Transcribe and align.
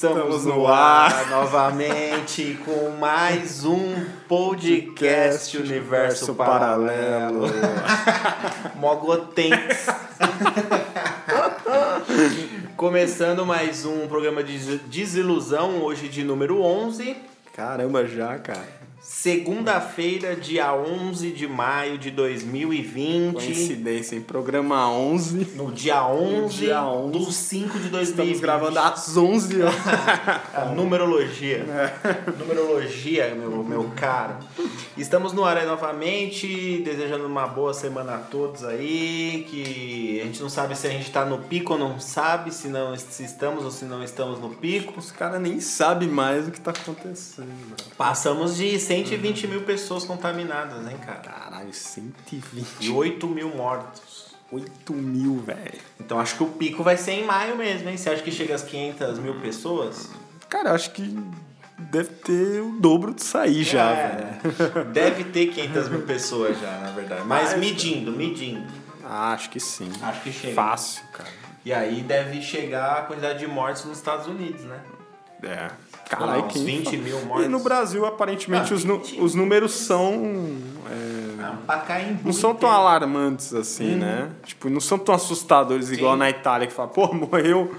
Estamos, 0.00 0.36
Estamos 0.36 0.44
no 0.46 0.66
ar, 0.66 1.12
ar. 1.12 1.28
novamente 1.28 2.58
com 2.64 2.88
mais 2.98 3.66
um 3.66 4.06
podcast 4.26 5.58
Universo. 5.58 6.34
Paralelo. 6.34 7.42
Mogotenks. 8.76 9.88
Começando 12.78 13.44
mais 13.44 13.84
um 13.84 14.08
programa 14.08 14.42
de 14.42 14.78
desilusão, 14.78 15.82
hoje 15.82 16.08
de 16.08 16.24
número 16.24 16.62
11. 16.62 17.18
Caramba, 17.54 18.06
já, 18.06 18.38
cara. 18.38 18.80
Segunda-feira, 19.22 20.34
dia 20.34 20.74
11 20.74 21.32
de 21.32 21.46
maio 21.46 21.98
de 21.98 22.10
2020. 22.10 23.34
Coincidência, 23.34 24.16
em 24.16 24.22
programa 24.22 24.90
11. 24.90 25.56
No 25.56 25.70
dia 25.70 26.06
11, 26.06 26.56
dia 26.56 26.82
11. 26.82 27.18
do 27.18 27.30
5 27.30 27.78
de 27.80 27.88
2020. 27.90 28.00
Estamos 28.08 28.40
gravando 28.40 28.78
às 28.78 29.14
11 29.14 29.60
horas. 29.60 29.74
A 30.54 30.64
numerologia. 30.74 31.66
Numerologia, 32.38 33.34
meu, 33.34 33.62
meu 33.62 33.92
caro. 33.94 34.36
Estamos 34.96 35.34
no 35.34 35.44
ar 35.44 35.58
aí 35.58 35.66
novamente, 35.66 36.80
desejando 36.82 37.26
uma 37.26 37.46
boa 37.46 37.74
semana 37.74 38.14
a 38.14 38.18
todos 38.20 38.64
aí. 38.64 39.46
Que 39.50 40.18
a 40.22 40.24
gente 40.24 40.40
não 40.40 40.48
sabe 40.48 40.74
se 40.74 40.86
a 40.86 40.90
gente 40.90 41.10
tá 41.10 41.26
no 41.26 41.40
pico 41.40 41.74
ou 41.74 41.78
não 41.78 42.00
sabe, 42.00 42.54
se, 42.54 42.68
não, 42.68 42.96
se 42.96 43.22
estamos 43.22 43.66
ou 43.66 43.70
se 43.70 43.84
não 43.84 44.02
estamos 44.02 44.40
no 44.40 44.48
pico. 44.48 44.98
Os 44.98 45.12
caras 45.12 45.42
nem 45.42 45.60
sabem 45.60 46.08
mais 46.08 46.48
o 46.48 46.50
que 46.50 46.58
tá 46.58 46.70
acontecendo, 46.70 47.48
mano. 47.48 47.76
Passamos 47.98 48.56
de 48.56 48.78
120 49.10 49.46
mil 49.48 49.62
pessoas 49.62 50.04
contaminadas, 50.04 50.86
hein, 50.88 50.96
cara? 51.04 51.18
Caralho, 51.18 51.72
120. 51.72 52.66
E 52.80 52.90
8 52.90 53.26
mil 53.26 53.54
mortos. 53.54 54.30
8 54.52 54.92
mil, 54.92 55.38
velho. 55.40 55.78
Então 55.98 56.18
acho 56.18 56.36
que 56.36 56.42
o 56.42 56.46
pico 56.46 56.82
vai 56.82 56.96
ser 56.96 57.12
em 57.12 57.24
maio 57.24 57.56
mesmo, 57.56 57.88
hein? 57.88 57.96
Você 57.96 58.10
acha 58.10 58.22
que 58.22 58.32
chega 58.32 58.54
às 58.54 58.62
500 58.62 59.18
mil 59.18 59.40
pessoas? 59.40 60.10
Cara, 60.48 60.70
eu 60.70 60.74
acho 60.74 60.90
que 60.90 61.16
deve 61.78 62.08
ter 62.10 62.60
o 62.60 62.72
dobro 62.80 63.14
disso 63.14 63.38
aí 63.38 63.62
já, 63.62 63.90
É, 63.90 64.40
velho. 64.42 64.84
Deve 64.92 65.24
ter 65.24 65.46
500 65.46 65.88
mil 65.88 66.02
pessoas 66.02 66.58
já, 66.58 66.78
na 66.78 66.90
verdade. 66.90 67.22
Mas 67.24 67.50
Mas, 67.50 67.58
medindo, 67.58 68.10
medindo. 68.12 68.66
Ah, 69.04 69.32
acho 69.32 69.50
que 69.50 69.60
sim. 69.60 69.90
Acho 70.02 70.20
que 70.22 70.32
chega. 70.32 70.54
Fácil, 70.54 71.02
cara. 71.12 71.28
E 71.64 71.72
aí 71.72 72.00
deve 72.02 72.40
chegar 72.42 72.98
a 72.98 73.02
quantidade 73.02 73.38
de 73.38 73.46
mortes 73.46 73.84
nos 73.84 73.98
Estados 73.98 74.26
Unidos, 74.26 74.62
né? 74.62 74.80
É. 75.42 75.70
Caralho, 76.18 76.44
uns 76.44 76.52
quem 76.52 76.64
20 76.64 76.84
fala? 76.84 76.96
mil 77.02 77.24
mortes. 77.26 77.46
E 77.46 77.48
no 77.48 77.60
Brasil, 77.60 78.04
aparentemente, 78.06 78.72
Ah, 78.72 78.76
os, 78.76 78.84
nu- 78.84 78.98
20. 78.98 79.20
os 79.20 79.34
números 79.34 79.72
são. 79.72 80.12
é, 80.90 81.20
Ah, 81.68 82.00
em 82.02 82.18
Não 82.24 82.32
são 82.32 82.54
tão 82.54 82.70
alarmantes 82.70 83.54
assim, 83.54 83.94
né? 83.96 84.28
Tipo, 84.44 84.68
não 84.68 84.80
são 84.80 84.98
tão 84.98 85.14
assustadores 85.14 85.90
igual 85.90 86.10
Uhum. 86.12 86.16
Sim. 86.16 86.18
na 86.18 86.30
Itália, 86.30 86.66
que 86.66 86.72
fala, 86.72 86.88
pô, 86.88 87.12
morreu 87.14 87.74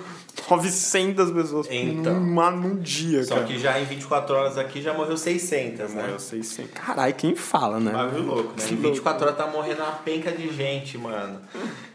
900 0.49 1.31
pessoas 1.31 1.67
Então. 1.71 2.19
numa, 2.19 2.51
num 2.51 2.75
dia, 2.79 3.23
Só 3.23 3.35
cara. 3.35 3.47
que 3.47 3.59
já 3.59 3.79
em 3.79 3.85
24 3.85 4.35
horas 4.35 4.57
aqui 4.57 4.81
já 4.81 4.93
morreu 4.93 5.15
600, 5.17 5.93
né? 5.93 6.01
Morreu 6.01 6.19
600. 6.19 6.71
Caralho, 6.73 7.13
quem 7.13 7.35
fala, 7.35 7.79
né? 7.79 7.91
Bagulho 7.91 8.23
louco, 8.25 8.53
né? 8.57 8.65
Em 8.71 8.75
24 8.75 9.23
horas 9.25 9.37
tá 9.37 9.47
morrendo 9.47 9.81
uma 9.81 9.91
penca 9.93 10.31
de 10.31 10.51
gente, 10.53 10.97
mano. 10.97 11.39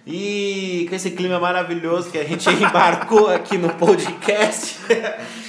E 0.07 0.87
com 0.89 0.95
esse 0.95 1.11
clima 1.11 1.39
maravilhoso 1.41 2.11
que 2.11 2.19
a 2.19 2.25
gente 2.25 2.49
embarcou 2.51 3.29
aqui 3.29 3.59
no 3.59 3.71
podcast, 3.75 4.77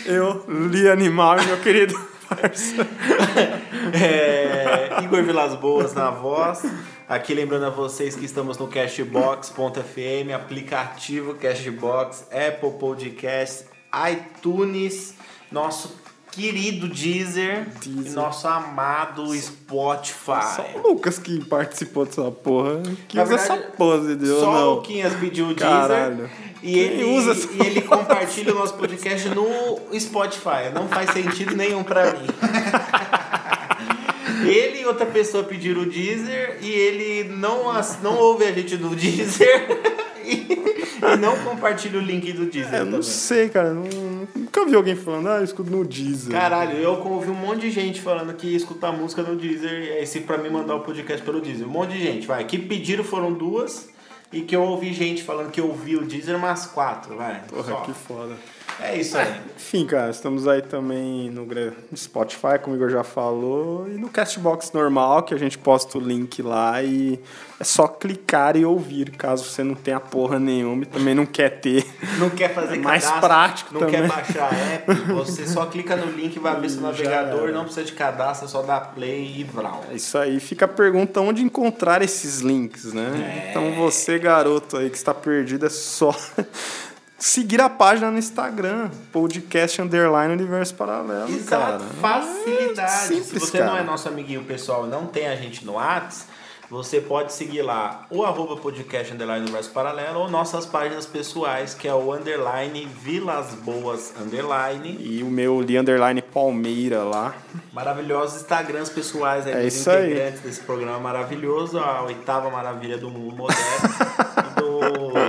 Eu, 0.06 0.44
Li 0.48 0.90
Animal 0.90 1.38
meu 1.46 1.58
querido 1.58 1.94
parceiro. 2.28 2.88
é, 3.94 5.04
Igor 5.04 5.24
Vilas 5.24 5.56
Boas 5.56 5.94
na 5.94 6.10
voz. 6.10 6.64
Aqui 7.08 7.34
lembrando 7.34 7.66
a 7.66 7.70
vocês 7.70 8.16
que 8.16 8.26
estamos 8.26 8.58
no 8.58 8.68
Cashbox.fm, 8.68 10.34
aplicativo 10.36 11.36
Cashbox, 11.36 12.28
Apple 12.32 12.72
Podcasts, 12.80 13.66
iTunes, 14.12 15.16
nosso 15.52 16.07
querido 16.38 16.88
Deezer, 16.88 17.68
Deezer. 17.84 18.12
e 18.12 18.16
nosso 18.16 18.48
amado 18.48 19.34
Spotify. 19.36 20.56
Só 20.56 20.66
o 20.76 20.88
Lucas 20.90 21.18
que 21.18 21.44
participou 21.46 22.06
dessa 22.06 22.30
porra, 22.32 22.82
que 23.08 23.18
Na 23.18 23.24
usa 23.24 23.38
verdade, 23.38 23.60
essa 23.64 23.72
pose 23.72 24.16
de 24.16 24.28
eu 24.28 24.40
Só 24.40 24.52
não. 24.54 24.68
o 24.72 24.76
Luquinhas 24.76 25.14
pediu 25.16 25.46
o 25.46 25.54
Deezer 25.56 25.68
Caralho. 25.68 26.30
e 26.62 26.72
Quem 26.74 26.80
ele, 26.80 27.04
usa 27.06 27.32
essa 27.32 27.48
e 27.52 27.66
ele 27.66 27.82
compartilha 27.88 28.54
o 28.54 28.60
nosso 28.60 28.76
podcast 28.76 29.30
no 29.30 29.80
Spotify. 30.00 30.70
Não 30.74 30.88
faz 30.88 31.10
sentido 31.12 31.56
nenhum 31.56 31.84
pra 31.84 32.14
mim. 32.14 32.28
Ele 34.46 34.82
e 34.82 34.86
outra 34.86 35.06
pessoa 35.06 35.44
pediram 35.44 35.82
o 35.82 35.86
Deezer 35.86 36.60
e 36.62 36.70
ele 36.70 37.30
não, 37.34 37.64
não 38.04 38.16
ouve 38.18 38.46
a 38.46 38.52
gente 38.52 38.78
do 38.78 38.90
Deezer 38.96 39.68
e, 41.02 41.18
não 41.18 41.38
compartilha 41.40 42.00
o 42.00 42.02
link 42.02 42.32
do 42.34 42.46
Deezer. 42.46 42.74
É, 42.74 42.80
eu 42.82 42.86
não 42.86 43.02
sei, 43.02 43.50
cara. 43.50 43.74
não- 43.74 43.84
nunca 44.36 44.66
vi 44.66 44.76
alguém 44.76 44.96
falando, 44.96 45.28
ah, 45.30 45.38
eu 45.38 45.44
escuto 45.44 45.70
no 45.70 45.84
Deezer. 45.86 46.32
Caralho, 46.32 46.78
eu 46.78 46.92
ouvi 47.06 47.30
um 47.30 47.36
monte 47.36 47.62
de 47.62 47.72
gente 47.72 48.02
falando 48.02 48.34
que 48.34 48.48
ia 48.48 48.58
escutar 48.58 48.92
música 48.92 49.22
no 49.22 49.36
Deezer 49.36 49.72
e 49.72 49.92
aí 50.00 50.08
se 50.08 50.22
pra 50.22 50.38
mim 50.38 50.50
mandar 50.50 50.76
o 50.76 50.80
podcast 50.82 51.24
pelo 51.24 51.40
Deezer. 51.42 51.68
Um 51.68 51.72
monte 51.72 51.94
de 51.94 52.00
gente, 52.02 52.28
vai. 52.28 52.44
Que 52.46 52.58
pediram 52.58 53.04
foram 53.04 53.32
duas 53.34 53.90
e 54.32 54.42
que 54.42 54.56
eu 54.56 54.62
ouvi 54.64 54.94
gente 54.94 55.24
falando 55.24 55.52
que 55.52 55.62
ouviu 55.62 56.02
o 56.02 56.06
Deezer 56.06 56.36
umas 56.36 56.66
quatro, 56.66 57.16
vai. 57.16 57.42
Porra, 57.48 57.64
Só. 57.64 57.76
que 57.82 57.94
foda. 57.94 58.36
É 58.80 58.96
isso 58.96 59.18
aí. 59.18 59.42
Enfim, 59.56 59.86
cara, 59.86 60.12
estamos 60.12 60.48
aí 60.48 60.62
também 60.62 61.30
no 61.30 61.48
Spotify, 61.96 62.60
como 62.62 62.76
o 62.76 62.78
Igor 62.78 62.90
já 62.90 63.04
falou, 63.04 63.88
e 63.90 63.98
no 63.98 64.08
Castbox 64.08 64.72
normal, 64.72 65.24
que 65.24 65.34
a 65.34 65.38
gente 65.38 65.58
posta 65.58 65.98
o 65.98 66.02
link 66.02 66.42
lá 66.42 66.82
e 66.84 67.20
é 67.60 67.64
só 67.64 67.88
clicar 67.88 68.56
e 68.56 68.64
ouvir, 68.64 69.10
caso 69.12 69.44
você 69.46 69.64
não 69.64 69.74
tenha 69.74 70.00
porra 70.00 70.38
nenhuma 70.40 70.84
e 70.84 70.86
também 70.86 71.16
não 71.16 71.26
quer 71.26 71.60
ter. 71.60 71.86
Não 72.20 72.30
quer 72.30 72.54
fazer 72.54 72.76
É 72.76 72.80
mais 72.80 73.04
cadastro, 73.04 73.28
prático 73.28 73.74
não 73.74 73.80
também. 73.82 74.02
quer 74.02 74.08
baixar 74.08 74.54
a 74.54 74.56
app, 74.56 74.94
você 75.14 75.48
só 75.48 75.66
clica 75.66 75.96
no 75.96 76.12
link 76.12 76.36
e 76.36 76.40
vai 76.40 76.54
abrir 76.54 76.70
seu 76.70 76.82
navegador, 76.82 77.52
não 77.52 77.64
precisa 77.64 77.86
de 77.86 77.94
cadastro, 77.94 78.48
só 78.48 78.62
dá 78.62 78.80
play 78.80 79.38
e 79.40 79.44
vral. 79.44 79.84
É 79.90 79.96
isso 79.96 80.18
aí, 80.18 80.40
fica 80.40 80.66
a 80.66 80.68
pergunta 80.68 81.20
onde 81.20 81.42
encontrar 81.42 82.04
esses 82.04 82.40
links, 82.40 82.94
né? 82.94 83.48
É. 83.48 83.50
Então 83.50 83.74
você, 83.74 84.20
garoto 84.20 84.78
aí 84.78 84.90
que 84.90 84.98
está 84.98 85.14
perdido, 85.14 85.66
é 85.66 85.70
só 85.70 86.16
seguir 87.18 87.60
a 87.62 87.70
página 87.70 88.12
no 88.12 88.18
Instagram, 88.18 88.90
podcast 89.12 89.82
underline 89.82 90.34
universo 90.34 90.76
paralelo, 90.76 91.30
Exato, 91.30 91.84
cara. 91.84 92.24
facilidade. 92.24 92.92
É 92.92 93.08
simples, 93.08 93.26
Se 93.28 93.40
você 93.40 93.58
cara. 93.60 93.72
não 93.72 93.78
é 93.78 93.84
nosso 93.84 94.08
amiguinho 94.08 94.44
pessoal 94.44 94.86
e 94.86 94.90
não 94.90 95.06
tem 95.08 95.28
a 95.28 95.36
gente 95.36 95.66
no 95.66 95.74
Whats, 95.74 96.26
você 96.70 97.00
pode 97.00 97.32
seguir 97.32 97.62
lá 97.62 98.06
o 98.12 98.26
arroba 98.26 98.58
podcast 98.58 99.14
underline 99.14 99.42
universo 99.44 99.70
paralelo 99.72 100.20
ou 100.20 100.30
nossas 100.30 100.66
páginas 100.66 101.06
pessoais, 101.06 101.74
que 101.74 101.88
é 101.88 101.94
o 101.94 102.14
underline 102.14 102.86
Vilas 102.86 103.54
Boas 103.64 104.14
underline. 104.22 104.98
E 105.00 105.24
o 105.24 105.28
meu 105.28 105.62
Li 105.62 105.78
Underline 105.78 106.22
Palmeira 106.22 107.04
lá. 107.04 107.34
Maravilhosos 107.72 108.42
Instagrams 108.42 108.90
pessoais 108.90 109.48
aí 109.48 109.54
É 109.54 109.62
dos 109.64 109.74
isso 109.76 109.90
aí. 109.90 110.12
integrantes 110.12 110.42
desse 110.42 110.60
programa 110.60 111.00
maravilhoso, 111.00 111.80
a 111.80 112.04
oitava 112.04 112.50
maravilha 112.50 112.98
do 112.98 113.10
mundo 113.10 113.34
moderno. 113.38 114.27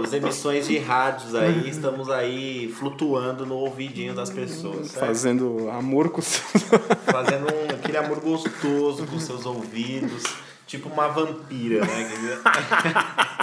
dos 0.00 0.12
emissões 0.12 0.66
de 0.66 0.78
rádios 0.78 1.34
aí, 1.34 1.68
estamos 1.68 2.10
aí 2.10 2.72
flutuando 2.78 3.44
no 3.44 3.56
ouvidinho 3.56 4.14
das 4.14 4.30
pessoas. 4.30 4.88
certo? 4.88 5.06
Fazendo 5.06 5.68
amor 5.70 6.10
com 6.10 6.22
seus... 6.22 6.64
Fazendo 7.06 7.46
um, 7.46 7.74
aquele 7.74 7.96
amor 7.96 8.20
gostoso 8.20 9.06
com 9.06 9.18
seus 9.18 9.46
ouvidos. 9.46 10.22
Tipo 10.66 10.88
uma 10.88 11.08
vampira, 11.08 11.84
né? 11.84 12.08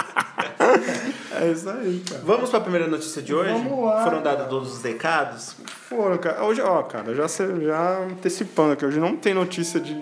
É 1.38 1.50
isso 1.50 1.68
aí, 1.68 2.02
cara. 2.08 2.22
Vamos 2.24 2.48
para 2.48 2.58
a 2.58 2.62
primeira 2.62 2.86
notícia 2.86 3.20
de 3.20 3.34
hoje? 3.34 3.52
Vamos 3.52 3.84
lá, 3.84 4.02
Foram 4.04 4.22
dados 4.22 4.48
todos 4.48 4.72
os 4.74 4.82
recados? 4.82 5.54
Foram, 5.88 6.16
cara. 6.16 6.42
Hoje, 6.42 6.62
ó, 6.62 6.82
cara, 6.82 7.14
já, 7.14 7.26
já 7.26 7.98
antecipando 8.04 8.72
aqui, 8.72 8.86
hoje 8.86 8.98
não 8.98 9.16
tem 9.16 9.34
notícia 9.34 9.78
de, 9.78 9.94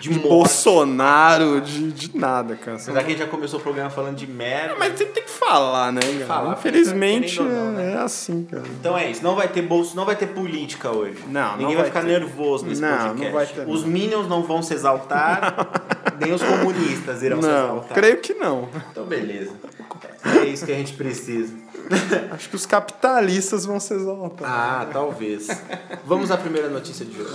De. 0.00 0.10
Bolsonaro, 0.10 1.60
de, 1.60 1.92
de 1.92 2.16
nada, 2.16 2.56
cara. 2.56 2.76
Apesar 2.76 2.92
que 3.00 3.06
a 3.06 3.10
gente 3.10 3.18
já 3.18 3.26
começou 3.26 3.58
o 3.58 3.62
programa 3.62 3.88
falando 3.90 4.16
de 4.16 4.26
merda. 4.26 4.76
Mas 4.78 4.98
sempre 4.98 5.14
tem 5.14 5.22
que 5.24 5.30
falar, 5.30 5.92
né, 5.92 6.00
cara? 6.00 6.26
falar, 6.26 6.52
Infelizmente 6.54 7.40
não, 7.40 7.72
né? 7.72 7.94
é 7.94 7.96
assim, 7.98 8.44
cara. 8.50 8.62
Então 8.80 8.96
é 8.96 9.10
isso, 9.10 9.22
não 9.22 9.34
vai 9.34 9.48
ter 9.48 9.62
bolso, 9.62 9.96
não 9.96 10.04
vai 10.04 10.14
ter 10.16 10.26
política 10.28 10.90
hoje. 10.90 11.18
Não, 11.28 11.52
não 11.52 11.56
Ninguém 11.58 11.76
vai, 11.76 11.76
vai 11.76 11.84
ficar 11.86 12.00
ter. 12.02 12.06
nervoso 12.20 12.66
nesse 12.66 12.80
Não, 12.80 12.88
podcast. 12.90 13.24
não 13.24 13.32
vai 13.32 13.46
ter, 13.46 13.68
Os 13.68 13.82
não. 13.82 13.88
Minions 13.88 14.28
não 14.28 14.42
vão 14.42 14.62
se 14.62 14.74
exaltar, 14.74 15.56
nem 16.20 16.32
os 16.32 16.42
comunistas 16.42 17.22
irão 17.22 17.40
se 17.40 17.48
Não, 17.48 17.64
exaltar. 17.64 17.94
creio 17.94 18.18
que 18.18 18.34
não. 18.34 18.68
Então 18.90 19.04
beleza. 19.04 19.52
É 20.24 20.44
isso 20.44 20.64
que 20.64 20.70
a 20.70 20.76
gente 20.76 20.92
precisa. 20.92 21.52
Acho 22.30 22.48
que 22.48 22.54
os 22.54 22.64
capitalistas 22.64 23.66
vão 23.66 23.80
se 23.80 23.92
exaltar. 23.92 24.48
Ah, 24.48 24.86
talvez. 24.92 25.48
Vamos 26.06 26.30
à 26.30 26.36
primeira 26.36 26.68
notícia 26.68 27.04
de 27.04 27.20
hoje. 27.20 27.32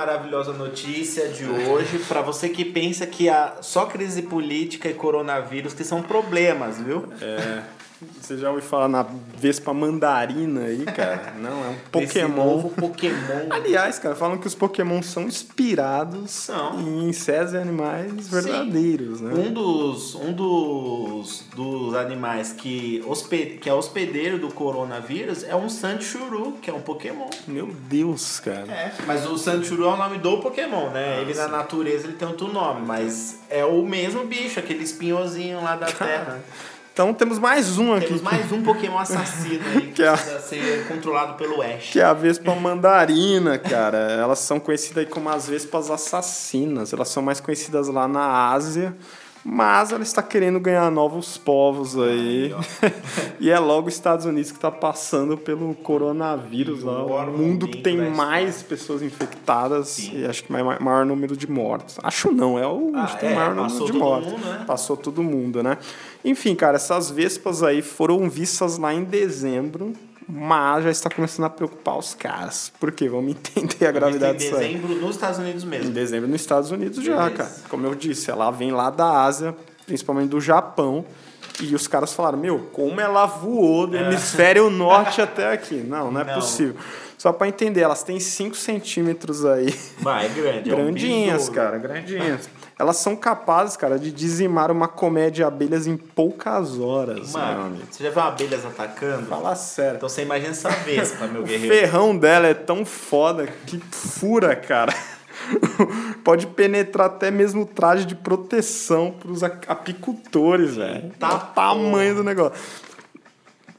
Maravilhosa 0.00 0.54
notícia 0.54 1.28
de 1.28 1.44
hoje. 1.44 1.98
Pra 2.08 2.22
você 2.22 2.48
que 2.48 2.64
pensa 2.64 3.06
que 3.06 3.28
a 3.28 3.58
só 3.60 3.84
crise 3.84 4.22
política 4.22 4.88
e 4.88 4.94
coronavírus 4.94 5.74
que 5.74 5.84
são 5.84 6.02
problemas, 6.02 6.78
viu? 6.78 7.06
É. 7.20 7.62
Você 8.20 8.38
já 8.38 8.48
ouviu 8.48 8.66
falar 8.66 8.88
na 8.88 9.04
Vespa 9.36 9.74
Mandarina 9.74 10.62
aí, 10.62 10.84
cara? 10.86 11.34
Não, 11.38 11.64
é 11.64 11.68
um 11.68 11.76
Pokémon. 11.92 12.34
novo 12.34 12.70
Pokémon. 12.70 13.46
Aliás, 13.50 13.98
cara, 13.98 14.14
falam 14.14 14.38
que 14.38 14.46
os 14.46 14.54
Pokémon 14.54 15.02
são 15.02 15.24
inspirados 15.24 16.30
São. 16.30 16.80
em 16.80 17.08
insetos 17.08 17.52
e 17.52 17.58
animais 17.58 18.28
verdadeiros, 18.28 19.20
né? 19.20 19.34
Um 19.34 19.52
dos, 19.52 20.14
um 20.14 20.32
dos, 20.32 21.44
dos 21.54 21.94
animais 21.94 22.52
que, 22.52 23.04
hospe, 23.06 23.58
que 23.60 23.68
é 23.68 23.74
hospedeiro 23.74 24.38
do 24.38 24.48
coronavírus 24.48 25.44
é 25.44 25.54
um 25.54 25.68
Sandshrew, 25.68 26.52
que 26.62 26.70
é 26.70 26.72
um 26.72 26.80
Pokémon. 26.80 27.28
Meu 27.46 27.66
Deus, 27.66 28.40
cara. 28.40 28.72
É, 28.72 28.94
mas 29.06 29.26
o 29.26 29.36
Sandshrew 29.36 29.84
é 29.84 29.92
o 29.92 29.96
nome 29.96 30.18
do 30.18 30.38
Pokémon, 30.38 30.88
né? 30.88 31.18
Ah, 31.18 31.20
ele 31.20 31.34
na 31.34 31.44
sim. 31.44 31.50
natureza 31.50 32.06
ele 32.06 32.14
tem 32.14 32.26
outro 32.26 32.50
nome, 32.50 32.80
mas 32.86 33.40
é 33.50 33.64
o 33.64 33.82
mesmo 33.84 34.24
bicho, 34.24 34.58
aquele 34.58 34.84
espinhozinho 34.84 35.62
lá 35.62 35.76
da 35.76 35.86
Terra. 35.86 36.40
Então 37.00 37.14
temos 37.14 37.38
mais 37.38 37.78
um 37.78 37.94
aqui. 37.94 38.08
Temos 38.08 38.20
mais 38.20 38.52
um 38.52 38.62
Pokémon 38.62 38.98
assassino 38.98 39.64
aí 39.74 39.80
que, 39.86 39.92
Que 39.96 40.02
é- 40.02 40.12
precisa 40.12 40.38
ser 40.40 40.86
controlado 40.86 41.32
pelo 41.32 41.62
Ash. 41.62 41.88
Que 41.92 41.98
é 41.98 42.04
a 42.04 42.12
Vespa 42.12 42.54
Mandarina, 42.54 43.56
cara. 43.56 43.96
Elas 43.96 44.40
são 44.40 44.60
conhecidas 44.60 45.08
como 45.08 45.30
as 45.30 45.48
Vespas 45.48 45.90
assassinas. 45.90 46.92
Elas 46.92 47.08
são 47.08 47.22
mais 47.22 47.40
conhecidas 47.40 47.88
lá 47.88 48.06
na 48.06 48.50
Ásia. 48.50 48.94
Mas 49.42 49.90
ela 49.90 50.02
está 50.02 50.22
querendo 50.22 50.60
ganhar 50.60 50.90
novos 50.90 51.38
povos 51.38 51.98
aí. 51.98 52.54
e 53.40 53.48
é 53.50 53.58
logo 53.58 53.88
os 53.88 53.94
Estados 53.94 54.26
Unidos 54.26 54.50
que 54.50 54.58
está 54.58 54.70
passando 54.70 55.36
pelo 55.36 55.74
coronavírus 55.76 56.82
lá. 56.82 57.02
O 57.04 57.38
mundo 57.38 57.66
que 57.66 57.78
tem 57.78 57.96
mais 58.10 58.62
pessoas 58.62 59.00
infectadas 59.02 59.88
Sim. 59.88 60.20
e 60.20 60.26
acho 60.26 60.44
que 60.44 60.52
mai- 60.52 60.78
maior 60.78 61.06
número 61.06 61.34
de 61.36 61.50
mortos. 61.50 61.96
Acho 62.02 62.30
não, 62.30 62.58
é 62.58 62.66
o 62.66 62.92
Ah, 62.94 63.18
é, 63.22 63.34
maior 63.34 63.54
número 63.54 63.84
de 63.86 63.92
mortos. 63.94 64.32
mundo, 64.32 64.44
né? 64.44 64.64
Passou 64.66 64.96
todo 64.96 65.22
mundo, 65.22 65.62
né? 65.62 65.78
Enfim, 66.22 66.54
cara, 66.54 66.76
essas 66.76 67.10
vespas 67.10 67.62
aí 67.62 67.80
foram 67.80 68.28
vistas 68.28 68.76
lá 68.76 68.92
em 68.92 69.04
dezembro, 69.04 69.94
mas 70.32 70.84
já 70.84 70.90
está 70.90 71.10
começando 71.10 71.46
a 71.46 71.50
preocupar 71.50 71.98
os 71.98 72.14
caras. 72.14 72.72
Por 72.78 72.92
quê? 72.92 73.08
Vamos 73.08 73.30
entender 73.32 73.86
a 73.86 73.92
gravidade 73.92 74.34
em 74.34 74.36
disso 74.38 74.56
aí. 74.56 74.74
dezembro 74.74 74.94
nos 74.96 75.14
Estados 75.16 75.38
Unidos 75.38 75.64
Em 75.64 75.66
mesmo. 75.66 75.90
dezembro 75.92 76.28
nos 76.28 76.40
Estados 76.40 76.70
Unidos 76.70 77.04
já, 77.04 77.16
Beleza. 77.16 77.36
cara. 77.36 77.50
Como 77.68 77.86
eu 77.86 77.94
disse, 77.94 78.30
ela 78.30 78.50
vem 78.50 78.70
lá 78.72 78.90
da 78.90 79.22
Ásia, 79.24 79.54
principalmente 79.86 80.28
do 80.30 80.40
Japão. 80.40 81.04
E 81.60 81.74
os 81.74 81.86
caras 81.86 82.12
falaram, 82.12 82.38
meu, 82.38 82.58
como 82.72 83.00
ela 83.00 83.26
voou 83.26 83.86
do 83.86 83.96
hemisfério 83.96 84.70
norte 84.70 85.20
até 85.22 85.52
aqui? 85.52 85.74
Não, 85.76 86.10
não 86.10 86.20
é 86.20 86.24
Não. 86.24 86.34
possível. 86.34 86.74
Só 87.18 87.32
pra 87.34 87.48
entender, 87.48 87.80
elas 87.82 88.02
têm 88.02 88.18
5 88.18 88.56
centímetros 88.56 89.44
aí. 89.44 89.74
Vai, 89.98 90.24
é 90.24 90.28
grande. 90.30 90.70
é 90.70 90.74
um 90.74 90.76
Grandinhas, 90.84 91.48
cara, 91.50 91.76
grandinhas. 91.76 92.48
Elas 92.80 92.96
são 92.96 93.14
capazes, 93.14 93.76
cara, 93.76 93.98
de 93.98 94.10
dizimar 94.10 94.70
uma 94.70 94.88
colmeia 94.88 95.30
de 95.30 95.44
abelhas 95.44 95.86
em 95.86 95.96
poucas 95.98 96.78
horas, 96.80 97.34
meu 97.34 97.42
Mano, 97.42 97.66
amigo. 97.66 97.82
você 97.90 98.02
já 98.04 98.10
viu 98.10 98.22
abelhas 98.22 98.64
atacando? 98.64 99.26
Fala 99.26 99.54
sério. 99.54 99.96
Então 99.96 100.08
você 100.08 100.22
imagina 100.22 100.52
essa 100.52 100.70
vespa, 100.70 101.26
meu 101.26 101.42
O 101.42 101.44
guerreiro. 101.44 101.74
ferrão 101.74 102.16
dela 102.16 102.46
é 102.46 102.54
tão 102.54 102.84
foda 102.86 103.46
que 103.66 103.78
fura, 103.90 104.56
cara. 104.56 104.94
Pode 106.24 106.46
penetrar 106.48 107.06
até 107.06 107.30
mesmo 107.30 107.62
o 107.62 107.66
traje 107.66 108.04
de 108.04 108.14
proteção 108.14 109.10
pros 109.12 109.42
a- 109.42 109.50
apicultores, 109.68 110.76
velho. 110.76 111.10
Tá 111.18 111.34
o 111.34 111.38
tamanho 111.54 112.14
do 112.16 112.24
negócio. 112.24 112.58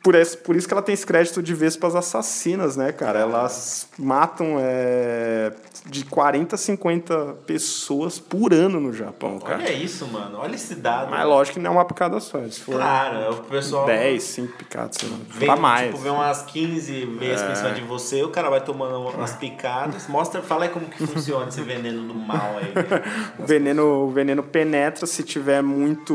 Por 0.03 0.15
isso, 0.15 0.37
por 0.39 0.55
isso 0.55 0.67
que 0.67 0.73
ela 0.73 0.81
tem 0.81 0.93
esse 0.93 1.05
crédito 1.05 1.43
de 1.43 1.53
vespas 1.53 1.95
assassinas, 1.95 2.75
né, 2.75 2.91
cara? 2.91 3.19
Elas 3.19 3.87
matam 3.99 4.57
é, 4.59 5.51
de 5.85 6.03
40 6.05 6.55
a 6.55 6.57
50 6.57 7.35
pessoas 7.45 8.17
por 8.17 8.51
ano 8.51 8.79
no 8.79 8.91
Japão, 8.91 9.37
cara. 9.37 9.59
Olha 9.59 9.71
isso, 9.71 10.07
mano. 10.07 10.39
Olha 10.39 10.55
esse 10.55 10.73
dado. 10.73 11.11
Mas 11.11 11.23
lógico 11.27 11.53
que 11.57 11.59
não 11.59 11.69
é 11.69 11.73
uma 11.75 11.85
picada 11.85 12.19
só. 12.19 12.39
Se 12.49 12.61
for 12.61 12.77
Claro, 12.77 13.31
o 13.31 13.43
pessoal 13.43 13.85
10, 13.85 14.23
5 14.23 14.57
picadas, 14.57 14.95
sei 14.99 15.07
lá. 15.07 15.17
vem, 15.29 15.47
Pra 15.47 15.55
mais. 15.55 15.81
É. 15.83 15.85
tipo, 15.91 15.99
vê 15.99 16.09
umas 16.09 16.41
15 16.43 17.05
vezes 17.05 17.49
em 17.51 17.55
cima 17.55 17.71
de 17.71 17.81
você, 17.81 18.23
o 18.23 18.29
cara 18.29 18.49
vai 18.49 18.61
tomando 18.61 18.99
umas 19.07 19.33
picadas. 19.33 20.07
Mostra, 20.07 20.41
fala 20.41 20.63
aí 20.63 20.69
como 20.69 20.87
que 20.87 21.05
funciona 21.05 21.47
esse 21.47 21.61
veneno 21.61 22.07
do 22.07 22.15
mal 22.15 22.57
aí. 22.57 22.73
O 23.37 23.45
veneno, 23.45 23.83
o 24.05 24.09
veneno 24.11 24.41
penetra, 24.41 25.05
se 25.05 25.21
tiver 25.23 25.61
muito, 25.61 26.13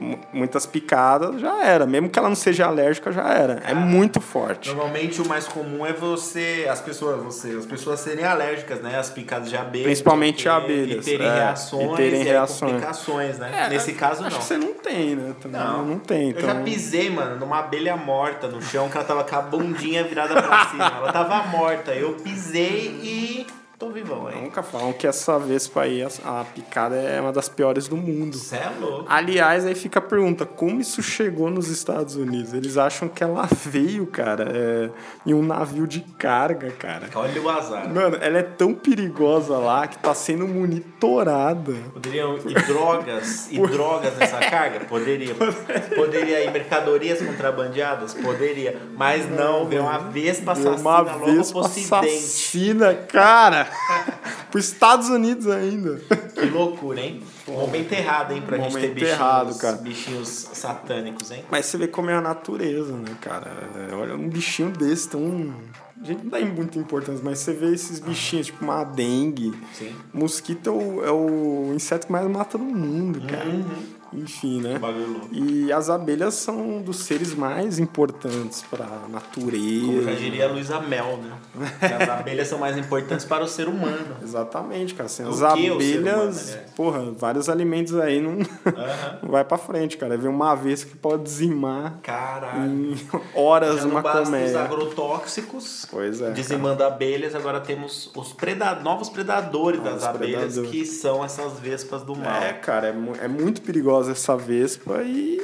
mu- 0.00 0.18
muitas 0.32 0.64
picadas, 0.64 1.40
já 1.40 1.64
era. 1.64 1.86
Mesmo 1.86 2.08
que 2.08 2.18
ela 2.18 2.28
não 2.28 2.36
seja 2.36 2.66
alérgica, 2.66 3.12
já 3.16 3.28
era. 3.32 3.60
É 3.66 3.74
muito 3.74 4.20
forte. 4.20 4.68
Normalmente 4.68 5.20
o 5.20 5.26
mais 5.28 5.48
comum 5.48 5.84
é 5.84 5.92
você, 5.92 6.66
as 6.70 6.80
pessoas, 6.80 7.20
você, 7.22 7.48
as 7.58 7.66
pessoas 7.66 7.98
serem 8.00 8.24
alérgicas, 8.24 8.80
né? 8.80 8.98
As 8.98 9.10
picadas 9.10 9.48
de 9.50 9.56
abelha. 9.56 9.84
Principalmente 9.84 10.48
abelhas, 10.48 11.06
E 11.06 11.10
terem 11.10 11.26
é, 11.26 11.34
reações. 11.34 11.92
e 11.92 11.96
terem 11.96 12.22
reações. 12.22 12.72
complicações, 12.72 13.38
né? 13.38 13.64
É, 13.66 13.68
Nesse 13.68 13.92
caso, 13.94 14.22
Acho 14.24 14.30
não. 14.34 14.38
que 14.38 14.44
você 14.44 14.56
não 14.58 14.74
tem, 14.74 15.16
né? 15.16 15.34
Também 15.40 15.60
Não. 15.60 15.84
não, 15.84 15.98
tem. 15.98 16.30
Eu 16.30 16.38
Então... 16.38 16.42
já 16.48 16.54
pisei, 16.62 17.10
mano, 17.10 17.36
numa 17.36 17.58
abelha 17.58 17.96
morta 17.96 18.46
no 18.46 18.60
chão, 18.62 18.88
que 18.88 18.96
ela 18.96 19.06
tava 19.06 19.24
com 19.24 19.34
a 19.36 19.42
bundinha 19.42 20.04
virada 20.04 20.34
pra 20.40 20.66
cima. 20.66 20.84
Ela 20.98 21.12
tava 21.12 21.42
morta. 21.48 21.92
Eu 21.92 22.12
pisei 22.14 23.00
e 23.02 23.46
tô 23.78 23.90
vivão 23.90 24.26
aí. 24.26 24.40
Nunca 24.40 24.62
falam 24.62 24.92
que 24.92 25.06
essa 25.06 25.38
vespa 25.38 25.82
aí, 25.82 26.02
a, 26.02 26.40
a 26.40 26.44
picada 26.44 26.96
é 26.96 27.20
uma 27.20 27.32
das 27.32 27.48
piores 27.48 27.88
do 27.88 27.96
mundo. 27.96 28.36
Você 28.36 28.56
é 28.56 28.72
louco. 28.80 29.04
Aliás, 29.08 29.66
aí 29.66 29.74
fica 29.74 29.98
a 29.98 30.02
pergunta, 30.02 30.46
como 30.46 30.80
isso 30.80 31.02
chegou 31.02 31.50
nos 31.50 31.68
Estados 31.68 32.16
Unidos? 32.16 32.54
Eles 32.54 32.78
acham 32.78 33.08
que 33.08 33.22
ela 33.22 33.46
veio, 33.66 34.06
cara, 34.06 34.48
é, 34.50 34.90
em 35.26 35.34
um 35.34 35.42
navio 35.42 35.86
de 35.86 36.00
carga, 36.00 36.70
cara. 36.70 37.08
Olha 37.14 37.40
o 37.40 37.48
azar. 37.50 37.92
Mano, 37.92 38.16
ela 38.20 38.38
é 38.38 38.42
tão 38.42 38.72
perigosa 38.72 39.58
lá 39.58 39.86
que 39.86 39.98
tá 39.98 40.14
sendo 40.14 40.48
monitorada. 40.48 41.74
Poderiam 41.92 42.38
ir 42.38 42.66
drogas 42.66 43.52
e 43.52 43.58
drogas 43.58 44.16
nessa 44.16 44.38
carga? 44.38 44.80
Poderia. 44.86 45.34
Poderia 45.94 46.44
ir 46.44 46.50
mercadorias 46.50 47.20
contrabandeadas? 47.20 48.14
Poderia. 48.14 48.80
Mas 48.96 49.28
não, 49.28 49.66
veio 49.66 49.82
uma 49.82 49.98
vespa 49.98 50.52
assassina 50.52 50.76
uma 50.76 51.00
logo 51.00 51.26
vespa 51.26 51.52
pro 51.52 51.60
ocidente. 51.60 51.94
assassina, 51.94 52.94
cara. 52.94 53.65
Pros 54.50 54.68
Estados 54.68 55.08
Unidos 55.08 55.48
ainda. 55.48 56.00
Que 56.34 56.46
loucura, 56.46 57.00
hein? 57.00 57.22
Um 57.48 57.52
momento 57.52 57.92
errado, 57.92 58.32
hein, 58.32 58.42
pra 58.44 58.58
gente 58.58 58.74
ter 58.74 58.94
bichinhos, 58.94 59.12
errado, 59.12 59.58
cara. 59.58 59.76
bichinhos 59.76 60.28
satânicos, 60.52 61.30
hein? 61.30 61.44
Mas 61.50 61.66
você 61.66 61.76
vê 61.76 61.88
como 61.88 62.10
é 62.10 62.14
a 62.14 62.20
natureza, 62.20 62.92
né, 62.96 63.16
cara? 63.20 63.50
Olha, 63.92 64.14
um 64.14 64.28
bichinho 64.28 64.70
desse 64.70 65.08
tão... 65.08 65.54
A 66.00 66.04
gente 66.04 66.24
não 66.24 66.30
dá 66.30 66.40
muita 66.40 66.78
importância, 66.78 67.24
mas 67.24 67.38
você 67.38 67.54
vê 67.54 67.72
esses 67.72 68.00
bichinhos, 68.00 68.46
tipo 68.46 68.62
uma 68.62 68.84
dengue. 68.84 69.52
Sim. 69.72 69.94
Mosquito 70.12 70.68
é 70.68 70.72
o, 70.72 71.04
é 71.04 71.10
o 71.10 71.72
inseto 71.74 72.06
que 72.06 72.12
mais 72.12 72.26
mata 72.28 72.58
no 72.58 72.64
mundo, 72.64 73.20
cara. 73.26 73.46
Enfim, 74.16 74.60
né? 74.60 74.80
E 75.32 75.72
as 75.72 75.90
abelhas 75.90 76.34
são 76.34 76.80
dos 76.80 77.00
seres 77.00 77.34
mais 77.34 77.78
importantes 77.78 78.62
para 78.70 78.84
a 78.84 78.88
Como 78.88 79.08
natureza. 79.12 80.02
já 80.02 80.12
diria 80.12 80.46
a 80.48 80.52
Luísa 80.52 80.80
Mel, 80.80 81.18
né? 81.18 81.32
As 82.00 82.08
abelhas 82.08 82.48
são 82.48 82.58
mais 82.58 82.76
importantes 82.76 83.24
para 83.26 83.44
o 83.44 83.48
ser 83.48 83.68
humano. 83.68 84.16
Exatamente, 84.22 84.94
cara. 84.94 85.08
Sem 85.08 85.26
O 85.26 85.30
as 85.30 85.38
humano, 85.40 85.74
abelhas, 85.74 86.48
aliás? 86.50 86.70
porra, 86.74 87.12
vários 87.12 87.48
alimentos 87.48 87.94
aí 87.96 88.20
não, 88.20 88.32
Aham. 88.32 89.18
não 89.22 89.30
vai 89.30 89.44
pra 89.44 89.58
frente, 89.58 89.96
cara. 89.96 90.16
Vem 90.16 90.30
uma 90.30 90.54
vez 90.54 90.82
que 90.84 90.96
pode 90.96 91.22
dizimar 91.24 91.98
Caralho. 92.02 92.70
em 92.70 92.96
horas 93.34 93.76
Já 93.82 93.86
uma 93.86 94.00
basta 94.02 94.22
os 94.22 94.28
colmeia. 94.30 94.60
agrotóxicos 94.62 95.86
Pois 95.90 96.20
é. 96.20 96.30
dizimando 96.32 96.82
abelhas, 96.84 97.34
agora 97.34 97.60
temos 97.60 98.10
os 98.14 98.32
preda 98.32 98.74
novos 98.76 99.08
predadores 99.08 99.80
Novos 99.80 99.94
das 100.00 100.04
abelhas, 100.04 100.40
predadores. 100.54 100.70
que 100.70 100.84
são 100.86 101.24
essas 101.24 101.58
vespas 101.60 102.02
do 102.02 102.14
mal. 102.16 102.42
É, 102.42 102.52
cara, 102.54 102.88
é, 102.88 103.24
é 103.24 103.28
muito 103.28 103.60
perigosa 104.06 104.12
essa 104.12 104.36
vespa 104.36 105.02
e 105.02 105.40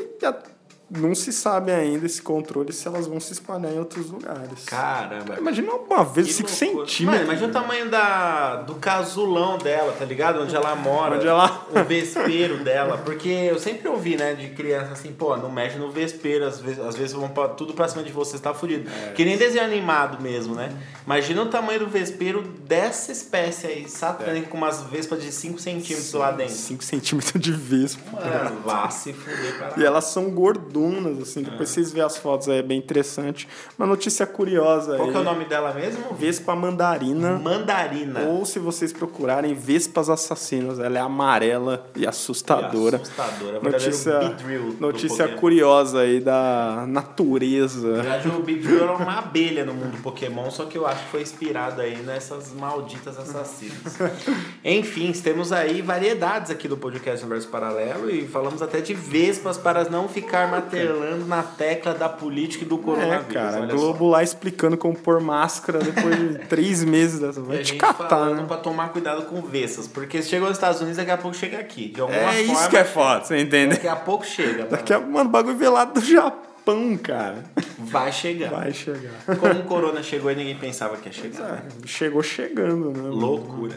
não 0.94 1.14
se 1.14 1.32
sabe 1.32 1.72
ainda 1.72 2.06
esse 2.06 2.20
controle 2.20 2.72
se 2.72 2.86
elas 2.86 3.06
vão 3.06 3.18
se 3.20 3.32
espalhar 3.32 3.72
em 3.72 3.78
outros 3.78 4.10
lugares. 4.10 4.64
Caramba. 4.66 5.36
Imagina 5.38 5.72
uma 5.72 6.04
vez 6.04 6.26
Que 6.28 6.32
5 6.34 6.48
loucura. 6.48 6.56
centímetros. 6.86 7.04
Mano, 7.06 7.24
imagina 7.24 7.48
o 7.48 7.50
tamanho 7.52 7.90
da, 7.90 8.56
do 8.56 8.74
casulão 8.76 9.58
dela, 9.58 9.94
tá 9.98 10.04
ligado? 10.04 10.40
Onde 10.42 10.54
ela 10.54 10.74
mora. 10.76 11.16
Onde 11.16 11.26
ela- 11.26 11.66
O 11.74 11.84
vespeiro 11.84 12.58
dela. 12.62 12.98
Porque 12.98 13.28
eu 13.28 13.58
sempre 13.58 13.88
ouvi, 13.88 14.16
né, 14.16 14.34
de 14.34 14.48
criança 14.50 14.92
assim, 14.92 15.12
pô, 15.12 15.36
não 15.36 15.50
mexe 15.50 15.78
no 15.78 15.90
vespeiro, 15.90 16.44
às 16.46 16.60
vezes, 16.60 16.78
às 16.78 16.96
vezes 16.96 17.12
vão 17.14 17.28
pra, 17.28 17.48
tudo 17.48 17.72
pra 17.74 17.88
cima 17.88 18.02
de 18.02 18.12
você, 18.12 18.32
você 18.36 18.42
tá 18.42 18.52
fudido. 18.52 18.88
É. 18.90 19.12
Que 19.12 19.24
nem 19.24 19.36
desenho 19.36 19.64
animado 19.64 20.22
mesmo, 20.22 20.54
né? 20.54 20.70
Imagina 21.06 21.42
o 21.42 21.46
tamanho 21.46 21.80
do 21.80 21.86
vespeiro 21.88 22.42
dessa 22.42 23.10
espécie 23.12 23.66
aí, 23.66 23.88
satânica, 23.88 24.48
com 24.48 24.56
umas 24.56 24.82
vespas 24.82 25.22
de 25.22 25.32
5 25.32 25.58
centímetros 25.58 26.12
lá 26.12 26.30
dentro. 26.30 26.54
5 26.54 26.84
centímetros 26.84 27.40
de 27.42 27.52
vespa. 27.52 28.02
Mano, 28.12 28.60
vá 28.64 28.88
se 28.90 29.12
fuder 29.12 29.56
pra 29.58 29.72
E 29.76 29.84
elas 29.84 30.04
são 30.04 30.30
gordonas, 30.30 30.81
assim. 31.22 31.42
Depois 31.42 31.68
vocês 31.68 31.92
vêem 31.92 32.04
as 32.04 32.16
fotos 32.16 32.48
aí, 32.48 32.58
é 32.58 32.62
bem 32.62 32.78
interessante. 32.78 33.48
Uma 33.78 33.86
notícia 33.86 34.26
curiosa 34.26 34.96
Qual 34.96 35.06
aí. 35.06 35.12
que 35.12 35.16
é 35.16 35.20
o 35.20 35.24
nome 35.24 35.44
dela 35.44 35.72
mesmo? 35.72 36.14
Vespa 36.14 36.54
mandarina. 36.54 37.38
Mandarina. 37.38 38.20
Ou 38.20 38.44
se 38.44 38.58
vocês 38.58 38.92
procurarem 38.92 39.54
Vespas 39.54 40.08
Assassinas, 40.08 40.78
ela 40.78 40.98
é 40.98 41.00
amarela 41.00 41.86
e 41.96 42.06
assustadora. 42.06 42.96
Assustadora. 42.96 43.60
Notícia, 43.60 44.12
verdadeiro 44.12 44.42
Beedrill 44.42 44.72
do 44.72 44.80
notícia 44.80 45.24
Pokémon. 45.24 45.40
curiosa 45.40 46.00
aí 46.00 46.20
da 46.20 46.86
Na 46.86 46.86
natureza. 46.86 47.92
verdade, 47.94 48.28
o 48.28 48.42
Beedrill 48.42 48.82
era 48.82 48.92
uma 48.96 49.18
abelha 49.18 49.64
no 49.64 49.74
mundo 49.74 50.00
Pokémon, 50.02 50.50
só 50.50 50.64
que 50.64 50.76
eu 50.78 50.86
acho 50.86 51.04
que 51.04 51.10
foi 51.10 51.22
inspirado 51.22 51.80
aí 51.80 51.96
nessas 52.02 52.52
malditas 52.52 53.18
assassinas. 53.18 53.98
Enfim, 54.64 55.12
temos 55.12 55.52
aí 55.52 55.82
variedades 55.82 56.50
aqui 56.50 56.66
do 56.68 56.76
podcast 56.76 57.24
Universo 57.24 57.48
Paralelo 57.48 58.10
e 58.10 58.26
falamos 58.26 58.62
até 58.62 58.80
de 58.80 58.94
vespas 58.94 59.58
para 59.58 59.84
não 59.88 60.08
ficar 60.08 60.50
martelando 60.76 61.26
na 61.26 61.42
tecla 61.42 61.94
da 61.94 62.08
política 62.08 62.64
e 62.64 62.68
do 62.68 62.76
É, 62.76 62.78
coronavírus. 62.78 63.32
cara, 63.32 63.60
olha 63.60 63.74
Globo 63.74 64.08
lá 64.08 64.22
explicando 64.22 64.76
como 64.76 64.96
pôr 64.96 65.20
máscara 65.20 65.78
depois 65.78 66.16
de 66.18 66.38
três 66.48 66.82
meses 66.84 67.20
dessa. 67.20 67.34
só. 67.34 67.40
E 67.40 67.44
Vai 67.48 67.58
a 67.58 67.62
te 67.62 67.74
catar, 67.76 68.08
falando 68.08 68.40
né? 68.42 68.44
pra 68.46 68.56
tomar 68.56 68.88
cuidado 68.90 69.22
com 69.26 69.40
vespas, 69.42 69.86
porque 69.86 70.22
se 70.22 70.28
chegou 70.30 70.48
nos 70.48 70.56
Estados 70.56 70.80
Unidos, 70.80 70.96
daqui 70.96 71.10
a 71.10 71.18
pouco 71.18 71.36
chega 71.36 71.58
aqui. 71.58 71.88
De 71.88 72.00
alguma 72.00 72.18
É 72.18 72.44
forma, 72.44 72.52
isso 72.60 72.70
que 72.70 72.76
é 72.76 72.84
foda, 72.84 73.24
você 73.24 73.38
entende? 73.40 73.74
daqui 73.74 73.88
a 73.88 73.96
pouco 73.96 74.24
chega. 74.26 74.64
Daqui 74.66 74.92
a, 74.92 74.98
mano, 75.00 75.28
bagulho 75.30 75.56
velado 75.56 76.00
do 76.00 76.06
Japão, 76.06 76.96
cara. 77.02 77.44
Vai 77.78 78.12
chegar. 78.12 78.50
Vai 78.50 78.72
chegar. 78.72 79.10
Como 79.40 79.60
o 79.60 79.64
corona 79.64 80.02
chegou 80.02 80.30
e 80.30 80.34
ninguém 80.36 80.56
pensava 80.56 80.96
que 80.96 81.08
ia 81.08 81.12
chegar. 81.12 81.64
É, 81.82 81.86
chegou 81.86 82.22
chegando, 82.22 82.90
né? 82.92 83.02
mano? 83.10 83.72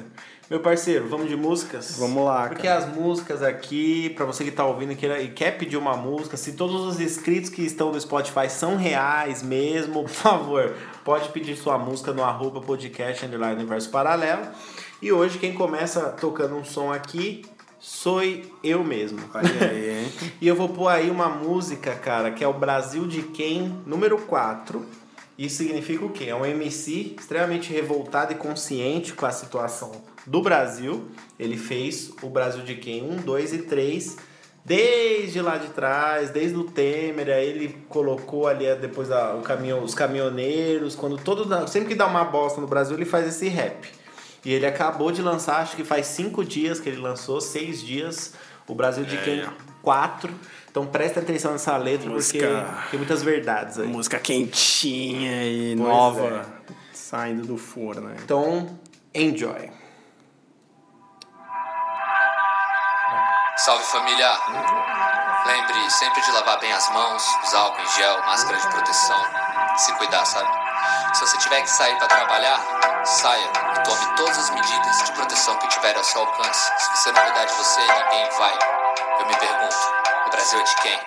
Meu 0.47 0.59
parceiro, 0.59 1.07
vamos 1.07 1.27
de 1.27 1.35
músicas? 1.35 1.95
Vamos 1.97 2.23
lá, 2.23 2.47
Porque 2.47 2.67
cara. 2.67 2.77
as 2.77 2.95
músicas 2.95 3.41
aqui, 3.41 4.11
pra 4.11 4.25
você 4.25 4.43
que 4.43 4.51
tá 4.51 4.63
ouvindo 4.63 4.91
e 4.91 5.29
quer, 5.29 5.57
pedir 5.57 5.75
uma 5.75 5.97
música, 5.97 6.37
se 6.37 6.53
todos 6.53 6.81
os 6.85 6.99
inscritos 6.99 7.49
que 7.49 7.63
estão 7.63 7.91
no 7.91 7.99
Spotify 7.99 8.47
são 8.47 8.77
reais 8.77 9.41
mesmo, 9.41 10.03
por 10.05 10.09
favor, 10.09 10.75
pode 11.03 11.29
pedir 11.29 11.55
sua 11.55 11.79
música 11.79 12.13
no 12.13 12.23
arroba 12.23 12.61
podcast 12.61 13.25
underline 13.25 13.55
universo 13.55 13.89
paralelo. 13.89 14.43
E 15.01 15.11
hoje 15.11 15.39
quem 15.39 15.51
começa 15.51 16.09
tocando 16.11 16.55
um 16.55 16.63
som 16.63 16.93
aqui 16.93 17.43
sou 17.79 18.21
eu 18.63 18.83
mesmo. 18.83 19.19
Aí? 19.33 20.07
E 20.39 20.47
eu 20.47 20.55
vou 20.55 20.69
pôr 20.69 20.89
aí 20.89 21.09
uma 21.09 21.27
música, 21.27 21.95
cara, 21.95 22.29
que 22.29 22.43
é 22.43 22.47
o 22.47 22.53
Brasil 22.53 23.07
de 23.07 23.23
Quem, 23.23 23.81
número 23.83 24.19
4. 24.19 24.85
Isso 25.39 25.57
significa 25.57 26.05
o 26.05 26.11
quê? 26.11 26.25
É 26.25 26.35
um 26.35 26.45
MC 26.45 27.15
extremamente 27.17 27.73
revoltado 27.73 28.31
e 28.31 28.35
consciente 28.35 29.13
com 29.13 29.25
a 29.25 29.31
situação 29.31 29.91
do 30.25 30.41
Brasil. 30.41 31.07
Ele 31.39 31.57
fez 31.57 32.11
o 32.21 32.29
Brasil 32.29 32.63
de 32.63 32.75
Quem 32.75 33.03
1, 33.03 33.17
2 33.17 33.53
e 33.53 33.57
3 33.59 34.17
desde 34.63 35.39
lá 35.41 35.57
de 35.57 35.67
trás, 35.67 36.31
desde 36.31 36.57
o 36.57 36.63
Temer, 36.63 37.29
aí 37.29 37.47
ele 37.49 37.77
colocou 37.87 38.47
ali 38.47 38.65
depois 38.75 39.11
a- 39.11 39.35
o 39.35 39.41
caminhão, 39.43 39.83
os 39.83 39.93
caminhoneiros, 39.93 40.95
quando 40.95 41.17
todo 41.17 41.67
sempre 41.67 41.89
que 41.89 41.93
dá 41.95 42.07
uma 42.07 42.23
bosta 42.23 42.59
no 42.59 42.65
Brasil, 42.65 42.95
ele 42.95 43.05
faz 43.05 43.27
esse 43.27 43.47
rap. 43.47 43.87
E 44.43 44.51
ele 44.51 44.65
acabou 44.65 45.11
de 45.11 45.21
lançar, 45.21 45.57
acho 45.61 45.75
que 45.75 45.83
faz 45.83 46.07
cinco 46.07 46.43
dias 46.43 46.79
que 46.79 46.89
ele 46.89 46.99
lançou, 46.99 47.39
seis 47.39 47.79
dias, 47.81 48.33
o 48.67 48.73
Brasil 48.73 49.03
de 49.05 49.17
Quem 49.17 49.45
4. 49.83 50.33
Então 50.71 50.85
presta 50.87 51.19
atenção 51.19 51.51
nessa 51.51 51.77
letra, 51.77 52.09
Música- 52.09 52.65
porque 52.73 52.89
tem 52.89 52.97
muitas 52.99 53.21
verdades 53.21 53.77
aí. 53.77 53.87
Música 53.87 54.17
quentinha 54.19 55.43
e 55.45 55.75
Pois 55.77 55.87
nova, 55.89 56.45
saindo 56.91 57.45
do 57.45 57.55
forno. 57.57 58.07
Né? 58.09 58.15
Então, 58.23 58.79
enjoy. 59.13 59.69
Salve 63.57 63.85
família! 63.85 64.37
Lembre 65.45 65.89
sempre 65.89 66.21
de 66.21 66.31
lavar 66.31 66.59
bem 66.59 66.73
as 66.73 66.89
mãos, 66.89 67.23
usar 67.41 67.59
álcool 67.59 67.81
em 67.81 67.87
gel, 67.87 68.21
máscara 68.25 68.57
de 68.57 68.67
proteção, 68.67 69.25
se 69.77 69.93
cuidar, 69.93 70.25
sabe? 70.25 70.49
Se 71.13 71.21
você 71.21 71.37
tiver 71.37 71.61
que 71.61 71.69
sair 71.69 71.97
para 71.97 72.07
trabalhar, 72.07 72.59
saia 73.05 73.45
e 73.45 73.83
tome 73.83 74.15
todas 74.17 74.37
as 74.37 74.49
medidas 74.49 75.03
de 75.05 75.11
proteção 75.13 75.55
que 75.57 75.69
tiver 75.69 75.95
ao 75.95 76.03
seu 76.03 76.19
alcance. 76.19 76.71
Se 76.79 76.89
você 76.97 77.11
não 77.13 77.23
cuidar 77.23 77.45
de 77.45 77.53
você, 77.53 77.79
ninguém 77.79 78.29
vai. 78.37 78.59
Eu 79.19 79.25
me 79.25 79.35
pergunto, 79.37 79.77
o 80.25 80.29
Brasil 80.31 80.59
é 80.59 80.63
de 80.63 80.75
quem? 80.75 80.99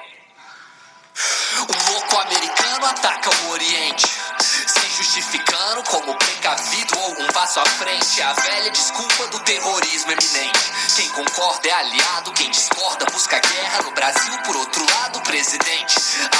O 1.69 1.93
louco 1.93 2.19
americano 2.21 2.87
ataca 2.87 3.31
o 3.31 3.51
Oriente, 3.51 4.07
se 4.41 4.97
justificando 4.97 5.83
como 5.85 6.15
precavido 6.15 6.99
ou 6.99 7.23
um 7.23 7.27
passo 7.29 7.61
à 7.61 7.65
frente. 7.65 8.23
A 8.23 8.33
velha 8.33 8.71
desculpa 8.71 9.27
do 9.29 9.41
terrorismo 9.41 10.13
eminente. 10.13 10.73
Quem 10.97 11.09
concorda 11.11 11.69
é 11.69 11.73
aliado, 11.73 12.33
quem 12.33 12.51
discorda 12.51 13.07
busca 13.13 13.39
guerra. 13.39 13.83
No 13.83 13.91
Brasil, 13.93 14.39
por 14.45 14.57
outro 14.57 14.85
lado, 14.95 15.21
presidente 15.23 15.97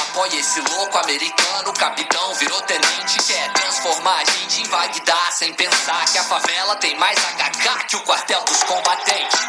apoia 0.09 0.39
esse 0.39 0.59
louco 0.61 0.97
americano. 0.97 1.73
Capitão 1.73 2.33
virou 2.35 2.61
tenente, 2.63 3.23
quer 3.25 3.53
transformar 3.53 4.21
a 4.21 4.31
gente 4.31 4.61
em 4.61 4.67
Bagdá 4.67 5.31
sem 5.31 5.53
pensar 5.53 6.05
que 6.05 6.17
a 6.17 6.23
favela 6.23 6.75
tem 6.77 6.97
mais 6.97 7.17
HK 7.17 7.85
que 7.87 7.95
o 7.95 8.01
quartel 8.01 8.43
dos 8.43 8.63
combatentes. 8.63 9.39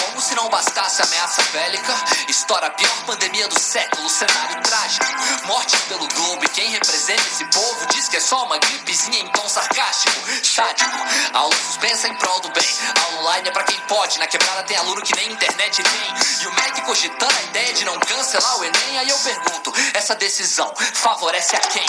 Como 0.00 0.20
se 0.20 0.34
não 0.34 0.48
bastasse 0.48 1.02
a 1.02 1.04
ameaça 1.04 1.42
bélica, 1.52 1.94
estoura 2.28 2.66
a 2.66 2.70
pior 2.70 3.04
pandemia 3.06 3.48
do 3.48 3.60
século, 3.60 4.08
cenário 4.08 4.62
trágico. 4.62 5.06
Mortes 5.46 5.80
pelo 5.82 6.08
globo 6.08 6.44
e 6.44 6.48
quem 6.48 6.70
representa 6.70 7.22
esse 7.28 7.44
povo 7.46 7.77
diz 7.86 8.08
que 8.08 8.16
é 8.16 8.20
só 8.20 8.44
uma 8.44 8.58
gripezinha 8.58 9.20
em 9.20 9.28
tom 9.28 9.48
sarcástico, 9.48 10.16
sádico. 10.44 10.96
Aula 11.32 11.54
suspensa 11.56 12.08
em 12.08 12.14
prol 12.16 12.40
do 12.40 12.48
bem. 12.50 12.68
Aula 13.04 13.20
online 13.20 13.48
é 13.48 13.52
pra 13.52 13.64
quem 13.64 13.78
pode, 13.82 14.18
na 14.18 14.26
quebrada 14.26 14.62
tem 14.64 14.76
aluno 14.76 15.02
que 15.02 15.14
nem 15.16 15.30
internet 15.32 15.82
tem. 15.82 16.42
E 16.42 16.46
o 16.46 16.52
MEC 16.52 16.82
cogitando 16.82 17.34
a 17.36 17.42
ideia 17.42 17.72
de 17.74 17.84
não 17.84 17.98
cancelar 18.00 18.58
o 18.58 18.64
Enem, 18.64 18.98
aí 18.98 19.08
eu 19.08 19.18
pergunto, 19.18 19.72
essa 19.94 20.14
decisão 20.14 20.72
favorece 20.94 21.56
a 21.56 21.60
quem? 21.60 21.86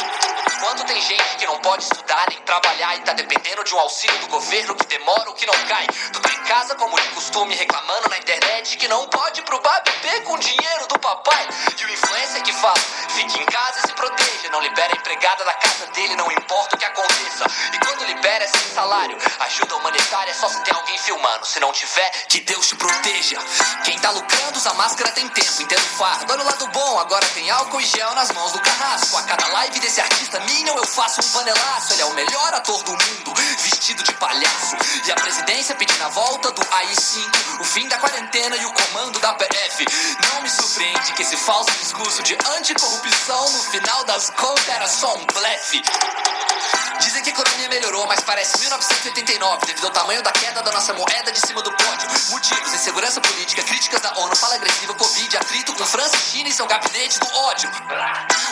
Quando 0.60 0.84
tem 0.86 1.01
gente 1.01 1.38
que 1.38 1.46
não 1.46 1.58
pode 1.60 1.84
estudar 1.84 2.25
nem 2.29 2.39
trabalhar 2.41 2.96
e 2.98 3.01
tá 3.01 3.13
dependendo 3.13 3.63
de 3.63 3.74
um 3.74 3.79
auxílio 3.79 4.17
do 4.19 4.27
governo 4.27 4.75
que 4.75 4.86
demora 4.88 5.29
ou 5.29 5.36
que 5.36 5.46
não 5.46 5.53
cai. 5.67 5.88
Tu 6.12 6.19
tá 6.19 6.29
em 6.29 6.43
casa 6.43 6.75
como 6.75 7.00
de 7.00 7.08
costume 7.10 7.55
reclamando 7.55 8.10
na 8.10 8.17
internet 8.17 8.77
que 8.77 8.88
não 8.88 9.08
pode 9.08 9.41
pro 9.43 9.62
bar 9.62 9.81
beber 9.84 10.24
com 10.24 10.38
dinheiro 10.38 10.88
do 10.88 11.00
papai. 11.00 11.48
E 11.79 11.86
o 11.86 11.89
influencer 11.89 12.43
que 12.43 12.53
fala, 12.53 12.79
fique 13.10 13.39
em 13.39 13.46
casa 13.46 13.79
e 13.79 13.88
se 13.88 13.93
proteja. 13.93 14.50
Não 14.51 14.60
libera 14.62 14.93
a 14.93 14.98
empregada 14.98 15.46
da 15.46 15.53
casa 15.53 15.79
dele, 15.88 16.16
não 16.16 16.32
importa 16.32 16.76
o 16.76 16.80
que 16.80 16.86
aconteça. 16.86 17.46
E 17.74 17.80
quando 17.80 18.06
libera 18.06 18.44
é 18.44 18.48
sem 18.48 18.74
salário. 18.74 19.18
Ajuda 19.40 19.76
humanitária 19.76 20.32
é 20.32 20.34
só 20.34 20.50
se 20.50 20.60
tem 20.62 20.74
alguém 20.74 20.98
filmando. 20.98 21.46
Se 21.46 21.60
não 21.60 21.72
tiver, 21.72 22.10
que 22.28 22.40
Deus 22.42 22.68
te 22.68 22.76
proteja. 22.76 23.40
Quem 23.84 23.98
tá 24.00 24.12
lucrando 24.12 24.58
usa 24.58 24.74
máscara 24.74 25.12
tem 25.12 25.28
tempo, 25.30 25.62
entendo 25.62 25.82
fardo. 25.98 26.32
Olha 26.32 26.42
o 26.42 26.46
lado 26.46 26.68
bom, 26.68 27.00
agora 27.00 27.26
tem 27.30 27.50
álcool 27.50 27.82
e 27.82 27.86
gel 27.86 28.14
nas 28.14 28.32
mãos 28.32 28.52
do 28.52 28.60
carrasco. 28.62 29.18
A 29.18 29.24
cada 29.24 29.48
live 29.48 29.80
desse 29.80 30.02
artista 30.02 30.40
Minion 30.42 30.76
eu 30.76 30.86
faço 30.86 31.22
um 31.22 31.32
panelaço. 31.32 31.94
Ele 31.94 32.02
é 32.02 32.06
o 32.06 32.14
melhor 32.14 32.54
ator 32.54 32.84
do 32.84 32.92
mundo, 32.92 33.34
vestido 33.60 34.04
de 34.04 34.14
palhaço. 34.14 34.76
E 35.06 35.12
a 35.12 35.16
presidência 35.16 35.76
pedindo 35.76 36.04
a 36.04 36.10
volta 36.10 36.52
do 36.52 36.62
AI-5, 36.62 37.62
o 37.62 37.64
fim 37.64 37.88
da 37.88 37.98
quarentena 37.98 38.56
e 38.56 38.66
o 38.66 38.74
comando 38.74 39.20
da 39.20 39.34
PF. 39.34 39.86
Não 40.32 40.42
me 40.42 40.50
surpreende 40.50 41.14
que 41.14 41.22
esse 41.22 41.38
falso 41.38 41.72
discurso 41.72 42.24
de 42.24 42.38
anticorrupção 42.58 43.52
no 43.52 43.64
final 43.72 44.04
das 44.06 44.30
contas 44.32 44.70
era 44.70 44.88
só 44.88 45.16
um 45.16 45.26
blefe. 45.26 45.69
Merci. 45.72 46.59
Dizem 47.00 47.24
que 47.24 47.29
a 47.29 47.34
economia 47.34 47.70
melhorou, 47.70 48.06
mas 48.08 48.20
parece 48.22 48.60
1989 48.60 49.65
devido 49.65 49.86
ao 49.86 49.91
tamanho 49.91 50.22
da 50.22 50.32
queda 50.32 50.62
da 50.62 50.72
nossa 50.72 50.94
moeda 50.94 51.32
de 51.32 51.39
cima 51.39 51.62
do 51.62 51.72
pódio. 51.72 52.10
Motivos: 52.29 52.74
insegurança 52.74 53.22
política, 53.22 53.63
críticas 53.63 54.01
da 54.01 54.13
ONU, 54.18 54.36
fala 54.36 54.56
agressiva, 54.56 54.94
Covid, 54.94 55.38
atrito 55.38 55.74
com 55.74 55.86
França 55.86 56.15
e 56.18 56.20
China 56.20 56.50
e 56.50 56.51
seu 56.51 56.68
gabinete 56.68 57.20
do 57.20 57.27
ódio. 57.36 57.72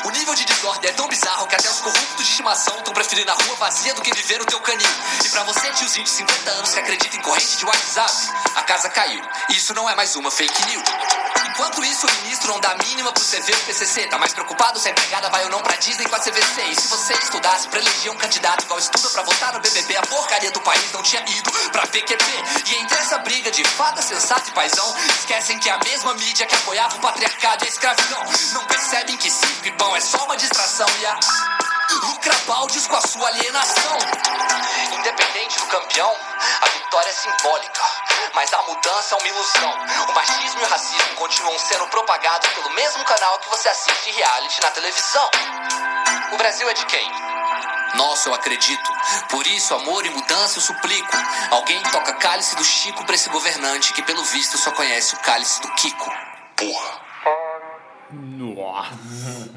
O 0.06 0.12
nível 0.12 0.34
de 0.34 0.46
desordem 0.46 0.90
é 0.90 0.94
tão 0.94 1.08
bizarro 1.08 1.46
que 1.48 1.56
até 1.56 1.70
os 1.70 1.82
corruptos 1.82 2.26
de 2.26 2.32
estimação 2.32 2.78
estão 2.78 2.94
preferindo 2.94 3.32
a 3.32 3.36
rua 3.36 3.56
vazia 3.58 3.94
do 3.94 4.02
que 4.02 4.14
viver 4.16 4.40
no 4.40 4.46
teu 4.46 4.60
canil. 4.62 4.90
E 5.26 5.30
pra 5.30 5.44
você, 5.44 5.70
tiozinho 5.74 6.06
de 6.06 6.10
50 6.10 6.52
anos 6.52 6.74
que 6.74 6.80
acredita 6.80 7.18
em 7.18 7.22
corrente 7.22 7.58
de 7.58 7.66
WhatsApp, 7.66 8.14
a 8.56 8.64
casa 8.64 8.90
caiu. 8.90 9.22
Isso 9.50 9.74
não 9.74 9.90
é 9.90 9.96
mais 9.96 10.16
uma 10.16 10.32
fake 10.32 10.66
news. 10.68 10.84
Enquanto 11.50 11.84
isso, 11.84 12.08
o 12.08 12.12
ministro 12.22 12.52
não 12.54 12.60
dá 12.60 12.76
mínima 12.86 13.12
pro 13.12 13.24
CV 13.24 13.52
e 13.52 13.66
PCC. 13.66 14.08
Tá 14.08 14.18
mais 14.18 14.32
preocupado 14.32 14.80
se 14.80 14.88
a 14.88 14.92
empregada 14.92 15.30
vai 15.30 15.44
ou 15.44 15.50
não 15.50 15.60
pra 15.60 15.76
Disney 15.78 16.08
com 16.08 16.16
a 16.16 16.20
CVC. 16.20 16.62
E 16.70 16.76
se 16.80 16.88
você 16.88 17.14
estudasse 17.14 17.68
pra 17.68 17.80
eleger 17.80 18.12
um 18.12 18.16
candidato 18.16 18.37
igual 18.64 18.80
estuda 18.80 19.10
pra 19.10 19.24
votar 19.24 19.54
no 19.54 19.60
BBB, 19.60 19.98
a 19.98 20.02
porcaria 20.04 20.52
do 20.52 20.62
país 20.62 20.92
não 20.92 21.02
tinha 21.02 21.22
ido 21.28 21.52
pra 21.72 21.88
PQP. 21.88 22.26
E 22.68 22.76
entre 22.76 22.98
essa 22.98 23.18
briga 23.20 23.50
de 23.52 23.64
fada 23.64 24.02
sensata 24.02 24.50
e 24.50 24.54
paizão, 24.54 24.96
esquecem 25.20 25.60
que 25.60 25.70
é 25.70 25.74
a 25.74 25.80
mesma 25.80 26.14
mídia 26.14 26.46
que 26.46 26.56
apoiava 26.56 26.96
o 26.96 27.00
patriarcado 27.00 27.64
e 27.64 27.68
a 27.68 27.70
escravidão. 27.70 28.24
Não 28.54 28.66
percebem 28.66 29.18
que 29.18 29.30
circo 29.30 29.68
e 29.68 29.72
pão 29.72 29.96
é 29.96 30.02
só 30.02 30.24
uma 30.26 30.38
distração 30.38 30.88
e 31.02 31.06
a 31.06 31.57
lucra 31.96 32.34
baldes 32.46 32.88
com 32.88 32.96
a 32.96 33.02
sua 33.02 33.28
alienação. 33.28 33.98
Independente 34.94 35.60
do 35.60 35.66
campeão, 35.68 36.14
a 36.62 36.70
vitória 36.70 37.10
é 37.10 37.14
simbólica, 37.14 37.82
mas 38.34 38.52
a 38.54 38.62
mudança 38.64 39.16
é 39.16 39.18
uma 39.18 39.28
ilusão. 39.28 39.74
O 40.10 40.14
machismo 40.14 40.62
e 40.62 40.64
o 40.64 40.68
racismo 40.68 41.16
continuam 41.16 41.58
sendo 41.60 41.88
propagados 41.88 42.50
pelo 42.50 42.70
mesmo 42.72 43.04
canal 43.06 43.40
que 43.40 43.50
você 43.50 43.70
assiste 43.70 44.12
reality 44.12 44.62
na 44.62 44.72
televisão. 44.72 45.30
O 46.32 46.38
Brasil 46.38 46.70
é 46.70 46.74
de 46.74 46.86
quem? 46.86 47.12
Nossa, 47.96 48.30
eu 48.30 48.34
acredito. 48.34 48.92
Por 49.30 49.48
isso, 49.48 49.74
amor 49.74 50.06
e 50.06 50.10
mudança 50.10 50.58
eu 50.58 50.62
suplico. 50.62 51.18
Alguém 51.52 51.82
toca 51.84 52.14
cálice 52.14 52.56
do 52.56 52.64
Chico 52.64 53.06
pra 53.06 53.16
esse 53.16 53.30
governante 53.30 53.94
que, 53.94 54.04
pelo 54.04 54.24
visto, 54.26 54.58
só 54.58 54.72
conhece 54.72 55.16
o 55.16 55.20
cálice 55.20 55.62
do 55.62 55.74
Kiko. 55.76 56.12
Porra. 56.56 57.07
Nossa. 58.12 59.50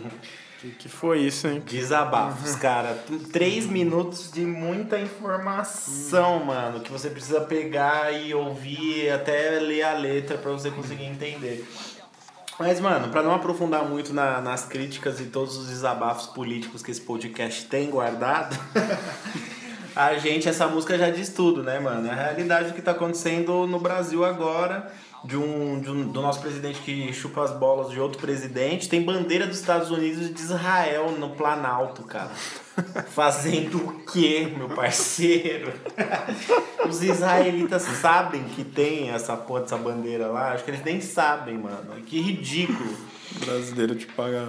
que, 0.60 0.70
que 0.70 0.88
foi 0.88 1.20
isso, 1.20 1.46
hein? 1.48 1.62
Desabafos, 1.66 2.54
cara. 2.56 2.98
Três 3.32 3.66
minutos 3.66 4.30
de 4.30 4.44
muita 4.44 4.98
informação, 4.98 6.44
mano, 6.44 6.80
que 6.80 6.90
você 6.90 7.10
precisa 7.10 7.40
pegar 7.42 8.12
e 8.12 8.34
ouvir, 8.34 9.10
até 9.10 9.58
ler 9.60 9.82
a 9.82 9.92
letra 9.94 10.38
pra 10.38 10.52
você 10.52 10.70
conseguir 10.70 11.04
entender. 11.04 11.66
Mas, 12.58 12.78
mano, 12.78 13.08
pra 13.08 13.22
não 13.22 13.34
aprofundar 13.34 13.84
muito 13.84 14.12
na- 14.14 14.40
nas 14.40 14.64
críticas 14.64 15.18
e 15.20 15.24
todos 15.24 15.56
os 15.56 15.68
desabafos 15.68 16.26
políticos 16.28 16.82
que 16.82 16.90
esse 16.92 17.00
podcast 17.00 17.64
tem 17.66 17.90
guardado, 17.90 18.56
a 19.94 20.14
gente, 20.18 20.48
essa 20.48 20.66
música 20.68 20.96
já 20.96 21.10
diz 21.10 21.30
tudo, 21.30 21.62
né, 21.64 21.80
mano? 21.80 22.06
É 22.06 22.12
a 22.12 22.14
realidade 22.14 22.68
do 22.68 22.74
que 22.74 22.82
tá 22.82 22.92
acontecendo 22.92 23.66
no 23.66 23.80
Brasil 23.80 24.24
agora, 24.24 24.92
de 25.24 25.36
um, 25.36 25.80
de 25.80 25.90
um- 25.90 26.06
do 26.06 26.20
nosso 26.20 26.40
presidente 26.40 26.80
que 26.80 27.12
chupa 27.12 27.42
as 27.44 27.52
bolas 27.52 27.90
de 27.90 27.98
outro 28.00 28.18
presidente. 28.20 28.88
Tem 28.88 29.02
bandeira 29.02 29.46
dos 29.46 29.58
Estados 29.58 29.90
Unidos 29.90 30.26
e 30.28 30.32
de 30.32 30.40
Israel 30.40 31.12
no 31.18 31.30
Planalto, 31.30 32.02
cara. 32.04 32.30
Fazendo 33.14 33.78
o 33.78 34.04
quê, 34.04 34.52
meu 34.56 34.68
parceiro? 34.68 35.72
Os 36.88 37.02
israelitas 37.02 37.82
sabem 37.82 38.44
que 38.44 38.64
tem 38.64 39.10
essa 39.10 39.36
porra 39.36 39.60
dessa 39.60 39.76
bandeira 39.76 40.26
lá? 40.26 40.52
Acho 40.52 40.64
que 40.64 40.70
eles 40.72 40.84
nem 40.84 41.00
sabem, 41.00 41.56
mano. 41.56 41.94
Que 42.06 42.20
ridículo. 42.20 42.94
O 43.36 43.44
brasileiro 43.44 43.94
te 43.94 44.06
paga. 44.06 44.46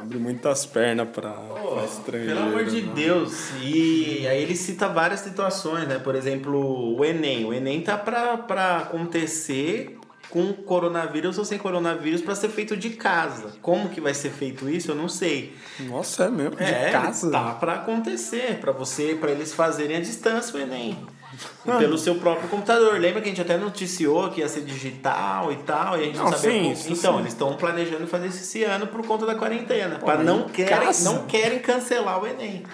Abre 0.00 0.18
muitas 0.18 0.66
pernas 0.66 1.08
pra 1.08 1.36
estrangeiro. 1.84 2.36
Pelo 2.36 2.48
amor 2.48 2.64
de 2.64 2.82
né? 2.82 2.92
Deus. 2.94 3.50
E 3.60 4.26
aí 4.26 4.42
ele 4.42 4.56
cita 4.56 4.88
várias 4.88 5.20
situações, 5.20 5.86
né? 5.86 5.98
Por 5.98 6.14
exemplo, 6.14 6.96
o 6.96 7.04
Enem. 7.04 7.44
O 7.44 7.52
Enem 7.52 7.80
tá 7.80 7.96
pra, 7.96 8.36
pra 8.36 8.78
acontecer 8.78 9.98
com 10.30 10.52
coronavírus 10.52 11.36
ou 11.36 11.44
sem 11.44 11.58
coronavírus 11.58 12.22
pra 12.22 12.34
ser 12.34 12.48
feito 12.48 12.74
de 12.76 12.90
casa. 12.90 13.52
Como 13.60 13.90
que 13.90 14.00
vai 14.00 14.14
ser 14.14 14.30
feito 14.30 14.68
isso, 14.68 14.90
eu 14.90 14.94
não 14.94 15.08
sei. 15.08 15.54
Nossa, 15.80 16.24
é 16.24 16.30
mesmo? 16.30 16.56
De 16.56 16.64
é, 16.64 16.90
casa? 16.90 17.30
tá 17.30 17.52
pra 17.54 17.74
acontecer, 17.74 18.58
pra 18.58 18.72
você, 18.72 19.14
para 19.14 19.30
eles 19.30 19.52
fazerem 19.52 19.96
a 19.96 20.00
distância 20.00 20.58
o 20.58 20.62
Enem. 20.62 20.96
Pelo 21.78 21.96
seu 21.96 22.16
próprio 22.16 22.48
computador. 22.48 22.98
Lembra 22.98 23.20
que 23.20 23.28
a 23.28 23.30
gente 23.30 23.40
até 23.40 23.56
noticiou 23.56 24.30
que 24.30 24.40
ia 24.40 24.48
ser 24.48 24.62
digital 24.62 25.52
e 25.52 25.56
tal, 25.56 25.98
e 25.98 26.02
a 26.02 26.04
gente 26.04 26.16
não, 26.16 26.24
Não, 26.24 26.32
sabia 26.32 26.50
sim, 26.50 26.72
isso 26.72 26.92
Então, 26.92 27.14
sim. 27.14 27.20
eles 27.20 27.32
estão 27.32 27.56
planejando 27.56 28.06
fazer 28.06 28.26
isso 28.28 28.38
esse 28.38 28.64
ano 28.64 28.86
por 28.86 29.06
conta 29.06 29.24
da 29.24 29.34
quarentena. 29.34 29.98
Pra 29.98 30.16
mas 30.16 30.26
não 30.26 30.40
em 30.40 30.48
querem, 30.48 30.88
não 31.02 31.26
querem 31.26 31.58
cancelar 31.58 32.22
o 32.22 32.26
Enem. 32.26 32.64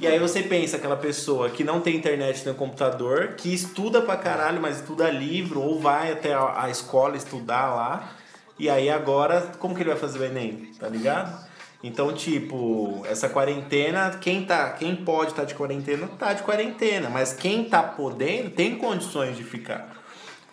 E 0.00 0.06
aí 0.06 0.18
você 0.18 0.42
pensa 0.42 0.76
aquela 0.76 0.96
pessoa 0.96 1.50
que 1.50 1.64
não 1.64 1.80
tem 1.80 1.96
internet 1.96 2.46
no 2.46 2.54
computador, 2.54 3.34
que 3.36 3.52
estuda 3.52 4.00
pra 4.00 4.16
caralho, 4.16 4.62
mas 4.62 4.76
estuda 4.76 5.10
livro, 5.10 5.60
ou 5.60 5.80
vai 5.80 6.12
até 6.12 6.34
a, 6.34 6.64
a 6.64 6.70
escola 6.70 7.16
estudar 7.16 7.74
lá. 7.74 8.12
E 8.56 8.70
aí 8.70 8.88
agora, 8.88 9.52
como 9.58 9.74
que 9.74 9.82
ele 9.82 9.90
vai 9.90 9.98
fazer 9.98 10.20
o 10.20 10.24
Enem? 10.24 10.70
Tá 10.78 10.88
ligado? 10.88 11.47
Então, 11.82 12.12
tipo, 12.12 13.02
essa 13.06 13.28
quarentena, 13.28 14.10
quem 14.20 14.44
tá, 14.44 14.70
quem 14.70 14.96
pode 14.96 15.30
estar 15.30 15.44
de 15.44 15.54
quarentena, 15.54 16.08
tá 16.18 16.32
de 16.32 16.42
quarentena, 16.42 17.08
mas 17.08 17.32
quem 17.32 17.64
tá 17.64 17.82
podendo 17.82 18.50
tem 18.50 18.76
condições 18.76 19.36
de 19.36 19.44
ficar. 19.44 19.96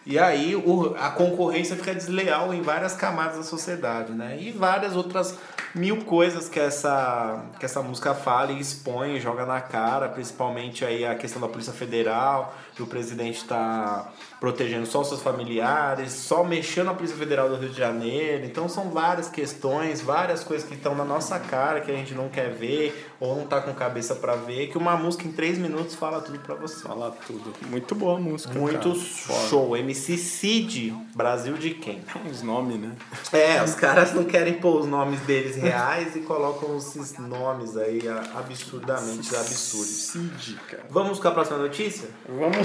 E 0.05 0.19
aí 0.19 0.55
o, 0.55 0.93
a 0.99 1.09
concorrência 1.09 1.75
fica 1.75 1.93
desleal 1.95 2.53
em 2.53 2.61
várias 2.61 2.95
camadas 2.95 3.37
da 3.37 3.43
sociedade, 3.43 4.11
né? 4.11 4.37
E 4.39 4.51
várias 4.51 4.95
outras 4.95 5.35
mil 5.73 6.05
coisas 6.05 6.47
que 6.47 6.59
essa, 6.59 7.43
que 7.59 7.65
essa 7.65 7.81
música 7.81 8.13
fala 8.13 8.51
e 8.51 8.59
expõe, 8.59 9.19
joga 9.19 9.47
na 9.47 9.59
cara, 9.59 10.07
principalmente 10.07 10.85
aí 10.85 11.03
a 11.03 11.15
questão 11.15 11.41
da 11.41 11.47
Polícia 11.47 11.73
Federal, 11.73 12.55
que 12.75 12.83
o 12.83 12.87
presidente 12.87 13.37
está 13.37 14.11
protegendo 14.39 14.85
só 14.85 15.01
os 15.01 15.07
seus 15.07 15.21
familiares, 15.21 16.11
só 16.11 16.43
mexendo 16.43 16.89
a 16.89 16.93
Polícia 16.93 17.15
Federal 17.15 17.47
do 17.49 17.55
Rio 17.55 17.69
de 17.69 17.77
Janeiro. 17.77 18.45
Então 18.45 18.67
são 18.67 18.89
várias 18.89 19.29
questões, 19.29 20.01
várias 20.01 20.43
coisas 20.43 20.67
que 20.67 20.75
estão 20.75 20.93
na 20.93 21.05
nossa 21.05 21.39
cara 21.39 21.79
que 21.79 21.89
a 21.89 21.95
gente 21.95 22.13
não 22.13 22.27
quer 22.27 22.51
ver 22.51 23.09
ou 23.19 23.35
não 23.37 23.47
tá 23.47 23.61
com 23.61 23.73
cabeça 23.73 24.13
para 24.13 24.35
ver, 24.35 24.67
que 24.67 24.77
uma 24.77 24.97
música 24.97 25.25
em 25.25 25.31
três 25.31 25.57
minutos 25.57 25.95
fala 25.95 26.19
tudo 26.21 26.37
para 26.39 26.55
você. 26.55 26.81
Fala 26.81 27.15
tudo. 27.25 27.53
Muito 27.69 27.95
boa 27.95 28.17
a 28.17 28.19
música. 28.19 28.53
Muito 28.59 28.89
cara. 28.89 29.49
Show. 29.49 29.77
MC 29.77 30.17
Cid, 30.17 30.93
Brasil 31.15 31.53
de 31.53 31.71
quem? 31.71 32.01
Uns 32.29 32.41
nomes, 32.41 32.77
né? 32.77 32.91
É, 33.31 33.63
os 33.63 33.73
caras 33.73 34.13
não 34.13 34.25
querem 34.25 34.55
pôr 34.55 34.81
os 34.81 34.85
nomes 34.85 35.21
deles 35.21 35.55
reais 35.55 36.15
e 36.15 36.19
colocam 36.19 36.77
esses 36.77 37.17
nomes 37.17 37.77
aí 37.77 38.01
absurdamente 38.35 39.33
absurdos. 39.33 40.11
Cid, 40.11 40.59
cara. 40.69 40.85
Vamos 40.89 41.19
com 41.19 41.27
a 41.29 41.31
próxima 41.31 41.57
notícia? 41.57 42.09
Vamos. 42.27 42.64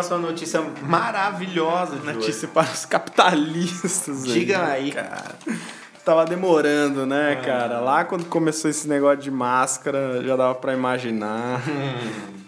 Próxima 0.00 0.18
notícia 0.18 0.62
maravilhosa 0.82 1.96
de 1.96 2.06
Notícia 2.06 2.48
para 2.48 2.70
os 2.72 2.86
capitalistas. 2.86 4.24
Diga 4.24 4.64
aí. 4.64 4.92
cara. 4.92 5.34
Tava 6.02 6.24
demorando, 6.24 7.04
né, 7.04 7.36
cara? 7.44 7.80
Lá 7.80 8.02
quando 8.04 8.24
começou 8.24 8.70
esse 8.70 8.88
negócio 8.88 9.18
de 9.18 9.30
máscara, 9.30 10.22
já 10.24 10.36
dava 10.36 10.54
pra 10.54 10.72
imaginar 10.72 11.60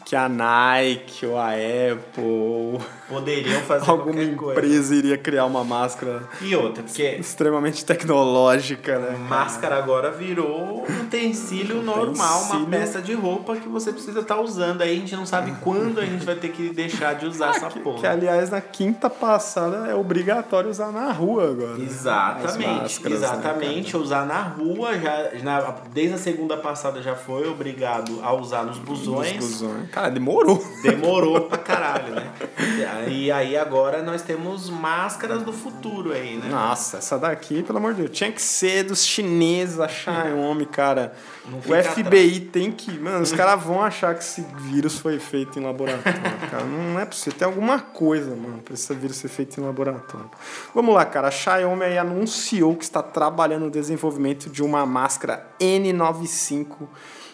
que 0.07 0.17
a 0.17 0.31
Nike 0.31 1.27
ou 1.27 1.37
a 1.37 1.51
Apple 1.51 2.25
hoje. 2.25 2.87
Poderiam 3.13 3.61
fazer 3.63 3.91
alguma 3.91 4.13
qualquer 4.15 4.37
coisa. 4.37 4.61
empresa 4.61 4.95
iria 4.95 5.19
criar 5.19 5.45
uma 5.47 5.63
máscara 5.65 6.23
E 6.41 6.55
outra, 6.57 6.83
porque 6.83 7.03
extremamente 7.19 7.85
tecnológica, 7.85 8.99
né? 8.99 9.07
cara? 9.07 9.19
máscara 9.19 9.77
agora 9.79 10.11
virou 10.11 10.85
um 10.89 11.01
utensílio 11.03 11.83
normal, 11.83 12.43
uma 12.51 12.67
peça 12.67 13.01
de 13.01 13.13
roupa 13.15 13.57
que 13.57 13.69
você 13.69 13.93
precisa 13.93 14.21
estar 14.21 14.41
usando. 14.41 14.83
Aí 14.83 14.93
a 14.93 14.95
gente 14.95 15.15
não 15.17 15.27
sabe 15.27 15.53
quando 15.61 16.01
a 16.01 16.05
gente 16.05 16.25
vai 16.25 16.35
ter 16.37 16.49
que 16.51 16.71
deixar 16.71 17.15
de 17.15 17.27
usar 17.27 17.51
essa 17.51 17.69
Que, 17.69 17.81
porra. 17.81 17.99
que, 18.01 18.07
aliás, 18.07 18.51
na 18.51 18.61
quinta 18.61 19.09
passada 19.11 19.89
é 19.89 19.95
obrigatório 19.95 20.71
usar 20.71 20.91
na 20.93 21.13
rua 21.13 21.51
agora. 21.51 21.75
né? 21.77 21.85
Exatamente, 21.85 23.03
né, 23.05 23.11
exatamente. 23.15 23.97
usar 23.97 24.27
na 24.27 24.41
rua, 24.43 24.99
já, 24.99 25.31
na, 25.43 25.75
desde 25.93 26.15
a 26.15 26.19
segunda 26.19 26.57
passada 26.57 27.03
já 27.03 27.15
foi 27.15 27.49
obrigado 27.49 28.21
a 28.23 28.33
usar 28.33 28.65
nos 28.65 28.79
Nos 28.79 28.89
busões. 28.89 29.37
busões. 29.37 29.91
Cara, 29.91 30.11
demorou. 30.11 30.63
Demorou 30.83 31.43
pra 31.43 31.59
caralho, 31.59 32.15
né? 32.15 32.31
E 33.09 33.31
aí 33.31 33.57
agora 33.57 34.03
nós 34.03 34.23
temos 34.23 34.69
máscaras 34.69 35.43
do 35.43 35.53
futuro 35.53 36.13
aí, 36.13 36.37
né? 36.37 36.49
Nossa, 36.49 36.99
essa 36.99 37.19
daqui, 37.19 37.63
pelo 37.63 37.79
amor 37.79 37.95
de 37.95 38.03
Deus, 38.03 38.17
tinha 38.17 38.31
que 38.31 38.43
ser 38.43 38.85
dos 38.85 39.05
chineses 39.05 39.81
a 39.81 39.89
Xiaomi, 39.89 40.67
cara. 40.67 41.13
O 41.47 41.61
FBI 41.61 42.41
tem 42.41 42.71
que. 42.71 42.93
Mano, 42.99 43.23
os 43.23 43.33
caras 43.33 43.63
vão 43.63 43.83
achar 43.83 44.15
que 44.15 44.23
esse 44.23 44.45
vírus 44.71 44.99
foi 44.99 45.19
feito 45.19 45.59
em 45.59 45.63
laboratório, 45.63 46.21
cara. 46.51 46.65
Não 46.65 46.99
é 47.01 47.05
possível. 47.05 47.39
Tem 47.39 47.47
alguma 47.47 47.81
coisa, 47.81 48.35
mano, 48.37 48.59
pra 48.63 48.75
esse 48.75 48.95
vírus 48.95 49.17
ser 49.17 49.29
feito 49.29 49.61
em 49.61 49.65
laboratório. 49.65 50.31
Vamos 50.75 50.95
lá, 50.95 51.05
cara. 51.05 51.29
A 51.29 51.31
Xiaomi 51.31 51.85
aí 51.85 51.99
anunciou 51.99 52.77
que 52.77 52.85
está 52.85 53.03
trabalhando 53.03 53.65
no 53.65 53.71
desenvolvimento 53.71 54.49
de 54.49 54.63
uma 54.63 54.87
máscara 54.87 55.47
N95 55.61 56.89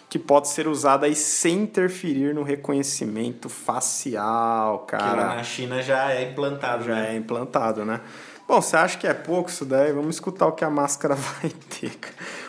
que 0.09 0.17
pode 0.17 0.47
ser 0.47 0.67
usada 0.67 1.05
aí 1.05 1.15
sem 1.15 1.59
interferir 1.59 2.33
no 2.33 2.41
reconhecimento 2.43 3.47
facial, 3.47 4.79
Que 4.79 4.97
cara 4.97 5.35
na 5.35 5.43
China 5.43 5.81
já 5.81 6.11
é 6.11 6.29
implantado, 6.31 6.83
já 6.85 6.95
né? 6.95 7.13
é 7.13 7.15
implantado, 7.15 7.85
né? 7.85 8.01
Bom, 8.47 8.59
você 8.59 8.75
acha 8.75 8.97
que 8.97 9.05
é 9.05 9.13
pouco 9.13 9.49
isso 9.49 9.63
daí? 9.63 9.93
Vamos 9.93 10.15
escutar 10.15 10.47
o 10.47 10.51
que 10.53 10.65
a 10.65 10.69
máscara 10.69 11.13
vai 11.41 11.51
ter. 11.79 11.91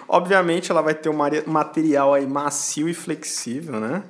Obviamente, 0.08 0.70
ela 0.70 0.80
vai 0.80 0.94
ter 0.94 1.10
um 1.10 1.16
material 1.46 2.14
aí 2.14 2.26
macio 2.26 2.88
e 2.88 2.94
flexível, 2.94 3.78
né? 3.78 4.02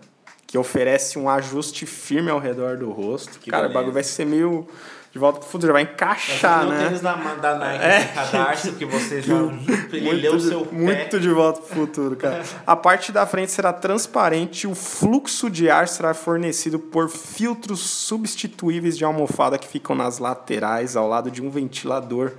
Que 0.46 0.56
oferece 0.56 1.18
um 1.18 1.28
ajuste 1.28 1.86
firme 1.86 2.30
ao 2.30 2.38
redor 2.38 2.76
do 2.76 2.90
rosto. 2.92 3.40
Que 3.40 3.50
Cara, 3.50 3.62
o 3.62 3.68
beleza. 3.68 3.74
bagulho 3.74 3.94
vai 3.94 4.04
ser 4.04 4.24
meio 4.24 4.68
de 5.12 5.18
volta 5.18 5.40
pro 5.40 5.48
futuro, 5.48 5.68
já 5.68 5.72
vai 5.72 5.82
encaixar, 5.82 6.64
não 6.64 6.70
né? 6.70 6.84
tênis 6.84 7.00
da, 7.00 7.14
da 7.14 7.58
Nike, 7.58 7.84
É, 7.84 8.04
cadarço 8.14 8.72
que 8.74 8.84
você 8.84 9.20
já 9.20 9.34
leu 9.90 10.36
o 10.36 10.40
seu 10.40 10.64
pé. 10.64 10.76
Muito 10.76 11.18
de 11.18 11.28
volta 11.28 11.60
pro 11.62 11.76
futuro, 11.80 12.14
cara. 12.14 12.44
A 12.64 12.76
parte 12.76 13.10
da 13.10 13.26
frente 13.26 13.50
será 13.50 13.72
transparente 13.72 14.64
e 14.64 14.66
o 14.68 14.74
fluxo 14.74 15.50
de 15.50 15.68
ar 15.68 15.88
será 15.88 16.14
fornecido 16.14 16.78
por 16.78 17.08
filtros 17.08 17.80
substituíveis 17.80 18.96
de 18.96 19.04
almofada 19.04 19.58
que 19.58 19.66
ficam 19.66 19.96
nas 19.96 20.18
laterais, 20.18 20.94
ao 20.94 21.08
lado 21.08 21.28
de 21.28 21.42
um 21.42 21.50
ventilador 21.50 22.32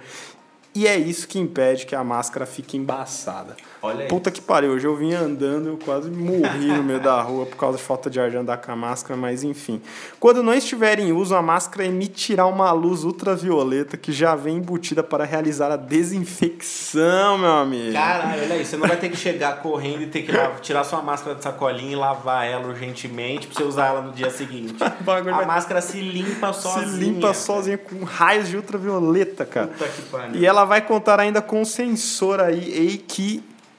E 0.74 0.88
é 0.88 0.98
isso 0.98 1.28
que 1.28 1.38
impede 1.38 1.86
que 1.86 1.94
a 1.94 2.04
máscara 2.06 2.46
fique 2.46 2.78
embaçada. 2.78 3.58
Olha 3.84 4.04
aí. 4.04 4.08
Puta 4.08 4.30
que 4.30 4.40
pariu, 4.40 4.72
hoje 4.74 4.86
eu 4.86 4.96
vinha 4.96 5.20
andando, 5.20 5.70
eu 5.70 5.80
quase 5.84 6.10
morri 6.10 6.68
no 6.68 6.84
meio 6.84 7.00
da 7.00 7.20
rua 7.22 7.48
por 7.48 7.58
causa 7.58 7.78
de 7.80 7.84
falta 7.84 8.10
de 8.12 8.20
ar 8.20 8.30
de 8.30 8.38
andar 8.38 8.58
com 8.58 8.72
a 8.72 8.76
máscara, 8.76 9.20
mas 9.20 9.44
enfim. 9.44 9.82
Quando 10.20 10.44
não 10.44 10.54
estiver 10.54 11.00
em 11.00 11.12
uso, 11.12 11.36
a 11.36 11.42
máscara 11.42 11.86
emitirá 11.88 12.46
uma 12.46 12.72
luz 12.72 13.04
ultravioleta 13.04 13.98
que 13.98 14.12
já 14.12 14.36
vem 14.36 14.58
embutida 14.58 15.02
para 15.02 15.24
realizar 15.26 15.72
a 15.72 15.76
desinfecção, 15.78 17.38
meu 17.40 17.52
amigo. 17.52 17.94
Caralho, 17.94 18.44
olha 18.44 18.56
aí, 18.56 18.66
você 18.66 18.78
não 18.78 18.88
vai 18.88 18.98
ter 18.98 19.10
que 19.10 19.18
chegar 19.18 19.62
correndo 19.62 20.04
e 20.04 20.08
ter 20.08 20.24
que 20.24 20.32
tirar 20.62 20.84
sua 20.84 21.02
máscara 21.02 21.36
de 21.36 21.44
sacolinha 21.44 21.92
e 21.92 21.96
lavar 21.96 22.46
ela 22.46 22.68
urgentemente 22.68 23.48
pra 23.48 23.56
você 23.56 23.64
usar 23.64 23.88
ela 23.88 24.02
no 24.02 24.12
dia 24.12 24.30
seguinte. 24.30 24.76
A 25.32 25.46
máscara 25.46 25.82
se 25.82 26.00
limpa 26.00 26.54
Se 26.54 26.62
sozinha. 26.62 26.98
limpa 26.98 27.34
sozinha 27.34 27.78
com 27.78 28.04
raios 28.04 28.48
de 28.48 28.58
ultravioleta, 28.58 29.46
cara. 29.46 29.68
Puta 29.68 29.88
que 29.88 30.02
pariu. 30.04 30.36
E 30.36 30.46
ela 30.46 30.66
vai 30.66 30.82
contar 30.82 31.20
ainda 31.20 31.42
com 31.42 31.62
um 31.62 31.66
sensor 31.66 32.40
aí 32.40 32.62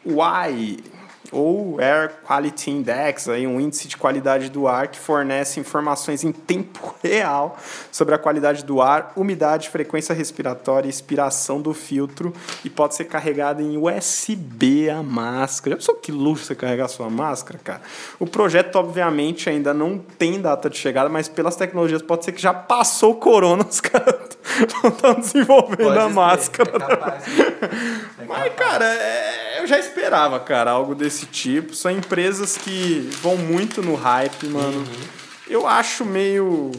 AQI, 0.07 0.83
ou 1.31 1.81
Air 1.81 2.13
Quality 2.27 2.71
Index, 2.71 3.27
aí 3.27 3.47
um 3.47 3.59
índice 3.59 3.89
de 3.89 3.97
qualidade 3.97 4.51
do 4.51 4.69
ar 4.69 4.89
que 4.89 4.99
fornece 4.99 5.59
informações 5.59 6.23
em 6.23 6.31
tempo 6.31 6.95
real 7.03 7.57
sobre 7.91 8.15
a 8.15 8.19
qualidade 8.19 8.63
do 8.65 8.83
ar, 8.83 9.13
umidade, 9.17 9.71
frequência 9.71 10.15
respiratória 10.15 10.87
e 10.87 10.91
expiração 10.91 11.59
do 11.63 11.73
filtro 11.73 12.35
e 12.63 12.69
pode 12.69 12.95
ser 12.95 13.05
carregada 13.07 13.63
em 13.63 13.79
USB 13.79 14.91
a 14.91 15.03
máscara. 15.03 15.71
Já 15.75 15.77
pensou 15.79 15.95
que 15.95 16.13
luxo 16.13 16.45
você 16.45 16.55
carregar 16.55 16.89
sua 16.89 17.09
máscara, 17.09 17.59
cara? 17.65 17.81
O 18.19 18.27
projeto, 18.27 18.77
obviamente, 18.77 19.49
ainda 19.49 19.73
não 19.73 19.97
tem 19.99 20.39
data 20.39 20.69
de 20.69 20.77
chegada, 20.77 21.09
mas 21.09 21.29
pelas 21.29 21.57
tecnologias 21.57 22.03
pode 22.03 22.27
ser 22.27 22.33
que 22.33 22.43
já 22.43 22.53
passou 22.53 23.13
o 23.13 23.15
corona, 23.15 23.65
os 23.67 23.81
caras 23.81 24.37
estão 24.85 25.15
desenvolvendo 25.15 25.79
Pode 25.79 25.99
a 25.99 26.09
ser, 26.09 26.15
máscara. 26.15 26.71
É 26.75 26.79
capaz. 26.79 27.25
É 27.29 28.25
Mas, 28.29 28.29
capaz. 28.29 28.55
cara, 28.55 28.85
é- 28.85 29.52
eu 29.63 29.67
já 29.67 29.79
esperava, 29.79 30.41
cara, 30.41 30.73
algo 30.73 30.95
desse 30.95 31.27
tipo. 31.27 31.75
São 31.75 31.91
empresas 31.91 32.57
que 32.57 33.09
vão 33.23 33.37
muito 33.37 33.81
no 33.81 33.95
hype, 33.95 34.47
mano. 34.47 34.79
Uhum. 34.79 35.07
Eu 35.49 35.67
acho 35.67 36.05
meio. 36.05 36.73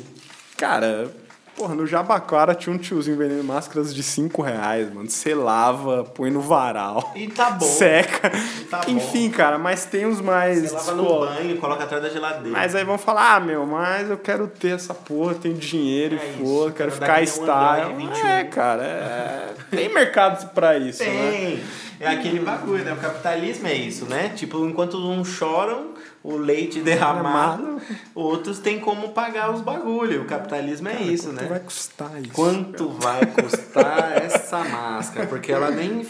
Cara, 0.57 1.09
porra, 1.55 1.75
no 1.75 1.85
Jabaquara 1.85 2.55
tinha 2.55 2.73
um 2.73 2.77
tiozinho 2.77 3.17
vendendo 3.17 3.43
máscaras 3.43 3.93
de 3.93 4.01
5 4.01 4.41
reais, 4.41 4.93
mano. 4.93 5.09
Você 5.09 5.33
lava, 5.33 6.03
põe 6.03 6.29
no 6.29 6.41
varal. 6.41 7.11
E 7.15 7.27
tá 7.27 7.51
bom. 7.51 7.65
Seca. 7.65 8.31
tá 8.69 8.81
bom. 8.85 8.91
Enfim, 8.91 9.29
cara, 9.29 9.57
mas 9.57 9.85
tem 9.85 10.05
os 10.05 10.19
mais. 10.19 10.71
Você 10.71 10.75
lava 10.75 10.93
no 10.93 11.19
banho, 11.19 11.57
coloca 11.57 11.83
atrás 11.83 12.03
da 12.03 12.09
geladeira. 12.09 12.49
Mas 12.49 12.75
aí 12.75 12.83
vão 12.83 12.97
falar, 12.97 13.35
ah, 13.35 13.39
meu, 13.39 13.65
mas 13.65 14.09
eu 14.09 14.17
quero 14.17 14.47
ter 14.47 14.75
essa 14.75 14.93
porra, 14.93 15.35
tenho 15.35 15.55
dinheiro 15.55 16.15
É 16.15 16.17
e 16.17 16.43
foda, 16.43 16.71
quero 16.71 16.91
ficar 16.91 17.21
um 17.21 17.23
style. 17.23 17.93
Android 17.93 18.07
21. 18.07 18.27
É, 18.27 18.43
cara, 18.45 18.83
é... 18.83 19.53
tem 19.69 19.93
mercado 19.93 20.49
pra 20.53 20.77
isso, 20.77 21.03
né? 21.03 21.31
Tem. 21.31 21.63
É 21.99 22.07
aquele 22.07 22.39
bagulho, 22.39 22.83
né? 22.83 22.91
O 22.91 22.97
capitalismo 22.97 23.67
é 23.67 23.75
isso, 23.75 24.05
né? 24.05 24.29
Tipo, 24.35 24.65
enquanto 24.67 24.97
uns 24.97 25.29
choram, 25.29 25.92
o 26.23 26.37
leite 26.37 26.79
derramado, 26.79 27.81
outros 28.15 28.59
têm 28.59 28.79
como 28.79 29.09
pagar 29.09 29.51
os 29.53 29.59
bagulho. 29.61 30.21
O 30.21 30.25
capitalismo 30.25 30.87
é 30.87 31.01
isso, 31.01 31.27
Quanto 31.27 31.41
né? 31.41 31.47
vai 31.49 31.59
custar 31.59 32.21
isso? 32.21 32.31
Quanto 32.31 32.89
vai 32.89 33.25
custar 33.25 34.17
essa 34.23 34.63
máscara? 34.63 35.27
Porque 35.27 35.51
ela 35.51 35.69
nem. 35.69 36.05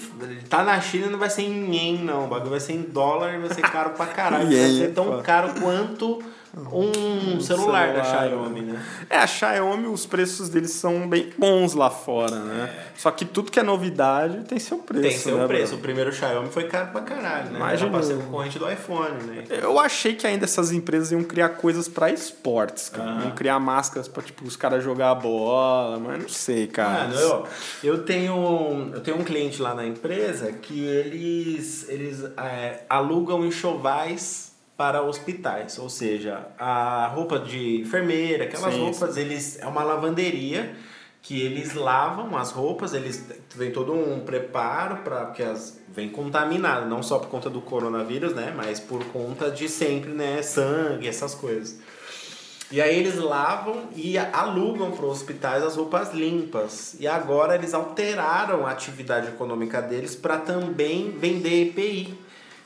Tá 0.48 0.64
na 0.64 0.80
China 0.80 1.08
não 1.08 1.18
vai 1.18 1.30
ser 1.32 1.42
em 1.42 1.74
ien, 1.74 1.98
não. 2.04 2.26
O 2.26 2.28
bagulho 2.28 2.52
vai 2.52 2.60
ser 2.60 2.74
em 2.74 2.84
dólar 2.84 3.34
e 3.34 3.40
vai 3.40 3.54
ser 3.54 3.62
caro 3.64 3.90
pra 3.92 4.06
caralho. 4.06 4.46
vai 4.46 4.56
ser 4.56 4.84
é 4.84 4.88
tão 4.90 5.06
foda. 5.06 5.24
caro 5.24 5.54
quanto 5.60 6.22
um 6.56 7.42
celular, 7.42 7.94
da 7.94 8.04
celular, 8.04 8.30
Xiaomi, 8.30 8.62
né? 8.62 8.86
É, 9.10 9.18
a 9.18 9.26
Xiaomi, 9.26 9.88
os 9.88 10.06
preços 10.06 10.50
deles 10.50 10.70
são 10.72 11.10
bem 11.10 11.34
bons 11.36 11.74
lá 11.74 11.90
fora, 11.90 12.40
né? 12.42 12.72
Só 12.96 13.10
que 13.10 13.26
tudo 13.26 13.52
que 13.52 13.60
é 13.60 13.64
novidade 13.64 14.44
tem 14.44 14.60
seu 14.60 14.78
preço, 14.78 15.02
Tem 15.02 15.18
seu 15.18 15.38
né, 15.40 15.48
preço. 15.48 15.70
Bruno? 15.70 15.80
O 15.80 15.82
primeiro 15.82 16.14
Xiaomi 16.14 16.50
foi 16.52 16.66
caro 16.66 16.92
pra 16.92 17.02
caralho, 17.02 17.50
né? 17.50 17.58
Imagina. 17.58 17.90
Era 17.90 17.98
pra 17.98 18.04
ser 18.04 18.18
concorrente 18.18 18.60
do 18.60 18.72
iPhone, 18.72 19.24
né? 19.24 19.44
Eu 19.50 19.80
achei 19.80 20.14
que 20.14 20.28
ainda 20.28 20.46
essas 20.46 20.72
empresas 20.72 21.12
iam 21.12 21.24
criar 21.24 21.50
coisas 21.50 21.88
pra 21.88 22.12
esportes, 22.12 22.88
cara. 22.88 23.10
Aham. 23.10 23.24
Iam 23.24 23.32
criar 23.32 23.60
máscaras 23.60 24.08
pra, 24.08 24.22
tipo, 24.22 24.46
os 24.46 24.56
caras 24.56 24.84
jogar 24.84 25.16
bola, 25.16 26.00
mas 26.00 26.22
não 26.22 26.30
sei, 26.30 26.68
cara. 26.68 27.08
Mano, 27.08 27.20
eu, 27.20 27.48
eu 27.84 28.04
tenho 28.04 28.92
eu 28.94 29.02
tenho 29.02 29.18
um 29.18 29.24
cliente 29.24 29.60
lá 29.60 29.74
na 29.74 29.86
empresa 29.86 30.52
que 30.52 30.86
eles 30.86 31.90
eles 31.90 32.24
é, 32.38 32.84
alugam 32.88 33.44
enxovais 33.44 34.53
para 34.84 35.02
hospitais, 35.02 35.80
ou 35.80 35.90
seja, 35.90 36.46
a 36.60 37.08
roupa 37.08 37.40
de 37.40 37.80
enfermeira, 37.80 38.44
aquelas 38.44 38.74
Sim, 38.74 38.82
roupas, 38.82 39.16
eles 39.16 39.58
é 39.62 39.66
uma 39.66 39.82
lavanderia 39.82 40.76
que 41.22 41.42
eles 41.42 41.74
lavam 41.74 42.36
as 42.36 42.52
roupas, 42.52 42.94
eles 42.94 43.26
tem 43.58 43.72
todo 43.72 43.94
um 43.94 44.20
preparo 44.26 44.98
para 44.98 45.28
porque 45.28 45.42
as 45.42 45.80
vem 45.88 46.10
contaminado, 46.10 46.86
não 46.90 47.02
só 47.02 47.18
por 47.18 47.30
conta 47.30 47.50
do 47.50 47.62
coronavírus, 47.62 48.34
né, 48.34 48.54
mas 48.54 48.78
por 48.78 49.06
conta 49.06 49.50
de 49.50 49.70
sempre, 49.70 50.12
né, 50.12 50.42
sangue, 50.42 51.08
essas 51.08 51.34
coisas. 51.34 51.80
E 52.70 52.82
aí 52.82 53.00
eles 53.00 53.16
lavam 53.16 53.84
e 53.96 54.18
alugam 54.18 54.92
para 54.92 55.06
os 55.06 55.14
hospitais 55.14 55.64
as 55.64 55.78
roupas 55.78 56.12
limpas. 56.14 56.98
E 57.00 57.08
agora 57.08 57.56
eles 57.56 57.74
alteraram 57.74 58.68
a 58.68 58.72
atividade 58.72 59.28
econômica 59.28 59.82
deles 59.82 60.14
para 60.14 60.40
também 60.40 61.12
vender 61.12 61.68
EPI. 61.68 62.23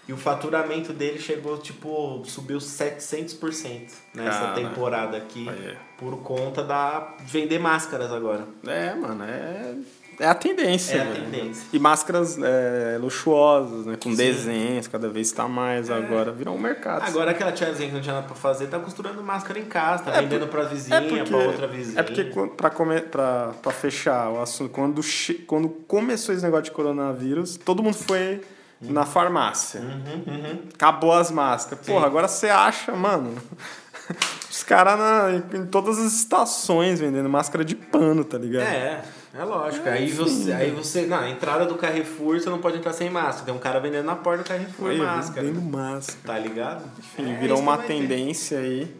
E 0.08 0.14
o 0.14 0.18
faturamento 0.18 0.94
deles 0.94 1.22
chegou, 1.22 1.58
tipo, 1.58 2.24
subiu 2.26 2.60
700% 2.60 3.92
nessa 4.14 4.40
Cara. 4.40 4.54
temporada 4.56 5.18
aqui. 5.18 5.48
Aí. 5.50 5.76
Por 5.98 6.18
conta 6.22 6.64
da 6.64 7.16
vender 7.22 7.60
máscaras 7.60 8.12
agora. 8.12 8.48
É, 8.66 8.94
mano, 8.96 9.24
é. 9.24 9.76
É 10.20 10.26
a 10.26 10.34
tendência. 10.34 10.96
É 10.96 11.02
a 11.02 11.14
tendência. 11.14 11.64
E 11.72 11.78
máscaras 11.78 12.40
é, 12.42 12.98
luxuosas, 13.00 13.86
né? 13.86 13.98
Com 14.02 14.16
desenhos, 14.16 14.88
cada 14.88 15.08
vez 15.10 15.32
tá 15.32 15.48
mais 15.48 15.92
agora. 15.92 16.32
Virou 16.32 16.56
um 16.56 16.60
mercado. 16.60 17.04
Agora 17.04 17.32
aquela 17.32 17.52
tiazinha 17.52 17.90
que 17.90 17.94
não 17.94 18.02
tinha 18.02 18.16
nada 18.16 18.26
pra 18.26 18.36
fazer 18.36 18.66
tá 18.68 18.80
costurando 18.80 19.22
máscara 19.22 19.60
em 19.60 19.66
casa, 19.66 20.06
tá 20.06 20.16
É 20.16 20.22
vendendo 20.22 20.48
por- 20.48 20.62
pra 20.62 20.64
vizinha, 20.64 21.02
pra 21.26 21.38
outra 21.38 21.68
vizinha. 21.68 22.00
É 22.00 22.04
porque, 22.04 22.24
pra, 22.56 22.70
come, 22.72 23.00
pra, 23.02 23.52
pra 23.62 23.72
fechar 23.72 24.32
o 24.32 24.42
assunto, 24.42 24.72
quando, 24.72 25.02
quando 25.46 25.70
começou 25.88 26.34
esse 26.34 26.44
negócio 26.44 26.64
de 26.66 26.72
coronavírus, 26.72 27.56
todo 27.58 27.84
mundo 27.84 27.96
foi 27.96 28.42
na 28.82 29.06
farmácia. 29.06 29.82
Uhum, 29.82 30.60
Acabou 30.74 31.14
as 31.14 31.32
máscaras. 31.32 31.86
Porra, 31.86 32.06
agora 32.06 32.28
você 32.28 32.48
acha, 32.50 32.92
mano. 32.96 33.36
Os 34.50 34.64
caras 34.64 35.44
em 35.54 35.66
todas 35.66 36.00
as 36.00 36.14
estações 36.14 37.00
vendendo 37.00 37.28
máscara 37.30 37.64
de 37.66 37.76
pano, 37.76 38.24
tá 38.24 38.38
ligado? 38.38 38.64
É, 38.64 39.04
é 39.38 39.44
lógico. 39.44 39.88
aí 39.88 40.10
você, 40.10 40.52
aí 40.54 40.72
você, 40.72 41.06
na 41.06 41.30
entrada 41.30 41.66
do 41.66 41.76
Carrefour, 41.76 42.40
você 42.40 42.50
não 42.50 42.60
pode 42.60 42.78
entrar 42.78 42.94
sem 42.94 43.10
máscara. 43.10 43.46
Tem 43.46 43.54
um 43.54 43.60
cara 43.60 43.80
vendendo 43.80 44.06
na 44.06 44.16
porta 44.16 44.44
do 44.44 44.48
Carrefour 44.48 44.90
Aí, 44.92 44.98
máscara. 44.98 45.46
Vendendo 45.46 45.62
máscara. 45.70 46.20
Tá 46.26 46.40
ligado? 46.40 46.84
Enfim, 46.98 47.34
É 47.34 47.38
virou 47.38 47.60
uma 47.60 47.76
vai 47.78 47.86
ter. 47.86 47.94
tendência 47.94 48.60
aí. 48.60 48.96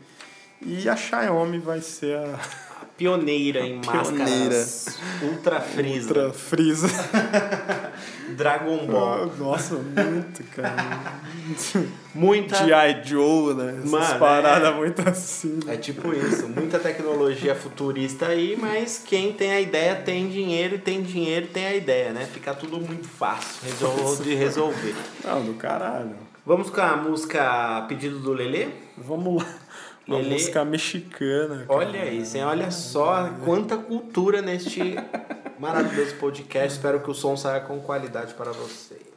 E 0.62 0.88
a 0.90 0.96
Xiaomi 0.96 1.60
vai 1.60 1.80
ser 1.82 2.18
a 2.18 2.40
Pioneira 2.98 3.62
em 3.62 3.80
Pioneira. 3.80 4.04
máscaras 4.18 5.00
ultra 5.24 5.62
frisa. 5.62 6.08
outra 6.08 6.34
frisa. 6.34 6.88
Dragon 8.36 8.86
Ball. 8.88 9.32
Nossa, 9.38 9.76
muito, 9.76 10.44
cara. 10.56 11.14
Muita. 12.14 12.56
G.I. 12.66 13.04
Joe, 13.06 13.54
né? 13.54 13.76
Essas 13.78 13.92
Mano, 13.92 14.20
paradas 14.20 14.70
é. 14.70 14.76
muito 14.76 15.08
assim. 15.08 15.60
É 15.68 15.78
tipo 15.78 16.14
isso, 16.14 16.48
muita 16.50 16.80
tecnologia 16.80 17.54
futurista 17.56 18.28
aí, 18.28 18.58
mas 18.60 19.02
quem 19.06 19.34
tem 19.34 19.52
a 19.52 19.62
ideia 19.62 19.96
tem 19.96 20.28
dinheiro 20.28 20.76
e 20.76 20.80
tem 20.80 21.02
dinheiro 21.04 21.48
tem 21.48 21.66
a 21.68 21.76
ideia, 21.76 22.12
né? 22.12 22.26
Fica 22.26 22.54
tudo 22.54 22.80
muito 22.80 23.08
fácil 23.08 23.70
resol- 23.70 24.16
de 24.24 24.34
resolver. 24.36 24.96
Não, 25.24 25.44
do 25.46 25.54
caralho. 25.54 26.16
Vamos 26.46 26.70
com 26.70 26.82
a 26.82 26.96
música 26.98 27.86
Pedido 27.88 28.20
do 28.20 28.32
Lelê? 28.34 28.68
Vamos 28.98 29.44
lá. 29.44 29.50
Uma 30.08 30.18
Lelê. 30.18 30.30
música 30.36 30.64
mexicana. 30.66 31.66
cara. 31.68 31.80
Olha 31.80 32.06
isso, 32.10 32.38
hein? 32.38 32.44
Olha 32.46 32.72
só 32.72 33.30
quanta 33.44 33.76
cultura 33.78 34.42
neste 34.42 34.96
maravilhoso 35.60 36.16
podcast. 36.16 36.78
Espero 36.78 37.02
que 37.02 37.10
o 37.10 37.14
som 37.14 37.36
saia 37.36 37.62
com 37.62 37.80
qualidade 37.80 38.34
para 38.34 38.52
vocês. 38.52 39.17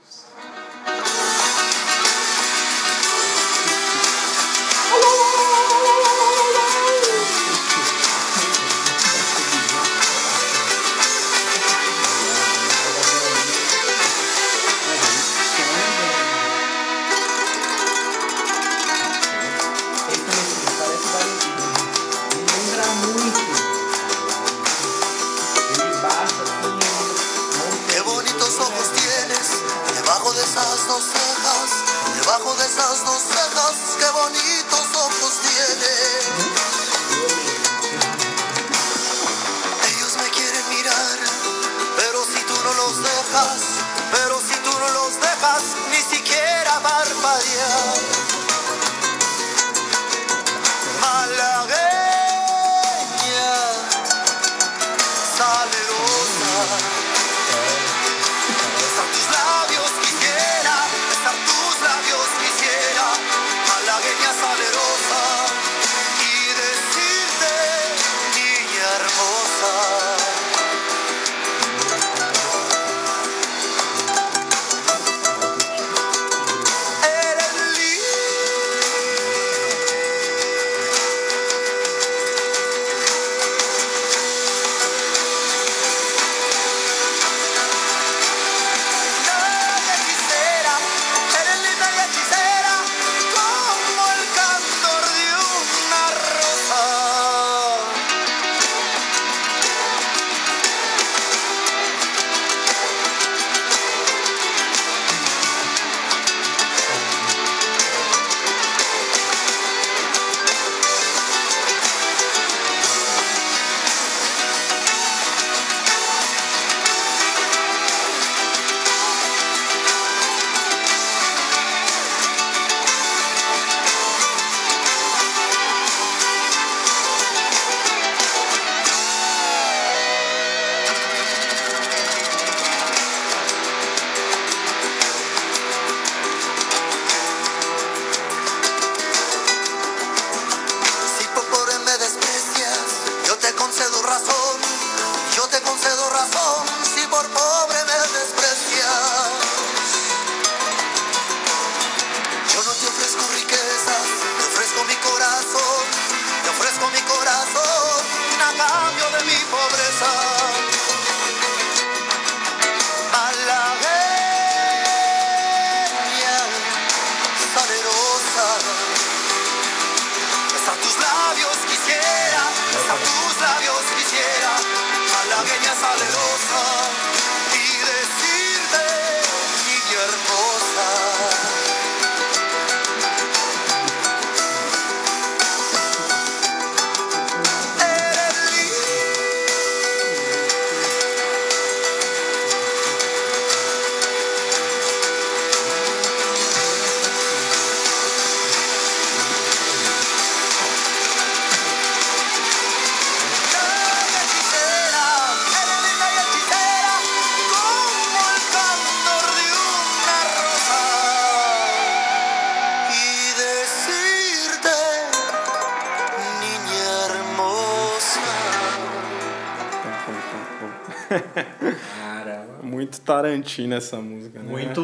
Tarantino 223.41 223.75
essa 223.75 223.97
música, 223.97 224.41
né? 224.41 224.51
Muito, 224.51 224.83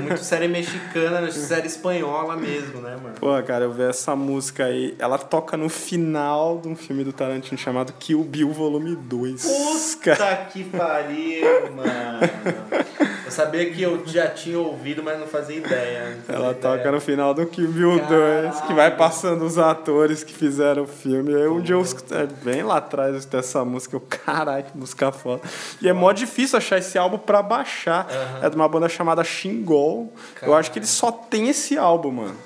muito 0.00 0.18
série 0.22 0.48
mexicana, 0.48 1.30
série 1.30 1.66
espanhola 1.66 2.36
mesmo, 2.36 2.80
né, 2.80 2.96
mano? 2.96 3.14
Pô, 3.18 3.40
cara, 3.42 3.64
eu 3.64 3.72
vi 3.72 3.82
essa 3.82 4.16
música 4.16 4.64
aí. 4.64 4.94
Ela 4.98 5.18
toca 5.18 5.56
no 5.56 5.68
final 5.68 6.58
de 6.58 6.68
um 6.68 6.76
filme 6.76 7.04
do 7.04 7.12
Tarantino 7.12 7.58
chamado 7.58 7.92
Kill 7.98 8.24
Bill 8.24 8.50
Volume 8.50 8.96
2. 8.96 9.44
Puta 9.44 10.36
que 10.52 10.64
pariu, 10.64 11.72
mano. 11.74 12.61
Eu 13.32 13.36
sabia 13.36 13.70
que 13.72 13.80
eu 13.80 14.02
já 14.04 14.28
tinha 14.28 14.58
ouvido, 14.58 15.02
mas 15.02 15.18
não 15.18 15.26
fazia 15.26 15.56
ideia. 15.56 16.10
não 16.16 16.22
fazia 16.22 16.34
Ela 16.34 16.50
ideia. 16.52 16.76
toca 16.76 16.92
no 16.92 17.00
final 17.00 17.32
do 17.32 17.46
Kill 17.46 17.66
Bill 17.72 17.98
2, 18.06 18.60
que 18.66 18.74
vai 18.74 18.94
passando 18.94 19.42
os 19.46 19.56
atores 19.56 20.22
que 20.22 20.34
fizeram 20.34 20.82
o 20.82 20.86
filme. 20.86 21.34
Aí 21.34 21.48
um 21.48 21.62
dia 21.62 21.74
eu 21.74 21.80
escutei, 21.80 22.26
bem 22.44 22.62
lá 22.62 22.76
atrás, 22.76 23.12
eu 23.14 23.18
escutei 23.20 23.40
essa 23.40 23.64
música, 23.64 23.96
eu, 23.96 24.00
caralho, 24.02 24.64
que 24.64 24.76
música 24.76 25.10
foda. 25.10 25.40
E 25.80 25.88
é 25.88 25.94
mó 25.94 26.12
difícil 26.12 26.58
achar 26.58 26.76
esse 26.76 26.98
álbum 26.98 27.16
pra 27.16 27.42
baixar. 27.42 28.06
É 28.42 28.50
de 28.50 28.54
uma 28.54 28.68
banda 28.68 28.86
chamada 28.86 29.24
Xingol. 29.24 30.12
Eu 30.42 30.54
acho 30.54 30.70
que 30.70 30.78
eles 30.78 30.90
só 30.90 31.10
tem 31.10 31.48
esse 31.48 31.78
álbum, 31.78 32.10
mano. 32.10 32.36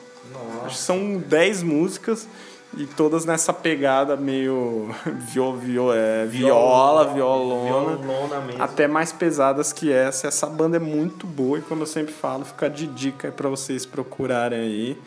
Acho 0.65 0.77
que 0.77 0.81
são 0.83 1.19
10 1.19 1.65
músicas 1.65 2.29
e 2.77 2.87
todas 2.87 3.25
nessa 3.25 3.53
pegada 3.53 4.17
meio 4.17 4.91
viol, 5.33 5.55
viol, 5.57 5.95
é, 5.95 6.27
viola, 6.27 7.13
violona. 7.13 7.97
Violona 7.97 8.41
mesmo. 8.41 8.63
Até 8.63 8.87
mais 8.87 9.13
pesadas 9.13 9.73
que 9.73 9.93
essa. 9.93 10.27
Essa 10.27 10.47
banda 10.47 10.77
é 10.77 10.81
muito 10.81 11.27
boa 11.27 11.59
e 11.59 11.63
como 11.63 11.83
eu 11.83 11.87
sempre 11.87 12.13
falo, 12.13 12.45
fica 12.45 12.69
de 12.69 12.87
dica 12.87 13.33
pra 13.33 13.49
vocês 13.49 13.87
procurarem 13.87 14.61
aí. 14.61 14.99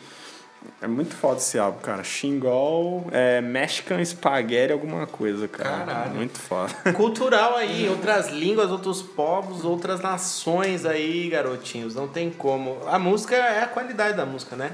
É 0.82 0.86
muito 0.86 1.14
foda 1.14 1.36
esse 1.36 1.58
álbum, 1.58 1.78
cara. 1.80 2.02
Xingol, 2.02 3.06
é, 3.12 3.40
Mexican 3.40 4.02
Spaghetti, 4.02 4.72
alguma 4.72 5.06
coisa, 5.06 5.46
cara. 5.46 5.84
Caralho. 5.84 6.14
Muito 6.14 6.38
foda. 6.38 6.72
Cultural 6.96 7.56
aí, 7.56 7.88
outras 7.88 8.28
línguas, 8.28 8.70
outros 8.70 9.02
povos, 9.02 9.64
outras 9.64 10.00
nações 10.00 10.86
aí, 10.86 11.28
garotinhos. 11.28 11.94
Não 11.94 12.08
tem 12.08 12.30
como. 12.30 12.78
A 12.86 12.98
música 12.98 13.36
é 13.36 13.62
a 13.62 13.66
qualidade 13.66 14.16
da 14.16 14.24
música, 14.24 14.56
né? 14.56 14.72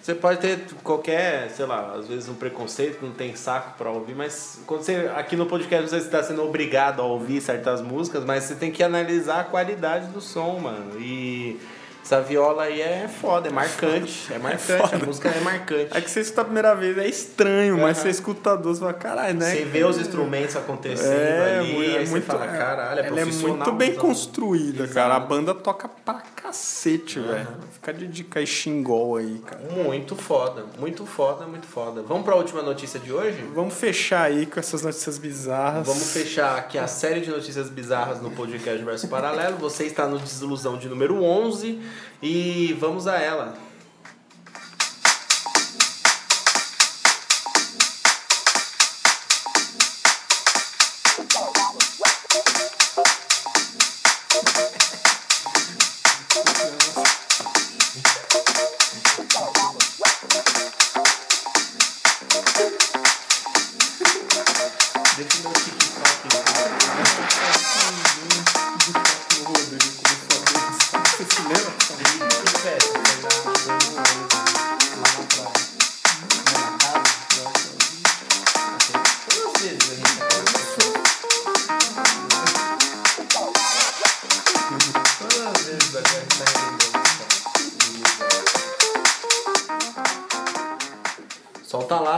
Você 0.00 0.14
pode 0.14 0.40
ter 0.40 0.60
qualquer, 0.82 1.50
sei 1.50 1.64
lá, 1.64 1.94
às 1.94 2.06
vezes 2.06 2.28
um 2.28 2.34
preconceito, 2.34 3.04
não 3.04 3.12
tem 3.12 3.34
saco 3.34 3.76
pra 3.78 3.90
ouvir, 3.90 4.14
mas 4.14 4.60
quando 4.66 4.82
você. 4.82 5.10
Aqui 5.16 5.36
no 5.36 5.46
podcast 5.46 5.88
você 5.88 5.96
está 5.96 6.22
sendo 6.22 6.42
obrigado 6.42 7.00
a 7.00 7.04
ouvir 7.04 7.40
certas 7.40 7.80
músicas, 7.80 8.24
mas 8.24 8.44
você 8.44 8.54
tem 8.54 8.70
que 8.70 8.82
analisar 8.82 9.40
a 9.40 9.44
qualidade 9.44 10.08
do 10.08 10.20
som, 10.20 10.58
mano. 10.58 11.00
E. 11.00 11.58
Essa 12.06 12.20
viola 12.20 12.62
aí 12.62 12.80
é 12.80 13.08
foda, 13.08 13.48
é 13.48 13.50
marcante. 13.50 14.26
É 14.32 14.38
marcante, 14.38 14.94
a 14.94 14.98
música 15.04 15.28
é 15.28 15.40
marcante. 15.40 15.88
É 15.96 16.00
que 16.00 16.08
você 16.08 16.20
escuta 16.20 16.42
a 16.42 16.44
primeira 16.44 16.72
vez, 16.76 16.96
é 16.98 17.08
estranho, 17.08 17.76
mas 17.78 17.96
Aham. 17.96 18.02
você 18.04 18.10
escuta 18.10 18.56
duas 18.56 18.76
e 18.76 18.80
fala, 18.80 18.94
caralho, 18.94 19.34
né? 19.36 19.50
Você 19.50 19.64
vê 19.64 19.84
os 19.84 19.98
instrumentos 19.98 20.54
acontecendo 20.54 21.10
É, 21.10 21.58
ali, 21.58 21.94
é 21.96 21.98
aí 21.98 22.08
muito, 22.08 22.24
você 22.26 22.32
fala, 22.32 22.46
caralho, 22.46 23.00
é 23.00 23.06
ela 23.08 23.18
é 23.20 23.22
profissional. 23.24 23.56
muito 23.56 23.72
bem 23.72 23.90
usando. 23.90 24.00
construída, 24.02 24.84
Exato. 24.84 24.94
cara. 24.94 25.16
A 25.16 25.20
banda 25.20 25.52
toca 25.52 25.88
pra 25.88 26.22
cacete, 26.46 27.18
velho. 27.18 27.48
Fica 27.72 27.92
de 27.92 28.06
dica 28.06 28.38
aí, 28.38 28.46
xingol 28.46 29.16
aí, 29.16 29.38
cara. 29.44 29.62
Muito 29.72 30.14
foda, 30.14 30.64
muito 30.78 31.04
foda, 31.04 31.46
muito 31.46 31.66
foda. 31.66 32.02
Vamos 32.02 32.24
pra 32.24 32.36
última 32.36 32.62
notícia 32.62 33.00
de 33.00 33.12
hoje? 33.12 33.42
Vamos 33.54 33.74
fechar 33.74 34.22
aí 34.22 34.46
com 34.46 34.60
essas 34.60 34.82
notícias 34.82 35.18
bizarras. 35.18 35.86
Vamos 35.86 36.12
fechar 36.12 36.56
aqui 36.56 36.78
a 36.78 36.86
série 36.86 37.20
de 37.20 37.30
notícias 37.30 37.68
bizarras 37.68 38.22
no 38.22 38.30
podcast 38.30 38.84
Verso 38.84 39.08
Paralelo. 39.08 39.56
Você 39.58 39.84
está 39.84 40.06
no 40.06 40.18
Desilusão 40.18 40.78
de 40.78 40.88
número 40.88 41.22
11 41.22 41.80
e 42.22 42.76
vamos 42.78 43.08
a 43.08 43.18
ela. 43.18 43.65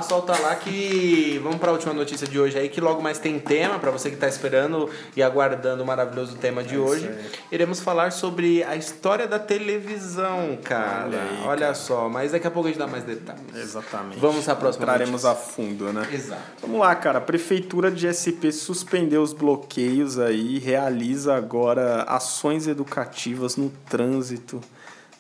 Solta 0.09 0.39
lá, 0.41 0.57
que 0.57 1.39
vamos 1.43 1.59
para 1.59 1.69
a 1.69 1.73
última 1.73 1.93
notícia 1.93 2.27
de 2.27 2.41
hoje 2.41 2.59
aí 2.59 2.71
que 2.71 2.81
logo 2.81 3.03
mais 3.03 3.19
tem 3.19 3.39
tema 3.39 3.79
para 3.79 3.91
você 3.91 4.09
que 4.09 4.15
está 4.15 4.27
esperando 4.27 4.89
e 5.15 5.23
aguardando 5.23 5.83
o 5.83 5.87
maravilhoso 5.87 6.35
tema 6.37 6.65
de 6.65 6.79
hoje. 6.79 7.11
Iremos 7.53 7.81
falar 7.81 8.11
sobre 8.11 8.65
a 8.65 8.75
história 8.75 9.27
da 9.27 9.39
televisão, 9.39 10.59
cara. 10.65 11.19
Olha 11.43 11.47
Olha, 11.47 11.69
aí, 11.69 11.75
só, 11.75 12.09
mas 12.09 12.33
daqui 12.33 12.47
a 12.47 12.51
pouco 12.51 12.69
a 12.69 12.71
gente 12.71 12.79
dá 12.79 12.87
mais 12.87 13.05
detalhes. 13.05 13.55
Exatamente. 13.55 14.19
Vamos 14.19 14.49
à 14.49 14.57
próxima 14.57 14.85
Entraremos 14.85 15.25
notícia. 15.25 15.31
a 15.31 15.35
fundo, 15.35 15.93
né? 15.93 16.09
Exato. 16.11 16.43
Vamos 16.63 16.81
lá, 16.81 16.95
cara. 16.95 17.19
A 17.19 17.21
Prefeitura 17.21 17.91
de 17.91 18.09
SP 18.09 18.49
suspendeu 18.51 19.21
os 19.21 19.35
bloqueios 19.35 20.19
aí 20.19 20.57
e 20.57 20.59
realiza 20.59 21.35
agora 21.35 22.05
ações 22.05 22.67
educativas 22.67 23.57
no 23.57 23.69
trânsito 23.91 24.59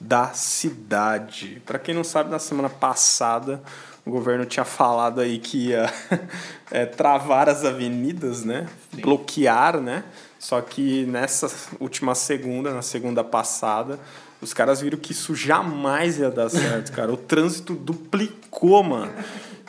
da 0.00 0.28
cidade. 0.28 1.60
Para 1.66 1.78
quem 1.78 1.94
não 1.94 2.04
sabe, 2.04 2.30
na 2.30 2.38
semana 2.38 2.70
passada 2.70 3.60
o 4.08 4.10
governo 4.10 4.46
tinha 4.46 4.64
falado 4.64 5.20
aí 5.20 5.38
que 5.38 5.68
ia 5.68 5.92
é, 6.70 6.86
travar 6.86 7.46
as 7.46 7.62
avenidas, 7.62 8.42
né? 8.42 8.66
Bloquear, 9.02 9.78
né? 9.80 10.02
Só 10.38 10.62
que 10.62 11.04
nessa 11.04 11.50
última 11.78 12.14
segunda, 12.14 12.72
na 12.72 12.80
segunda 12.80 13.22
passada, 13.22 14.00
os 14.40 14.54
caras 14.54 14.80
viram 14.80 14.98
que 14.98 15.12
isso 15.12 15.34
jamais 15.34 16.18
ia 16.18 16.30
dar 16.30 16.48
certo, 16.48 16.90
cara. 16.92 17.12
O 17.12 17.18
trânsito 17.18 17.74
duplicou, 17.74 18.82
mano. 18.82 19.12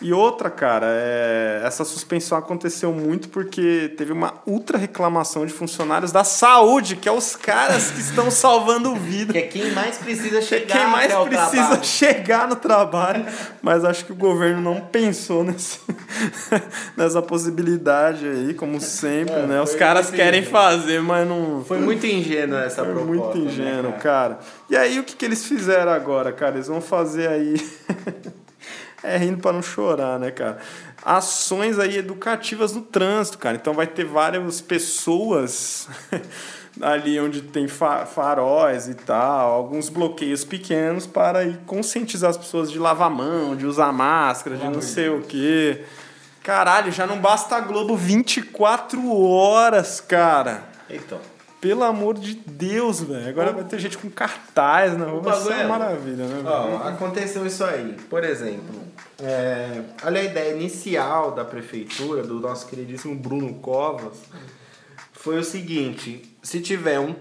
E 0.01 0.13
outra, 0.13 0.49
cara, 0.49 0.85
é... 0.89 1.61
essa 1.65 1.83
suspensão 1.83 2.37
aconteceu 2.37 2.93
muito 2.93 3.27
porque 3.29 3.93
teve 3.97 4.13
uma 4.13 4.33
ultra 4.45 4.77
reclamação 4.77 5.45
de 5.45 5.51
funcionários 5.51 6.11
da 6.11 6.23
saúde, 6.23 6.95
que 6.95 7.09
é 7.09 7.11
os 7.11 7.35
caras 7.35 7.91
que 7.91 7.99
estão 7.99 8.31
salvando 8.31 8.95
vida. 8.95 9.33
Que 9.33 9.39
é 9.39 9.41
quem 9.43 9.71
mais 9.71 9.97
precisa 9.97 10.41
chegar 10.41 10.77
Quem 10.79 10.87
mais 10.87 11.13
precisa 11.13 11.49
trabalho. 11.63 11.83
chegar 11.83 12.47
no 12.47 12.55
trabalho, 12.55 13.25
mas 13.61 13.83
acho 13.83 14.05
que 14.05 14.11
o 14.11 14.15
governo 14.15 14.61
não 14.61 14.79
pensou 14.81 15.43
nesse, 15.43 15.79
nessa 16.95 17.21
possibilidade 17.21 18.25
aí, 18.27 18.53
como 18.53 18.79
sempre, 18.79 19.33
É, 19.33 19.45
né? 19.45 19.61
Os 19.61 19.71
foi 19.71 19.79
caras 19.79 20.09
querem 20.09 20.39
ingênuo. 20.41 20.59
fazer, 20.61 21.01
mas 21.01 21.27
não. 21.27 21.63
Foi 21.65 21.77
muito 21.77 22.05
ingênua 22.07 22.63
essa 22.63 22.83
Foi 22.85 22.93
proposta. 22.93 23.13
muito 23.13 23.37
ingênuo, 23.37 23.91
né, 23.91 23.97
cara. 24.01 24.39
E 24.69 24.77
aí, 24.77 24.99
o 24.99 25.03
que, 25.03 25.15
que 25.15 25.25
eles 25.25 25.45
fizeram 25.45 25.91
agora, 25.91 26.31
cara? 26.31 26.55
Eles 26.55 26.67
vão 26.67 26.79
fazer 26.81 27.27
aí. 27.27 27.55
é 29.03 29.17
rindo 29.17 29.37
pra 29.41 29.51
não 29.53 29.61
chorar, 29.61 30.19
né, 30.19 30.31
cara? 30.31 30.57
Ações 31.03 31.79
aí 31.79 31.97
educativas 31.97 32.73
no 32.73 32.81
trânsito, 32.81 33.37
cara. 33.37 33.55
Então 33.55 33.73
vai 33.73 33.87
ter 33.87 34.03
várias 34.05 34.59
pessoas 34.61 35.87
ali 36.81 37.19
onde 37.19 37.41
tem 37.41 37.67
fa- 37.67 38.05
faróis 38.05 38.87
e 38.87 38.93
tal, 38.93 39.51
alguns 39.51 39.89
bloqueios 39.89 40.43
pequenos 40.43 41.07
para 41.07 41.39
aí 41.39 41.57
conscientizar 41.65 42.29
as 42.29 42.37
pessoas 42.37 42.71
de 42.71 42.77
lavar 42.79 43.07
a 43.07 43.09
mão, 43.09 43.55
de 43.55 43.65
usar 43.65 43.91
máscara, 43.91 44.55
de 44.57 44.65
não 44.69 44.81
sei 44.81 45.09
o 45.09 45.21
quê. 45.21 45.83
Caralho, 46.43 46.91
já 46.91 47.05
não 47.05 47.17
basta 47.19 47.55
a 47.55 47.59
Globo 47.61 47.95
24 47.95 49.13
horas, 49.13 49.99
cara. 50.01 50.63
Então. 50.89 51.19
Pelo 51.61 51.83
amor 51.83 52.17
de 52.17 52.35
Deus, 52.35 53.01
velho. 53.01 53.27
Agora 53.27 53.51
vai 53.51 53.63
ter 53.65 53.79
gente 53.79 53.97
com 53.97 54.09
cartaz 54.09 54.97
na 54.97 55.05
rua. 55.05 55.19
O 55.19 55.21
Vai 55.21 55.33
ser 55.33 55.39
bagulho 55.43 55.61
é- 55.61 55.65
uma 55.65 55.77
maravilha, 55.79 56.25
né, 56.25 56.35
velho? 56.35 56.47
Ó, 56.47 56.87
aconteceu 56.87 57.45
isso 57.45 57.63
aí. 57.65 57.97
Por 58.09 58.23
exemplo, 58.23 58.79
é, 59.21 59.81
olha 60.05 60.21
a 60.21 60.23
ideia 60.23 60.55
inicial 60.55 61.31
da 61.31 61.43
prefeitura, 61.43 62.23
do 62.23 62.39
nosso 62.39 62.65
queridíssimo 62.67 63.13
Bruno 63.15 63.55
Covas, 63.55 64.13
foi 65.11 65.37
o 65.37 65.43
seguinte: 65.43 66.21
se 66.41 66.61
tiver 66.61 66.97
um, 66.99 67.13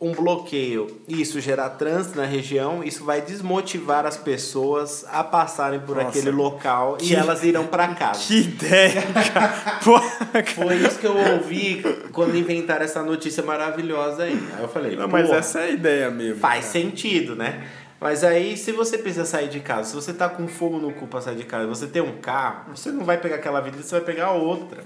um 0.00 0.12
bloqueio 0.12 1.00
e 1.08 1.20
isso 1.20 1.40
gerar 1.40 1.70
trânsito 1.70 2.16
na 2.16 2.24
região, 2.24 2.84
isso 2.84 3.04
vai 3.04 3.20
desmotivar 3.20 4.06
as 4.06 4.16
pessoas 4.16 5.04
a 5.10 5.24
passarem 5.24 5.80
por 5.80 5.96
Nossa. 5.96 6.08
aquele 6.08 6.30
local 6.30 6.96
Que- 6.96 7.12
e 7.12 7.16
elas 7.16 7.42
irão 7.42 7.66
para 7.66 7.88
casa. 7.88 8.20
Que 8.20 8.40
ideia, 8.42 9.02
cara. 9.32 10.44
Foi 10.54 10.76
isso 10.76 10.98
que 10.98 11.06
eu 11.06 11.16
ouvi 11.16 11.82
quando 12.12 12.36
inventaram 12.36 12.84
essa 12.84 13.02
notícia 13.02 13.42
maravilhosa 13.42 14.24
aí. 14.24 14.38
Aí 14.56 14.62
eu 14.62 14.68
falei, 14.68 14.94
Não, 14.96 15.08
mas 15.08 15.28
"Pô, 15.28 15.34
essa 15.34 15.60
é 15.60 15.64
a 15.64 15.70
ideia 15.70 16.10
mesmo. 16.10 16.38
Faz 16.40 16.66
cara. 16.66 16.72
sentido, 16.72 17.34
né? 17.34 17.64
Mas 18.04 18.22
aí, 18.22 18.54
se 18.54 18.70
você 18.70 18.98
precisa 18.98 19.24
sair 19.24 19.48
de 19.48 19.60
casa, 19.60 19.88
se 19.88 19.94
você 19.94 20.12
tá 20.12 20.28
com 20.28 20.46
fogo 20.46 20.78
no 20.78 20.92
cu 20.92 21.06
pra 21.06 21.22
sair 21.22 21.36
de 21.36 21.44
casa, 21.44 21.66
você 21.66 21.86
tem 21.86 22.02
um 22.02 22.18
carro, 22.18 22.76
você 22.76 22.92
não 22.92 23.02
vai 23.02 23.16
pegar 23.16 23.36
aquela 23.36 23.60
avenida, 23.60 23.82
você 23.82 23.94
vai 23.94 24.04
pegar 24.04 24.32
outra. 24.32 24.84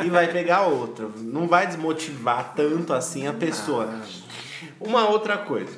e 0.00 0.08
vai 0.08 0.28
pegar 0.28 0.68
outra. 0.68 1.08
Não 1.16 1.48
vai 1.48 1.66
desmotivar 1.66 2.52
tanto 2.54 2.92
assim 2.92 3.26
a 3.26 3.32
pessoa. 3.32 3.92
Uma 4.80 5.08
outra 5.08 5.38
coisa. 5.38 5.76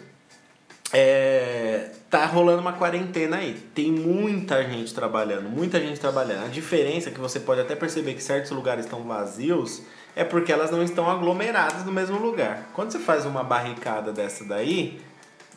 É, 0.92 1.88
tá 2.10 2.26
rolando 2.26 2.60
uma 2.60 2.74
quarentena 2.74 3.38
aí. 3.38 3.54
Tem 3.74 3.90
muita 3.90 4.62
gente 4.64 4.92
trabalhando, 4.92 5.48
muita 5.48 5.80
gente 5.80 5.98
trabalhando. 5.98 6.44
A 6.44 6.48
diferença 6.48 7.08
é 7.08 7.12
que 7.12 7.18
você 7.18 7.40
pode 7.40 7.62
até 7.62 7.74
perceber 7.74 8.12
que 8.12 8.22
certos 8.22 8.50
lugares 8.50 8.84
estão 8.84 9.04
vazios 9.04 9.80
é 10.14 10.22
porque 10.22 10.52
elas 10.52 10.70
não 10.70 10.82
estão 10.82 11.10
aglomeradas 11.10 11.82
no 11.86 11.90
mesmo 11.90 12.18
lugar. 12.18 12.68
Quando 12.74 12.90
você 12.90 12.98
faz 12.98 13.24
uma 13.24 13.42
barricada 13.42 14.12
dessa 14.12 14.44
daí, 14.44 15.00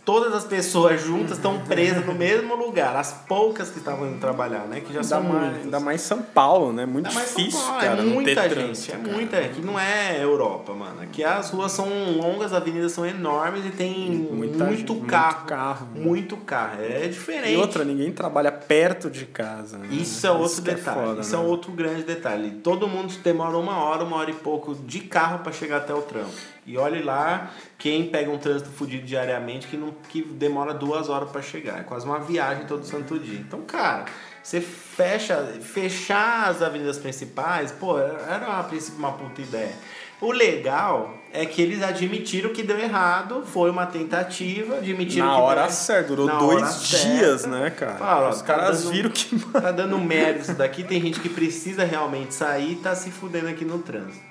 todas 0.07 0.33
as 0.33 0.45
pessoas 0.45 1.01
juntas 1.01 1.31
estão 1.35 1.59
presas 1.59 2.05
no 2.05 2.13
mesmo 2.15 2.55
lugar. 2.55 2.95
As 2.95 3.11
poucas 3.27 3.69
que 3.69 3.79
estavam 3.79 4.07
indo 4.07 4.19
trabalhar, 4.21 4.61
né? 4.65 4.79
Que 4.79 4.93
já 4.93 5.01
Ainda 5.01 5.03
são 5.03 5.21
mais, 5.21 5.41
muitas. 5.43 5.63
ainda 5.65 5.79
mais 5.81 5.99
São 6.01 6.21
Paulo, 6.21 6.71
né? 6.71 6.85
Muito 6.85 7.07
Ainda 7.07 7.19
mais 7.19 7.27
São 7.29 7.37
difícil, 7.43 7.59
Paulo, 7.67 7.81
cara, 7.81 7.99
é 8.01 8.05
muita 8.05 8.33
gente, 8.43 8.49
trânsito, 8.53 8.91
é 8.93 8.97
cara. 8.99 9.11
muita, 9.13 9.37
aqui 9.37 9.61
não 9.61 9.77
é 9.77 10.23
Europa, 10.23 10.73
mano. 10.73 11.01
Aqui 11.01 11.25
as 11.25 11.49
ruas 11.49 11.73
são 11.73 11.89
longas, 12.15 12.53
as 12.53 12.61
avenidas 12.61 12.93
são 12.93 13.05
enormes 13.05 13.65
e 13.65 13.69
tem 13.71 14.09
Muita 14.11 14.63
muito 14.63 14.93
gente, 14.93 15.05
carro. 15.07 15.35
muito 15.39 15.45
carro, 15.49 15.87
né? 15.93 16.01
Muito 16.01 16.37
carro, 16.37 16.81
é 16.81 17.07
diferente. 17.09 17.51
E 17.53 17.57
outra, 17.57 17.83
ninguém 17.83 18.09
trabalha 18.13 18.51
perto 18.53 19.09
de 19.09 19.25
casa. 19.25 19.77
né? 19.77 19.89
Isso 19.91 20.25
é 20.25 20.31
outro 20.31 20.55
que 20.61 20.71
detalhe. 20.71 21.05
foda, 21.05 21.19
Isso 21.21 21.35
é 21.35 21.37
né? 21.37 21.43
outro 21.45 21.71
grande 21.73 22.03
detalhe. 22.03 22.51
Todo 22.63 22.87
mundo 22.87 23.13
demora 23.21 23.57
uma 23.57 23.83
hora, 23.83 24.05
uma 24.05 24.15
hora 24.15 24.31
e 24.31 24.35
pouco 24.35 24.73
de 24.73 25.01
carro 25.01 25.39
para 25.39 25.51
chegar 25.51 25.77
até 25.77 25.93
o 25.93 26.01
trampo. 26.01 26.31
E 26.67 26.77
olhe 26.77 27.01
lá 27.01 27.49
quem 27.77 28.07
pega 28.09 28.29
um 28.29 28.37
trânsito 28.37 28.69
fudido 28.69 29.05
diariamente 29.05 29.67
que, 29.67 29.77
não, 29.77 29.91
que 30.09 30.21
demora 30.21 30.73
duas 30.73 31.07
horas 31.07 31.31
para 31.31 31.41
chegar. 31.41 31.79
É 31.79 31.83
quase 31.83 32.05
uma 32.05 32.19
viagem 32.19 32.65
todo 32.65 32.85
santo 32.85 33.17
dia. 33.17 33.39
Então, 33.39 33.61
cara, 33.61 34.03
você 34.43 34.59
fecha, 34.59 35.37
fechar 35.61 36.49
as 36.49 36.61
avenidas 36.61 36.97
principais, 36.97 37.71
pô, 37.71 37.97
era 37.97 38.59
a 38.59 38.63
princípio 38.63 38.99
uma 38.99 39.13
puta 39.13 39.41
ideia. 39.41 39.71
O 40.19 40.31
legal 40.31 41.13
é 41.31 41.45
que 41.45 41.61
eles 41.61 41.81
admitiram 41.83 42.51
que 42.51 42.63
deu 42.63 42.77
errado, 42.79 43.43
foi 43.45 43.69
uma 43.69 43.85
tentativa, 43.85 44.77
admitiram 44.77 45.27
Na 45.27 45.35
que 45.35 45.41
hora 45.41 45.61
deu- 45.61 45.71
certa, 45.71 46.07
durou 46.07 46.25
na 46.25 46.39
dois 46.39 46.81
dias, 46.89 47.41
certa. 47.41 47.47
né, 47.47 47.69
cara? 47.69 47.95
Fala, 47.95 48.29
Os 48.29 48.41
tá 48.41 48.45
caras 48.55 48.81
dando- 48.83 48.91
viram 48.91 49.09
que. 49.11 49.39
Tá 49.39 49.71
dando 49.71 49.97
merda 49.99 50.39
isso 50.39 50.53
daqui, 50.55 50.83
tem 50.83 50.99
gente 50.99 51.19
que 51.19 51.29
precisa 51.29 51.85
realmente 51.85 52.33
sair 52.33 52.71
e 52.73 52.75
tá 52.77 52.95
se 52.95 53.11
fudendo 53.11 53.47
aqui 53.47 53.63
no 53.63 53.77
trânsito. 53.79 54.25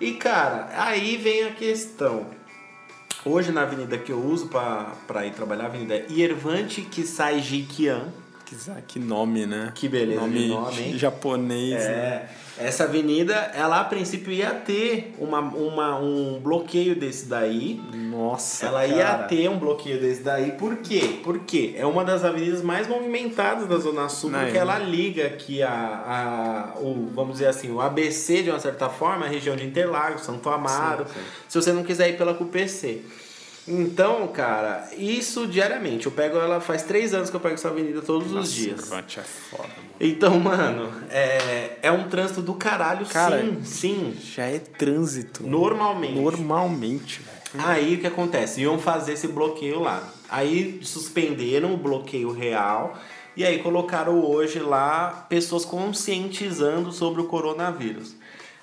E 0.00 0.12
cara, 0.12 0.68
aí 0.76 1.16
vem 1.16 1.44
a 1.44 1.52
questão. 1.52 2.26
Hoje 3.24 3.50
na 3.50 3.62
avenida 3.62 3.98
que 3.98 4.12
eu 4.12 4.24
uso 4.24 4.48
pra 4.48 5.26
ir 5.26 5.32
trabalhar, 5.32 5.64
a 5.64 5.66
avenida 5.66 6.06
Yervante 6.08 6.82
Kisai 6.82 7.40
Jikian. 7.40 8.12
Que, 8.86 8.98
nome, 8.98 9.46
né? 9.46 9.72
Que 9.74 9.88
beleza 9.88 10.20
nome, 10.20 10.38
de 10.38 10.48
nome, 10.48 10.80
hein? 10.82 10.98
japonês. 10.98 11.74
né? 11.74 11.90
É, 11.90 12.28
essa 12.58 12.84
avenida, 12.84 13.34
ela 13.54 13.80
a 13.80 13.84
princípio 13.84 14.32
ia 14.32 14.50
ter 14.50 15.14
uma, 15.18 15.38
uma, 15.40 15.98
um 16.00 16.40
bloqueio 16.40 16.96
desse 16.96 17.26
daí. 17.26 17.80
Nossa, 17.94 18.66
Ela 18.66 18.86
ia 18.86 19.04
cara. 19.04 19.22
ter 19.24 19.48
um 19.48 19.58
bloqueio 19.58 20.00
desse 20.00 20.22
daí, 20.22 20.52
por 20.52 20.76
quê? 20.78 21.20
Porque 21.22 21.74
é 21.76 21.86
uma 21.86 22.04
das 22.04 22.24
avenidas 22.24 22.62
mais 22.62 22.88
movimentadas 22.88 23.68
da 23.68 23.76
Zona 23.76 24.08
Sul, 24.08 24.30
Não, 24.30 24.40
porque 24.40 24.56
é. 24.56 24.60
ela 24.60 24.78
liga 24.78 25.26
aqui 25.26 25.62
a, 25.62 25.70
a 26.74 26.80
o, 26.80 27.08
vamos 27.14 27.34
dizer 27.34 27.46
assim, 27.46 27.70
o 27.70 27.80
ABC 27.80 28.42
de 28.42 28.50
uma 28.50 28.58
certa 28.58 28.88
forma, 28.88 29.26
a 29.26 29.28
região 29.28 29.54
de 29.54 29.64
Interlagos, 29.64 30.22
Santo 30.22 30.48
Amaro, 30.48 31.06
Sim, 31.06 31.14
sim. 31.14 31.20
se 31.48 31.62
você 31.62 31.72
não 31.72 31.84
quiser 31.84 32.08
ir 32.10 32.16
pela 32.16 32.34
QPC. 32.34 33.02
Então, 33.68 34.26
cara, 34.28 34.88
isso 34.96 35.46
diariamente. 35.46 36.06
Eu 36.06 36.12
pego 36.12 36.38
ela 36.38 36.60
faz 36.60 36.82
três 36.82 37.12
anos 37.12 37.28
que 37.28 37.36
eu 37.36 37.40
pego 37.40 37.54
essa 37.54 37.68
avenida 37.68 38.00
todos 38.00 38.28
os 38.28 38.34
Nossa, 38.34 38.52
dias. 38.52 38.80
Cervante 38.80 39.20
é 39.20 39.22
foda, 39.22 39.68
mano. 39.68 39.88
Então, 40.00 40.40
mano, 40.40 40.92
é, 41.10 41.76
é 41.82 41.92
um 41.92 42.08
trânsito 42.08 42.40
do 42.40 42.54
caralho, 42.54 43.04
Cara, 43.06 43.40
sim, 43.40 43.62
sim. 43.64 44.16
Já 44.34 44.44
é 44.44 44.58
trânsito. 44.58 45.46
Normalmente. 45.46 46.14
Normalmente, 46.14 47.20
velho. 47.20 47.38
Aí 47.66 47.94
o 47.94 48.00
que 48.00 48.06
acontece? 48.06 48.60
Iam 48.60 48.78
fazer 48.78 49.12
esse 49.12 49.28
bloqueio 49.28 49.80
lá. 49.80 50.12
Aí 50.28 50.80
suspenderam 50.82 51.74
o 51.74 51.76
bloqueio 51.76 52.30
real 52.30 52.98
e 53.36 53.44
aí 53.44 53.62
colocaram 53.62 54.20
hoje 54.24 54.58
lá 54.58 55.26
pessoas 55.28 55.64
conscientizando 55.64 56.92
sobre 56.92 57.20
o 57.20 57.24
coronavírus. 57.24 58.17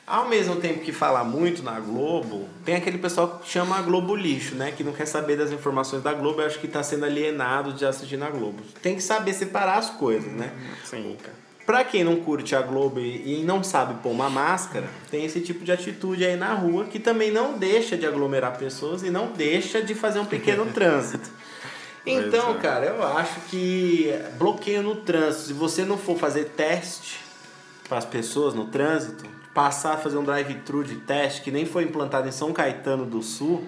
Ao 0.07 0.29
mesmo 0.29 0.57
tempo 0.57 0.81
que 0.81 0.91
fala 0.91 1.23
muito 1.23 1.63
na 1.63 1.79
Globo, 1.79 2.47
tem 2.63 2.75
aquele 2.75 2.99
pessoal 2.99 3.39
que 3.39 3.49
chama 3.49 3.77
a 3.77 3.81
Globo 3.81 4.15
lixo, 4.15 4.53
né? 4.53 4.71
Que 4.71 4.83
não 4.83 4.93
quer 4.93 5.07
saber 5.07 5.35
das 5.35 5.51
informações 5.51 6.03
da 6.03 6.13
Globo 6.13 6.41
e 6.41 6.45
acho 6.45 6.59
que 6.59 6.67
está 6.67 6.83
sendo 6.83 7.05
alienado 7.05 7.73
de 7.73 7.85
assistir 7.85 8.15
na 8.15 8.29
Globo. 8.29 8.61
Tem 8.83 8.95
que 8.95 9.01
saber 9.01 9.33
separar 9.33 9.79
as 9.79 9.89
coisas, 9.89 10.31
né? 10.31 10.51
Sim, 10.83 11.17
cara. 11.19 11.45
Pra 11.65 11.83
quem 11.83 12.03
não 12.03 12.17
curte 12.17 12.55
a 12.55 12.61
Globo 12.61 12.99
e 12.99 13.41
não 13.43 13.63
sabe 13.63 13.95
pôr 14.03 14.11
uma 14.11 14.29
máscara, 14.29 14.87
tem 15.09 15.25
esse 15.25 15.41
tipo 15.41 15.65
de 15.65 15.71
atitude 15.71 16.23
aí 16.23 16.35
na 16.35 16.53
rua 16.53 16.85
que 16.85 16.99
também 16.99 17.31
não 17.31 17.57
deixa 17.57 17.97
de 17.97 18.05
aglomerar 18.05 18.55
pessoas 18.59 19.01
e 19.01 19.09
não 19.09 19.31
deixa 19.31 19.81
de 19.81 19.95
fazer 19.95 20.19
um 20.19 20.25
pequeno 20.25 20.67
trânsito. 20.71 21.27
Então, 22.05 22.51
é. 22.51 22.57
cara, 22.59 22.85
eu 22.85 23.03
acho 23.03 23.39
que 23.49 24.13
bloqueio 24.37 24.83
no 24.83 24.97
trânsito, 24.97 25.47
se 25.47 25.53
você 25.53 25.83
não 25.83 25.97
for 25.97 26.19
fazer 26.19 26.49
teste 26.49 27.19
para 27.89 27.97
as 27.97 28.05
pessoas 28.05 28.53
no 28.53 28.67
trânsito, 28.67 29.25
passar 29.55 29.93
a 29.93 29.97
fazer 29.97 30.17
um 30.17 30.23
drive-thru 30.23 30.83
de 30.83 30.97
teste 30.97 31.41
que 31.41 31.49
nem 31.49 31.65
foi 31.65 31.85
implantado 31.85 32.27
em 32.27 32.31
São 32.31 32.51
Caetano 32.51 33.05
do 33.05 33.23
Sul. 33.23 33.63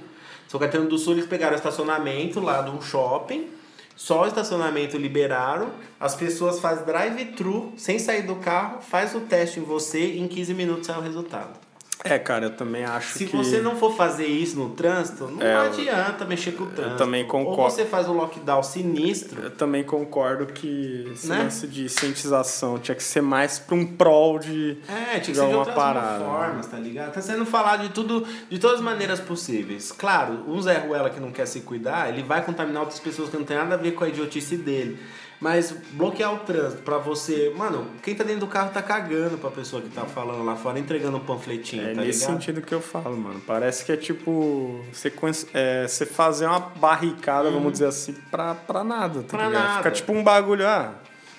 São 0.45 0.59
Caetano 0.59 0.89
do 0.89 0.97
Sul 0.97 1.13
eles 1.13 1.25
pegaram 1.25 1.55
estacionamento 1.55 2.41
lá 2.41 2.61
de 2.61 2.69
um 2.69 2.81
shopping, 2.81 3.47
só 3.95 4.23
o 4.23 4.27
estacionamento 4.27 4.97
liberaram, 4.97 5.71
as 5.97 6.13
pessoas 6.13 6.59
fazem 6.59 6.85
drive-thru 6.85 7.73
sem 7.77 7.97
sair 7.97 8.23
do 8.23 8.35
carro, 8.35 8.81
faz 8.81 9.15
o 9.15 9.21
teste 9.21 9.61
em 9.61 9.63
você 9.63 10.11
e 10.11 10.19
em 10.19 10.27
15 10.27 10.53
minutos 10.53 10.85
sai 10.85 10.99
o 10.99 11.01
resultado. 11.01 11.66
É, 12.13 12.19
cara, 12.19 12.45
eu 12.45 12.55
também 12.55 12.83
acho 12.85 13.17
Se 13.17 13.25
que. 13.25 13.35
você 13.35 13.61
não 13.61 13.75
for 13.75 13.95
fazer 13.95 14.25
isso 14.25 14.57
no 14.57 14.69
trânsito, 14.71 15.25
não 15.29 15.41
É, 15.41 15.55
eu- 15.55 15.61
adianta 15.61 16.25
mexer 16.25 16.51
com 16.53 16.63
o 16.63 16.67
trânsito. 16.67 16.97
também 16.97 17.23
Ou 17.23 17.29
concordo. 17.29 17.71
você 17.73 17.85
faz 17.85 18.07
um 18.07 18.13
lockdown 18.13 18.63
sinistro, 18.63 19.41
Eu 19.43 19.51
também 19.51 19.83
concordo 19.83 20.45
que 20.47 21.09
esse 21.13 21.27
Né? 21.27 21.37
lance 21.43 21.67
de 21.67 21.87
cientização 21.89 22.77
tinha 22.79 22.95
que 22.95 23.03
ser 23.03 23.21
mais 23.21 23.59
pra 23.59 23.75
um 23.75 23.85
prol 23.85 24.39
de. 24.39 24.77
É, 24.87 25.19
tinha 25.19 25.19
que 25.21 25.31
de 25.31 25.37
ser 25.37 25.47
de 25.47 25.53
outras 25.55 25.75
parada, 25.75 26.23
formas, 26.25 26.67
tá 26.67 26.77
ligado? 26.77 27.13
Tá 27.13 27.21
sendo 27.21 27.45
falado 27.45 27.81
de 27.83 27.89
tudo, 27.89 28.25
de 28.49 28.59
todas 28.59 28.77
as 28.79 28.83
maneiras 28.83 29.19
possíveis. 29.19 29.91
Claro, 29.91 30.43
um 30.47 30.61
Zé 30.61 30.77
Ruela 30.77 31.09
que 31.09 31.19
não 31.19 31.31
quer 31.31 31.45
se 31.45 31.61
cuidar, 31.61 32.09
ele 32.09 32.23
vai 32.23 32.43
contaminar 32.43 32.81
outras 32.83 32.99
pessoas 32.99 33.29
que 33.29 33.37
não 33.37 33.43
tem 33.45 33.57
nada 33.57 33.75
a 33.75 33.77
ver 33.77 33.91
com 33.91 34.03
a 34.03 34.07
idiotice 34.09 34.57
dele. 34.57 34.97
Mas 35.39 35.71
bloquear 35.91 36.33
o 36.33 36.39
trânsito 36.39 36.81
pra 36.81 36.97
você. 36.97 37.53
Mano, 37.55 37.85
quem 38.01 38.15
tá 38.15 38.23
dentro 38.23 38.39
do 38.41 38.47
carro 38.47 38.71
tá 38.71 38.81
cagando 38.81 39.37
pra 39.37 39.51
pessoa 39.51 39.81
que 39.81 39.89
tá 39.89 40.01
falando 40.05 40.43
lá 40.43 40.55
fora, 40.55 40.79
entregando 40.79 41.17
um 41.17 41.19
panfletinho, 41.19 41.83
É 41.87 41.93
tá 41.93 42.01
nesse 42.01 42.21
ligado? 42.21 42.33
sentido 42.41 42.61
que 42.63 42.73
eu 42.73 42.81
falo, 42.81 43.15
mano. 43.15 43.39
Parece 43.45 43.85
que 43.85 43.91
é 43.91 43.97
tipo. 43.97 44.83
Você, 44.91 45.13
é, 45.53 45.87
você 45.87 46.05
fazer 46.07 46.47
uma 46.47 46.59
barricada, 46.59 47.51
vamos 47.51 47.73
dizer 47.73 47.85
assim, 47.85 48.13
pra, 48.31 48.55
pra 48.55 48.83
nada, 48.83 49.13
tá 49.13 49.19
Uhum. 49.19 49.25
Pra 49.27 49.47
ligado? 49.47 49.63
nada. 49.63 49.77
Fica 49.77 49.91
tipo 49.91 50.11
um 50.11 50.23
bagulho, 50.23 50.67
ah. 50.67 50.93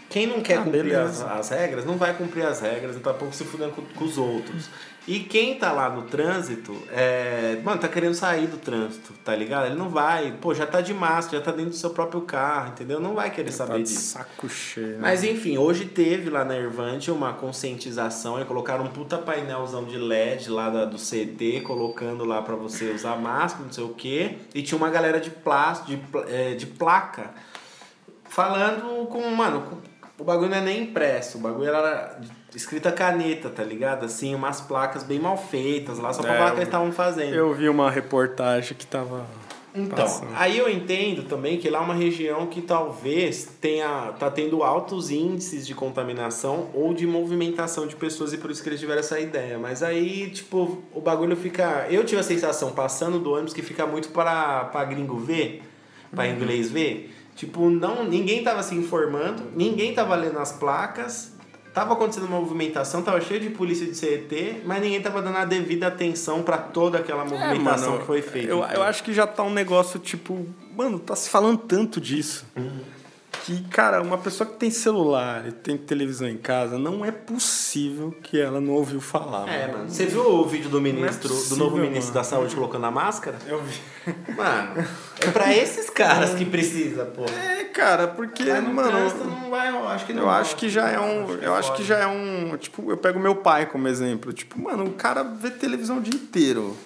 Quem 0.09 0.27
não 0.27 0.41
quer 0.41 0.59
Ah, 0.59 0.63
cumprir 0.63 0.95
as, 0.97 1.21
as 1.21 1.49
regras, 1.51 1.85
não 1.85 1.97
vai 1.99 2.15
cumprir 2.15 2.47
as 2.47 2.61
regras, 2.61 2.97
então 2.97 3.13
tá 3.13 3.19
pouco 3.19 3.35
se 3.35 3.45
fudendo 3.45 3.73
com, 3.73 3.83
com 3.83 4.05
os 4.05 4.17
outros. 4.17 4.71
E 5.11 5.21
quem 5.21 5.55
tá 5.55 5.73
lá 5.73 5.89
no 5.89 6.03
trânsito, 6.03 6.77
é, 6.93 7.59
mano, 7.65 7.81
tá 7.81 7.89
querendo 7.89 8.13
sair 8.13 8.47
do 8.47 8.59
trânsito, 8.59 9.15
tá 9.25 9.35
ligado? 9.35 9.65
Ele 9.65 9.75
não 9.75 9.89
vai, 9.89 10.33
pô, 10.39 10.53
já 10.53 10.67
tá 10.67 10.83
de 10.83 10.93
máscara, 10.93 11.39
já 11.39 11.45
tá 11.45 11.51
dentro 11.51 11.71
do 11.71 11.77
seu 11.77 11.89
próprio 11.89 12.21
carro, 12.21 12.69
entendeu? 12.73 13.01
Não 13.01 13.15
vai 13.15 13.31
querer 13.31 13.51
Tá 13.51 13.57
saber 13.57 13.79
de 13.79 13.85
disso. 13.85 14.13
saco 14.13 14.47
cheio. 14.51 14.89
né? 14.89 14.99
Mas 15.01 15.25
enfim, 15.25 15.57
hoje 15.57 15.87
teve 15.87 16.29
lá 16.29 16.45
na 16.45 16.59
Irvante 16.59 17.11
uma 17.11 17.33
conscientização, 17.33 18.37
aí 18.37 18.45
colocaram 18.45 18.85
um 18.85 18.89
puta 18.89 19.17
painelzão 19.17 19.85
de 19.85 19.97
LED 19.97 20.51
lá 20.51 20.69
da- 20.69 20.85
do 20.85 20.99
CT, 20.99 21.63
colocando 21.63 22.27
lá 22.27 22.43
pra 22.43 22.55
você 22.55 22.91
usar 22.91 23.17
máscara, 23.17 23.65
não 23.65 23.73
sei 23.73 23.85
o 23.85 23.95
quê. 23.95 24.37
E 24.55 24.61
tinha 24.63 24.77
uma 24.77 24.91
galera 24.91 25.19
de 25.19 25.31
plástico, 25.31 25.87
de, 25.91 26.01
é, 26.31 26.55
de 26.55 26.67
placa, 26.67 27.31
falando 28.29 29.07
com, 29.07 29.23
mano, 29.31 29.63
com- 29.63 29.88
o 30.19 30.25
bagulho 30.25 30.51
não 30.51 30.57
é 30.59 30.61
nem 30.61 30.83
impresso, 30.83 31.39
o 31.39 31.41
bagulho 31.41 31.69
era 31.69 32.19
escrita 32.55 32.91
caneta, 32.91 33.49
tá 33.49 33.63
ligado? 33.63 34.05
Assim, 34.05 34.35
umas 34.35 34.61
placas 34.61 35.03
bem 35.03 35.19
mal 35.19 35.37
feitas 35.37 35.99
lá, 35.99 36.13
só 36.13 36.23
pra 36.23 36.35
É, 36.35 36.39
falar 36.39 36.51
que 36.51 36.57
eles 36.57 36.69
estavam 36.69 36.91
fazendo. 36.93 37.35
Eu 37.35 37.55
vi 37.55 37.69
uma 37.69 37.91
reportagem 37.91 38.77
que 38.77 38.87
tava. 38.87 39.25
Então, 39.75 39.97
passando. 39.99 40.31
aí 40.35 40.59
eu 40.59 40.69
entendo 40.69 41.23
também 41.25 41.59
que 41.59 41.69
lá 41.71 41.79
é 41.79 41.83
uma 41.83 41.95
região 41.95 42.47
que 42.47 42.61
talvez 42.63 43.45
tenha 43.61 44.13
tá 44.19 44.29
tendo 44.31 44.63
altos 44.65 45.11
índices 45.11 45.65
de 45.67 45.75
contaminação 45.75 46.69
ou 46.75 46.93
de 46.93 47.07
movimentação 47.07 47.87
de 47.87 47.95
pessoas 47.95 48.33
e 48.33 48.39
por 48.39 48.51
isso 48.51 48.63
que 48.63 48.69
eles 48.71 48.81
tiveram 48.81 49.01
essa 49.01 49.21
ideia. 49.21 49.57
Mas 49.59 49.83
aí, 49.83 50.31
tipo, 50.31 50.83
o 50.93 51.01
bagulho 51.01 51.37
fica. 51.37 51.87
Eu 51.91 52.03
tive 52.03 52.21
a 52.21 52.25
sensação 52.25 52.73
passando 52.73 53.21
do 53.21 53.31
ônibus 53.33 53.53
que 53.53 53.63
fica 53.63 53.87
muito 53.87 54.09
para 54.09 54.65
para 54.65 54.85
gringo 54.87 55.17
ver, 55.19 55.63
para 56.11 56.25
Uhum. 56.25 56.31
inglês 56.35 56.71
ver. 56.71 57.15
Tipo, 57.39 57.71
não, 57.71 58.03
ninguém 58.03 58.43
tava 58.43 58.65
se 58.65 58.75
informando, 58.75 59.45
ninguém 59.55 59.95
tava 59.95 60.17
lendo 60.17 60.41
as 60.41 60.51
placas. 60.51 61.33
Tava 61.73 61.93
acontecendo 61.93 62.27
uma 62.27 62.41
movimentação, 62.41 63.01
tava 63.01 63.21
cheio 63.21 63.39
de 63.39 63.51
polícia 63.51 63.87
de 63.87 63.95
CET, 63.95 64.63
mas 64.65 64.83
ninguém 64.83 65.01
tava 65.01 65.23
dando 65.23 65.37
a 65.37 65.45
devida 65.45 65.87
atenção 65.87 66.43
para 66.43 66.59
toda 66.59 66.99
aquela 66.99 67.25
movimentação 67.25 67.87
É, 67.87 67.91
mano, 67.91 68.01
que 68.01 68.07
foi 68.07 68.23
feita. 68.23 68.49
Eu, 68.49 68.65
eu 68.65 68.83
acho 68.83 69.05
que 69.05 69.15
já 69.15 69.25
tá 69.25 69.45
um 69.45 69.53
negócio 69.53 70.01
tipo. 70.01 70.45
Mano, 70.77 70.99
tá 70.99 71.15
se 71.15 71.31
falando 71.31 71.59
tanto 71.59 72.01
disso. 72.01 72.45
Que, 73.45 73.63
cara, 73.65 74.03
uma 74.03 74.19
pessoa 74.19 74.49
que 74.49 74.57
tem 74.57 74.71
celular 74.71 75.47
e 75.47 75.53
tem 75.53 75.77
televisão 75.77 76.29
em 76.29 76.37
casa, 76.37 76.79
não 76.79 77.05
é 77.05 77.11
possível 77.11 78.15
que 78.23 78.41
ela 78.41 78.61
não 78.61 78.75
ouviu 78.75 79.01
falar. 79.01 79.49
É, 79.49 79.73
mano. 79.73 79.89
Você 79.89 80.07
viu 80.07 80.23
o 80.23 80.45
vídeo 80.45 80.69
do 80.69 80.81
ministro, 80.81 81.29
possível, 81.29 81.57
do 81.57 81.65
novo 81.65 81.77
ministro 81.77 82.15
mano. 82.15 82.15
da 82.15 82.25
saúde 82.25 82.55
colocando 82.55 82.87
a 82.87 82.91
máscara? 82.91 83.39
Eu 83.47 83.63
vi. 83.63 83.81
Mano, 84.37 84.87
é 85.21 85.31
pra 85.31 85.55
esses 85.55 85.91
caras 85.91 86.35
que 86.35 86.45
precisa, 86.45 87.05
pô. 87.05 87.25
É, 87.25 87.65
cara, 87.65 88.09
porque, 88.09 88.45
Mas 88.45 88.65
no 88.65 88.75
mano. 88.75 88.91
não 89.25 89.51
vai 89.51 89.71
rolar, 89.71 89.95
acho 89.95 90.07
que 90.07 90.13
não 90.13 90.23
Eu 90.23 90.31
acho 90.31 90.57
que 90.57 90.69
já 90.69 90.89
é 90.89 91.01
um. 91.01 91.31
Eu 91.41 91.55
acho 91.55 91.75
que 91.75 91.85
já 91.85 91.99
é 91.99 92.07
um. 92.07 92.57
Tipo, 92.57 92.91
eu 92.91 92.97
pego 92.97 93.19
meu 93.19 93.37
pai 93.37 93.67
como 93.67 93.89
exemplo. 93.89 94.33
Tipo, 94.33 94.61
mano, 94.61 94.85
o 94.85 94.93
cara 94.93 95.23
vê 95.23 95.51
televisão 95.51 95.99
o 95.99 96.01
dia 96.01 96.15
inteiro. 96.15 96.77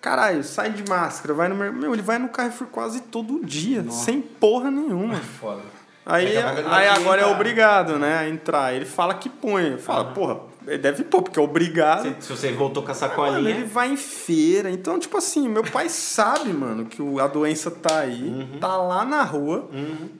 Caralho, 0.00 0.42
sai 0.42 0.70
de 0.70 0.82
máscara, 0.88 1.34
vai 1.34 1.48
no 1.48 1.54
Meu, 1.54 1.92
ele 1.92 2.00
vai 2.00 2.18
no 2.18 2.30
Carrefour 2.30 2.68
quase 2.68 3.02
todo 3.02 3.44
dia, 3.44 3.84
sem 3.90 4.22
porra 4.22 4.70
nenhuma. 4.70 5.16
Foda. 5.16 5.60
Aí, 6.06 6.26
ele 6.26 6.36
aí 6.38 6.88
agora 6.88 7.20
é 7.20 7.24
entrar. 7.24 7.34
obrigado, 7.34 7.98
né, 7.98 8.18
a 8.18 8.28
entrar. 8.28 8.74
Ele 8.74 8.84
fala 8.84 9.14
que 9.14 9.28
põe. 9.28 9.76
Fala, 9.78 10.04
porra, 10.06 10.38
ele 10.66 10.78
deve 10.78 11.04
pôr, 11.04 11.22
porque 11.22 11.38
é 11.38 11.42
obrigado. 11.42 12.14
Se, 12.20 12.26
se 12.26 12.36
você 12.36 12.52
voltou 12.52 12.82
com 12.82 12.90
a 12.90 12.94
Mano, 12.94 13.00
sacolinha. 13.08 13.50
ele 13.50 13.64
vai 13.64 13.90
em 13.92 13.96
feira. 13.96 14.70
Então, 14.70 14.98
tipo 14.98 15.16
assim, 15.16 15.48
meu 15.48 15.62
pai 15.62 15.88
sabe, 15.88 16.52
mano, 16.52 16.86
que 16.86 17.00
o- 17.02 17.20
a 17.20 17.26
doença 17.26 17.70
tá 17.70 18.00
aí, 18.00 18.22
Uhum. 18.22 18.58
tá 18.58 18.76
lá 18.76 19.04
na 19.04 19.22
rua, 19.22 19.68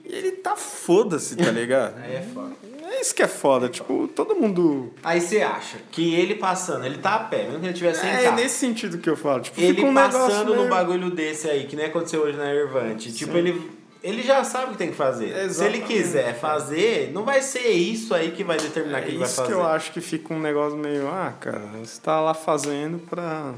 e 0.05 0.13
ele 0.15 0.31
tá 0.33 0.55
foda-se, 0.55 1.35
tá 1.35 1.51
ligado? 1.51 1.95
Aí 2.03 2.15
é 2.15 2.21
foda. 2.33 2.51
É 2.93 3.01
isso 3.01 3.15
que 3.15 3.23
é 3.23 3.27
foda, 3.27 3.69
tipo, 3.69 4.07
todo 4.09 4.35
mundo. 4.35 4.91
Aí 5.03 5.19
você 5.21 5.41
acha 5.41 5.77
que 5.91 6.13
ele 6.13 6.35
passando, 6.35 6.85
ele 6.85 6.97
tá 6.97 7.15
a 7.15 7.19
pé, 7.19 7.45
mesmo 7.45 7.59
que 7.61 7.65
ele 7.67 7.73
tivesse 7.73 8.01
sem 8.01 8.09
É 8.09 8.23
carro. 8.23 8.35
nesse 8.35 8.55
sentido 8.59 8.97
que 8.97 9.09
eu 9.09 9.15
falo. 9.15 9.39
Tipo, 9.41 9.59
Ele 9.61 9.75
fica 9.75 9.87
um 9.87 9.93
passando 9.93 10.49
no 10.49 10.55
meio- 10.57 10.69
bagulho 10.69 11.09
desse 11.09 11.49
aí, 11.49 11.63
que 11.65 11.75
nem 11.75 11.85
aconteceu 11.85 12.21
hoje 12.21 12.37
na 12.37 12.53
Irvante. 12.53 13.11
Tipo, 13.13 13.37
ele. 13.37 13.71
Ele 14.03 14.23
já 14.23 14.43
sabe 14.43 14.65
o 14.67 14.71
que 14.71 14.77
tem 14.77 14.89
que 14.89 14.95
fazer. 14.95 15.27
Se 15.27 15.33
ele 15.33 15.45
Exatamente. 15.77 15.85
quiser 15.85 16.39
fazer, 16.39 17.11
não 17.13 17.23
vai 17.23 17.41
ser 17.41 17.69
isso 17.69 18.13
aí 18.15 18.31
que 18.31 18.43
vai 18.43 18.57
determinar 18.57 18.97
o 18.97 18.99
É 18.99 19.03
que 19.03 19.09
ele 19.09 19.17
vai 19.19 19.27
isso 19.27 19.35
fazer. 19.35 19.47
que 19.49 19.53
eu 19.53 19.63
acho 19.63 19.91
que 19.91 20.01
fica 20.01 20.33
um 20.33 20.39
negócio 20.39 20.77
meio. 20.77 21.07
Ah, 21.07 21.33
cara, 21.39 21.59
você 21.83 22.01
tá 22.01 22.19
lá 22.19 22.33
fazendo 22.33 22.97
pra. 22.99 23.53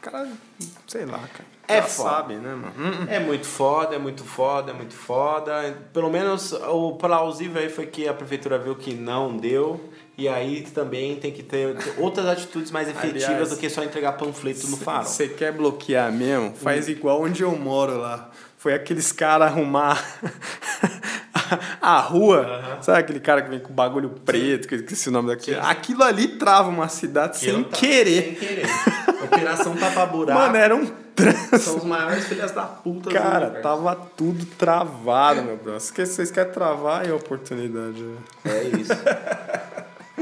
Cara, 0.00 0.28
sei 0.86 1.04
lá, 1.04 1.18
cara. 1.18 1.50
É 1.68 1.76
Já 1.76 1.82
foda. 1.82 2.10
sabe, 2.10 2.34
né, 2.34 2.52
mano? 2.54 3.08
É 3.10 3.20
muito 3.20 3.46
foda, 3.46 3.94
é 3.94 3.98
muito 3.98 4.24
foda, 4.24 4.72
é 4.72 4.74
muito 4.74 4.94
foda. 4.94 5.76
Pelo 5.92 6.10
menos 6.10 6.52
o 6.52 6.92
plausível 6.96 7.60
aí 7.62 7.68
foi 7.68 7.86
que 7.86 8.08
a 8.08 8.14
prefeitura 8.14 8.58
viu 8.58 8.74
que 8.74 8.92
não 8.94 9.36
deu. 9.36 9.80
E 10.18 10.28
aí 10.28 10.62
também 10.62 11.16
tem 11.16 11.30
que 11.32 11.42
ter 11.42 11.76
outras 11.96 12.26
atitudes 12.26 12.70
mais 12.70 12.88
efetivas 12.88 13.24
Aliás, 13.24 13.50
do 13.50 13.56
que 13.56 13.70
só 13.70 13.82
entregar 13.84 14.12
panfleto 14.12 14.66
no 14.68 14.76
farol. 14.76 15.04
Você 15.04 15.28
quer 15.28 15.52
bloquear 15.52 16.12
mesmo? 16.12 16.54
Faz 16.56 16.88
Hum. 16.88 16.90
igual 16.92 17.22
onde 17.22 17.42
eu 17.42 17.56
moro 17.56 17.96
lá. 17.98 18.30
Foi 18.60 18.74
aqueles 18.74 19.10
caras 19.10 19.48
arrumar 19.50 19.98
a 21.80 21.98
rua. 22.00 22.78
Sabe 22.82 22.98
aquele 22.98 23.18
cara 23.20 23.40
que 23.40 23.48
vem 23.48 23.58
com 23.58 23.72
bagulho 23.72 24.10
preto, 24.10 24.68
que 24.68 24.74
eu 24.74 24.80
esqueci 24.80 25.08
o 25.08 25.12
nome 25.12 25.28
daquele? 25.28 25.56
Sim. 25.56 25.66
Aquilo 25.66 26.02
ali 26.02 26.28
trava 26.36 26.68
uma 26.68 26.86
cidade 26.88 27.38
sem 27.38 27.64
tá- 27.64 27.76
querer. 27.78 28.22
Sem 28.22 28.34
querer. 28.34 28.66
Operação 29.24 29.74
Tapa 29.76 30.04
Buraco. 30.04 30.38
Mano, 30.38 30.56
era 30.56 30.76
um 30.76 30.84
trânsito. 31.14 31.58
São 31.58 31.76
os 31.78 31.84
maiores 31.84 32.26
filhas 32.26 32.50
da 32.52 32.62
puta 32.64 33.08
do 33.08 33.14
Cara, 33.14 33.46
universo. 33.46 33.62
tava 33.62 33.96
tudo 34.14 34.44
travado, 34.44 35.42
meu 35.42 35.56
Deus. 35.56 35.82
Se 35.84 36.06
vocês 36.06 36.30
querem 36.30 36.52
travar, 36.52 37.06
é 37.06 37.10
a 37.12 37.14
oportunidade. 37.16 38.02
né? 38.02 38.16
É 38.44 38.62
isso. 38.78 38.92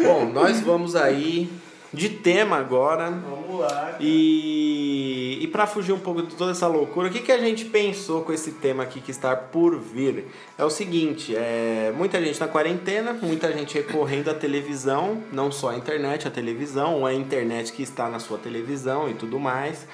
Bom, 0.01 0.27
nós 0.33 0.61
vamos 0.61 0.95
aí 0.95 1.51
de 1.93 2.09
tema 2.09 2.57
agora. 2.57 3.11
Vamos 3.11 3.61
lá. 3.61 3.97
E, 4.01 5.39
e 5.41 5.47
para 5.49 5.67
fugir 5.67 5.93
um 5.93 5.99
pouco 5.99 6.23
de 6.23 6.35
toda 6.35 6.51
essa 6.51 6.67
loucura, 6.67 7.09
o 7.09 7.11
que, 7.11 7.21
que 7.21 7.33
a 7.33 7.39
gente 7.39 7.65
pensou 7.65 8.23
com 8.23 8.33
esse 8.33 8.53
tema 8.53 8.83
aqui 8.83 9.01
que 9.01 9.11
está 9.11 9.35
por 9.35 9.79
vir? 9.79 10.27
É 10.57 10.65
o 10.65 10.71
seguinte, 10.71 11.35
é, 11.35 11.93
muita 11.97 12.23
gente 12.23 12.39
na 12.39 12.49
quarentena, 12.49 13.13
muita 13.13 13.53
gente 13.53 13.75
recorrendo 13.75 14.31
à 14.31 14.35
televisão, 14.35 15.23
não 15.33 15.51
só 15.51 15.71
a 15.71 15.77
internet, 15.77 16.29
a 16.29 16.31
televisão, 16.31 16.97
ou 16.97 17.07
a 17.07 17.15
internet 17.15 17.73
que 17.73 17.83
está 17.83 18.09
na 18.09 18.19
sua 18.19 18.39
televisão 18.39 19.09
e 19.09 19.15
tudo 19.15 19.39
mais. 19.39 19.87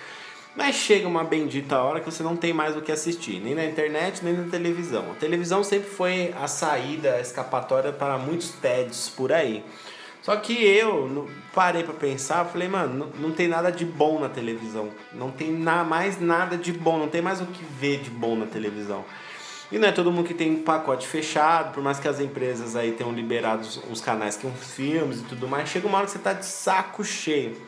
Mas 0.57 0.77
chega 0.77 1.09
uma 1.09 1.25
bendita 1.25 1.81
hora 1.81 1.99
que 1.99 2.07
você 2.09 2.23
não 2.23 2.37
tem 2.37 2.53
mais 2.53 2.77
o 2.77 2.81
que 2.81 2.93
assistir, 2.93 3.41
nem 3.41 3.57
na 3.57 3.65
internet, 3.65 4.25
nem 4.25 4.35
na 4.35 4.49
televisão. 4.49 5.11
A 5.11 5.15
televisão 5.15 5.65
sempre 5.65 5.91
foi 5.91 6.33
a 6.41 6.47
saída, 6.47 7.15
a 7.15 7.21
escapatória 7.21 7.93
para 7.93 8.17
muitos 8.19 8.51
TEDs 8.51 9.09
por 9.09 9.33
aí. 9.33 9.65
Só 10.25 10.35
que 10.37 10.55
eu 10.65 11.29
parei 11.55 11.83
pra 11.85 11.93
pensar, 11.93 12.47
falei, 12.47 12.67
mano, 12.67 13.11
não, 13.13 13.29
não 13.29 13.31
tem 13.31 13.47
nada 13.47 13.71
de 13.71 13.85
bom 13.85 14.19
na 14.19 14.31
televisão. 14.31 14.89
Não 15.13 15.31
tem 15.31 15.53
na, 15.53 15.85
mais 15.85 16.19
nada 16.19 16.57
de 16.57 16.73
bom, 16.73 16.97
não 16.97 17.09
tem 17.09 17.21
mais 17.21 17.43
o 17.43 17.45
que 17.47 17.63
ver 17.63 18.01
de 18.01 18.09
bom 18.09 18.35
na 18.35 18.47
televisão. 18.47 19.05
E 19.71 19.79
não 19.79 19.87
é 19.87 19.93
todo 19.93 20.11
mundo 20.11 20.27
que 20.27 20.33
tem 20.33 20.51
um 20.51 20.63
pacote 20.63 21.07
fechado, 21.07 21.75
por 21.75 21.83
mais 21.83 21.99
que 22.01 22.09
as 22.09 22.21
empresas 22.21 22.75
aí 22.75 22.93
tenham 22.93 23.13
liberado 23.13 23.61
uns- 23.67 23.83
uns 23.91 24.01
canais 24.01 24.35
que 24.35 24.43
são 24.43 24.53
filmes 24.55 25.21
e 25.21 25.25
tudo 25.25 25.47
mais, 25.47 25.69
chega 25.69 25.87
uma 25.87 25.99
hora 25.99 26.07
que 26.07 26.13
você 26.13 26.19
tá 26.19 26.33
de 26.33 26.47
saco 26.47 27.05
cheio. 27.05 27.61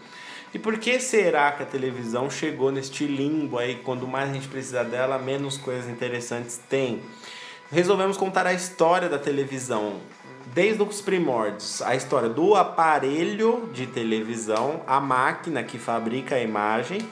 E 0.54 0.58
por 0.58 0.78
que 0.78 0.98
será 0.98 1.52
que 1.52 1.62
a 1.62 1.66
televisão 1.66 2.30
chegou 2.30 2.72
neste 2.72 3.04
limbo 3.04 3.58
aí, 3.58 3.74
quando 3.84 4.08
mais 4.08 4.30
a 4.30 4.32
gente 4.32 4.48
precisa 4.48 4.82
dela, 4.82 5.18
menos 5.18 5.58
coisas 5.58 5.90
interessantes 5.90 6.58
tem? 6.70 7.02
Resolvemos 7.70 8.16
contar 8.16 8.46
a 8.46 8.54
história 8.54 9.08
da 9.10 9.18
televisão, 9.18 10.00
desde 10.56 10.82
os 10.82 11.02
primórdios, 11.02 11.82
a 11.82 11.94
história 11.94 12.30
do 12.30 12.54
aparelho 12.54 13.68
de 13.74 13.86
televisão, 13.86 14.80
a 14.86 14.98
máquina 14.98 15.62
que 15.62 15.76
fabrica 15.76 16.36
a 16.36 16.40
imagem, 16.40 17.06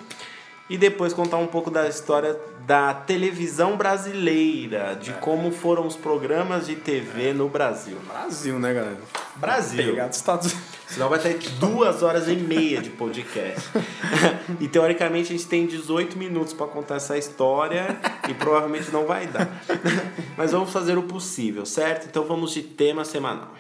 e 0.70 0.78
depois 0.78 1.12
contar 1.12 1.36
um 1.36 1.46
pouco 1.46 1.70
da 1.70 1.86
história 1.86 2.40
da 2.60 2.94
televisão 2.94 3.76
brasileira, 3.76 4.98
de 4.98 5.12
como 5.14 5.52
foram 5.52 5.86
os 5.86 5.94
programas 5.94 6.64
de 6.66 6.74
TV 6.74 7.34
no 7.34 7.46
Brasil. 7.46 7.98
Brasil, 8.08 8.58
né, 8.58 8.72
galera? 8.72 9.00
Brasil. 9.36 9.94
Dos 9.94 10.16
Estados 10.16 10.50
Unidos. 10.50 10.83
Senão 10.86 11.08
vai 11.08 11.18
ter 11.18 11.38
duas 11.58 12.02
horas 12.02 12.28
e 12.28 12.36
meia 12.36 12.80
de 12.80 12.90
podcast. 12.90 13.68
e 14.60 14.68
teoricamente 14.68 15.32
a 15.32 15.36
gente 15.36 15.48
tem 15.48 15.66
18 15.66 16.16
minutos 16.16 16.52
para 16.52 16.66
contar 16.66 16.96
essa 16.96 17.18
história 17.18 17.98
e 18.28 18.34
provavelmente 18.34 18.90
não 18.90 19.06
vai 19.06 19.26
dar. 19.26 19.48
Mas 20.36 20.52
vamos 20.52 20.70
fazer 20.70 20.96
o 20.96 21.02
possível, 21.02 21.66
certo? 21.66 22.06
Então 22.06 22.24
vamos 22.24 22.52
de 22.52 22.62
tema 22.62 23.04
semanal. 23.04 23.50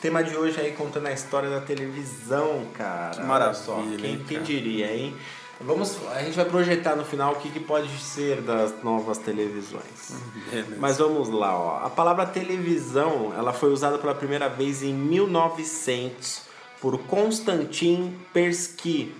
Tema 0.00 0.24
de 0.24 0.34
hoje 0.34 0.58
aí 0.58 0.72
contando 0.72 1.08
a 1.08 1.12
história 1.12 1.50
da 1.50 1.60
televisão, 1.60 2.64
cara. 2.72 3.10
Que 3.10 3.18
Olha 3.18 3.28
maravilha, 3.28 3.62
só, 3.62 3.74
quem, 3.74 4.10
hein, 4.12 4.24
quem 4.26 4.42
diria, 4.42 4.90
hein? 4.90 5.14
Vamos, 5.60 5.98
a 6.14 6.22
gente 6.22 6.36
vai 6.36 6.46
projetar 6.46 6.96
no 6.96 7.04
final 7.04 7.34
o 7.34 7.36
que, 7.36 7.50
que 7.50 7.60
pode 7.60 7.90
ser 7.98 8.40
das 8.40 8.82
novas 8.82 9.18
televisões. 9.18 10.14
Beleza. 10.50 10.76
Mas 10.78 10.96
vamos 10.96 11.28
lá, 11.28 11.54
ó. 11.54 11.84
A 11.84 11.90
palavra 11.90 12.24
televisão, 12.24 13.34
ela 13.36 13.52
foi 13.52 13.70
usada 13.70 13.98
pela 13.98 14.14
primeira 14.14 14.48
vez 14.48 14.82
em 14.82 14.94
1900 14.94 16.44
por 16.80 16.96
Konstantin 17.00 18.16
Persky, 18.32 19.14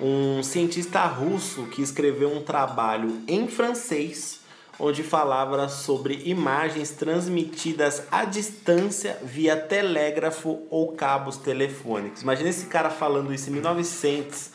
um 0.00 0.42
cientista 0.42 1.04
russo 1.04 1.64
que 1.66 1.82
escreveu 1.82 2.32
um 2.32 2.42
trabalho 2.42 3.20
em 3.28 3.46
francês 3.46 4.45
onde 4.78 5.02
falava 5.02 5.68
sobre 5.68 6.22
imagens 6.24 6.90
transmitidas 6.90 8.02
à 8.10 8.24
distância 8.24 9.18
via 9.22 9.56
telégrafo 9.56 10.60
ou 10.70 10.92
cabos 10.92 11.36
telefônicos. 11.36 12.22
Imagina 12.22 12.50
esse 12.50 12.66
cara 12.66 12.90
falando 12.90 13.32
isso 13.32 13.48
em 13.48 13.54
1900. 13.54 14.50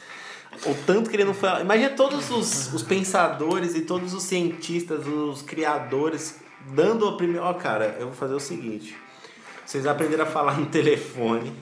O 0.66 0.76
tanto 0.86 1.10
que 1.10 1.16
ele 1.16 1.24
não 1.24 1.34
foi. 1.34 1.62
Imagina 1.62 1.90
todos 1.92 2.30
os, 2.30 2.74
os 2.74 2.84
pensadores 2.84 3.74
e 3.74 3.82
todos 3.82 4.14
os 4.14 4.24
cientistas, 4.24 5.08
os 5.08 5.42
criadores, 5.42 6.40
dando 6.68 7.08
a 7.08 7.16
primeira. 7.18 7.46
Ó, 7.46 7.54
cara, 7.54 7.96
eu 8.00 8.08
vou 8.08 8.16
fazer 8.16 8.36
o 8.36 8.40
seguinte. 8.40 8.96
Vocês 9.66 9.88
aprenderam 9.88 10.24
a 10.24 10.28
falar 10.28 10.60
no 10.60 10.66
telefone. 10.68 11.56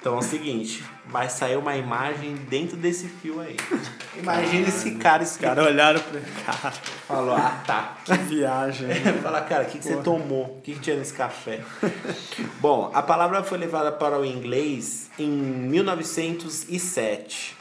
Então 0.00 0.14
é 0.14 0.18
o 0.18 0.22
seguinte, 0.22 0.82
vai 1.08 1.28
sair 1.28 1.58
uma 1.58 1.76
imagem 1.76 2.34
dentro 2.34 2.74
desse 2.74 3.06
fio 3.06 3.38
aí. 3.38 3.54
Imagina 4.16 4.68
esse 4.68 4.92
cara, 4.92 5.22
esse 5.22 5.32
Os 5.32 5.38
caras 5.38 5.66
olharam 5.66 6.00
pra 6.00 6.20
cara, 6.42 6.72
falou, 7.06 7.34
ah 7.34 7.62
tá. 7.66 7.98
que 8.02 8.14
viagem. 8.14 8.88
Fala, 9.22 9.42
cara, 9.42 9.64
o 9.64 9.66
que, 9.66 9.78
que 9.78 9.84
você 9.84 9.98
tomou? 9.98 10.56
O 10.56 10.60
que, 10.62 10.72
que 10.72 10.80
tinha 10.80 10.96
nesse 10.96 11.12
café? 11.12 11.60
Bom, 12.60 12.90
a 12.94 13.02
palavra 13.02 13.42
foi 13.42 13.58
levada 13.58 13.92
para 13.92 14.18
o 14.18 14.24
inglês 14.24 15.10
em 15.18 15.28
1907. 15.28 17.54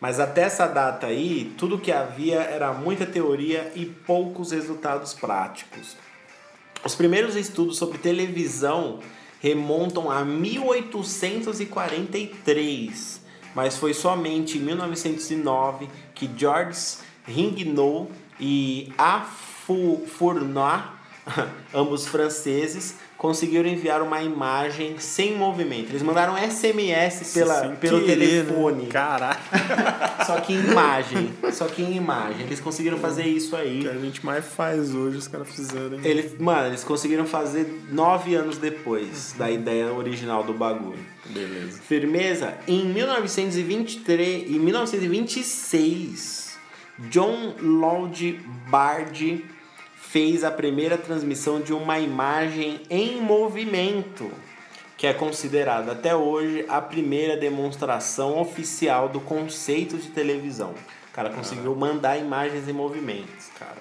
Mas 0.00 0.18
até 0.18 0.42
essa 0.42 0.66
data 0.66 1.06
aí, 1.06 1.54
tudo 1.56 1.78
que 1.78 1.92
havia 1.92 2.40
era 2.40 2.72
muita 2.72 3.06
teoria 3.06 3.70
e 3.76 3.86
poucos 3.86 4.50
resultados 4.50 5.14
práticos. 5.14 5.96
Os 6.84 6.96
primeiros 6.96 7.36
estudos 7.36 7.78
sobre 7.78 7.98
televisão 7.98 8.98
remontam 9.40 10.10
a 10.10 10.24
1843, 10.24 13.20
mas 13.54 13.76
foi 13.76 13.94
somente 13.94 14.58
em 14.58 14.60
1909 14.60 15.88
que 16.14 16.28
George 16.36 16.96
Ringnot 17.26 18.10
e 18.40 18.92
A. 18.98 19.20
Fu- 19.20 20.04
Fournoy, 20.06 20.80
ambos 21.74 22.06
franceses, 22.06 22.96
conseguiram 23.18 23.68
enviar 23.68 24.00
uma 24.00 24.22
imagem 24.22 24.96
sem 24.98 25.36
movimento. 25.36 25.90
Eles 25.90 26.02
mandaram 26.02 26.36
SMS 26.38 27.34
pela, 27.34 27.60
Sem 27.62 27.74
pelo 27.74 28.00
querer, 28.04 28.16
né? 28.16 28.44
telefone. 28.44 28.86
Caralho. 28.86 29.38
Só 30.24 30.40
que 30.40 30.52
em 30.52 30.60
imagem. 30.60 31.34
Só 31.52 31.66
que 31.66 31.82
em 31.82 31.96
imagem. 31.96 32.46
Eles 32.46 32.60
conseguiram 32.60 32.96
fazer 32.98 33.24
isso 33.24 33.56
aí. 33.56 33.80
Que 33.80 33.88
a 33.88 33.98
gente 33.98 34.24
mais 34.24 34.46
faz 34.46 34.94
hoje, 34.94 35.18
os 35.18 35.26
caras 35.26 35.48
fizeram. 35.48 35.98
Eles, 36.04 36.38
mano, 36.38 36.68
eles 36.68 36.84
conseguiram 36.84 37.26
fazer 37.26 37.82
nove 37.90 38.36
anos 38.36 38.56
depois 38.56 39.34
da 39.36 39.50
ideia 39.50 39.92
original 39.92 40.44
do 40.44 40.54
bagulho. 40.54 41.04
Beleza. 41.26 41.80
Firmeza? 41.80 42.54
Em 42.68 42.84
1923 42.84 44.44
e 44.48 44.58
1926, 44.60 46.56
John 47.10 47.54
Lloyd 47.60 48.40
Bard 48.70 49.44
fez 50.10 50.42
a 50.42 50.50
primeira 50.50 50.96
transmissão 50.96 51.60
de 51.60 51.74
uma 51.74 51.98
imagem 51.98 52.80
em 52.88 53.20
movimento, 53.20 54.30
que 54.96 55.06
é 55.06 55.12
considerada 55.12 55.92
até 55.92 56.16
hoje 56.16 56.64
a 56.66 56.80
primeira 56.80 57.36
demonstração 57.36 58.40
oficial 58.40 59.10
do 59.10 59.20
conceito 59.20 59.98
de 59.98 60.08
televisão. 60.08 60.74
O 61.10 61.12
cara 61.12 61.28
conseguiu 61.28 61.74
mandar 61.74 62.16
imagens 62.16 62.66
em 62.66 62.72
movimentos, 62.72 63.48
cara. 63.58 63.76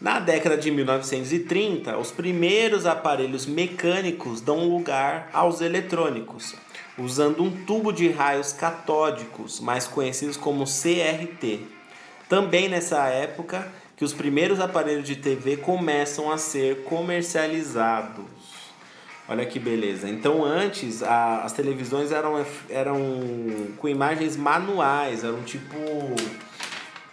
Na 0.00 0.18
década 0.18 0.56
de 0.56 0.68
1930, 0.72 1.96
os 1.96 2.10
primeiros 2.10 2.84
aparelhos 2.84 3.46
mecânicos 3.46 4.40
dão 4.40 4.68
lugar 4.68 5.30
aos 5.32 5.60
eletrônicos, 5.60 6.56
usando 6.98 7.44
um 7.44 7.64
tubo 7.64 7.92
de 7.92 8.10
raios 8.10 8.52
catódicos, 8.52 9.60
mais 9.60 9.86
conhecidos 9.86 10.36
como 10.36 10.64
CRT. 10.64 11.60
Também 12.28 12.68
nessa 12.68 13.06
época 13.06 13.70
que 13.96 14.04
os 14.04 14.12
primeiros 14.12 14.60
aparelhos 14.60 15.04
de 15.06 15.16
TV 15.16 15.56
começam 15.56 16.30
a 16.30 16.38
ser 16.38 16.82
comercializados. 16.84 18.24
Olha 19.28 19.46
que 19.46 19.58
beleza. 19.58 20.08
Então 20.08 20.44
antes 20.44 21.02
a- 21.02 21.42
as 21.44 21.52
televisões 21.52 22.12
eram, 22.12 22.44
eram 22.68 22.98
com 23.78 23.88
imagens 23.88 24.36
manuais, 24.36 25.24
eram 25.24 25.42
tipo 25.42 25.74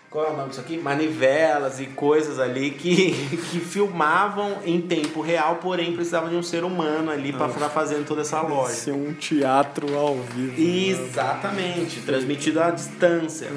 qual 0.09 0.25
é 0.25 0.29
o 0.31 0.35
nome 0.35 0.49
disso 0.49 0.59
aqui? 0.59 0.77
Manivelas 0.77 1.79
e 1.79 1.85
coisas 1.85 2.37
ali 2.37 2.71
que, 2.71 3.11
que 3.49 3.59
filmavam 3.61 4.57
em 4.65 4.81
tempo 4.81 5.21
real, 5.21 5.55
porém 5.61 5.93
precisavam 5.95 6.29
de 6.29 6.35
um 6.35 6.43
ser 6.43 6.65
humano 6.65 7.09
ali 7.09 7.31
para 7.31 7.47
ficar 7.47 7.69
fazendo 7.69 8.05
toda 8.05 8.19
essa 8.19 8.41
lógica. 8.41 8.75
Ser 8.77 8.91
um 8.91 9.13
teatro 9.13 9.95
ao 9.97 10.15
vivo. 10.17 10.51
né? 10.61 10.67
Exatamente, 10.89 12.01
transmitido 12.01 12.59
à 12.61 12.71
distância. 12.71 13.47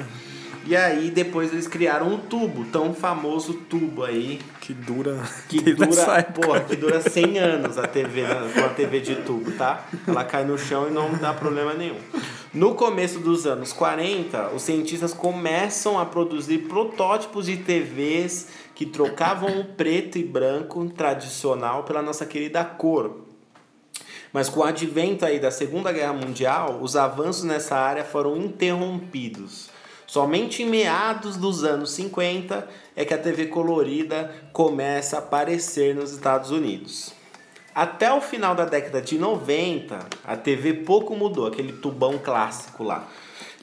E 0.65 0.75
aí 0.75 1.11
depois 1.11 1.53
eles 1.53 1.67
criaram 1.67 2.15
o 2.15 2.17
tubo, 2.17 2.65
tão 2.65 2.91
famoso 2.91 3.53
tubo 3.53 4.03
aí, 4.03 4.39
Que 4.59 4.73
dura. 4.73 5.23
que 5.47 5.61
dura, 5.75 6.23
porra, 6.23 6.61
que 6.61 6.75
dura 6.75 6.99
100 7.01 7.37
anos 7.37 7.77
a 7.77 7.87
TV, 7.87 8.23
né, 8.23 8.51
com 8.53 8.65
a 8.65 8.69
TV 8.69 8.99
de 8.99 9.15
tubo, 9.17 9.51
tá? 9.51 9.85
Ela 10.07 10.23
cai 10.23 10.43
no 10.43 10.57
chão 10.57 10.87
e 10.87 10.91
não 10.91 11.13
dá 11.13 11.33
problema 11.33 11.73
nenhum. 11.75 11.99
No 12.51 12.73
começo 12.73 13.19
dos 13.19 13.45
anos 13.45 13.73
40, 13.73 14.49
os 14.55 14.63
cientistas 14.63 15.13
começam 15.13 15.99
a 15.99 16.05
produzir 16.05 16.59
protótipos 16.59 17.45
de 17.45 17.57
TVs 17.57 18.47
que 18.73 18.85
trocavam 18.85 19.59
o 19.59 19.65
preto 19.65 20.17
e 20.17 20.23
branco 20.23 20.83
tradicional 20.89 21.83
pela 21.83 22.01
nossa 22.01 22.25
querida 22.25 22.63
cor. 22.63 23.25
Mas 24.33 24.49
com 24.49 24.61
o 24.61 24.63
advento 24.63 25.25
aí 25.25 25.39
da 25.39 25.51
Segunda 25.51 25.91
Guerra 25.91 26.13
Mundial, 26.13 26.79
os 26.81 26.95
avanços 26.95 27.43
nessa 27.43 27.75
área 27.75 28.03
foram 28.03 28.35
interrompidos. 28.35 29.74
Somente 30.07 30.63
em 30.63 30.69
meados 30.69 31.35
dos 31.35 31.63
anos 31.63 31.91
50 31.91 32.67
é 32.95 33.03
que 33.03 33.13
a 33.13 33.17
TV 33.17 33.47
colorida 33.47 34.33
começa 34.53 35.15
a 35.15 35.19
aparecer 35.19 35.95
nos 35.95 36.11
Estados 36.11 36.51
Unidos. 36.51 37.11
Até 37.73 38.13
o 38.13 38.21
final 38.21 38.55
da 38.55 38.63
década 38.65 39.01
de 39.01 39.17
90, 39.17 39.99
a 40.23 40.37
TV 40.37 40.73
pouco 40.73 41.15
mudou, 41.15 41.47
aquele 41.47 41.73
tubão 41.73 42.17
clássico 42.17 42.83
lá. 42.83 43.07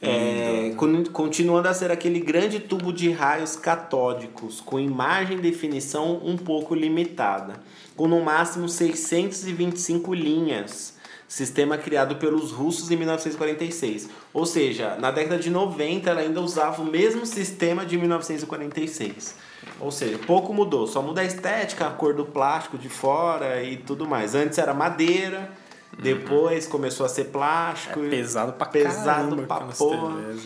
É, 0.04 0.72
con- 0.76 1.04
continuando 1.12 1.68
a 1.68 1.72
ser 1.72 1.92
aquele 1.92 2.18
grande 2.18 2.58
tubo 2.58 2.92
de 2.92 3.08
raios 3.12 3.54
catódicos, 3.54 4.60
com 4.60 4.80
imagem 4.80 5.38
e 5.38 5.40
definição 5.40 6.20
um 6.24 6.36
pouco 6.36 6.74
limitada, 6.74 7.54
com 7.96 8.08
no 8.08 8.20
máximo 8.20 8.68
625 8.68 10.12
linhas, 10.12 10.91
sistema 11.32 11.78
criado 11.78 12.16
pelos 12.16 12.52
russos 12.52 12.90
em 12.90 12.96
1946. 12.96 14.10
Ou 14.34 14.44
seja, 14.44 14.96
na 15.00 15.10
década 15.10 15.38
de 15.38 15.48
90 15.48 16.10
ela 16.10 16.20
ainda 16.20 16.42
usava 16.42 16.82
o 16.82 16.84
mesmo 16.84 17.24
sistema 17.24 17.86
de 17.86 17.96
1946. 17.96 19.34
Ou 19.80 19.90
seja, 19.90 20.18
pouco 20.26 20.52
mudou, 20.52 20.86
só 20.86 21.00
muda 21.00 21.22
a 21.22 21.24
estética, 21.24 21.86
a 21.86 21.90
cor 21.90 22.12
do 22.12 22.26
plástico 22.26 22.76
de 22.76 22.90
fora 22.90 23.62
e 23.62 23.78
tudo 23.78 24.06
mais. 24.06 24.34
Antes 24.34 24.58
era 24.58 24.74
madeira, 24.74 25.50
depois 25.98 26.66
começou 26.66 27.06
a 27.06 27.08
ser 27.08 27.24
plástico. 27.26 28.04
e- 28.04 28.10
Pesado 28.10 28.52
pra 28.52 28.66
pesado 28.66 29.36
caramba 29.36 29.42
pra 29.44 29.60
porra. 29.68 30.10
Né? 30.16 30.36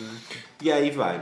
E 0.61 0.71
aí 0.71 0.89
vai. 0.89 1.21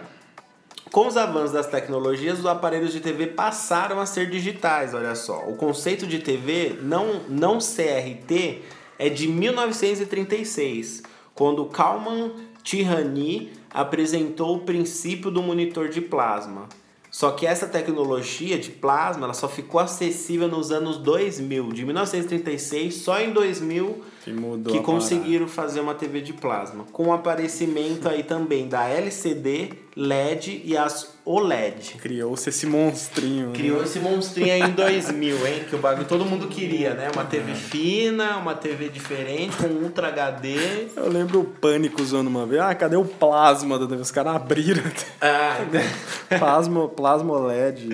Com 0.91 1.07
os 1.07 1.17
avanços 1.17 1.51
das 1.51 1.65
tecnologias, 1.65 2.37
os 2.39 2.45
aparelhos 2.45 2.93
de 2.93 2.99
TV 3.01 3.25
passaram 3.27 3.99
a 3.99 4.05
ser 4.05 4.29
digitais, 4.29 4.93
olha 4.93 5.15
só. 5.15 5.39
O 5.47 5.55
conceito 5.55 6.05
de 6.05 6.19
TV 6.19 6.77
não, 6.83 7.21
não 7.27 7.57
CRT 7.57 8.61
é 8.97 9.09
de 9.09 9.27
1936, 9.27 11.03
quando 11.33 11.65
Kalman 11.65 12.31
Tirani 12.63 13.51
apresentou 13.69 14.55
o 14.55 14.61
princípio 14.61 15.29
do 15.29 15.43
monitor 15.43 15.89
de 15.89 16.01
plasma. 16.01 16.67
Só 17.11 17.31
que 17.31 17.45
essa 17.45 17.67
tecnologia 17.67 18.57
de 18.57 18.71
plasma 18.71 19.25
ela 19.25 19.33
só 19.33 19.47
ficou 19.47 19.79
acessível 19.79 20.47
nos 20.47 20.71
anos 20.71 20.97
2000. 20.97 21.71
De 21.71 21.85
1936, 21.85 22.95
só 22.95 23.19
em 23.21 23.31
2000 23.31 24.03
Que 24.25 24.71
que 24.71 24.79
conseguiram 24.79 25.47
fazer 25.47 25.79
uma 25.79 25.93
TV 25.93 26.21
de 26.21 26.33
plasma. 26.33 26.85
Com 26.91 27.07
o 27.07 27.13
aparecimento 27.13 28.09
aí 28.09 28.23
também 28.23 28.67
da 28.67 28.87
LCD, 28.87 29.69
LED 29.95 30.61
e 30.65 30.75
as 30.75 31.15
OLED. 31.23 31.95
Criou-se 31.99 32.49
esse 32.49 32.67
monstrinho. 32.67 33.47
né? 33.47 33.53
Criou 33.53 33.81
esse 33.83 33.99
monstrinho 33.99 34.53
aí 34.53 34.61
em 34.61 34.71
2000, 34.71 35.47
hein? 35.47 35.65
Que 35.69 35.75
o 35.75 35.79
bagulho 35.79 36.05
todo 36.05 36.25
mundo 36.25 36.47
queria, 36.47 36.93
né? 36.93 37.09
Uma 37.13 37.23
TV 37.23 37.55
fina, 37.55 38.37
uma 38.37 38.53
TV 38.53 38.89
diferente, 38.89 39.55
com 39.57 39.67
Ultra 39.67 40.09
HD. 40.09 40.87
Eu 40.95 41.09
lembro 41.09 41.39
o 41.39 41.45
Pânico 41.45 42.01
usando 42.01 42.27
uma 42.27 42.45
vez. 42.45 42.61
Ah, 42.61 42.75
cadê 42.75 42.95
o 42.95 43.05
plasma 43.05 43.79
da 43.79 43.87
TV? 43.87 44.01
Os 44.01 44.11
caras 44.11 44.35
abriram. 44.35 44.83
Ah, 45.21 45.57
plasma, 46.37 46.87
plasma 46.89 47.39
LED. 47.39 47.89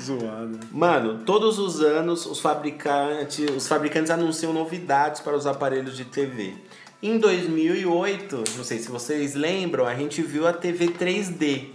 Zoado. 0.00 0.58
Mano, 0.72 1.20
todos 1.24 1.58
os 1.58 1.80
anos 1.80 2.26
os 2.26 2.40
fabricantes, 2.40 3.48
os 3.56 3.68
fabricantes 3.68 4.10
anunciam 4.10 4.52
novidades 4.52 5.20
para 5.20 5.36
os 5.36 5.46
aparelhos 5.46 5.63
de 5.96 6.04
TV. 6.04 6.54
Em 7.02 7.18
2008, 7.18 8.44
não 8.56 8.64
sei 8.64 8.78
se 8.78 8.90
vocês 8.90 9.34
lembram, 9.34 9.86
a 9.86 9.94
gente 9.94 10.22
viu 10.22 10.46
a 10.46 10.52
TV 10.52 10.88
3D, 10.88 11.68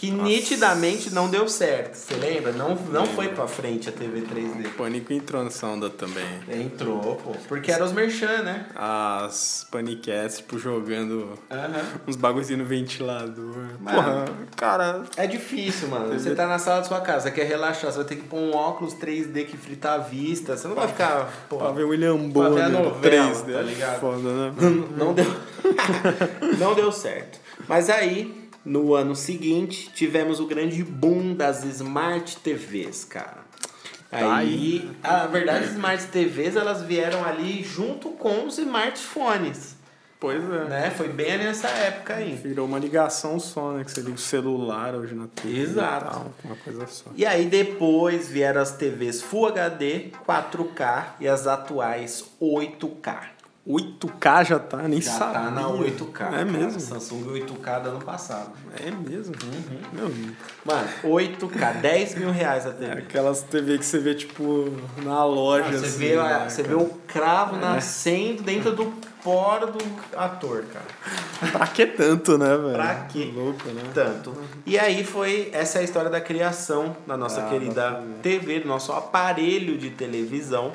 que 0.00 0.10
nitidamente 0.10 1.12
não 1.12 1.28
deu 1.28 1.46
certo. 1.46 1.94
Você 1.94 2.14
lembra? 2.14 2.52
Não, 2.52 2.74
não 2.74 3.04
foi 3.04 3.28
pra 3.28 3.46
frente 3.46 3.90
a 3.90 3.92
TV 3.92 4.22
3D. 4.22 4.68
Pânico 4.74 5.12
entrou 5.12 5.44
nessa 5.44 5.66
onda 5.66 5.90
também. 5.90 6.24
Entrou, 6.48 7.16
pô. 7.16 7.32
Porque 7.46 7.70
era 7.70 7.84
os 7.84 7.92
merchan, 7.92 8.40
né? 8.42 8.64
As 8.74 9.66
paniquetes, 9.70 10.38
tipo, 10.38 10.58
jogando 10.58 11.38
Aham. 11.50 11.82
uns 12.08 12.16
bagulhozinhos 12.16 12.62
no 12.62 12.66
ventilador. 12.66 13.54
Mano. 13.78 14.02
Porra, 14.02 14.24
cara. 14.56 15.02
É 15.18 15.26
difícil, 15.26 15.88
mano. 15.88 16.18
Você 16.18 16.34
tá 16.34 16.46
na 16.46 16.58
sala 16.58 16.78
da 16.80 16.84
sua 16.84 17.02
casa, 17.02 17.28
você 17.28 17.32
quer 17.32 17.44
relaxar, 17.46 17.92
você 17.92 17.98
vai 17.98 18.06
ter 18.06 18.16
que 18.16 18.22
pôr 18.22 18.38
um 18.38 18.56
óculos 18.56 18.94
3D 18.94 19.44
que 19.44 19.58
frita 19.58 19.92
a 19.92 19.98
vista. 19.98 20.56
Você 20.56 20.66
não 20.66 20.76
vai 20.76 20.88
ficar, 20.88 21.30
pô, 21.46 21.58
Pra 21.58 21.72
ver 21.72 21.84
o 21.84 21.88
William 21.90 22.30
Pra 22.30 22.48
ver 22.48 22.62
a 22.62 22.68
novela, 22.70 23.34
3D. 23.34 23.52
tá 23.52 23.60
ligado? 23.60 24.00
Foda, 24.00 24.18
né? 24.32 24.54
Não 24.96 25.12
deu. 25.12 25.26
não 26.58 26.74
deu 26.74 26.90
certo. 26.90 27.38
Mas 27.68 27.90
aí, 27.90 28.48
no 28.64 28.94
ano 28.94 29.14
seguinte, 29.14 29.90
tivemos 29.94 30.40
o 30.40 30.46
grande 30.46 30.82
boom 30.84 31.34
das 31.34 31.64
Smart 31.64 32.36
TVs, 32.38 33.04
cara. 33.04 33.38
Aí, 34.12 34.90
a 35.02 35.26
verdade, 35.26 35.66
as 35.66 35.70
Smart 35.72 36.06
TVs 36.08 36.56
elas 36.56 36.82
vieram 36.82 37.24
ali 37.24 37.62
junto 37.62 38.10
com 38.10 38.46
os 38.46 38.58
smartphones, 38.58 39.76
Pois 40.20 40.44
é. 40.44 40.64
né? 40.68 40.90
Foi 40.90 41.08
bem 41.08 41.38
nessa 41.38 41.66
época 41.68 42.16
aí. 42.16 42.34
Virou 42.34 42.66
uma 42.66 42.78
ligação 42.78 43.40
só, 43.40 43.72
né? 43.72 43.84
Que 43.84 43.90
você 43.90 44.02
liga 44.02 44.16
o 44.16 44.18
celular 44.18 44.94
hoje 44.94 45.14
na 45.14 45.26
TV. 45.28 45.60
Exato. 45.60 46.04
E 46.04 46.10
tal, 46.10 46.34
uma 46.44 46.56
coisa 46.56 46.86
só. 46.86 47.10
E 47.16 47.24
aí 47.24 47.46
depois 47.46 48.28
vieram 48.28 48.60
as 48.60 48.72
TVs 48.72 49.22
Full 49.22 49.46
HD, 49.46 50.10
4K 50.28 51.14
e 51.20 51.26
as 51.26 51.46
atuais 51.46 52.22
8K. 52.38 53.39
8K 53.68 54.44
já 54.46 54.58
tá, 54.58 54.78
nem 54.88 55.00
Já 55.02 55.12
sabia. 55.12 55.34
tá 55.40 55.50
na 55.50 55.68
8K. 55.68 56.08
É 56.08 56.28
cara. 56.30 56.44
mesmo? 56.46 56.80
Samsung 56.80 57.24
8K 57.40 57.82
do 57.82 57.88
ano 57.90 58.00
passado. 58.00 58.50
É 58.84 58.90
mesmo. 58.90 59.34
Uhum. 59.44 59.80
Meu 59.92 60.06
amigo. 60.06 60.34
Mano, 60.64 60.88
8K, 61.04 61.80
10 61.80 62.14
mil 62.16 62.30
reais 62.32 62.66
a 62.66 62.70
É 62.70 62.72
TV. 62.72 62.92
aquelas 62.92 63.42
TV 63.42 63.78
que 63.78 63.84
você 63.84 63.98
vê, 63.98 64.14
tipo, 64.14 64.72
na 65.04 65.24
loja. 65.24 65.70
Você 65.78 65.86
assim, 65.86 65.98
vê, 65.98 66.16
né, 66.16 66.46
você 66.48 66.62
vê 66.62 66.68
cara? 66.70 66.80
o 66.80 66.88
cravo 67.06 67.56
nascendo 67.56 68.42
dentro 68.42 68.72
do 68.74 68.86
poro 69.22 69.66
do 69.72 69.78
ator, 70.16 70.64
cara. 70.72 71.50
Pra 71.52 71.66
que 71.66 71.84
tanto, 71.86 72.38
né, 72.38 72.56
velho? 72.56 72.72
Pra 72.72 72.94
quê? 73.12 73.30
Louco, 73.34 73.68
né? 73.68 73.82
Tanto. 73.92 74.34
E 74.64 74.78
aí 74.78 75.04
foi 75.04 75.50
essa 75.52 75.78
é 75.78 75.80
a 75.82 75.84
história 75.84 76.08
da 76.08 76.20
criação 76.20 76.96
da 77.06 77.16
nossa 77.16 77.42
Ah, 77.44 77.50
querida 77.50 77.74
da 77.74 78.02
TV, 78.22 78.60
do 78.60 78.68
nosso 78.68 78.90
aparelho 78.92 79.76
de 79.76 79.90
televisão, 79.90 80.72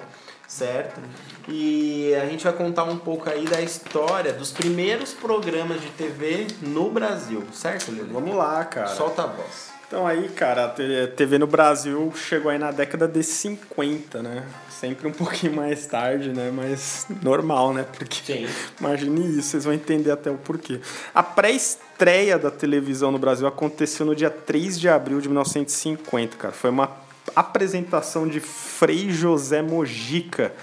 certo? 0.47 1.01
E 1.47 2.13
a 2.15 2.25
gente 2.25 2.43
vai 2.43 2.53
contar 2.53 2.85
um 2.85 2.97
pouco 2.97 3.29
aí 3.29 3.45
da 3.45 3.61
história 3.61 4.33
dos 4.33 4.51
primeiros 4.51 5.13
programas 5.13 5.79
de 5.81 5.89
TV 5.89 6.47
no 6.61 6.89
Brasil, 6.89 7.43
certo, 7.53 7.91
Lili? 7.91 8.09
Vamos 8.11 8.35
lá, 8.35 8.63
cara. 8.65 8.87
Solta 8.87 9.23
a 9.23 9.27
voz. 9.27 9.75
Então 9.87 10.07
aí, 10.07 10.27
cara, 10.29 10.65
a 10.65 11.07
TV 11.07 11.37
no 11.37 11.45
Brasil 11.45 12.11
chegou 12.15 12.49
aí 12.49 12.57
na 12.57 12.71
década 12.71 13.07
de 13.07 13.21
50, 13.21 14.21
né? 14.23 14.43
Sempre 14.69 15.07
um 15.07 15.11
pouquinho 15.11 15.53
mais 15.53 15.85
tarde, 15.85 16.29
né? 16.29 16.51
Mas 16.51 17.05
normal, 17.21 17.71
né? 17.71 17.85
Porque 17.95 18.21
Sim. 18.25 18.47
imagine 18.79 19.37
isso, 19.37 19.49
vocês 19.49 19.63
vão 19.63 19.73
entender 19.73 20.09
até 20.09 20.31
o 20.31 20.37
porquê. 20.37 20.79
A 21.13 21.21
pré-estreia 21.21 22.39
da 22.39 22.49
televisão 22.49 23.11
no 23.11 23.19
Brasil 23.19 23.47
aconteceu 23.47 24.05
no 24.07 24.15
dia 24.15 24.31
3 24.31 24.79
de 24.79 24.89
abril 24.89 25.21
de 25.21 25.29
1950, 25.29 26.35
cara. 26.35 26.53
Foi 26.53 26.71
uma 26.71 26.89
apresentação 27.35 28.27
de 28.27 28.39
Frei 28.39 29.09
José 29.11 29.61
Mojica. 29.61 30.53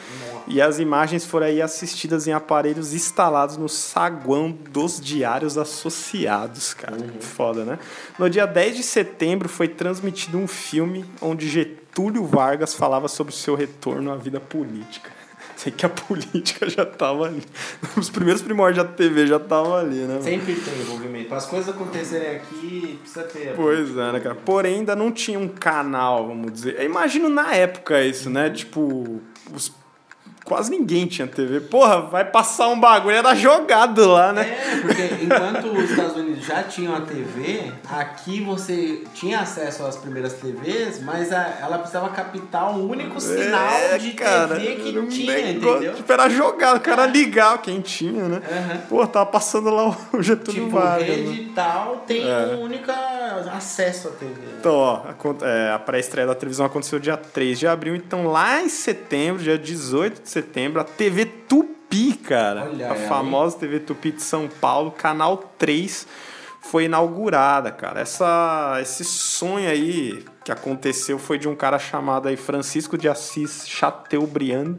E 0.52 0.60
as 0.60 0.78
imagens 0.78 1.24
foram 1.24 1.46
aí 1.46 1.62
assistidas 1.62 2.26
em 2.26 2.32
aparelhos 2.32 2.92
instalados 2.92 3.56
no 3.56 3.68
saguão 3.70 4.50
dos 4.70 5.00
diários 5.00 5.56
associados, 5.56 6.74
cara. 6.74 6.96
Foda, 7.20 7.64
né? 7.64 7.78
No 8.18 8.28
dia 8.28 8.46
10 8.46 8.76
de 8.76 8.82
setembro 8.82 9.48
foi 9.48 9.66
transmitido 9.66 10.36
um 10.36 10.46
filme 10.46 11.04
onde 11.22 11.48
Getúlio 11.48 12.24
Vargas 12.26 12.74
falava 12.74 13.08
sobre 13.08 13.32
o 13.32 13.36
seu 13.36 13.54
retorno 13.54 14.12
à 14.12 14.16
vida 14.16 14.38
política. 14.40 15.10
Sei 15.56 15.72
que 15.72 15.86
a 15.86 15.88
política 15.88 16.68
já 16.68 16.84
tava 16.84 17.26
ali. 17.26 17.42
Os 17.96 18.10
primeiros 18.10 18.42
primórdios 18.42 18.84
da 18.84 18.90
TV 18.92 19.26
já 19.26 19.38
tava 19.38 19.80
ali, 19.80 19.96
né? 20.00 20.08
mano? 20.14 20.22
Sempre 20.22 20.54
tem 20.54 20.80
envolvimento. 20.80 21.28
Para 21.28 21.38
as 21.38 21.46
coisas 21.46 21.68
acontecerem 21.74 22.36
aqui, 22.36 22.98
precisa 23.00 23.22
ter. 23.24 23.54
Pois 23.54 23.90
é, 23.96 24.12
né, 24.12 24.20
cara? 24.20 24.34
Porém, 24.34 24.76
ainda 24.80 24.94
não 24.96 25.10
tinha 25.12 25.38
um 25.38 25.48
canal, 25.48 26.26
vamos 26.26 26.52
dizer. 26.52 26.76
Eu 26.78 26.84
imagino 26.84 27.28
na 27.28 27.54
época 27.54 28.02
isso, 28.02 28.28
né? 28.28 28.50
Tipo, 28.50 29.20
os- 29.54 29.72
quase 30.44 30.70
ninguém 30.70 31.06
tinha 31.06 31.26
TV. 31.26 31.60
Porra, 31.60 32.00
vai 32.02 32.24
passar 32.24 32.68
um 32.68 32.78
bagulho, 32.78 33.16
era 33.16 33.34
jogado 33.34 34.06
lá, 34.10 34.32
né? 34.32 34.42
É, 34.42 34.76
porque 34.80 35.24
enquanto 35.24 35.66
os 35.76 35.90
Estados 35.90 36.16
Unidos 36.16 36.44
já 36.44 36.62
tinham 36.62 36.94
a 36.94 37.00
TV, 37.00 37.72
aqui 37.90 38.40
você 38.42 39.02
tinha 39.14 39.40
acesso 39.40 39.84
às 39.84 39.96
primeiras 39.96 40.34
TVs, 40.34 41.02
mas 41.02 41.32
a- 41.32 41.58
ela 41.60 41.78
precisava 41.78 42.08
captar 42.10 42.70
um 42.76 42.88
único 42.88 43.20
sinal 43.20 43.72
É, 43.72 43.98
de 43.98 44.10
cara, 44.12 44.56
TV 44.56 44.74
que 44.76 45.06
tinha, 45.08 45.34
negócio- 45.36 45.76
entendeu? 45.76 45.94
Tipo, 45.94 46.12
era 46.12 46.28
jogado, 46.28 46.76
o 46.78 46.80
cara 46.80 47.06
ligava 47.06 47.58
quem 47.58 47.80
tinha, 47.80 48.24
né? 48.28 48.42
Aham. 48.50 48.78
Pô, 48.88 49.06
tava 49.06 49.26
passando 49.26 49.70
lá 49.70 49.96
o 50.12 50.22
Getúlio 50.22 50.64
Tipo, 50.64 50.76
Vargas. 50.78 51.06
rede 51.08 51.28
né? 51.28 51.34
e 51.34 51.52
tal 51.54 51.96
tem 52.06 52.28
É. 52.28 52.56
um 52.56 52.62
único 52.62 52.90
acesso 53.54 54.08
à 54.08 54.10
TV. 54.12 54.32
Então, 54.58 54.74
ó, 54.74 55.02
a, 55.06 55.46
é, 55.46 55.72
a 55.72 55.78
pré-estreia 55.78 56.26
da 56.26 56.34
televisão 56.34 56.66
aconteceu 56.66 56.98
dia 56.98 57.16
3 57.16 57.58
de 57.58 57.66
abril, 57.66 57.94
então 57.94 58.26
lá 58.26 58.60
em 58.60 58.68
setembro, 58.68 59.42
dia 59.42 59.58
18 59.58 60.22
de 60.22 60.28
setembro, 60.32 60.80
a 60.80 60.84
TV 60.84 61.26
Tupi, 61.26 62.14
cara, 62.14 62.68
Olha 62.70 62.92
a 62.92 62.94
famosa 62.94 63.58
TV 63.58 63.80
Tupi 63.80 64.12
de 64.12 64.22
São 64.22 64.48
Paulo, 64.48 64.90
canal 64.90 65.36
3, 65.58 66.06
foi 66.62 66.84
inaugurada, 66.84 67.70
cara. 67.70 68.00
Essa, 68.00 68.78
esse 68.80 69.04
sonho 69.04 69.68
aí 69.68 70.24
que 70.44 70.50
aconteceu 70.50 71.18
foi 71.18 71.38
de 71.38 71.48
um 71.48 71.54
cara 71.54 71.78
chamado 71.78 72.28
aí 72.28 72.36
Francisco 72.36 72.96
de 72.96 73.08
Assis 73.08 73.68
Chateaubriand 73.68 74.78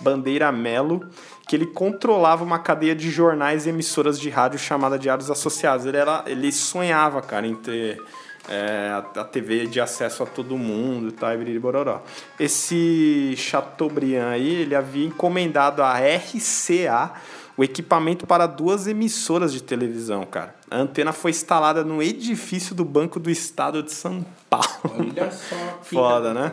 Bandeira 0.00 0.52
Melo, 0.52 1.08
que 1.48 1.56
ele 1.56 1.66
controlava 1.66 2.44
uma 2.44 2.58
cadeia 2.58 2.94
de 2.94 3.10
jornais 3.10 3.66
e 3.66 3.70
emissoras 3.70 4.20
de 4.20 4.28
rádio 4.28 4.58
chamada 4.58 4.98
Diários 4.98 5.30
Associados. 5.30 5.86
Ele, 5.86 5.96
era, 5.96 6.22
ele 6.26 6.52
sonhava, 6.52 7.22
cara, 7.22 7.46
em 7.46 7.54
ter 7.54 8.00
é, 8.48 8.90
a, 8.92 9.20
a 9.20 9.24
TV 9.24 9.66
de 9.66 9.80
acesso 9.80 10.22
a 10.22 10.26
todo 10.26 10.56
mundo 10.56 11.08
e 11.08 11.12
tal, 11.12 11.32
e 11.40 11.58
bororó. 11.58 12.02
Esse 12.38 13.34
Chateaubriand 13.36 14.30
aí, 14.32 14.62
ele 14.62 14.74
havia 14.74 15.06
encomendado 15.06 15.82
a 15.82 15.94
RCA 15.98 17.12
o 17.56 17.64
equipamento 17.64 18.26
para 18.26 18.46
duas 18.46 18.86
emissoras 18.86 19.52
de 19.52 19.62
televisão, 19.62 20.24
cara. 20.26 20.54
A 20.70 20.76
antena 20.76 21.12
foi 21.12 21.30
instalada 21.30 21.82
no 21.82 22.02
edifício 22.02 22.74
do 22.74 22.84
Banco 22.84 23.18
do 23.18 23.30
Estado 23.30 23.82
de 23.82 23.92
São 23.92 24.24
Paulo. 24.50 24.66
Olha 24.98 25.30
só. 25.30 25.56
que- 25.82 25.88
Foda, 25.94 26.34
né? 26.34 26.52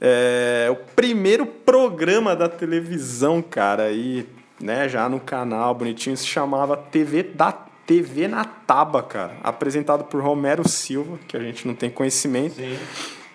É, 0.00 0.68
o 0.70 0.76
primeiro 0.94 1.44
programa 1.44 2.34
da 2.34 2.48
televisão, 2.48 3.42
cara, 3.42 3.82
aí, 3.84 4.26
né, 4.58 4.88
já 4.88 5.06
no 5.10 5.20
canal 5.20 5.74
bonitinho, 5.74 6.16
se 6.16 6.26
chamava 6.26 6.74
TV 6.74 7.22
da 7.22 7.52
TV 7.90 8.28
na 8.28 8.44
Taba, 8.44 9.02
cara. 9.02 9.36
Apresentado 9.42 10.04
por 10.04 10.22
Romero 10.22 10.68
Silva, 10.68 11.18
que 11.26 11.36
a 11.36 11.40
gente 11.40 11.66
não 11.66 11.74
tem 11.74 11.90
conhecimento. 11.90 12.54
Sim. 12.54 12.78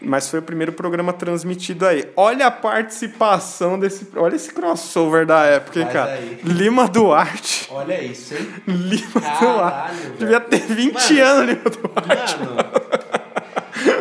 Mas 0.01 0.29
foi 0.29 0.39
o 0.39 0.41
primeiro 0.41 0.71
programa 0.71 1.11
transmitido 1.11 1.85
aí. 1.85 2.07
Olha 2.15 2.47
a 2.47 2.51
participação 2.51 3.77
desse. 3.77 4.07
Olha 4.15 4.35
esse 4.37 4.53
crossover 4.53 5.25
da 5.25 5.43
época, 5.43 5.81
hein, 5.81 5.87
cara. 5.91 6.11
aí. 6.13 6.39
Lima 6.41 6.87
Duarte. 6.87 7.67
Olha 7.69 8.01
isso, 8.01 8.33
hein? 8.33 8.47
Lima 8.65 9.19
Caralho, 9.19 9.39
Duarte. 9.57 9.95
velho. 9.97 10.15
Devia 10.19 10.39
ter 10.39 10.61
20 10.61 10.93
Mano. 10.93 11.21
anos, 11.25 11.49
Lima 11.49 11.69
Duarte. 11.69 12.37
Mano, 12.39 12.55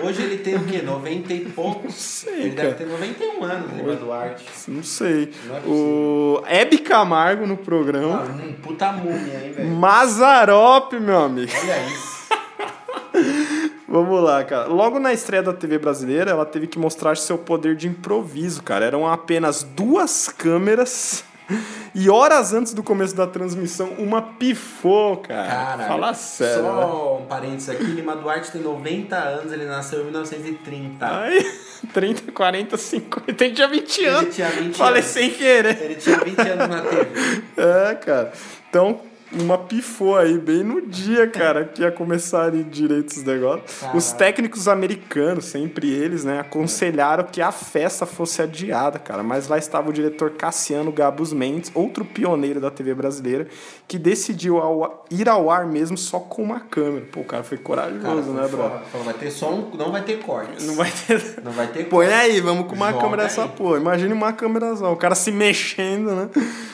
hoje 0.03 0.22
ele 0.22 0.39
tem 0.39 0.57
o 0.57 0.64
quê? 0.64 0.82
90 0.82 1.32
e 1.32 1.41
poucos? 1.47 1.95
sei, 1.95 2.43
ele 2.43 2.51
cara. 2.53 2.68
deve 2.70 2.85
ter 2.85 2.91
91 2.91 3.45
anos, 3.45 3.72
Lima 3.72 3.95
Duarte. 3.97 4.45
Não 4.68 4.82
sei. 4.82 5.32
Não 5.47 5.57
é 5.57 5.61
o 5.66 6.43
Hebe 6.47 6.78
Camargo 6.78 7.47
no 7.47 7.57
programa. 7.57 8.24
Mano, 8.24 8.49
um 8.49 8.53
puta 8.55 8.93
múmia, 8.93 9.45
hein, 9.45 9.53
velho? 9.53 9.70
Mazarop, 9.70 10.93
meu 10.95 11.18
amigo. 11.18 11.53
Olha 11.57 11.87
isso. 11.87 12.14
Vamos 13.87 14.22
lá, 14.22 14.43
cara. 14.43 14.66
Logo 14.66 14.99
na 14.99 15.12
estreia 15.12 15.43
da 15.43 15.53
TV 15.53 15.78
brasileira, 15.78 16.30
ela 16.30 16.45
teve 16.45 16.66
que 16.66 16.78
mostrar 16.78 17.16
seu 17.16 17.39
poder 17.39 17.76
de 17.76 17.87
improviso, 17.87 18.62
cara. 18.62 18.85
Eram 18.85 19.07
apenas 19.07 19.62
duas 19.62 20.28
câmeras 20.28 21.24
E 21.95 22.09
horas 22.11 22.53
antes 22.55 22.73
do 22.73 22.83
começo 22.83 23.15
da 23.15 23.27
transmissão, 23.27 23.91
uma 23.99 24.21
pifou, 24.23 25.19
cara. 25.19 25.47
Cara, 25.49 25.87
Fala 25.87 26.15
sério. 26.15 26.63
né? 26.63 26.69
Só 26.71 27.19
um 27.23 27.27
parênteses 27.27 27.69
aqui, 27.69 27.85
Lima 27.85 28.17
Duarte 28.17 28.51
tem 28.51 28.63
90 28.63 29.15
anos, 29.17 29.53
ele 29.53 29.67
nasceu 29.67 30.01
em 30.01 30.05
1930. 30.05 31.07
Ai, 31.07 31.39
30, 31.93 32.33
40, 32.33 32.77
50. 32.77 33.45
Ele 33.45 33.55
tinha 33.55 33.69
20 33.69 33.99
Ele 33.99 34.09
anos. 34.09 34.35
tinha 34.35 34.49
20 34.49 34.77
Falei 34.77 35.03
anos. 35.03 35.11
sem 35.13 35.31
querer. 35.31 35.83
Ele 35.83 35.95
tinha 35.97 36.19
20 36.19 36.39
anos 36.41 36.69
na 36.69 36.81
TV. 36.81 37.43
É, 37.57 37.95
cara. 37.95 38.33
Então, 38.69 39.01
uma 39.41 39.59
pifou 39.59 40.16
aí, 40.16 40.39
bem 40.39 40.62
no 40.62 40.80
dia, 40.80 41.26
cara, 41.26 41.64
que 41.64 41.82
ia 41.82 41.91
começar 41.91 42.45
ali 42.45 42.62
direito 42.64 43.11
os 43.11 43.22
negócios. 43.22 43.80
Caralho. 43.80 43.99
Os 43.99 44.12
técnicos 44.12 44.68
americanos, 44.68 45.47
sempre 45.47 45.91
eles, 45.91 46.24
né, 46.24 46.41
aconselharam 46.41 47.24
que 47.24 47.41
a 47.41 47.53
festa 47.53 48.07
fosse 48.07 48.43
adiada, 48.43 48.99
cara. 48.99 49.22
Mas 49.22 49.49
lá 49.49 49.59
estava 49.59 49.91
o 49.91 49.93
diretor 49.93 50.30
Cassiano 50.32 50.93
Gabus 50.93 51.32
Mendes, 51.32 51.70
outro 51.74 52.05
pioneiro 52.05 52.61
da 52.61 52.70
TV 52.70 52.95
brasileira, 52.95 53.49
que 53.87 53.99
decidiu 53.99 54.59
ao- 54.59 55.05
ir 55.11 55.28
ao 55.28 55.51
ar 55.51 55.66
mesmo 55.66 55.97
só 55.97 56.18
com 56.18 56.43
uma 56.43 56.61
câmera. 56.61 57.07
Pô, 57.12 57.20
o 57.20 57.24
cara 57.24 57.43
foi 57.43 57.59
corajoso, 57.59 58.01
Cara, 58.03 58.14
né, 58.16 58.49
foi 58.49 58.59
bro? 58.59 58.70
Falou, 58.91 59.05
vai 59.05 59.14
ter 59.14 59.30
só 59.30 59.53
um, 59.53 59.70
não 59.76 59.93
vai 59.93 60.03
ter 60.03 60.18
cortes. 60.20 60.66
Não 60.66 60.74
vai 60.74 60.91
ter. 60.91 61.43
Não 61.45 61.53
vai 61.53 61.66
ter 61.66 61.85
Põe 61.85 62.07
cortes. 62.07 62.20
aí, 62.22 62.41
vamos 62.41 62.66
com 62.66 62.74
uma 62.74 62.91
Joga 62.91 63.03
câmera 63.05 63.26
aí. 63.26 63.49
porra. 63.51 63.76
Imagine 63.78 64.12
uma 64.12 64.32
câmerazão, 64.32 64.93
o 64.93 64.97
cara 64.97 65.14
se 65.14 65.30
mexendo, 65.30 66.11
né? 66.14 66.28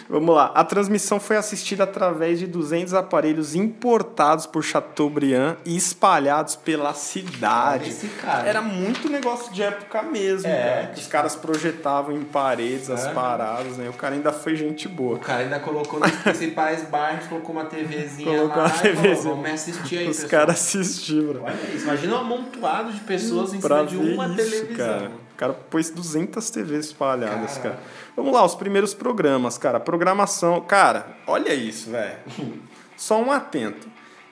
Vamos 0.09 0.35
lá. 0.35 0.53
A 0.55 0.65
transmissão 0.65 1.21
foi 1.21 1.37
assistida 1.37 1.85
através 1.85 2.39
de 2.39 2.47
200 2.47 2.95
aparelhos 2.95 3.55
importados 3.55 4.45
por 4.47 4.63
Chateaubriand 4.65 5.57
e 5.65 5.77
espalhados 5.77 6.57
pela 6.57 6.93
cidade. 6.95 7.91
esse 7.91 8.07
cara. 8.09 8.49
Era 8.49 8.61
muito 8.63 9.09
negócio 9.09 9.53
de 9.53 9.63
época 9.63 10.03
mesmo, 10.03 10.49
É, 10.49 10.57
cara. 10.75 10.87
que 10.89 10.93
Os 10.95 10.99
tipo- 11.01 11.11
caras 11.13 11.37
projetavam 11.37 12.17
em 12.17 12.23
paredes 12.23 12.91
as 12.91 13.07
É. 13.07 13.13
paradas, 13.13 13.77
né? 13.77 13.89
O 13.89 13.93
cara 13.93 14.15
ainda 14.15 14.33
foi 14.33 14.57
gente 14.57 14.89
boa. 14.89 15.17
O 15.17 15.21
cara 15.21 15.43
ainda 15.43 15.59
colocou 15.61 16.01
nos 16.01 16.11
principais 16.23 16.83
bairros, 17.01 17.27
colocou 17.27 17.55
uma 17.55 17.65
TVzinha 17.65 18.37
Colocou 18.39 18.63
lá 18.63 18.69
uma 18.69 18.77
e 18.77 18.81
TVzinha. 18.81 19.17
falou, 19.17 19.37
vamos 19.37 19.51
assistir 19.53 19.99
aí, 19.99 20.09
Os 20.09 20.25
caras 20.25 20.57
assistiam, 20.57 21.25
bro. 21.33 21.43
Olha 21.45 21.55
isso, 21.75 21.85
imagina 21.85 22.15
um 22.17 22.19
amontoado 22.21 22.93
de 22.93 23.01
pessoas 23.01 23.55
em 23.55 23.61
cima 23.61 23.85
de 23.87 23.97
uma 23.97 24.27
isso, 24.27 24.37
televisão. 24.37 24.77
cara. 24.77 25.11
O 25.33 25.37
cara 25.41 25.53
pôs 25.55 25.89
200 25.91 26.51
TVs 26.51 26.87
espalhadas, 26.87 27.57
Caralho. 27.57 27.63
cara. 27.63 27.79
Vamos 28.15 28.33
lá, 28.35 28.45
os 28.45 28.55
primeiros 28.55 28.93
programas, 28.93 29.57
cara. 29.57 29.81
Programação. 29.81 30.61
Cara, 30.61 31.07
olha 31.27 31.55
isso, 31.55 31.91
velho. 31.91 32.19
Só 32.97 33.19
um 33.23 33.33
atento. 33.33 33.89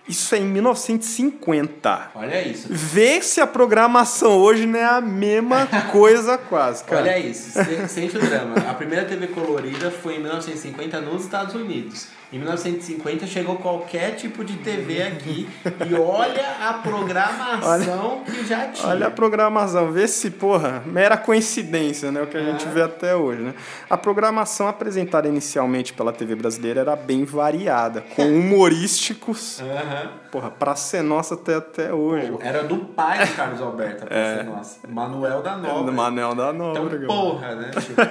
Isso 0.07 0.35
é 0.35 0.39
em 0.39 0.45
1950. 0.45 2.11
Olha 2.15 2.41
isso. 2.47 2.67
Vê 2.71 3.21
se 3.23 3.41
a 3.41 3.47
programação 3.47 4.39
hoje 4.39 4.67
não 4.67 4.79
é 4.79 4.85
a 4.85 5.01
mesma 5.01 5.67
coisa 5.93 6.37
quase, 6.39 6.83
cara. 6.85 7.03
Olha 7.03 7.19
isso, 7.19 7.51
se- 7.53 7.89
sente 7.89 8.17
o 8.17 8.21
drama. 8.21 8.55
A 8.69 8.75
primeira 8.75 9.05
TV 9.05 9.29
colorida 9.29 9.91
foi 9.91 10.17
em 10.17 10.21
1950 10.21 11.01
nos 11.03 11.25
Estados 11.25 11.55
Unidos. 11.55 12.07
Em 12.31 12.37
1950 12.37 13.27
chegou 13.27 13.57
qualquer 13.57 14.15
tipo 14.17 14.45
de 14.45 14.59
TV 14.59 15.03
aqui 15.03 15.49
e 15.89 15.95
olha 15.95 16.57
a 16.61 16.75
programação 16.75 18.23
que 18.23 18.47
já 18.47 18.69
tinha. 18.69 18.87
Olha 18.87 19.07
a 19.07 19.11
programação, 19.11 19.91
vê 19.91 20.07
se, 20.07 20.31
porra, 20.31 20.83
mera 20.85 21.17
coincidência, 21.17 22.13
né? 22.13 22.21
O 22.21 22.27
que 22.27 22.37
a 22.37 22.43
gente 22.43 22.69
vê 22.69 22.83
até 22.83 23.17
hoje, 23.17 23.41
né? 23.41 23.55
A 23.89 23.97
programação 23.97 24.69
apresentada 24.69 25.27
inicialmente 25.27 25.95
pela 25.95 26.13
TV 26.13 26.35
brasileira 26.35 26.81
era 26.81 26.95
bem 26.95 27.25
variada, 27.25 28.05
com 28.15 28.25
humorísticos. 28.25 29.63
Aham. 29.63 30.11
Porra, 30.31 30.51
pra 30.51 30.77
ser 30.77 31.03
nossa 31.03 31.33
até, 31.33 31.55
até 31.55 31.95
hoje. 31.95 32.31
Era 32.41 32.63
do 32.63 32.77
pai 32.77 33.27
do 33.27 33.35
Carlos 33.35 33.63
Alberto, 33.63 34.05
pra 34.05 34.37
ser 34.37 34.45
nossa. 34.45 34.81
Manuel 34.87 35.41
da 35.41 35.57
Nova. 35.57 35.85
Do 35.85 35.93
Manel 35.93 36.35
da 36.35 36.53
Nóbrega. 36.53 37.05
Então, 37.05 37.17
porra, 37.17 37.55
né? 37.55 37.71
Tipo, 37.79 38.03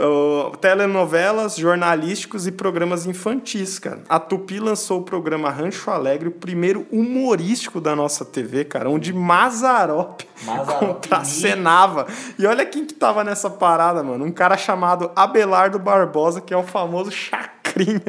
Ó, 0.00 0.50
telenovelas, 0.56 1.56
jornalísticos 1.56 2.46
e 2.46 2.52
programas 2.52 3.04
infantis, 3.04 3.17
cara. 3.80 4.02
A 4.08 4.18
Tupi 4.18 4.58
lançou 4.58 5.00
o 5.00 5.04
programa 5.04 5.50
Rancho 5.50 5.90
Alegre, 5.90 6.28
o 6.28 6.32
primeiro 6.32 6.86
humorístico 6.90 7.80
da 7.80 7.94
nossa 7.94 8.24
TV, 8.24 8.64
cara, 8.64 8.88
onde 8.88 9.12
Mazarop 9.12 10.22
contracenava. 10.78 12.06
E 12.38 12.46
olha 12.46 12.64
quem 12.64 12.86
que 12.86 12.94
tava 12.94 13.24
nessa 13.24 13.50
parada, 13.50 14.02
mano. 14.02 14.24
Um 14.24 14.32
cara 14.32 14.56
chamado 14.56 15.10
Abelardo 15.14 15.78
Barbosa, 15.78 16.40
que 16.40 16.54
é 16.54 16.56
o 16.56 16.62
famoso 16.62 17.10
Chacrinha. 17.10 18.02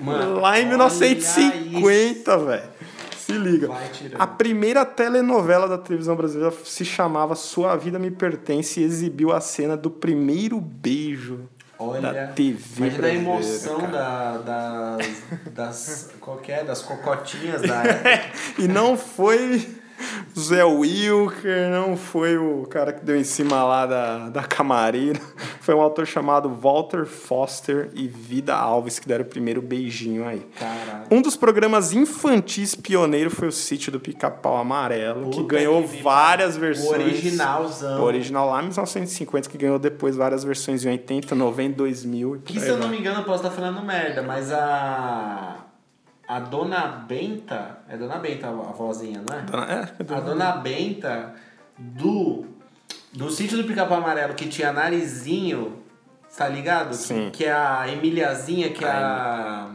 Mano, 0.00 0.40
lá 0.40 0.58
em 0.58 0.62
olha 0.62 0.70
1950, 0.70 2.38
velho. 2.38 2.74
Se 3.18 3.32
liga. 3.32 3.70
A 4.18 4.26
primeira 4.26 4.84
telenovela 4.84 5.66
da 5.66 5.78
televisão 5.78 6.14
brasileira 6.14 6.54
se 6.64 6.84
chamava 6.84 7.34
Sua 7.34 7.74
Vida 7.74 7.98
Me 7.98 8.10
Pertence 8.10 8.80
e 8.80 8.84
exibiu 8.84 9.32
a 9.32 9.40
cena 9.40 9.76
do 9.78 9.90
primeiro 9.90 10.60
beijo 10.60 11.48
olha. 11.88 12.12
da 12.12 12.26
TV 12.28 12.58
Imagina 12.76 12.86
a 12.86 13.00
brasileira, 13.00 13.14
emoção 13.14 13.80
cara. 13.80 13.92
da, 13.92 14.96
das, 14.96 15.22
das. 15.52 16.10
Qualquer, 16.20 16.64
das 16.64 16.82
cocotinhas 16.82 17.62
da 17.62 17.82
época. 17.84 18.38
E 18.58 18.68
não 18.68 18.96
foi 18.96 19.82
Zé 20.38 20.64
Wilker, 20.64 21.70
não 21.70 21.96
foi 21.96 22.36
o 22.36 22.66
cara 22.66 22.92
que 22.92 23.04
deu 23.04 23.16
em 23.16 23.24
cima 23.24 23.62
lá 23.64 23.86
da, 23.86 24.28
da 24.28 24.42
camareira. 24.42 25.20
Foi 25.60 25.74
um 25.74 25.80
autor 25.80 26.06
chamado 26.06 26.48
Walter 26.48 27.06
Foster 27.06 27.90
e 27.94 28.08
Vida 28.08 28.54
Alves 28.54 28.98
que 28.98 29.06
deram 29.06 29.24
o 29.24 29.28
primeiro 29.28 29.62
beijinho 29.62 30.26
aí. 30.26 30.40
Caralho. 30.58 31.04
Um 31.10 31.22
dos 31.22 31.36
programas 31.36 31.92
infantis 31.92 32.74
pioneiro 32.74 33.30
foi 33.30 33.48
o 33.48 33.52
Sítio 33.52 33.92
do 33.92 34.00
Pica-Pau 34.00 34.56
Amarelo, 34.56 35.30
que 35.30 35.36
Puta 35.38 35.56
ganhou 35.56 35.82
que 35.84 36.02
várias 36.02 36.56
O 36.56 36.60
versões. 36.60 36.90
originalzão. 36.90 38.00
O 38.00 38.04
original 38.04 38.50
lá 38.50 38.58
em 38.58 38.64
1950, 38.64 39.48
que 39.48 39.56
ganhou 39.56 39.78
depois 39.78 40.16
várias 40.16 40.42
versões 40.44 40.84
em 40.84 40.90
80, 40.90 41.34
90, 41.34 41.76
2000 41.76 42.36
e 42.36 42.38
por 42.40 42.44
Que 42.52 42.60
se 42.60 42.68
eu 42.68 42.76
não 42.78 42.88
me 42.88 42.98
engano, 42.98 43.20
eu 43.20 43.24
posso 43.24 43.44
estar 43.46 43.50
falando 43.54 43.80
merda, 43.82 44.22
mas 44.22 44.52
a. 44.52 45.58
A 46.26 46.40
Dona 46.40 46.86
Benta. 46.86 47.78
É 47.88 47.96
Dona 47.96 48.16
Benta 48.18 48.48
a 48.48 48.52
vozinha, 48.52 49.22
não 49.28 49.36
é? 49.36 49.42
Dona- 49.42 49.72
é, 49.72 49.74
é 49.74 49.82
A 49.82 50.02
Dona- 50.02 50.20
Dona 50.20 50.52
Benta 50.52 51.34
do. 51.78 52.46
Do 53.12 53.30
sítio 53.30 53.56
do 53.58 53.64
Pica-Pau 53.64 53.98
Amarelo 53.98 54.34
que 54.34 54.48
tinha 54.48 54.72
narizinho, 54.72 55.78
tá 56.36 56.48
ligado? 56.48 56.94
Sim. 56.94 57.26
Que, 57.30 57.38
que 57.38 57.44
é 57.44 57.52
a 57.52 57.86
Emiliazinha, 57.88 58.70
que 58.70 58.84
é 58.84 58.88
a. 58.90 59.70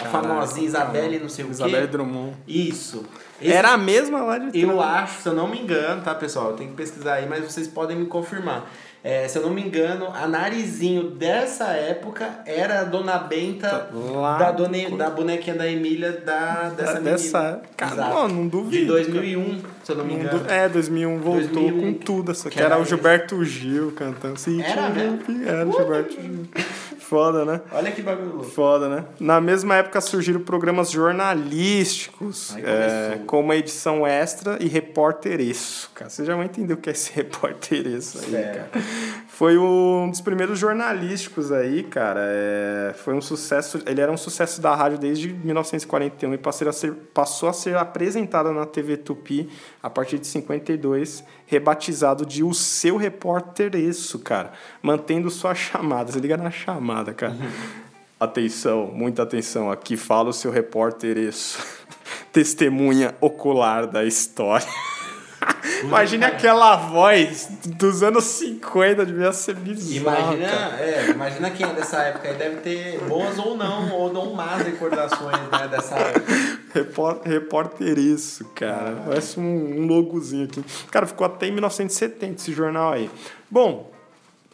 A 0.00 0.04
famosinha 0.06 0.66
Isabelle, 0.66 1.18
não 1.18 1.28
sei 1.28 1.44
o 1.44 1.48
quê. 1.48 1.52
Isabelle 1.52 1.86
Drummond. 1.86 2.34
Isso. 2.48 3.04
Esse- 3.40 3.52
Era 3.52 3.72
a 3.72 3.76
mesma 3.76 4.22
lá 4.22 4.38
de 4.38 4.58
Eu 4.58 4.76
trás. 4.76 5.02
acho, 5.04 5.22
se 5.22 5.28
eu 5.28 5.34
não 5.34 5.46
me 5.46 5.60
engano, 5.60 6.00
tá, 6.02 6.14
pessoal? 6.14 6.50
Eu 6.50 6.56
tenho 6.56 6.70
que 6.70 6.76
pesquisar 6.76 7.14
aí, 7.14 7.28
mas 7.28 7.44
vocês 7.44 7.68
podem 7.68 7.96
me 7.98 8.06
confirmar. 8.06 8.64
É, 9.04 9.26
se 9.26 9.36
eu 9.36 9.42
não 9.42 9.50
me 9.50 9.60
engano, 9.60 10.06
a 10.14 10.28
narizinho 10.28 11.10
dessa 11.10 11.64
época 11.72 12.30
era 12.46 12.82
a 12.82 12.84
Dona 12.84 13.18
Benta 13.18 13.88
Lá 13.92 14.38
da, 14.38 14.52
dona, 14.52 14.90
da 14.96 15.10
bonequinha 15.10 15.56
da 15.56 15.68
Emília 15.68 16.12
da, 16.12 16.68
dessa 16.68 16.94
menina. 16.94 17.10
dessa- 17.10 17.62
cara, 17.76 17.96
não, 18.08 18.28
não 18.28 18.46
duvido, 18.46 18.82
De 18.82 18.86
2001, 18.86 19.60
se 19.82 19.90
eu 19.90 19.96
não 19.96 20.04
me 20.04 20.14
engano. 20.14 20.44
É, 20.48 20.68
2001 20.68 21.18
voltou 21.18 21.42
2001, 21.48 21.80
com 21.80 21.92
tudo. 21.98 22.30
Essa 22.30 22.48
que 22.48 22.54
que 22.56 22.62
era 22.62 22.74
era 22.74 22.82
o 22.82 22.86
Gilberto 22.86 23.44
Gil 23.44 23.90
cantando. 23.90 24.38
Sim, 24.38 24.62
Era 24.62 24.88
mesmo? 24.90 25.18
Era 25.48 25.66
o 25.66 25.72
Gilberto 25.72 26.12
Gil. 26.12 26.46
Foda, 27.12 27.44
né? 27.44 27.60
Olha 27.70 27.92
que 27.92 28.00
bagulho 28.00 28.30
louco. 28.36 28.44
Foda, 28.44 28.88
né? 28.88 29.04
Na 29.20 29.38
mesma 29.38 29.76
época 29.76 30.00
surgiram 30.00 30.40
programas 30.40 30.90
jornalísticos, 30.90 32.56
é, 32.56 33.18
como 33.26 33.52
edição 33.52 34.06
extra 34.06 34.56
e 34.58 34.66
repórtereço. 34.66 35.90
Cara, 35.94 36.08
você 36.08 36.24
já 36.24 36.34
vai 36.34 36.46
entender 36.46 36.72
o 36.72 36.76
que 36.78 36.88
é 36.88 36.92
esse 36.92 37.12
repórtereço 37.14 38.18
aí, 38.18 38.30
Certo. 38.30 38.70
cara. 38.70 38.84
Foi 39.28 39.58
um 39.58 40.08
dos 40.08 40.22
primeiros 40.22 40.58
jornalísticos 40.58 41.52
aí, 41.52 41.82
cara. 41.82 42.20
é, 42.22 42.94
foi 42.96 43.12
um 43.12 43.20
sucesso. 43.20 43.82
Ele 43.86 44.00
era 44.00 44.10
um 44.10 44.16
sucesso 44.16 44.60
da 44.62 44.74
rádio 44.74 44.96
desde 44.98 45.28
1941 45.32 46.32
e 46.32 46.38
passou 46.38 46.68
a 46.68 46.72
ser, 46.72 46.92
passou 47.12 47.48
a 47.48 47.52
ser 47.52 47.76
apresentado 47.76 48.52
na 48.52 48.64
TV 48.64 48.96
Tupi 48.96 49.50
a 49.82 49.90
partir 49.90 50.18
de 50.18 50.26
52, 50.26 51.24
rebatizado 51.52 52.24
de 52.24 52.42
O 52.42 52.54
Seu 52.54 52.96
Repórtereço, 52.96 54.18
cara. 54.18 54.52
Mantendo 54.80 55.28
sua 55.28 55.54
chamada. 55.54 56.10
Você 56.10 56.18
liga 56.18 56.36
na 56.36 56.50
chamada, 56.50 57.12
cara. 57.12 57.36
Atenção, 58.18 58.86
muita 58.86 59.22
atenção. 59.22 59.70
Aqui 59.70 59.96
fala 59.96 60.30
o 60.30 60.32
seu 60.32 60.50
repórter 60.50 61.18
isso. 61.18 61.58
Testemunha 62.32 63.14
ocular 63.20 63.86
da 63.86 64.02
história. 64.02 64.66
Imagine 65.82 66.24
aquela 66.24 66.76
voz 66.76 67.48
dos 67.66 68.02
anos 68.02 68.24
50, 68.24 69.04
devia 69.06 69.32
ser 69.32 69.54
bizarro. 69.56 70.34
Imagina, 70.34 70.80
é, 70.80 71.10
imagina 71.10 71.50
quem 71.50 71.66
é 71.66 71.72
dessa 71.72 71.98
época 72.02 72.28
aí 72.28 72.34
deve 72.36 72.56
ter 72.56 73.00
boas 73.00 73.38
ou 73.38 73.56
não, 73.56 73.90
ou 73.92 74.12
não 74.12 74.32
más 74.34 74.62
recordações 74.62 75.36
né, 75.50 75.68
dessa 75.68 75.96
época. 75.96 76.32
Repó- 76.74 77.20
Repórter 77.24 77.98
isso, 77.98 78.44
cara. 78.54 79.02
Parece 79.06 79.38
um, 79.40 79.80
um 79.80 79.86
logozinho 79.86 80.44
aqui. 80.44 80.64
Cara, 80.90 81.06
ficou 81.06 81.26
até 81.26 81.46
em 81.48 81.52
1970 81.52 82.40
esse 82.40 82.52
jornal 82.52 82.92
aí. 82.92 83.10
Bom, 83.50 83.90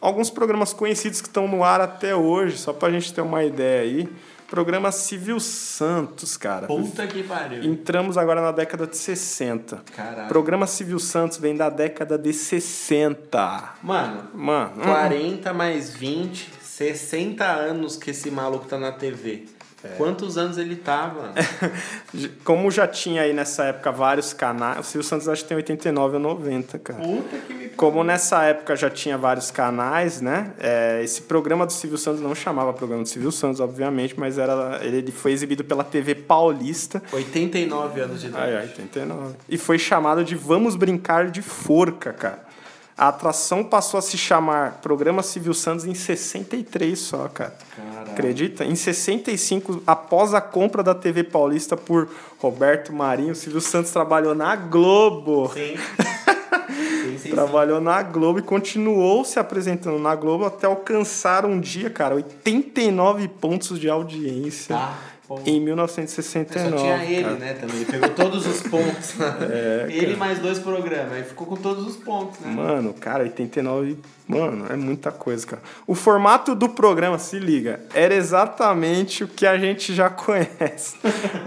alguns 0.01 0.29
programas 0.29 0.73
conhecidos 0.73 1.21
que 1.21 1.27
estão 1.27 1.47
no 1.47 1.63
ar 1.63 1.79
até 1.79 2.15
hoje, 2.15 2.57
só 2.57 2.73
pra 2.73 2.89
gente 2.89 3.13
ter 3.13 3.21
uma 3.21 3.43
ideia 3.43 3.81
aí. 3.83 4.09
Programa 4.49 4.91
Civil 4.91 5.39
Santos, 5.39 6.35
cara. 6.35 6.65
Puta 6.65 7.05
que 7.05 7.21
pariu. 7.23 7.63
Entramos 7.63 8.17
agora 8.17 8.41
na 8.41 8.51
década 8.51 8.87
de 8.87 8.97
60. 8.97 9.83
Caralho. 9.95 10.27
Programa 10.27 10.65
Civil 10.65 10.97
Santos 10.99 11.37
vem 11.37 11.55
da 11.55 11.69
década 11.69 12.17
de 12.17 12.33
60. 12.33 13.75
Mano, 13.83 14.29
Mano, 14.33 14.81
40 14.81 15.53
mais 15.53 15.93
20, 15.93 16.51
60 16.63 17.45
anos 17.45 17.95
que 17.95 18.09
esse 18.09 18.31
maluco 18.31 18.65
tá 18.65 18.79
na 18.79 18.91
TV. 18.91 19.45
É. 19.83 19.87
Quantos 19.95 20.37
anos 20.37 20.57
ele 20.57 20.81
mano? 20.85 21.33
Como 22.43 22.69
já 22.69 22.85
tinha 22.85 23.21
aí 23.21 23.33
nessa 23.33 23.65
época 23.65 23.91
vários 23.91 24.33
canais, 24.33 24.79
o 24.79 24.83
Silvio 24.83 25.07
Santos 25.07 25.29
acho 25.29 25.43
que 25.43 25.49
tem 25.49 25.57
89 25.57 26.15
ou 26.15 26.19
90, 26.21 26.79
cara. 26.79 26.99
Puta 26.99 27.37
que 27.37 27.53
me 27.53 27.69
Como 27.69 28.03
nessa 28.03 28.43
época 28.43 28.75
já 28.75 28.89
tinha 28.89 29.17
vários 29.17 29.51
canais, 29.51 30.19
né? 30.19 30.53
é, 30.59 31.01
esse 31.03 31.21
programa 31.23 31.65
do 31.65 31.73
Silvio 31.73 31.97
Santos 31.97 32.21
não 32.21 32.35
chamava 32.35 32.73
programa 32.73 33.03
do 33.03 33.09
Silvio 33.09 33.31
Santos, 33.31 33.59
obviamente, 33.59 34.19
mas 34.19 34.37
era, 34.37 34.79
ele 34.83 35.11
foi 35.11 35.31
exibido 35.31 35.63
pela 35.63 35.83
TV 35.83 36.13
Paulista. 36.15 37.01
89 37.11 38.01
anos 38.01 38.21
de 38.21 38.27
idade. 38.27 38.53
Ai, 38.53 38.63
89. 38.63 39.35
E 39.47 39.57
foi 39.57 39.79
chamado 39.79 40.23
de 40.23 40.35
Vamos 40.35 40.75
Brincar 40.75 41.29
de 41.29 41.41
Forca, 41.41 42.11
cara. 42.11 42.49
A 42.97 43.07
atração 43.07 43.63
passou 43.63 43.97
a 43.97 44.01
se 44.01 44.17
chamar 44.17 44.79
Programa 44.81 45.23
Silvio 45.23 45.53
Santos 45.53 45.85
em 45.85 45.93
63 45.93 46.99
só, 46.99 47.29
cara. 47.29 47.55
Caralho. 47.73 47.88
Acredita? 48.19 48.65
Em 48.65 48.75
65, 48.75 49.81
após 49.87 50.33
a 50.33 50.41
compra 50.41 50.83
da 50.83 50.93
TV 50.93 51.23
Paulista 51.23 51.77
por 51.77 52.09
Roberto 52.37 52.91
Marinho, 52.93 53.31
o 53.31 53.35
Silvio 53.35 53.61
Santos 53.61 53.91
trabalhou 53.91 54.35
na 54.35 54.55
Globo. 54.55 55.51
Sim. 55.53 55.75
sim, 55.75 57.11
sim, 57.11 57.17
sim. 57.17 57.29
Trabalhou 57.29 57.79
na 57.79 58.03
Globo 58.03 58.39
e 58.39 58.41
continuou 58.41 59.23
se 59.23 59.39
apresentando 59.39 59.97
na 59.99 60.15
Globo 60.15 60.45
até 60.45 60.67
alcançar 60.67 61.45
um 61.45 61.59
dia, 61.59 61.89
cara, 61.89 62.15
89 62.15 63.27
pontos 63.27 63.79
de 63.79 63.89
audiência 63.89 64.75
Tá, 64.75 64.97
em 65.45 65.59
Só 65.59 65.65
1969. 65.65 66.77
tinha 66.77 67.05
ele, 67.05 67.23
cara. 67.23 67.35
né, 67.35 67.53
também. 67.53 67.75
Ele 67.77 67.85
pegou 67.85 68.09
todos 68.09 68.47
os 68.47 68.61
pontos. 68.61 69.13
É, 69.49 69.87
ele 69.89 70.05
cara. 70.07 70.17
mais 70.17 70.39
dois 70.39 70.59
programas. 70.59 71.13
Aí 71.13 71.23
ficou 71.23 71.47
com 71.47 71.55
todos 71.55 71.85
os 71.85 71.95
pontos, 71.95 72.39
né? 72.39 72.51
Mano, 72.51 72.93
cara, 72.93 73.23
89. 73.23 73.97
Mano, 74.27 74.65
é 74.69 74.75
muita 74.75 75.11
coisa, 75.11 75.45
cara. 75.45 75.61
O 75.87 75.95
formato 75.95 76.53
do 76.55 76.69
programa, 76.69 77.17
se 77.17 77.39
liga, 77.39 77.79
era 77.93 78.13
exatamente 78.13 79.23
o 79.23 79.27
que 79.27 79.45
a 79.45 79.57
gente 79.57 79.93
já 79.93 80.09
conhece: 80.09 80.97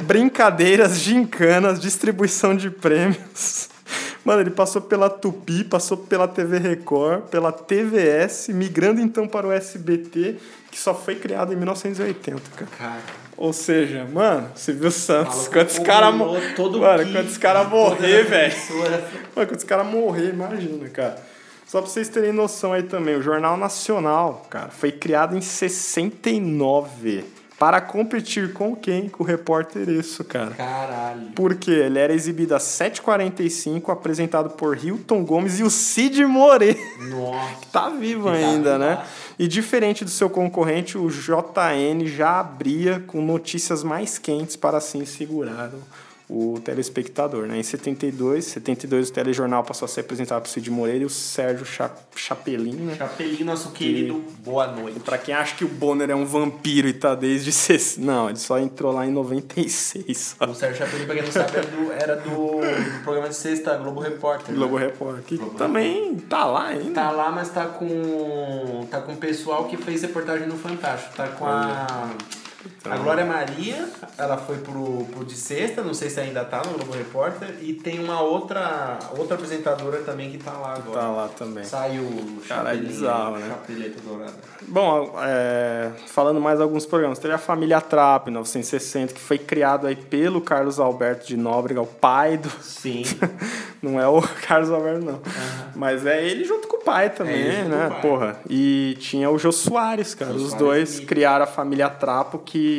brincadeiras, 0.02 0.98
gincanas, 0.98 1.80
distribuição 1.80 2.56
de 2.56 2.70
prêmios. 2.70 3.68
Mano, 4.24 4.40
ele 4.40 4.50
passou 4.50 4.80
pela 4.80 5.10
Tupi, 5.10 5.64
passou 5.64 5.96
pela 5.96 6.28
TV 6.28 6.58
Record, 6.58 7.22
pela 7.24 7.50
TVS, 7.50 8.48
migrando 8.48 9.00
então 9.00 9.26
para 9.26 9.46
o 9.46 9.52
SBT, 9.52 10.36
que 10.70 10.78
só 10.78 10.94
foi 10.94 11.16
criado 11.16 11.52
em 11.52 11.56
1980, 11.56 12.40
cara. 12.56 12.70
Cara. 12.78 13.21
Ou 13.42 13.52
seja, 13.52 14.04
mano, 14.04 14.50
Silvio 14.54 14.88
Santos, 14.92 15.34
maluco 15.34 15.52
quando 15.52 15.66
esse 15.66 15.80
cara 15.80 16.06
combinou 16.12 16.34
mo- 16.40 16.54
todo 16.54 16.78
Mano, 16.78 17.02
kit 17.02 17.12
quando 17.12 17.26
esse 17.26 17.38
cara 17.40 17.64
de 17.64 17.70
toda 17.70 17.76
morrer, 17.76 18.22
velho. 18.22 18.54
Mano, 19.34 19.48
quando 19.48 19.56
esse 19.56 19.66
cara 19.66 19.82
morrer, 19.82 20.28
imagina, 20.28 20.88
cara. 20.90 21.16
Só 21.66 21.80
pra 21.80 21.90
vocês 21.90 22.08
terem 22.08 22.32
noção 22.32 22.72
aí 22.72 22.84
também, 22.84 23.16
o 23.16 23.22
Jornal 23.22 23.56
Nacional, 23.56 24.46
cara, 24.48 24.68
foi 24.68 24.92
criado 24.92 25.36
em 25.36 25.40
69 25.40 27.24
para 27.62 27.80
competir 27.80 28.52
com 28.52 28.74
quem? 28.74 29.08
Com 29.08 29.22
o 29.22 29.26
repórter 29.26 29.88
isso, 29.88 30.24
cara. 30.24 30.50
Caralho. 30.50 31.28
Porque 31.32 31.70
ele 31.70 31.96
era 31.96 32.12
exibido 32.12 32.56
às 32.56 32.64
7h45, 32.64 33.88
apresentado 33.88 34.50
por 34.50 34.76
Hilton 34.76 35.24
Gomes 35.24 35.60
e 35.60 35.62
o 35.62 35.70
Cid 35.70 36.26
Moreira. 36.26 36.76
Nossa. 37.08 37.62
Tá 37.72 37.88
vivo 37.88 38.24
Que 38.24 38.38
tá 38.38 38.46
ainda, 38.46 38.78
né? 38.78 39.04
E 39.38 39.46
diferente 39.46 40.04
do 40.04 40.10
seu 40.10 40.28
concorrente, 40.28 40.98
o 40.98 41.08
JN 41.08 42.04
já 42.04 42.40
abria 42.40 43.02
com 43.06 43.22
notícias 43.22 43.84
mais 43.84 44.18
quentes 44.18 44.56
para 44.56 44.78
assim 44.78 45.06
segurar 45.06 45.70
o, 46.34 46.60
telespectador, 46.60 47.46
né? 47.46 47.58
Em 47.58 47.62
72, 47.62 48.44
72 48.46 49.08
o 49.10 49.12
telejornal 49.12 49.62
passou 49.62 49.86
a 49.86 49.88
ser 49.88 50.00
apresentado 50.00 50.42
por 50.42 50.48
Cid 50.48 50.70
Moreira 50.70 51.02
e 51.02 51.06
o 51.06 51.10
Sérgio 51.10 51.64
Cha 51.66 51.90
Chapelin, 52.16 52.72
né? 52.74 52.94
Chapelinho, 52.96 53.44
nosso 53.44 53.70
querido, 53.72 54.24
boa 54.44 54.66
noite. 54.66 55.00
Pra 55.00 55.18
quem 55.18 55.34
acha 55.34 55.54
que 55.54 55.64
o 55.64 55.68
Bonner 55.68 56.10
é 56.10 56.14
um 56.14 56.24
vampiro 56.24 56.88
e 56.88 56.92
tá 56.92 57.14
desde... 57.14 57.52
ses- 57.52 57.98
Não, 57.98 58.28
ele 58.28 58.38
só 58.38 58.58
entrou 58.58 58.92
lá 58.92 59.04
em 59.06 59.10
96, 59.10 60.34
só. 60.38 60.44
O 60.46 60.54
Sérgio 60.54 60.78
Chapelinho, 60.78 61.06
pra 61.06 61.14
quem 61.16 61.24
não 61.24 61.32
sabe, 61.32 61.52
era 61.56 61.66
do, 61.66 61.92
era 61.92 62.16
do, 62.16 62.30
do 62.60 63.02
programa 63.04 63.28
de 63.28 63.36
sexta, 63.36 63.76
Globo 63.76 64.00
Repórter. 64.00 64.54
Globo 64.54 64.78
né? 64.78 64.86
Repórter, 64.86 65.22
que 65.24 65.36
Globo 65.36 65.54
também 65.58 66.16
tá 66.28 66.44
lá 66.44 66.68
ainda. 66.68 66.92
Tá 67.02 67.10
lá, 67.10 67.30
mas 67.30 67.48
tá 67.50 67.66
com. 67.66 68.86
tá 68.90 69.00
com 69.00 69.12
o 69.12 69.16
pessoal 69.16 69.64
que 69.66 69.76
fez 69.76 70.02
reportagem 70.02 70.46
no 70.46 70.56
Fantástico. 70.56 71.14
Tá 71.16 71.28
com 71.28 71.44
a. 71.46 72.10
A 72.90 72.96
Glória 72.96 73.24
Maria, 73.24 73.88
ela 74.18 74.36
foi 74.36 74.58
pro, 74.58 75.04
pro 75.12 75.24
de 75.24 75.34
sexta, 75.36 75.82
não 75.82 75.94
sei 75.94 76.10
se 76.10 76.18
ainda 76.18 76.44
tá 76.44 76.62
no 76.66 76.72
Globo 76.74 76.92
Repórter, 76.92 77.56
e 77.60 77.74
tem 77.74 78.00
uma 78.02 78.20
outra 78.20 78.98
outra 79.16 79.36
apresentadora 79.36 79.98
também 79.98 80.30
que 80.30 80.38
tá 80.38 80.52
lá 80.52 80.74
agora. 80.74 81.00
Tá 81.00 81.08
lá 81.08 81.28
também. 81.28 81.64
Saiu 81.64 82.02
o 82.02 82.42
Cara, 82.48 82.74
é 82.74 82.76
bizarro, 82.76 83.36
né? 83.36 83.46
Chapeleta 83.48 84.00
Dourada. 84.04 84.34
Bom, 84.66 85.14
é, 85.22 85.90
falando 86.08 86.40
mais 86.40 86.60
alguns 86.60 86.84
programas, 86.84 87.18
teve 87.18 87.34
a 87.34 87.38
Família 87.38 87.80
Trapo 87.80 88.28
em 88.28 88.32
1960, 88.32 89.14
que 89.14 89.20
foi 89.20 89.38
criado 89.38 89.86
aí 89.86 89.94
pelo 89.96 90.40
Carlos 90.40 90.80
Alberto 90.80 91.26
de 91.26 91.36
Nóbrega, 91.36 91.80
o 91.80 91.86
pai 91.86 92.36
do. 92.36 92.50
Sim. 92.62 93.04
Não 93.82 94.00
é 94.00 94.06
o 94.06 94.22
Carlos 94.46 94.70
Alberto, 94.70 95.04
não. 95.04 95.20
Mas 95.74 96.06
é 96.06 96.24
ele 96.24 96.44
junto 96.44 96.68
com 96.68 96.76
o 96.76 96.80
pai 96.84 97.10
também, 97.10 97.34
É 97.48 97.64
né? 97.64 97.88
pai. 97.90 98.00
Porra. 98.00 98.36
E 98.48 98.96
tinha 99.00 99.28
o 99.28 99.36
Jô 99.36 99.50
Soares, 99.50 100.14
cara. 100.14 100.30
Jô 100.30 100.36
Os 100.36 100.42
Soares 100.50 100.58
dois 100.64 100.98
e- 101.00 101.04
criaram 101.04 101.42
a 101.42 101.48
Família 101.48 101.90
Trapo, 101.90 102.38
que 102.38 102.71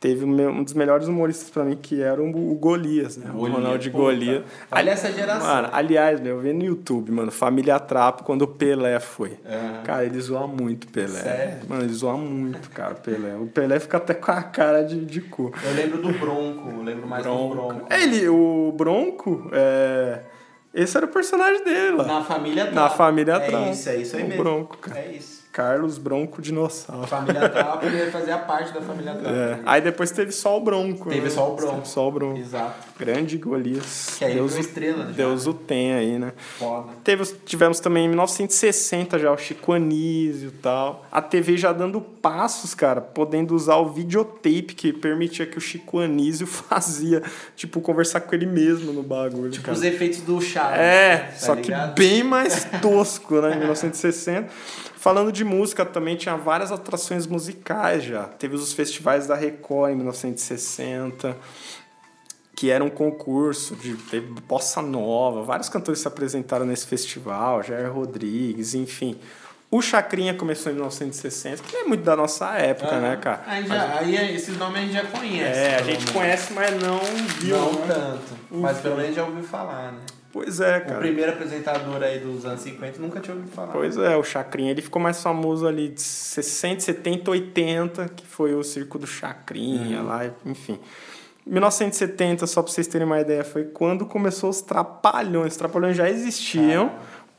teve 0.00 0.24
um 0.24 0.62
dos 0.62 0.74
melhores 0.74 1.08
humoristas 1.08 1.50
pra 1.50 1.64
mim, 1.64 1.76
que 1.76 2.00
era 2.00 2.22
o 2.22 2.54
Golias, 2.54 3.16
né? 3.16 3.30
o 3.30 3.38
Golias, 3.38 3.56
Ronaldo 3.56 3.78
de 3.80 3.90
puta. 3.90 4.02
Golias. 4.04 4.44
Olha 4.70 4.90
essa 4.90 5.12
geração. 5.12 5.46
Mano, 5.46 5.68
aliás, 5.72 6.24
eu 6.24 6.38
vi 6.38 6.52
no 6.52 6.64
YouTube, 6.64 7.10
mano, 7.10 7.32
Família 7.32 7.80
Trapo, 7.80 8.22
quando 8.22 8.42
o 8.42 8.46
Pelé 8.46 9.00
foi. 9.00 9.36
Aham. 9.44 9.82
Cara, 9.82 10.04
ele 10.04 10.20
zoa 10.20 10.46
muito 10.46 10.84
o 10.84 10.88
Pelé. 10.88 11.08
Sério? 11.08 11.68
Mano, 11.68 11.82
ele 11.82 11.92
zoa 11.92 12.16
muito, 12.16 12.70
cara, 12.70 12.92
o 12.92 13.00
Pelé. 13.00 13.34
O 13.34 13.46
Pelé 13.48 13.80
fica 13.80 13.96
até 13.96 14.14
com 14.14 14.30
a 14.30 14.40
cara 14.42 14.82
de, 14.84 15.04
de 15.04 15.20
cu. 15.20 15.52
Eu 15.64 15.74
lembro 15.74 16.00
do 16.00 16.12
Bronco, 16.16 16.70
eu 16.70 16.82
lembro 16.82 17.06
mais 17.08 17.24
do 17.24 17.48
Bronco. 17.48 17.86
É, 17.90 18.02
Ele, 18.04 18.28
o 18.28 18.72
Bronco, 18.76 19.50
é... 19.52 20.20
esse 20.72 20.96
era 20.96 21.06
o 21.06 21.08
personagem 21.08 21.64
dele 21.64 21.96
lá. 21.96 22.04
Na 22.04 22.22
família 22.22 22.62
Trapo. 22.66 22.76
Na 22.76 22.88
família 22.88 23.40
Trapo. 23.40 23.64
É 23.66 23.70
isso, 23.72 23.88
é 23.88 23.96
isso 23.96 24.16
aí 24.16 24.22
O 24.22 24.28
mesmo. 24.28 24.42
Bronco, 24.44 24.78
cara. 24.78 25.00
É 25.00 25.10
isso. 25.10 25.37
Carlos 25.58 25.98
Bronco 25.98 26.40
Dinossauro. 26.40 27.04
Família 27.08 27.48
Trapo, 27.48 27.84
ele 27.84 27.96
ia 27.96 28.12
fazer 28.12 28.30
a 28.30 28.38
parte 28.38 28.72
da 28.72 28.80
família 28.80 29.12
Trapo. 29.12 29.34
É. 29.36 29.58
Aí 29.66 29.80
depois 29.80 30.12
teve 30.12 30.30
só 30.30 30.56
o 30.56 30.60
Bronco. 30.60 31.08
Teve 31.08 31.22
né? 31.22 31.30
só 31.30 31.52
o 31.52 31.56
Bronco. 31.56 31.74
Teve 31.78 31.88
só 31.88 32.06
o 32.08 32.12
Bronco. 32.12 32.38
Exato. 32.38 32.86
Grande 32.96 33.36
Golias. 33.38 34.14
Que 34.16 34.24
aí 34.24 34.34
Deus, 34.34 34.54
o- 34.54 34.60
estrela 34.60 35.06
já. 35.06 35.10
Deus 35.12 35.48
o 35.48 35.52
tem 35.54 35.94
aí, 35.94 36.16
né? 36.16 36.32
Foda. 36.36 36.92
Teve, 37.02 37.24
tivemos 37.44 37.80
também 37.80 38.04
em 38.04 38.08
1960 38.08 39.18
já 39.18 39.32
o 39.32 39.36
Chico 39.36 39.72
Anísio 39.72 40.50
e 40.50 40.52
tal. 40.52 41.04
A 41.10 41.20
TV 41.20 41.56
já 41.56 41.72
dando 41.72 42.00
passos, 42.00 42.72
cara, 42.72 43.00
podendo 43.00 43.52
usar 43.52 43.78
o 43.78 43.88
videotape 43.88 44.74
que 44.76 44.92
permitia 44.92 45.44
que 45.44 45.58
o 45.58 45.60
Chico 45.60 45.98
Anísio 45.98 46.46
fazia, 46.48 47.20
tipo, 47.56 47.80
conversar 47.80 48.20
com 48.20 48.32
ele 48.32 48.46
mesmo 48.46 48.92
no 48.92 49.02
bagulho, 49.02 49.50
Tipo 49.50 49.64
cara. 49.66 49.76
os 49.76 49.82
efeitos 49.82 50.20
do 50.20 50.40
Chaves. 50.40 50.78
É, 50.78 51.16
tá 51.16 51.32
só 51.36 51.54
ligado? 51.54 51.94
que 51.94 52.00
bem 52.00 52.22
mais 52.22 52.64
tosco, 52.80 53.40
né? 53.40 53.54
Em 53.54 53.58
1960. 53.58 54.48
Falando 54.98 55.30
de 55.30 55.44
música, 55.44 55.86
também 55.86 56.16
tinha 56.16 56.36
várias 56.36 56.72
atrações 56.72 57.24
musicais 57.24 58.02
já. 58.02 58.24
Teve 58.24 58.56
os 58.56 58.72
festivais 58.72 59.28
da 59.28 59.36
Record 59.36 59.92
em 59.92 59.94
1960, 59.94 61.36
que 62.56 62.68
era 62.68 62.82
um 62.82 62.90
concurso 62.90 63.76
de 63.76 63.94
teve 63.94 64.26
bossa 64.40 64.82
nova. 64.82 65.44
Vários 65.44 65.68
cantores 65.68 66.00
se 66.00 66.08
apresentaram 66.08 66.66
nesse 66.66 66.84
festival, 66.84 67.62
Jair 67.62 67.92
Rodrigues, 67.92 68.74
enfim. 68.74 69.16
O 69.70 69.80
Chacrinha 69.80 70.34
começou 70.34 70.72
em 70.72 70.74
1960, 70.74 71.62
que 71.62 71.76
é 71.76 71.84
muito 71.84 72.02
da 72.02 72.16
nossa 72.16 72.54
época, 72.54 72.90
Aham. 72.90 73.00
né, 73.00 73.16
cara? 73.18 73.44
Aí, 73.46 73.66
já, 73.68 73.98
aí 74.00 74.16
é- 74.16 74.32
esses 74.32 74.58
nomes 74.58 74.78
a 74.78 74.80
gente 74.80 74.92
já 74.94 75.04
conhece. 75.04 75.60
É, 75.60 75.76
a 75.76 75.82
gente 75.82 76.10
conhece, 76.10 76.52
mas 76.52 76.72
não 76.82 76.98
viu. 77.38 77.56
Não 77.56 77.72
né? 77.72 77.86
tanto. 77.86 78.38
Mas 78.50 78.78
pelo 78.78 78.96
menos 78.96 79.14
já 79.14 79.24
ouviu 79.24 79.44
falar, 79.44 79.92
né? 79.92 80.00
Pois 80.44 80.60
é, 80.60 80.78
O 80.78 80.84
cara. 80.86 80.98
primeiro 81.00 81.32
apresentador 81.32 82.02
aí 82.02 82.18
dos 82.20 82.44
anos 82.46 82.60
50 82.60 83.00
nunca 83.00 83.20
tinha 83.20 83.34
ouvido 83.34 83.50
falar. 83.52 83.72
Pois 83.72 83.96
é, 83.96 84.16
o 84.16 84.22
Chacrinha, 84.22 84.70
ele 84.70 84.82
ficou 84.82 85.00
mais 85.02 85.22
famoso 85.22 85.66
ali 85.66 85.88
de 85.88 86.00
60, 86.00 86.80
70, 86.80 87.30
80, 87.30 88.08
que 88.10 88.26
foi 88.26 88.54
o 88.54 88.62
Circo 88.62 88.98
do 88.98 89.06
Chacrinha 89.06 90.00
lá, 90.02 90.30
enfim. 90.46 90.78
1970, 91.46 92.46
só 92.46 92.62
pra 92.62 92.70
vocês 92.70 92.86
terem 92.86 93.06
uma 93.06 93.20
ideia, 93.20 93.42
foi 93.42 93.64
quando 93.64 94.04
começou 94.06 94.50
os 94.50 94.60
Trapalhões. 94.60 95.52
Os 95.52 95.56
Trapalhões 95.58 95.96
já 95.96 96.08
existiam, 96.08 96.92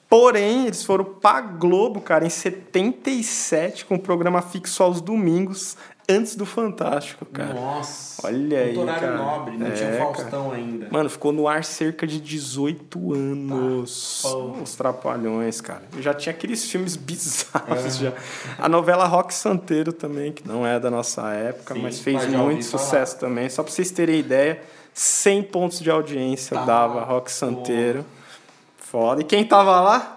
porém, 0.10 0.66
eles 0.66 0.84
foram 0.84 1.06
pra 1.06 1.40
Globo, 1.42 2.02
cara, 2.02 2.26
em 2.26 2.30
77, 2.30 3.86
com 3.86 3.96
o 3.96 4.00
programa 4.00 4.42
fixo 4.42 4.82
aos 4.84 5.00
domingos, 5.00 5.78
antes 6.10 6.36
do 6.36 6.46
Fantástico, 6.46 7.26
cara. 7.26 7.54
Nossa. 7.54 8.26
Olha 8.28 8.60
aí, 8.60 8.76
cara. 8.86 9.16
nobre, 9.18 9.58
não 9.58 9.72
tinha 9.72 9.90
É, 9.90 9.96
o 9.96 10.14
Faustão 10.14 10.52
ainda. 10.52 10.88
Mano, 10.92 11.10
ficou 11.10 11.32
no 11.32 11.48
ar 11.48 11.64
cerca 11.64 12.08
de 12.08 12.20
18 12.20 13.14
anos. 13.14 14.22
Tá, 14.24 14.36
os 14.62 14.76
Trapalhões, 14.76 15.62
cara. 15.62 15.84
Já 16.00 16.14
tinha 16.14 16.34
aqueles 16.34 16.70
filmes 16.70 16.96
bizarros 16.98 17.98
já. 17.98 18.14
A 18.58 18.68
novela 18.68 19.06
Rock 19.06 19.34
Santeiro 19.34 19.94
também, 19.94 20.32
que 20.32 20.48
não 20.48 20.66
é 20.66 20.80
da 20.80 20.90
nossa 20.90 21.30
época, 21.32 21.74
Sim, 21.76 21.82
mas 21.82 22.00
fez 22.00 22.26
muito 22.28 22.66
falar. 22.66 22.84
sucesso 22.84 23.20
também. 23.20 23.48
Só 23.50 23.62
pra 23.64 23.72
vocês 23.72 23.92
terem 23.92 24.20
ideia, 24.20 24.62
100 24.94 25.44
pontos 25.44 25.80
de 25.80 25.90
audiência 25.92 26.58
Tá, 26.58 26.66
dava 26.66 27.04
Rock 27.04 27.32
Santeiro. 27.32 28.04
Foda. 28.78 29.22
E 29.22 29.24
quem 29.24 29.46
tava 29.46 29.80
lá? 29.80 30.16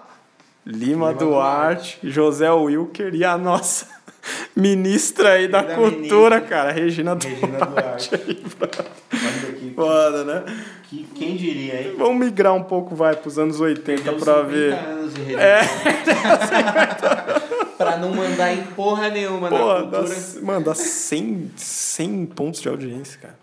Lima, 0.65 1.09
Lima 1.09 1.13
Duarte, 1.13 1.99
José 2.03 2.49
Wilker 2.51 3.13
e 3.13 3.23
a 3.25 3.37
nossa 3.37 3.85
Ministra 4.55 5.33
aí 5.33 5.47
da, 5.47 5.61
Da 5.61 5.75
cultura, 5.75 6.35
ministra. 6.37 6.41
cara. 6.41 6.71
Regina, 6.71 7.17
Regina 7.21 7.65
Duarte. 7.65 8.09
Duarte. 8.17 8.79
Olha 9.13 9.49
aqui. 9.49 9.73
Foda, 9.75 10.23
né? 10.23 10.43
Que, 10.89 11.03
quem 11.15 11.35
diria, 11.35 11.81
hein? 11.81 11.95
Vamos 11.97 12.23
migrar 12.25 12.53
um 12.53 12.63
pouco, 12.63 12.95
vai, 12.95 13.15
pros 13.15 13.37
anos 13.39 13.59
80 13.59 14.01
Deu 14.03 14.13
pra 14.15 14.35
50 14.35 14.43
ver. 14.47 14.73
anos 14.73 15.13
de 15.13 15.21
Regina 15.21 15.41
É. 15.41 15.61
pra 17.77 17.97
não 17.97 18.13
mandar 18.13 18.53
em 18.53 18.63
porra 18.63 19.09
nenhuma 19.09 19.49
Pô, 19.49 19.57
na 19.57 19.81
dá, 19.81 19.99
cultura. 19.99 20.41
mano, 20.43 20.65
dá 20.65 20.75
100, 20.75 21.51
100 21.55 22.25
pontos 22.27 22.61
de 22.61 22.69
audiência, 22.69 23.19
cara. 23.21 23.42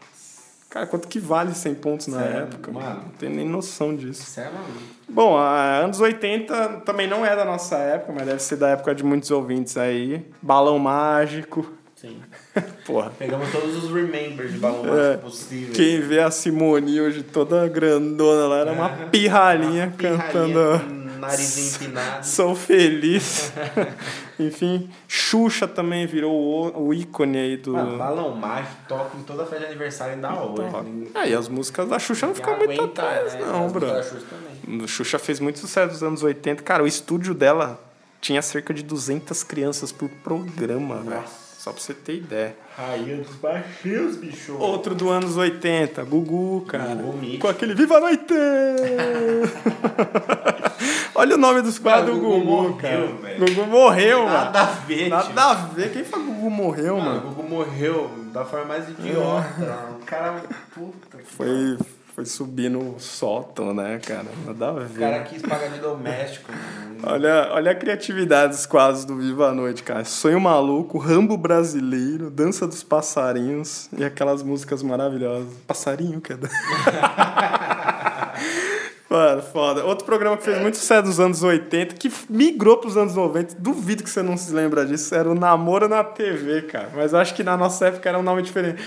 Cara, 0.71 0.87
quanto 0.87 1.09
que 1.09 1.18
vale 1.18 1.53
100 1.53 1.75
pontos 1.75 2.07
na 2.07 2.21
Sério, 2.21 2.37
época? 2.43 2.71
mano? 2.71 3.01
Não 3.03 3.09
tenho 3.18 3.35
nem 3.35 3.47
noção 3.49 3.95
disso. 3.95 4.23
Isso 4.23 4.39
é 4.41 4.45
maluco. 4.45 4.71
Bom, 5.09 5.37
anos 5.37 6.01
80 6.01 6.83
também 6.87 7.09
não 7.09 7.27
é 7.27 7.35
da 7.35 7.45
nossa 7.45 7.77
época, 7.77 8.12
mas 8.16 8.25
deve 8.25 8.41
ser 8.41 8.55
da 8.57 8.68
época 8.68 8.95
de 8.95 9.03
muitos 9.05 9.31
ouvintes 9.33 9.77
aí. 9.77 10.25
Balão 10.41 10.79
Mágico. 10.79 11.68
Sim. 11.97 12.18
Porra. 12.87 13.11
Pegamos 13.18 13.51
todos 13.51 13.85
os 13.85 13.93
remembers 13.93 14.53
de 14.53 14.59
balão 14.59 14.85
É. 14.87 15.09
mágico 15.09 15.23
possíveis. 15.25 15.77
Quem 15.77 16.01
vê 16.01 16.21
a 16.21 16.31
Simone 16.31 17.01
hoje 17.01 17.23
toda 17.25 17.66
grandona 17.68 18.47
lá, 18.47 18.59
era 18.61 18.73
uma 18.73 18.89
pirralhinha 18.89 19.87
Uma 19.87 19.91
pirralhinha 19.91 19.95
cantando 19.99 20.61
com 20.89 20.95
Nariz 21.21 21.75
empinado. 21.75 22.27
Sou 22.27 22.55
Feliz. 22.57 23.53
Enfim, 24.39 24.89
Xuxa 25.07 25.68
também 25.68 26.07
virou 26.07 26.33
o, 26.33 26.87
o 26.89 26.95
ícone 26.95 27.39
aí 27.39 27.57
do... 27.57 27.73
Mano, 27.75 27.99
balão 27.99 28.35
mágico 28.35 28.75
toca 28.89 29.16
em 29.16 29.23
toda 29.23 29.45
festa 29.45 29.61
de 29.61 29.66
aniversário 29.66 30.14
ainda 30.14 30.33
hoje. 30.43 30.62
Ninguém- 30.85 31.11
Aí 31.14 31.35
as 31.35 31.49
músicas 31.49 31.89
da 31.89 31.99
Xuxa 31.99 32.27
não 32.27 32.35
ficam 32.35 32.57
muito 32.57 32.83
atrás, 32.83 33.35
né? 33.35 33.41
não, 33.47 33.68
bro. 33.68 33.87
da 33.87 34.03
Xuxa 34.03 34.25
também. 34.66 34.89
Xuxa 34.89 35.18
fez 35.18 35.41
muito 35.41 35.59
sucesso 35.59 35.93
nos 35.93 36.03
anos 36.03 36.23
80. 36.23 36.62
Cara, 36.62 36.83
o 36.83 36.87
estúdio 36.87 37.35
dela 37.35 37.79
tinha 38.21 38.41
cerca 38.43 38.73
de 38.73 38.83
200 38.83 39.43
crianças 39.43 39.93
por 39.93 40.09
programa, 40.09 40.97
velho. 40.97 41.23
Só 41.59 41.73
pra 41.73 41.81
você 41.83 41.93
ter 41.93 42.14
ideia. 42.16 42.57
Rainha 42.75 43.18
dos 43.18 43.37
baixinhos, 43.37 44.16
bicho. 44.16 44.55
Outro 44.57 44.95
do 44.95 45.11
anos 45.11 45.37
80, 45.37 46.03
Gugu, 46.05 46.64
cara. 46.66 46.95
Gugu 46.95 47.39
com 47.39 47.49
aquele 47.49 47.75
Viva 47.75 47.99
a 47.99 48.01
Noite! 48.01 48.33
Olha 51.15 51.35
o 51.35 51.39
nome 51.39 51.61
dos 51.63 51.79
quadros 51.79 52.15
do 52.15 52.21
Gugu 52.21 52.39
Gugu, 52.41 52.47
morreu, 52.47 52.75
cara. 52.77 53.07
velho. 53.07 53.55
Gugu 53.55 53.67
morreu, 53.71 54.25
Nada 54.27 54.61
a 54.61 54.65
mano. 54.67 54.77
ver, 54.87 55.09
Nada 55.09 55.25
tio. 55.25 55.41
a 55.41 55.55
ver. 55.55 55.93
Quem 55.93 56.03
o 56.03 56.25
Gugu 56.25 56.51
morreu, 56.51 56.97
Mano, 56.97 57.11
o 57.11 57.15
mano? 57.15 57.21
Gugu 57.35 57.49
morreu 57.49 58.11
da 58.33 58.45
forma 58.45 58.67
mais 58.67 58.89
idiota. 58.89 59.47
O 60.01 60.05
cara. 60.05 60.43
Puta 60.75 61.19
que 61.19 61.25
Foi, 61.35 61.77
foi 62.15 62.25
subir 62.25 62.71
no 62.71 62.99
sótão, 63.01 63.75
né, 63.75 63.99
cara? 64.07 64.27
Nada 64.47 64.69
a 64.69 64.73
O 64.73 64.81
ver. 64.87 65.01
cara 65.01 65.23
quis 65.25 65.43
pagar 65.43 65.69
de 65.71 65.79
doméstico. 65.81 66.51
Olha, 67.03 67.49
olha 67.53 67.73
a 67.73 67.75
criatividade 67.75 68.53
dos 68.55 68.67
quadros 68.67 69.05
do 69.07 69.17
Viva 69.17 69.49
a 69.49 69.53
Noite, 69.55 69.83
cara. 69.83 70.05
Sonho 70.05 70.39
Maluco, 70.41 70.99
Rambo 70.99 71.37
Brasileiro, 71.37 72.31
Dança 72.31 72.67
dos 72.67 72.83
Passarinhos 72.83 73.89
e 73.97 74.05
aquelas 74.05 74.43
músicas 74.43 74.83
maravilhosas. 74.83 75.49
Passarinho, 75.67 76.21
que 76.21 76.35
é. 76.35 76.37
Mano, 79.11 79.43
foda. 79.43 79.85
Outro 79.85 80.05
programa 80.07 80.37
que 80.37 80.45
fez 80.45 80.61
muito 80.61 80.77
sucesso 80.77 81.09
nos 81.09 81.19
anos 81.19 81.43
80, 81.43 81.97
que 81.97 82.13
migrou 82.29 82.77
pros 82.77 82.97
anos 82.97 83.17
90, 83.17 83.57
duvido 83.59 84.05
que 84.05 84.09
você 84.09 84.23
não 84.23 84.37
se 84.37 84.53
lembra 84.53 84.87
disso, 84.87 85.13
era 85.13 85.29
o 85.29 85.35
Namoro 85.35 85.89
na 85.89 86.05
TV, 86.05 86.63
cara. 86.63 86.91
Mas 86.95 87.13
acho 87.13 87.35
que 87.35 87.43
na 87.43 87.57
nossa 87.57 87.89
época 87.89 88.09
era 88.09 88.17
um 88.17 88.23
nome 88.23 88.41
diferente. 88.43 88.81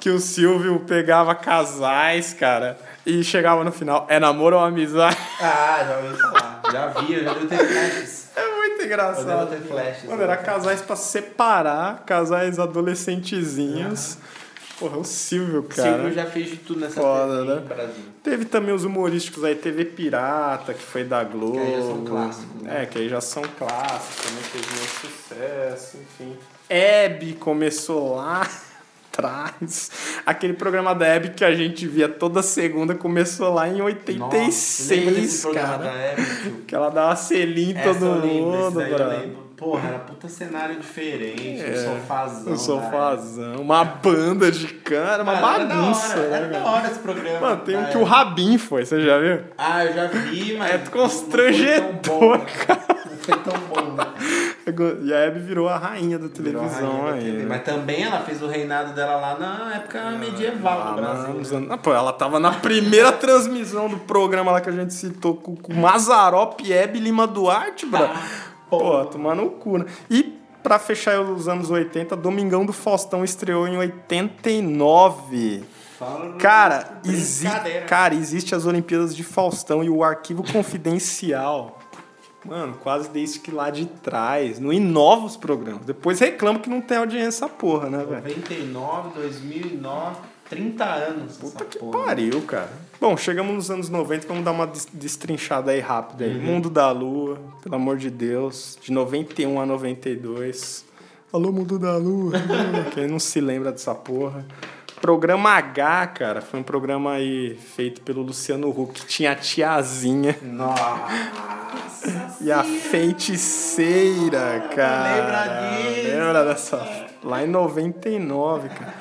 Que 0.00 0.10
o 0.10 0.18
Silvio 0.18 0.80
pegava 0.80 1.32
casais, 1.32 2.34
cara, 2.34 2.76
e 3.06 3.22
chegava 3.22 3.62
no 3.62 3.70
final, 3.70 4.04
é 4.10 4.18
namoro 4.18 4.56
ou 4.56 4.64
amizade? 4.64 5.16
Ah, 5.40 5.84
já 5.86 5.98
ouvi 5.98 6.20
falar. 6.20 6.60
Já 6.72 6.86
vi, 6.88 7.14
eu 7.14 7.24
já 7.24 7.32
devo 7.34 7.46
ter 7.46 7.58
flashes. 7.58 8.28
É 8.34 8.56
muito 8.56 8.84
engraçado. 8.84 9.50
Ter 9.50 9.60
flashes. 9.60 10.10
Mano, 10.10 10.22
era 10.22 10.36
casais 10.36 10.82
pra 10.82 10.96
separar, 10.96 12.02
casais 12.04 12.58
adolescentezinhos. 12.58 14.18
Porra, 14.78 14.98
o 14.98 15.04
Silvio, 15.04 15.64
cara. 15.64 15.94
Silvio 15.94 16.12
já 16.12 16.26
fez 16.26 16.50
de 16.50 16.56
tudo 16.56 16.80
nessa 16.80 17.00
Foda, 17.00 17.40
TV 17.44 17.54
né? 17.54 17.60
Brasil. 17.66 18.04
Teve 18.22 18.44
também 18.44 18.74
os 18.74 18.84
humorísticos 18.84 19.42
aí, 19.44 19.54
TV 19.56 19.84
Pirata, 19.84 20.72
que 20.72 20.82
foi 20.82 21.02
da 21.02 21.24
Globo. 21.24 21.58
Que 21.58 21.60
aí 21.60 21.72
já 21.72 21.82
são 21.82 22.04
clássicos, 22.04 22.62
né? 22.62 22.82
É, 22.82 22.86
que 22.86 22.98
aí 22.98 23.08
já 23.08 23.20
são 23.20 23.42
clássicos, 23.42 24.24
também 24.24 24.42
fez 24.44 24.66
muito 24.66 24.90
sucesso, 25.00 25.96
enfim. 25.96 26.36
Hebe 26.68 27.32
começou 27.34 28.14
lá 28.16 28.46
atrás. 29.12 29.90
Aquele 30.24 30.52
programa 30.52 30.94
da 30.94 31.06
Hebe 31.06 31.30
que 31.30 31.44
a 31.44 31.54
gente 31.54 31.86
via 31.88 32.08
toda 32.08 32.40
segunda 32.42 32.94
começou 32.94 33.52
lá 33.52 33.66
em 33.68 33.78
Nossa, 33.78 33.84
lembra 34.12 34.36
86, 34.38 35.14
desse 35.16 35.42
programa 35.42 35.78
cara. 35.78 35.84
da 35.84 36.24
tio? 36.42 36.62
Que 36.66 36.74
ela 36.74 36.90
dava 36.90 37.16
selinho 37.16 37.76
em 37.76 37.82
todo 37.82 38.04
mundo, 38.04 38.78
lembro. 38.78 39.47
Porra, 39.58 39.88
era 39.88 39.98
puta 39.98 40.28
cenário 40.28 40.76
diferente, 40.78 41.62
um 41.64 41.94
sofazão. 41.94 42.52
Um 42.52 42.56
sofazão, 42.56 43.56
uma 43.56 43.84
banda 43.84 44.50
de 44.52 44.68
cana, 44.68 45.22
uma 45.24 45.32
Cara, 45.34 45.54
era 45.56 45.64
da 45.66 45.74
bagunça, 45.74 46.12
hora, 46.18 46.28
né, 46.28 46.36
Era 46.36 46.46
da 46.46 46.58
cara? 46.60 46.70
hora 46.70 46.86
esse 46.88 46.98
programa. 47.00 47.40
Mano, 47.40 47.60
tem 47.62 47.76
um 47.76 47.82
da 47.82 47.88
que 47.88 47.98
o. 47.98 48.04
Rabin 48.04 48.56
foi, 48.58 48.84
você 48.86 49.00
já 49.04 49.18
viu? 49.18 49.40
Ah, 49.58 49.84
eu 49.84 49.94
já 49.94 50.06
vi, 50.06 50.56
mas. 50.56 50.70
É 50.70 50.78
constrangedor, 50.78 52.38
Não 52.38 52.46
foi 52.46 52.56
tão 52.56 52.58
bom, 52.68 52.72
né? 52.72 52.86
Não 53.10 53.16
foi 53.18 53.38
tão 53.38 53.58
bom, 53.68 53.92
né? 53.94 54.04
E 55.02 55.12
a 55.14 55.16
Hebe 55.20 55.40
virou 55.40 55.66
a 55.68 55.78
rainha 55.78 56.18
da 56.18 56.28
televisão 56.28 57.00
rainha 57.00 57.04
da 57.12 57.12
aí. 57.18 57.24
TV. 57.24 57.38
né? 57.38 57.46
Mas 57.48 57.62
também 57.62 58.02
ela 58.04 58.20
fez 58.20 58.42
o 58.42 58.46
reinado 58.46 58.92
dela 58.92 59.16
lá 59.16 59.38
na 59.38 59.74
época 59.76 60.10
medieval 60.12 60.82
Ah, 60.82 60.90
do 60.90 60.94
Brasil. 60.96 61.34
né? 61.34 61.56
anos- 61.56 61.70
Ah, 61.70 61.78
pô, 61.78 61.92
ela 61.94 62.12
tava 62.12 62.38
na 62.38 62.52
primeira 62.52 63.10
transmissão 63.12 63.88
do 63.88 63.96
programa 63.98 64.52
lá 64.52 64.60
que 64.60 64.68
a 64.68 64.72
gente 64.72 64.92
citou 64.92 65.34
com, 65.36 65.56
com 65.56 65.72
Mazarop, 65.74 66.60
Hebe 66.70 66.98
e 66.98 67.02
Lima 67.02 67.26
Duarte, 67.26 67.86
bro. 67.86 68.04
Ah, 68.04 68.22
Pô, 68.68 69.04
tomar 69.06 69.34
no 69.34 69.50
cu, 69.50 69.78
né? 69.78 69.86
E 70.10 70.38
pra 70.62 70.78
fechar 70.78 71.20
os 71.20 71.48
anos 71.48 71.70
80, 71.70 72.14
Domingão 72.16 72.64
do 72.66 72.72
Faustão 72.72 73.24
estreou 73.24 73.66
em 73.66 73.76
89. 73.76 75.64
Fala 75.98 76.36
Cara, 76.36 77.00
exi 77.04 77.48
cara, 77.88 78.14
existe 78.14 78.54
as 78.54 78.64
Olimpíadas 78.66 79.16
de 79.16 79.24
Faustão 79.24 79.82
e 79.82 79.90
o 79.90 80.04
arquivo 80.04 80.44
confidencial. 80.52 81.78
Mano, 82.44 82.78
quase 82.82 83.10
desde 83.10 83.40
que 83.40 83.50
lá 83.50 83.68
de 83.68 83.86
trás. 83.86 84.58
Não 84.60 84.72
inova 84.72 85.26
os 85.26 85.36
programas. 85.36 85.84
Depois 85.84 86.20
reclama 86.20 86.60
que 86.60 86.70
não 86.70 86.80
tem 86.80 86.98
audiência 86.98 87.44
essa 87.44 87.48
porra, 87.48 87.90
né, 87.90 87.98
velho? 87.98 88.22
99, 88.22 89.20
2009, 89.20 90.16
30 90.48 90.84
anos. 90.84 91.36
Puta 91.36 91.64
que 91.64 91.78
porra. 91.78 92.04
pariu, 92.04 92.40
cara. 92.42 92.72
Bom, 93.00 93.16
chegamos 93.16 93.54
nos 93.54 93.70
anos 93.70 93.88
90, 93.88 94.26
vamos 94.26 94.44
dar 94.44 94.50
uma 94.50 94.66
des- 94.66 94.88
destrinchada 94.92 95.70
aí 95.70 95.78
rápida 95.80 96.24
Uhum. 96.24 96.30
aí. 96.30 96.38
Mundo 96.38 96.68
da 96.68 96.90
Lua, 96.90 97.38
pelo 97.62 97.76
amor 97.76 97.96
de 97.96 98.10
Deus, 98.10 98.76
de 98.82 98.90
91 98.92 99.60
a 99.60 99.66
92. 99.66 100.84
Alô, 101.32 101.52
Mundo 101.52 101.78
da 101.78 101.96
Lua. 101.96 102.32
Quem 102.94 103.06
não 103.06 103.20
se 103.20 103.40
lembra 103.40 103.70
dessa 103.70 103.94
porra? 103.94 104.44
Programa 105.00 105.50
H, 105.50 106.06
cara, 106.08 106.40
foi 106.40 106.58
um 106.58 106.62
programa 106.64 107.12
aí 107.12 107.56
feito 107.76 108.00
pelo 108.00 108.20
Luciano 108.20 108.68
Huck, 108.68 108.94
que 109.02 109.06
tinha 109.06 109.30
a 109.30 109.36
tiazinha 109.36 110.36
Nossa. 110.42 112.34
e 112.42 112.50
a 112.50 112.64
feiticeira, 112.64 114.68
cara. 114.74 115.14
lembra 115.14 115.94
disso, 115.94 116.16
Lembra 116.16 116.44
dessa? 116.46 117.06
Lá 117.22 117.44
em 117.44 117.46
99, 117.46 118.68
cara. 118.70 118.94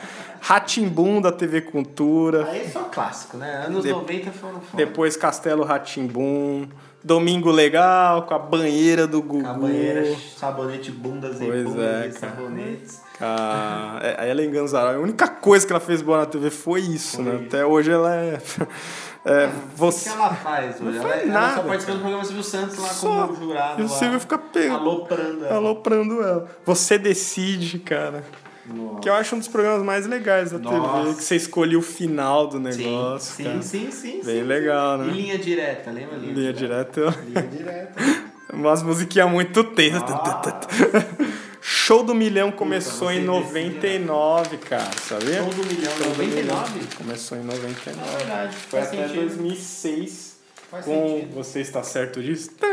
Ratimbum 0.47 1.19
da 1.19 1.29
TV 1.29 1.59
Cultura. 1.59 2.47
Aí 2.49 2.61
é 2.61 2.67
só 2.69 2.83
clássico, 2.83 3.35
né? 3.35 3.65
Anos 3.67 3.83
De- 3.83 3.91
90 3.91 4.31
foram 4.31 4.61
foda. 4.61 4.77
Depois 4.77 5.17
Castelo 5.17 5.65
Ratimbum. 5.65 6.69
Domingo 7.03 7.51
Legal, 7.51 8.23
com 8.23 8.33
a 8.33 8.39
banheira 8.39 9.05
do 9.05 9.21
Gugu. 9.21 9.45
A 9.45 9.53
banheira, 9.53 10.15
sabonete, 10.37 10.89
bundas 10.89 11.35
Pois 11.37 11.61
e 11.61 11.63
bundas 11.63 11.85
é, 11.85 12.07
e 12.07 12.11
sabonetes. 12.13 13.01
A, 13.19 13.99
é, 14.01 14.21
a 14.21 14.27
Ellen. 14.27 14.51
A 14.57 14.99
única 14.99 15.27
coisa 15.27 15.67
que 15.67 15.73
ela 15.73 15.81
fez 15.81 16.01
boa 16.01 16.19
na 16.19 16.25
TV 16.25 16.49
foi 16.49 16.79
isso, 16.79 17.21
né? 17.21 17.45
Até 17.45 17.65
hoje 17.65 17.91
ela 17.91 18.15
é. 18.15 18.39
é 19.25 19.45
O 19.47 19.49
que 19.49 19.75
você. 19.75 20.09
ela 20.09 20.33
faz 20.33 20.79
hoje? 20.79 20.97
ela, 20.97 21.09
ela 21.13 21.25
nada, 21.25 21.55
só 21.55 21.61
participou 21.63 21.77
cara. 21.79 21.97
do 21.97 21.99
programa 22.01 22.23
Silvio 22.23 22.43
Santos 22.43 22.77
lá 22.77 22.87
Só. 22.87 23.27
como 23.27 23.35
jurado. 23.35 23.81
E 23.81 23.85
o 23.85 23.89
lá, 23.89 23.97
Silvio 23.97 24.19
fica 24.21 24.37
pegando. 24.37 24.79
Aloprando 24.79 25.45
ela. 25.45 25.55
Aloprando 25.55 26.21
ela. 26.23 26.47
Você 26.65 26.97
decide, 26.97 27.79
cara. 27.79 28.23
Nossa. 28.67 28.99
Que 28.99 29.09
eu 29.09 29.13
acho 29.13 29.35
um 29.35 29.39
dos 29.39 29.47
programas 29.47 29.81
mais 29.83 30.05
legais 30.05 30.51
da 30.51 30.59
TV. 30.59 30.75
Nossa. 30.75 31.15
Que 31.15 31.23
você 31.23 31.35
escolhe 31.35 31.75
o 31.77 31.81
final 31.81 32.47
do 32.47 32.57
Sim, 32.57 32.83
negócio. 32.83 33.35
sim, 33.35 33.43
cara. 33.43 33.61
sim, 33.61 33.91
sim. 33.91 34.21
Bem 34.23 34.41
sim, 34.41 34.43
legal, 34.43 34.97
sim. 34.99 35.05
né? 35.05 35.13
E 35.13 35.21
linha 35.21 35.37
direta, 35.37 35.91
lembra? 35.91 36.17
Linha, 36.17 36.33
Linha 36.33 36.53
direta. 36.53 37.01
direta. 37.11 37.23
Linha 37.25 37.47
direta. 37.47 38.27
Umas 38.53 38.81
musiquinhas 38.81 39.29
muito 39.29 39.63
tensas. 39.63 40.03
Show 41.61 42.01
do 42.01 42.15
Milhão 42.15 42.49
começou 42.49 43.11
em 43.11 43.19
você 43.25 43.25
99, 43.25 44.57
cara, 44.57 44.89
sabia? 45.01 45.43
Show 45.43 45.49
do 45.53 45.65
milhão, 45.65 45.93
do 45.97 46.05
99? 46.05 46.25
Milhão. 46.25 46.63
Começou 46.97 47.37
em 47.37 47.41
99. 47.43 47.99
É 47.99 48.17
verdade, 48.17 48.55
Foi 48.55 48.79
até 48.79 49.07
sentido. 49.07 49.21
2006. 49.21 50.37
Faz 50.71 50.85
com 50.85 51.07
sentido. 51.07 51.35
Você 51.35 51.59
Está 51.59 51.83
Certo 51.83 52.21
Disso? 52.23 52.51
Tá, 52.51 52.67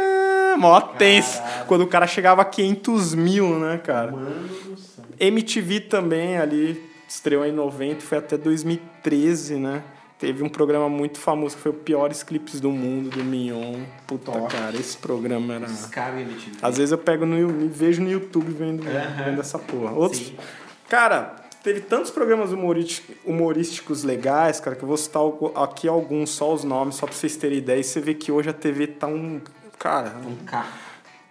Mó 0.56 0.80
tenso. 0.80 1.42
Quando 1.66 1.80
o 1.82 1.86
cara 1.88 2.06
chegava 2.06 2.42
a 2.42 2.44
500 2.44 3.14
mil, 3.14 3.58
né, 3.58 3.78
cara? 3.78 4.12
Mano 4.12 4.48
do. 4.48 4.76
MTV 5.18 5.80
também 5.80 6.38
ali 6.38 6.82
estreou 7.08 7.44
em 7.44 7.52
90, 7.52 8.00
foi 8.00 8.18
até 8.18 8.36
2013, 8.36 9.56
né? 9.56 9.82
teve 10.24 10.42
um 10.42 10.48
programa 10.48 10.88
muito 10.88 11.18
famoso 11.18 11.54
que 11.56 11.60
foi 11.60 11.70
o 11.70 11.74
Piores 11.74 12.22
Clipes 12.22 12.58
do 12.58 12.70
Mundo, 12.70 13.10
do 13.10 13.22
Mignon. 13.22 13.82
Puta, 14.06 14.32
cara, 14.48 14.74
esse 14.74 14.96
programa 14.96 15.54
era... 15.54 15.66
Descarga 15.66 16.18
MTV. 16.20 16.56
Às 16.62 16.78
vezes 16.78 16.92
eu 16.92 16.98
pego 16.98 17.26
no 17.26 17.36
me 17.36 17.68
vejo 17.68 18.02
no 18.02 18.10
YouTube 18.10 18.50
vendo, 18.50 18.82
vendo 18.82 19.40
essa 19.40 19.58
porra. 19.58 19.92
Outros, 19.92 20.28
Sim. 20.28 20.36
cara, 20.88 21.36
teve 21.62 21.80
tantos 21.80 22.10
programas 22.10 22.50
humorísticos 23.24 24.02
legais, 24.02 24.60
cara, 24.60 24.74
que 24.74 24.82
eu 24.82 24.88
vou 24.88 24.96
citar 24.96 25.22
aqui 25.56 25.86
alguns, 25.86 26.30
só 26.30 26.54
os 26.54 26.64
nomes, 26.64 26.94
só 26.94 27.06
pra 27.06 27.14
vocês 27.14 27.36
terem 27.36 27.58
ideia. 27.58 27.80
E 27.80 27.84
você 27.84 28.00
vê 28.00 28.14
que 28.14 28.32
hoje 28.32 28.48
a 28.48 28.54
TV 28.54 28.86
tá 28.86 29.06
um. 29.06 29.42
Cara, 29.78 30.14
Um 30.26 30.36
K. 30.46 30.66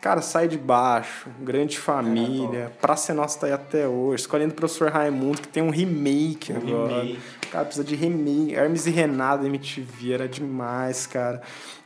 cara, 0.04 0.22
sai 0.22 0.50
de 0.50 0.58
baixo, 0.58 1.30
Grande 1.40 1.80
Família, 1.80 2.70
Pra 2.82 2.98
Ser 2.98 3.14
Nossa 3.14 3.40
tá 3.40 3.48
aí 3.48 3.54
até 3.54 3.88
hoje, 3.88 4.22
Escolhendo 4.24 4.52
o 4.52 4.56
Professor 4.56 4.92
Raimundo, 4.92 5.40
que 5.42 5.48
tem 5.48 5.64
um 5.64 5.70
remake 5.70 6.52
agora. 6.52 7.02
remake. 7.04 7.20
Cara, 7.50 7.64
precisa 7.66 7.86
de 7.86 7.96
remake. 7.96 8.54
Hermes 8.54 8.86
e 8.86 8.90
Renato, 8.90 9.46
MTV, 9.46 10.12
era 10.14 10.28
demais, 10.28 11.08
cara. 11.08 11.42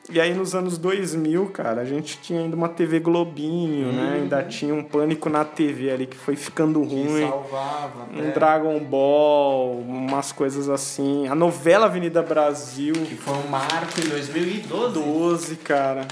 E 0.09 0.19
aí 0.21 0.33
nos 0.33 0.55
anos 0.55 0.77
2000, 0.77 1.47
cara, 1.47 1.81
a 1.81 1.85
gente 1.85 2.17
tinha 2.19 2.39
ainda 2.39 2.55
uma 2.55 2.69
TV 2.69 2.99
Globinho, 2.99 3.91
né? 3.91 4.19
Ainda 4.21 4.41
tinha 4.41 4.73
um 4.73 4.81
Pânico 4.81 5.29
na 5.29 5.43
TV 5.43 5.91
ali 5.91 6.07
que 6.07 6.15
foi 6.15 6.35
ficando 6.37 6.79
Que 6.81 6.95
ruim. 6.95 7.27
salvava. 7.29 8.07
Um 8.15 8.19
até. 8.21 8.31
Dragon 8.31 8.79
Ball, 8.79 9.79
umas 9.81 10.31
coisas 10.31 10.69
assim. 10.69 11.27
A 11.27 11.35
novela 11.35 11.85
Avenida 11.87 12.23
Brasil, 12.23 12.93
Que 12.93 13.15
foi 13.15 13.33
um 13.35 13.47
marco 13.49 13.99
em 13.99 14.07
2012. 14.09 14.93
12, 14.93 15.55
cara. 15.57 16.07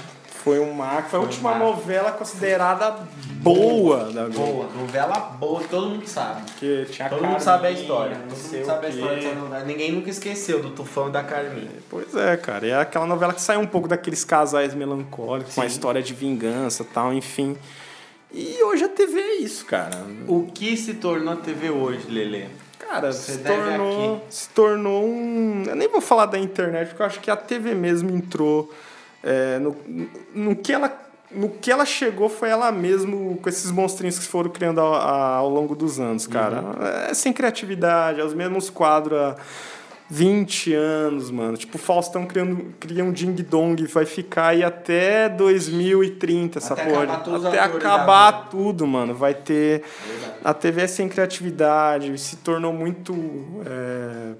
Foi 0.46 0.60
um 0.60 0.72
marco. 0.72 1.10
Foi 1.10 1.18
a 1.18 1.22
um 1.22 1.24
última 1.24 1.50
marco. 1.50 1.64
novela 1.66 2.12
considerada 2.12 2.98
boa 3.42 4.12
da 4.12 4.28
Globo. 4.28 4.52
Boa, 4.52 4.68
novela 4.80 5.18
boa, 5.40 5.60
todo 5.68 5.88
mundo 5.88 6.06
sabe. 6.06 6.42
Porque 6.52 6.84
tinha 6.88 7.08
Todo 7.08 7.24
mundo 7.26 7.40
sabe 7.40 7.66
a 7.66 7.70
história. 7.72 8.16
não 8.16 8.28
Todo 8.28 8.36
sei 8.38 8.60
mundo 8.60 8.66
sabe 8.68 8.86
a 8.86 8.88
história 8.90 9.16
dessa 9.16 9.34
novela. 9.34 9.64
Ninguém 9.64 9.90
nunca 9.90 10.08
esqueceu 10.08 10.62
do 10.62 10.70
Tufão 10.70 11.08
e 11.08 11.10
da 11.10 11.24
Carminha. 11.24 11.68
Pois 11.90 12.14
é, 12.14 12.36
cara. 12.36 12.64
E 12.64 12.70
é 12.70 12.76
aquela 12.76 13.06
novela 13.06 13.32
que 13.32 13.40
sai 13.40 13.56
um 13.56 13.66
pouco 13.66 13.88
daqueles 13.88 14.24
casais 14.24 14.72
melancólicos, 14.72 15.52
com 15.52 15.62
a 15.62 15.64
Sim. 15.68 15.74
história 15.74 16.00
de 16.00 16.14
vingança 16.14 16.84
e 16.84 16.86
tal, 16.86 17.12
enfim. 17.12 17.56
E 18.32 18.62
hoje 18.62 18.84
a 18.84 18.88
TV 18.88 19.18
é 19.18 19.36
isso, 19.38 19.64
cara. 19.66 19.98
O 20.28 20.44
que 20.54 20.76
se 20.76 20.94
tornou 20.94 21.32
a 21.34 21.36
TV 21.36 21.70
hoje, 21.70 22.06
Lelê? 22.08 22.46
Cara, 22.78 23.12
Você 23.12 23.32
se 23.32 23.38
tornou, 23.38 24.24
se 24.30 24.48
tornou 24.50 25.04
um. 25.04 25.64
Eu 25.66 25.74
nem 25.74 25.88
vou 25.88 26.00
falar 26.00 26.26
da 26.26 26.38
internet, 26.38 26.90
porque 26.90 27.02
eu 27.02 27.06
acho 27.06 27.18
que 27.18 27.32
a 27.32 27.36
TV 27.36 27.74
mesmo 27.74 28.10
entrou. 28.10 28.72
É, 29.22 29.58
no, 29.58 29.76
no, 30.34 30.56
que 30.56 30.72
ela, 30.72 30.92
no 31.30 31.48
que 31.50 31.70
ela 31.70 31.84
chegou 31.84 32.28
foi 32.28 32.48
ela 32.48 32.70
mesmo, 32.70 33.38
com 33.42 33.48
esses 33.48 33.70
monstrinhos 33.70 34.18
que 34.18 34.24
foram 34.26 34.50
criando 34.50 34.80
ao, 34.80 34.94
ao 34.94 35.48
longo 35.50 35.74
dos 35.74 35.98
anos, 35.98 36.26
cara. 36.26 36.62
É 37.10 37.14
sem 37.14 37.32
criatividade, 37.32 38.20
é 38.20 38.24
os 38.24 38.34
mesmos 38.34 38.70
quadros 38.70 39.18
há 39.18 39.36
20 40.08 40.72
anos, 40.72 41.30
mano. 41.30 41.56
Tipo, 41.56 41.78
Faustão 41.78 42.26
criando, 42.26 42.74
cria 42.78 43.04
um 43.04 43.10
Ding 43.10 43.34
Dong, 43.42 43.84
vai 43.86 44.04
ficar 44.04 44.48
aí 44.48 44.62
até 44.62 45.28
2030, 45.28 46.58
essa 46.58 46.74
Até 46.74 46.84
porra. 46.84 47.02
acabar 47.02 47.48
até 47.48 47.58
acabar 47.58 48.32
Globo. 48.32 48.50
tudo, 48.50 48.86
mano. 48.86 49.14
Vai 49.14 49.34
ter. 49.34 49.82
A 50.44 50.54
TV 50.54 50.82
é 50.82 50.86
sem 50.86 51.08
criatividade, 51.08 52.16
se 52.18 52.36
tornou 52.36 52.72
muito 52.72 53.12
é, 53.66 54.34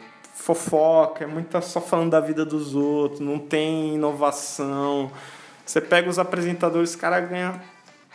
fofoca, 0.47 1.24
é 1.24 1.26
muito 1.26 1.61
só 1.61 1.80
falando 1.80 2.11
da 2.11 2.20
vida 2.20 2.44
dos 2.44 2.72
outros, 2.76 3.18
não 3.18 3.36
tem 3.36 3.97
inovação. 3.97 5.11
Você 5.64 5.80
pega 5.80 6.09
os 6.09 6.20
apresentadores, 6.20 6.90
os 6.90 6.97
caras 6.97 7.28
ganham 7.28 7.61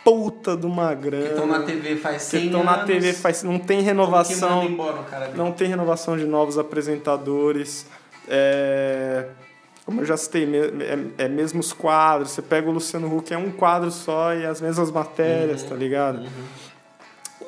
puta 0.02 0.56
de 0.56 0.64
uma 0.64 0.94
grana. 0.94 1.24
Que 1.24 1.30
estão 1.32 1.46
na 1.46 1.62
TV 1.62 1.96
faz 1.96 2.22
100 2.22 2.40
que 2.40 2.46
estão 2.46 2.64
na 2.64 2.74
anos. 2.74 2.86
TV 2.86 3.12
faz 3.12 3.42
não 3.42 3.58
tem 3.58 3.82
renovação 3.82 4.64
embora 4.64 5.04
não 5.34 5.52
tem 5.52 5.68
renovação 5.68 6.16
de 6.16 6.24
novos 6.24 6.58
apresentadores. 6.58 7.86
É, 8.26 9.26
como 9.84 10.00
eu 10.00 10.06
já 10.06 10.16
citei, 10.16 10.48
é, 11.18 11.24
é 11.24 11.28
mesmos 11.28 11.74
quadros. 11.74 12.30
Você 12.30 12.40
pega 12.40 12.66
o 12.66 12.72
Luciano 12.72 13.14
Huck, 13.14 13.34
é 13.34 13.36
um 13.36 13.50
quadro 13.50 13.90
só 13.90 14.32
e 14.32 14.46
as 14.46 14.58
mesmas 14.58 14.90
matérias, 14.90 15.62
tá 15.64 15.74
ligado? 15.74 16.26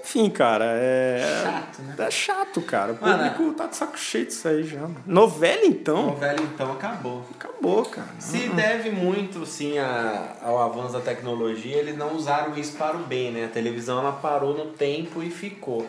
Enfim, 0.04 0.28
cara, 0.28 0.66
é. 0.66 1.40
Chato, 1.42 1.82
né? 1.82 1.94
É 1.98 2.10
chato, 2.10 2.60
cara. 2.60 2.92
O 2.92 3.00
Mano, 3.00 3.30
público 3.32 3.54
tá 3.56 3.66
de 3.66 3.74
saco 3.76 3.98
cheio 3.98 4.26
disso 4.26 4.46
aí 4.46 4.62
já. 4.62 4.86
Novela, 5.06 5.64
então? 5.64 6.06
Novela 6.08 6.36
então 6.42 6.72
acabou. 6.72 7.24
Acabou, 7.34 7.84
cara. 7.86 8.08
Se 8.18 8.48
deve 8.50 8.90
muito, 8.90 9.46
sim, 9.46 9.78
a- 9.78 10.34
ao 10.42 10.60
avanço 10.60 10.92
da 10.92 11.00
tecnologia, 11.00 11.76
eles 11.78 11.96
não 11.96 12.14
usaram 12.14 12.54
isso 12.56 12.76
para 12.76 12.96
o 12.96 13.00
bem, 13.00 13.32
né? 13.32 13.46
A 13.46 13.48
televisão, 13.48 13.98
ela 13.98 14.12
parou 14.12 14.52
no 14.54 14.66
tempo 14.72 15.22
e 15.22 15.30
ficou. 15.30 15.86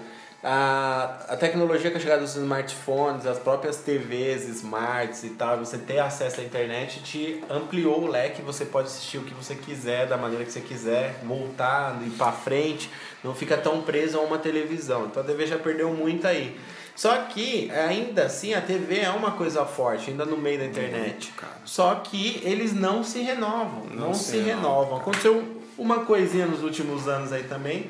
A, 0.48 1.26
a 1.30 1.36
tecnologia 1.36 1.90
com 1.90 1.98
a 1.98 2.00
chegada 2.00 2.22
dos 2.22 2.36
smartphones, 2.36 3.26
as 3.26 3.40
próprias 3.40 3.78
TVs, 3.78 4.48
smarts 4.48 5.24
e 5.24 5.30
tal, 5.30 5.58
você 5.58 5.76
ter 5.76 5.98
acesso 5.98 6.40
à 6.40 6.44
internet 6.44 7.02
te 7.02 7.44
ampliou 7.50 8.04
o 8.04 8.08
leque, 8.08 8.44
você 8.44 8.64
pode 8.64 8.90
assistir 8.90 9.18
o 9.18 9.24
que 9.24 9.34
você 9.34 9.56
quiser, 9.56 10.06
da 10.06 10.18
maneira 10.18 10.46
que 10.46 10.52
você 10.52 10.62
quiser, 10.62 11.16
voltar, 11.24 12.00
ir 12.06 12.12
para 12.12 12.32
frente, 12.32 12.92
não 13.24 13.34
fica 13.34 13.58
tão 13.58 13.82
preso 13.82 14.20
a 14.20 14.22
uma 14.22 14.38
televisão. 14.38 15.08
Então 15.08 15.24
a 15.24 15.26
TV 15.26 15.48
já 15.48 15.58
perdeu 15.58 15.90
muito 15.90 16.28
aí. 16.28 16.56
Só 16.96 17.24
que, 17.24 17.72
ainda 17.72 18.26
assim, 18.26 18.54
a 18.54 18.62
TV 18.62 19.00
é 19.00 19.10
uma 19.10 19.32
coisa 19.32 19.66
forte, 19.66 20.12
ainda 20.12 20.26
no 20.26 20.38
meio 20.38 20.60
da 20.60 20.66
internet. 20.66 21.34
Só 21.66 21.96
que 21.96 22.40
eles 22.44 22.72
não 22.72 23.04
se 23.04 23.20
renovam. 23.20 23.88
Não, 23.92 24.14
se, 24.14 24.26
se 24.26 24.38
renovam. 24.38 24.84
renovam, 24.84 24.98
Aconteceu 25.00 25.44
uma 25.76 26.06
coisinha 26.06 26.46
nos 26.46 26.62
últimos 26.62 27.08
anos 27.08 27.34
aí 27.34 27.44
também, 27.46 27.90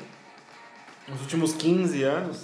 nos 1.08 1.20
últimos 1.20 1.52
15 1.52 2.02
anos, 2.02 2.38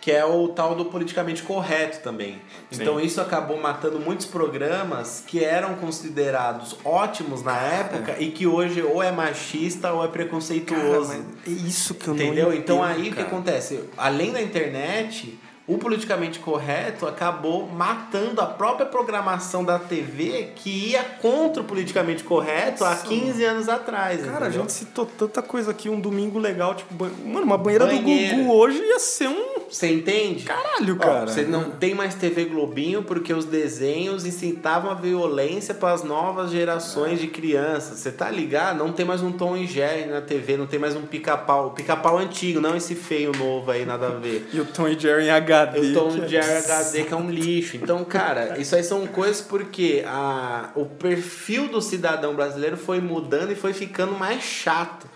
que 0.00 0.12
é 0.12 0.24
o 0.24 0.48
tal 0.48 0.74
do 0.74 0.86
politicamente 0.86 1.42
correto 1.42 2.00
também. 2.02 2.40
Então 2.72 2.98
isso 3.00 3.20
acabou 3.20 3.60
matando 3.60 3.98
muitos 3.98 4.24
programas 4.26 5.22
que 5.26 5.44
eram 5.44 5.74
considerados 5.74 6.76
ótimos 6.84 7.42
na 7.42 7.56
época 7.58 8.16
e 8.18 8.30
que 8.30 8.46
hoje 8.46 8.80
ou 8.80 9.02
é 9.02 9.10
machista 9.10 9.92
ou 9.92 10.04
é 10.04 10.08
preconceituoso. 10.08 11.12
é 11.46 11.50
isso 11.50 11.94
que 11.94 12.08
eu 12.08 12.14
Entendeu? 12.14 12.48
não 12.50 12.54
então 12.54 12.76
entendo, 12.78 12.90
aí 12.96 13.00
o 13.02 13.10
que 13.10 13.16
cara. 13.16 13.26
acontece? 13.26 13.84
Além 13.98 14.32
da 14.32 14.40
internet, 14.40 15.38
o 15.68 15.76
politicamente 15.76 16.38
correto 16.38 17.06
acabou 17.06 17.68
matando 17.68 18.40
a 18.40 18.46
própria 18.46 18.86
programação 18.86 19.62
da 19.62 19.78
TV 19.78 20.52
que 20.56 20.88
ia 20.92 21.04
contra 21.04 21.62
o 21.62 21.64
politicamente 21.64 22.24
correto 22.24 22.82
há 22.84 22.90
Nossa, 22.90 23.06
15 23.06 23.44
anos 23.44 23.68
atrás. 23.68 24.22
Cara, 24.22 24.46
a 24.46 24.48
entendeu? 24.48 24.62
gente 24.62 24.72
citou 24.72 25.04
tanta 25.06 25.42
coisa 25.42 25.70
aqui, 25.70 25.90
um 25.90 26.00
domingo 26.00 26.38
legal, 26.38 26.74
tipo, 26.74 26.94
ban- 26.94 27.10
mano, 27.24 27.44
uma 27.44 27.58
banheira, 27.58 27.84
Banheira. 27.84 28.34
do 28.34 28.42
Gugu 28.44 28.54
hoje 28.56 28.78
ia 28.78 28.98
ser 28.98 29.28
um 29.28 29.58
Você 29.70 29.92
entende? 29.92 30.44
caralho, 30.44 30.96
Ó, 30.98 31.04
cara. 31.04 31.26
Você 31.26 31.42
não 31.42 31.70
tem 31.70 31.94
mais 31.94 32.14
TV 32.14 32.46
Globinho 32.46 33.02
porque 33.02 33.34
os 33.34 33.44
desenhos 33.44 34.24
incitavam 34.24 34.90
a 34.90 34.94
violência 34.94 35.74
para 35.74 35.92
as 35.92 36.02
novas 36.02 36.50
gerações 36.50 37.20
de 37.20 37.26
crianças. 37.26 37.98
Você 37.98 38.10
tá 38.10 38.30
ligado? 38.30 38.78
Não 38.78 38.90
tem 38.92 39.04
mais 39.04 39.22
um 39.22 39.30
Tom 39.30 39.54
e 39.56 39.66
Jerry 39.66 40.06
na 40.06 40.22
TV, 40.22 40.56
não 40.56 40.66
tem 40.66 40.78
mais 40.80 40.96
um 40.96 41.02
pica-pau. 41.02 41.72
Pica-pau 41.72 42.16
antigo, 42.16 42.58
não 42.58 42.74
esse 42.74 42.94
feio 42.94 43.32
novo 43.36 43.70
aí, 43.70 43.84
nada 43.84 44.06
a 44.06 44.10
ver. 44.10 44.48
E 44.58 44.60
o 44.60 44.64
Tom 44.64 44.88
e 44.88 44.98
Jerry 44.98 45.26
em 45.26 45.30
HD. 45.62 45.78
O 45.78 45.94
Tom 45.94 46.10
que 46.10 46.20
é 46.20 46.24
e 46.24 46.28
Jerry 46.28 46.52
HD 46.52 47.04
que 47.04 47.12
é 47.12 47.16
um 47.16 47.30
lixo. 47.30 47.76
Então, 47.76 48.04
cara, 48.04 48.58
isso 48.58 48.74
aí 48.74 48.82
são 48.82 49.06
coisas 49.06 49.40
porque 49.40 50.04
a, 50.06 50.70
o 50.74 50.86
perfil 50.86 51.68
do 51.68 51.80
cidadão 51.80 52.34
brasileiro 52.34 52.76
foi 52.76 53.00
mudando 53.00 53.52
e 53.52 53.54
foi 53.54 53.72
ficando 53.72 54.12
mais 54.12 54.42
chato. 54.42 55.08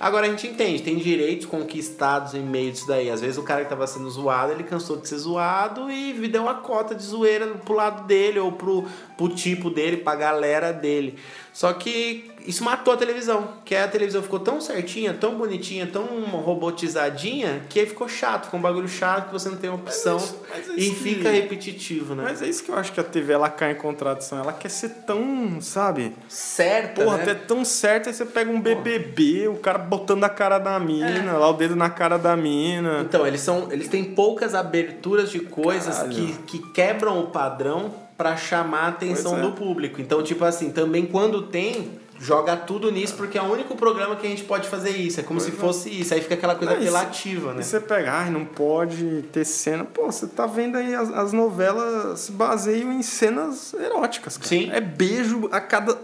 Agora 0.00 0.26
a 0.26 0.30
gente 0.30 0.46
entende, 0.46 0.82
tem 0.82 0.96
direitos 0.96 1.46
conquistados 1.46 2.34
em 2.34 2.40
meio 2.40 2.70
disso 2.70 2.86
daí. 2.86 3.10
Às 3.10 3.20
vezes 3.20 3.38
o 3.38 3.42
cara 3.42 3.64
que 3.64 3.70
tava 3.70 3.86
sendo 3.86 4.08
zoado, 4.10 4.52
ele 4.52 4.62
cansou 4.62 4.96
de 4.96 5.08
ser 5.08 5.18
zoado 5.18 5.90
e 5.90 6.12
deu 6.28 6.42
uma 6.42 6.54
cota 6.56 6.94
de 6.94 7.02
zoeira 7.02 7.46
pro 7.64 7.74
lado 7.74 8.06
dele 8.06 8.38
ou 8.38 8.52
pro, 8.52 8.86
pro 9.16 9.28
tipo 9.28 9.70
dele, 9.70 9.98
pra 9.98 10.14
galera 10.14 10.72
dele. 10.72 11.18
Só 11.52 11.72
que 11.72 12.30
isso 12.46 12.64
matou 12.64 12.94
a 12.94 12.96
televisão, 12.96 13.48
que 13.64 13.74
a 13.74 13.86
televisão 13.88 14.22
ficou 14.22 14.38
tão 14.40 14.60
certinha, 14.60 15.12
tão 15.12 15.36
bonitinha, 15.36 15.86
tão 15.86 16.04
robotizadinha, 16.72 17.62
que 17.68 17.80
aí 17.80 17.86
ficou 17.86 18.08
chato, 18.08 18.44
ficou 18.46 18.58
um 18.58 18.62
bagulho 18.62 18.88
chato 18.88 19.26
que 19.26 19.32
você 19.32 19.48
não 19.48 19.56
tem 19.56 19.70
opção 19.70 20.16
isso- 20.16 20.38
mas 20.48 20.68
é 20.68 20.72
e 20.72 20.76
isso 20.80 20.94
que- 20.94 21.00
fica 21.14 21.30
repetitivo, 21.30 22.14
né? 22.14 22.22
Mas 22.24 22.42
é 22.42 22.46
isso 22.48 22.62
que 22.62 22.70
eu 22.70 22.76
acho 22.76 22.92
que 22.92 23.00
a 23.00 23.04
TV 23.04 23.32
ela 23.32 23.48
cai 23.50 23.72
em 23.72 23.74
contradição. 23.74 24.38
Ela 24.38 24.52
quer 24.52 24.68
ser 24.70 24.88
tão, 25.06 25.60
sabe? 25.60 26.14
certa, 26.28 27.02
Porra, 27.04 27.16
né? 27.18 27.22
até 27.22 27.34
tão 27.34 27.64
certa, 27.64 28.10
aí 28.10 28.14
você 28.14 28.24
pega 28.24 28.50
um 28.50 28.60
BBB, 28.60 29.48
o 29.48 29.56
cara 29.56 29.78
botando 29.78 30.24
a 30.24 30.28
cara 30.28 30.58
da 30.58 30.78
mina, 30.78 31.32
lá 31.36 31.48
o 31.48 31.52
dedo 31.54 31.74
na 31.76 31.90
cara 31.90 32.18
da 32.18 32.36
mina. 32.36 33.00
Então, 33.02 33.26
eles 33.26 33.40
são. 33.40 33.68
Eles 33.72 33.88
têm 33.88 34.04
poucas 34.04 34.54
aberturas 34.54 35.30
de 35.30 35.40
coisas 35.40 35.96
Caralho. 35.96 36.14
que, 36.14 36.58
que 36.58 36.72
quebram 36.72 37.20
o 37.20 37.26
padrão 37.28 37.92
pra 38.16 38.36
chamar 38.36 38.80
a 38.80 38.88
atenção 38.88 39.38
é. 39.38 39.42
do 39.42 39.52
público. 39.52 40.00
Então, 40.00 40.22
tipo 40.22 40.44
assim, 40.44 40.70
também 40.70 41.06
quando 41.06 41.42
tem, 41.42 41.90
joga 42.20 42.56
tudo 42.56 42.90
nisso, 42.90 43.14
porque 43.14 43.38
é 43.38 43.42
o 43.42 43.46
único 43.52 43.76
programa 43.76 44.16
que 44.16 44.26
a 44.26 44.30
gente 44.30 44.42
pode 44.44 44.68
fazer 44.68 44.90
isso. 44.90 45.20
É 45.20 45.22
como 45.22 45.40
se 45.40 45.50
fosse 45.52 45.88
isso. 45.88 46.12
Aí 46.12 46.20
fica 46.20 46.34
aquela 46.34 46.54
coisa 46.56 46.74
Não, 46.74 46.80
apelativa, 46.80 47.54
né? 47.54 47.60
E 47.60 47.64
você 47.64 47.78
pega, 47.80 48.12
ai, 48.12 48.30
não 48.30 48.44
pode 48.44 49.22
ter 49.32 49.44
cena. 49.44 49.84
Pô, 49.84 50.06
você 50.06 50.26
tá 50.26 50.44
vendo 50.46 50.76
aí 50.76 50.94
as, 50.94 51.10
as 51.12 51.32
novelas 51.32 52.20
se 52.20 52.32
baseiam 52.32 52.92
em 52.92 53.02
cenas 53.02 53.72
eróticas, 53.74 54.36
cara. 54.36 54.48
Sim. 54.48 54.70
É 54.72 54.80
beijo 54.80 55.48
a 55.52 55.60
cada. 55.60 55.96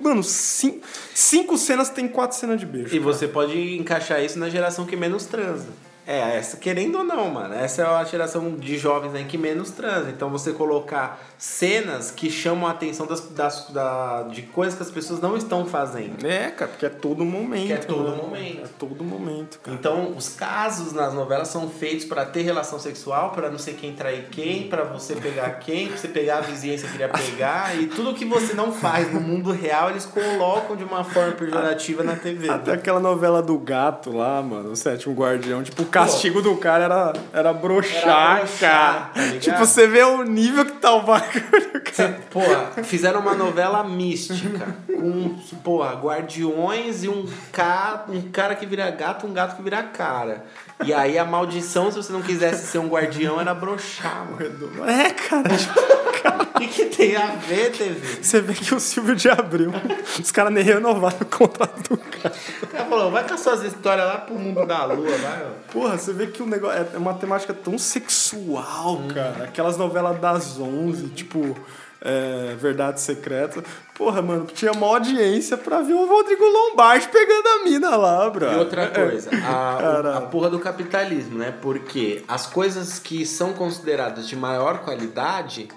Mano, 0.00 0.22
cin- 0.22 0.80
cinco 1.14 1.56
cenas 1.56 1.88
tem 1.90 2.08
quatro 2.08 2.36
cenas 2.36 2.58
de 2.60 2.66
beijo. 2.66 2.94
E 2.94 2.98
você 2.98 3.26
pode 3.28 3.76
encaixar 3.76 4.22
isso 4.22 4.38
na 4.38 4.48
geração 4.48 4.84
que 4.86 4.96
menos 4.96 5.26
transa. 5.26 5.66
É, 6.06 6.36
essa, 6.36 6.56
querendo 6.56 6.98
ou 6.98 7.04
não, 7.04 7.28
mano, 7.28 7.52
essa 7.54 7.82
é 7.82 7.84
a 7.84 8.04
geração 8.04 8.54
de 8.54 8.78
jovens 8.78 9.12
aí 9.14 9.24
que 9.24 9.36
menos 9.36 9.72
transa. 9.72 10.08
Então 10.10 10.30
você 10.30 10.52
colocar 10.52 11.20
cenas 11.36 12.12
que 12.12 12.30
chamam 12.30 12.68
a 12.68 12.70
atenção 12.70 13.06
das, 13.06 13.28
das, 13.30 13.70
da, 13.70 14.22
de 14.24 14.42
coisas 14.42 14.76
que 14.76 14.82
as 14.82 14.90
pessoas 14.90 15.20
não 15.20 15.36
estão 15.36 15.66
fazendo. 15.66 16.24
É, 16.24 16.50
cara, 16.50 16.70
porque 16.70 16.86
é 16.86 16.90
todo 16.90 17.24
momento. 17.24 17.66
Que 17.66 17.72
é 17.72 17.76
todo 17.78 18.10
né? 18.10 18.16
momento. 18.16 18.60
É 18.64 18.68
todo 18.78 19.04
momento, 19.04 19.58
cara. 19.58 19.76
Então, 19.76 20.14
os 20.16 20.28
casos 20.28 20.92
nas 20.92 21.12
novelas 21.12 21.48
são 21.48 21.68
feitos 21.68 22.04
pra 22.04 22.24
ter 22.24 22.42
relação 22.42 22.78
sexual, 22.78 23.32
pra 23.32 23.50
não 23.50 23.58
sei 23.58 23.74
quem 23.74 23.92
trair 23.92 24.28
quem, 24.30 24.68
pra 24.68 24.84
você 24.84 25.16
pegar 25.16 25.50
quem, 25.58 25.88
pra 25.88 25.96
você 25.96 26.08
pegar 26.08 26.38
a 26.38 26.40
vizinha 26.42 26.74
que 26.74 26.82
você 26.82 26.88
queria 26.88 27.08
pegar, 27.08 27.76
e 27.80 27.88
tudo 27.88 28.14
que 28.14 28.24
você 28.24 28.54
não 28.54 28.70
faz 28.70 29.12
no 29.12 29.20
mundo 29.20 29.50
real, 29.50 29.90
eles 29.90 30.06
colocam 30.06 30.76
de 30.76 30.84
uma 30.84 31.02
forma 31.02 31.32
pejorativa 31.32 32.04
na 32.04 32.14
TV. 32.14 32.48
Até 32.48 32.74
aquela 32.74 33.00
novela 33.00 33.42
do 33.42 33.58
gato 33.58 34.16
lá, 34.16 34.40
mano, 34.40 34.70
o 34.70 34.76
sétimo 34.76 35.12
guardião. 35.14 35.64
Tipo, 35.64 35.84
castigo 36.00 36.42
do 36.42 36.56
cara 36.56 36.84
era, 36.84 37.12
era 37.32 37.52
broxar, 37.52 38.36
Era 38.36 38.38
broxar, 38.38 38.58
cara. 38.60 39.10
tá 39.14 39.22
tipo, 39.40 39.58
você 39.58 39.86
vê 39.86 40.02
o 40.02 40.22
nível 40.22 40.64
que 40.64 40.72
tá 40.72 40.92
o 40.92 41.02
bagulho, 41.02 41.82
Cê, 41.92 42.02
cara. 42.04 42.20
porra, 42.30 42.82
fizeram 42.84 43.20
uma 43.20 43.34
novela 43.34 43.82
mística 43.84 44.76
com, 44.86 45.36
porra, 45.62 45.94
guardiões 45.94 47.02
e 47.04 47.08
um, 47.08 47.26
ca, 47.52 48.04
um 48.08 48.22
cara 48.30 48.54
que 48.54 48.66
vira 48.66 48.90
gato 48.90 49.26
um 49.26 49.32
gato 49.32 49.56
que 49.56 49.62
vira 49.62 49.82
cara. 49.82 50.44
E 50.84 50.92
aí 50.92 51.18
a 51.18 51.24
maldição, 51.24 51.90
se 51.90 51.96
você 51.96 52.12
não 52.12 52.20
quisesse 52.20 52.66
ser 52.66 52.78
um 52.78 52.88
guardião, 52.88 53.40
era 53.40 53.54
broxar, 53.54 54.26
mano. 54.30 54.84
É, 54.88 55.10
cara. 55.10 55.48
tipo, 55.56 56.45
O 56.56 56.58
que, 56.60 56.68
que 56.68 56.84
tem 56.86 57.16
a 57.16 57.26
ver, 57.36 57.70
TV? 57.72 58.22
Você 58.22 58.40
vê 58.40 58.54
que 58.54 58.74
o 58.74 58.80
Silvio 58.80 59.14
de 59.14 59.28
Abril, 59.28 59.70
os 60.18 60.30
caras 60.32 60.52
nem 60.52 60.64
renovaram 60.64 61.18
o 61.20 61.24
contrato 61.26 61.90
do 61.90 61.98
cara. 61.98 62.34
O 62.62 62.66
cara 62.68 62.84
falou, 62.86 63.10
vai 63.10 63.26
com 63.28 63.34
as 63.34 63.40
suas 63.40 63.62
histórias 63.62 64.06
lá 64.06 64.18
pro 64.18 64.34
mundo 64.34 64.64
da 64.66 64.84
lua, 64.84 65.16
vai, 65.18 65.42
ó. 65.44 65.72
Porra, 65.72 65.98
você 65.98 66.12
vê 66.12 66.26
que 66.28 66.42
o 66.42 66.46
negócio 66.46 66.86
é 66.94 66.98
uma 66.98 67.14
temática 67.14 67.52
tão 67.54 67.76
sexual, 67.78 69.02
cara. 69.12 69.44
Aquelas 69.44 69.76
novelas 69.76 70.18
das 70.18 70.58
11, 70.58 71.08
tipo, 71.08 71.56
é, 72.00 72.54
Verdade 72.58 73.00
Secreta. 73.00 73.62
Porra, 73.94 74.20
mano, 74.22 74.46
tinha 74.46 74.72
uma 74.72 74.86
audiência 74.86 75.56
pra 75.56 75.80
ver 75.80 75.94
o 75.94 76.06
Rodrigo 76.06 76.44
Lombardi 76.44 77.08
pegando 77.08 77.46
a 77.48 77.64
mina 77.64 77.96
lá, 77.96 78.28
bro. 78.30 78.50
E 78.52 78.56
outra 78.56 78.88
coisa, 78.88 79.30
a, 79.30 79.34
o- 79.34 79.78
Caralho. 79.80 80.16
a 80.16 80.20
porra 80.22 80.50
do 80.50 80.58
capitalismo, 80.58 81.38
né? 81.38 81.52
Porque 81.62 82.22
as 82.28 82.46
coisas 82.46 82.98
que 82.98 83.24
são 83.24 83.52
consideradas 83.52 84.28
de 84.28 84.36
maior 84.36 84.78
qualidade, 84.80 85.68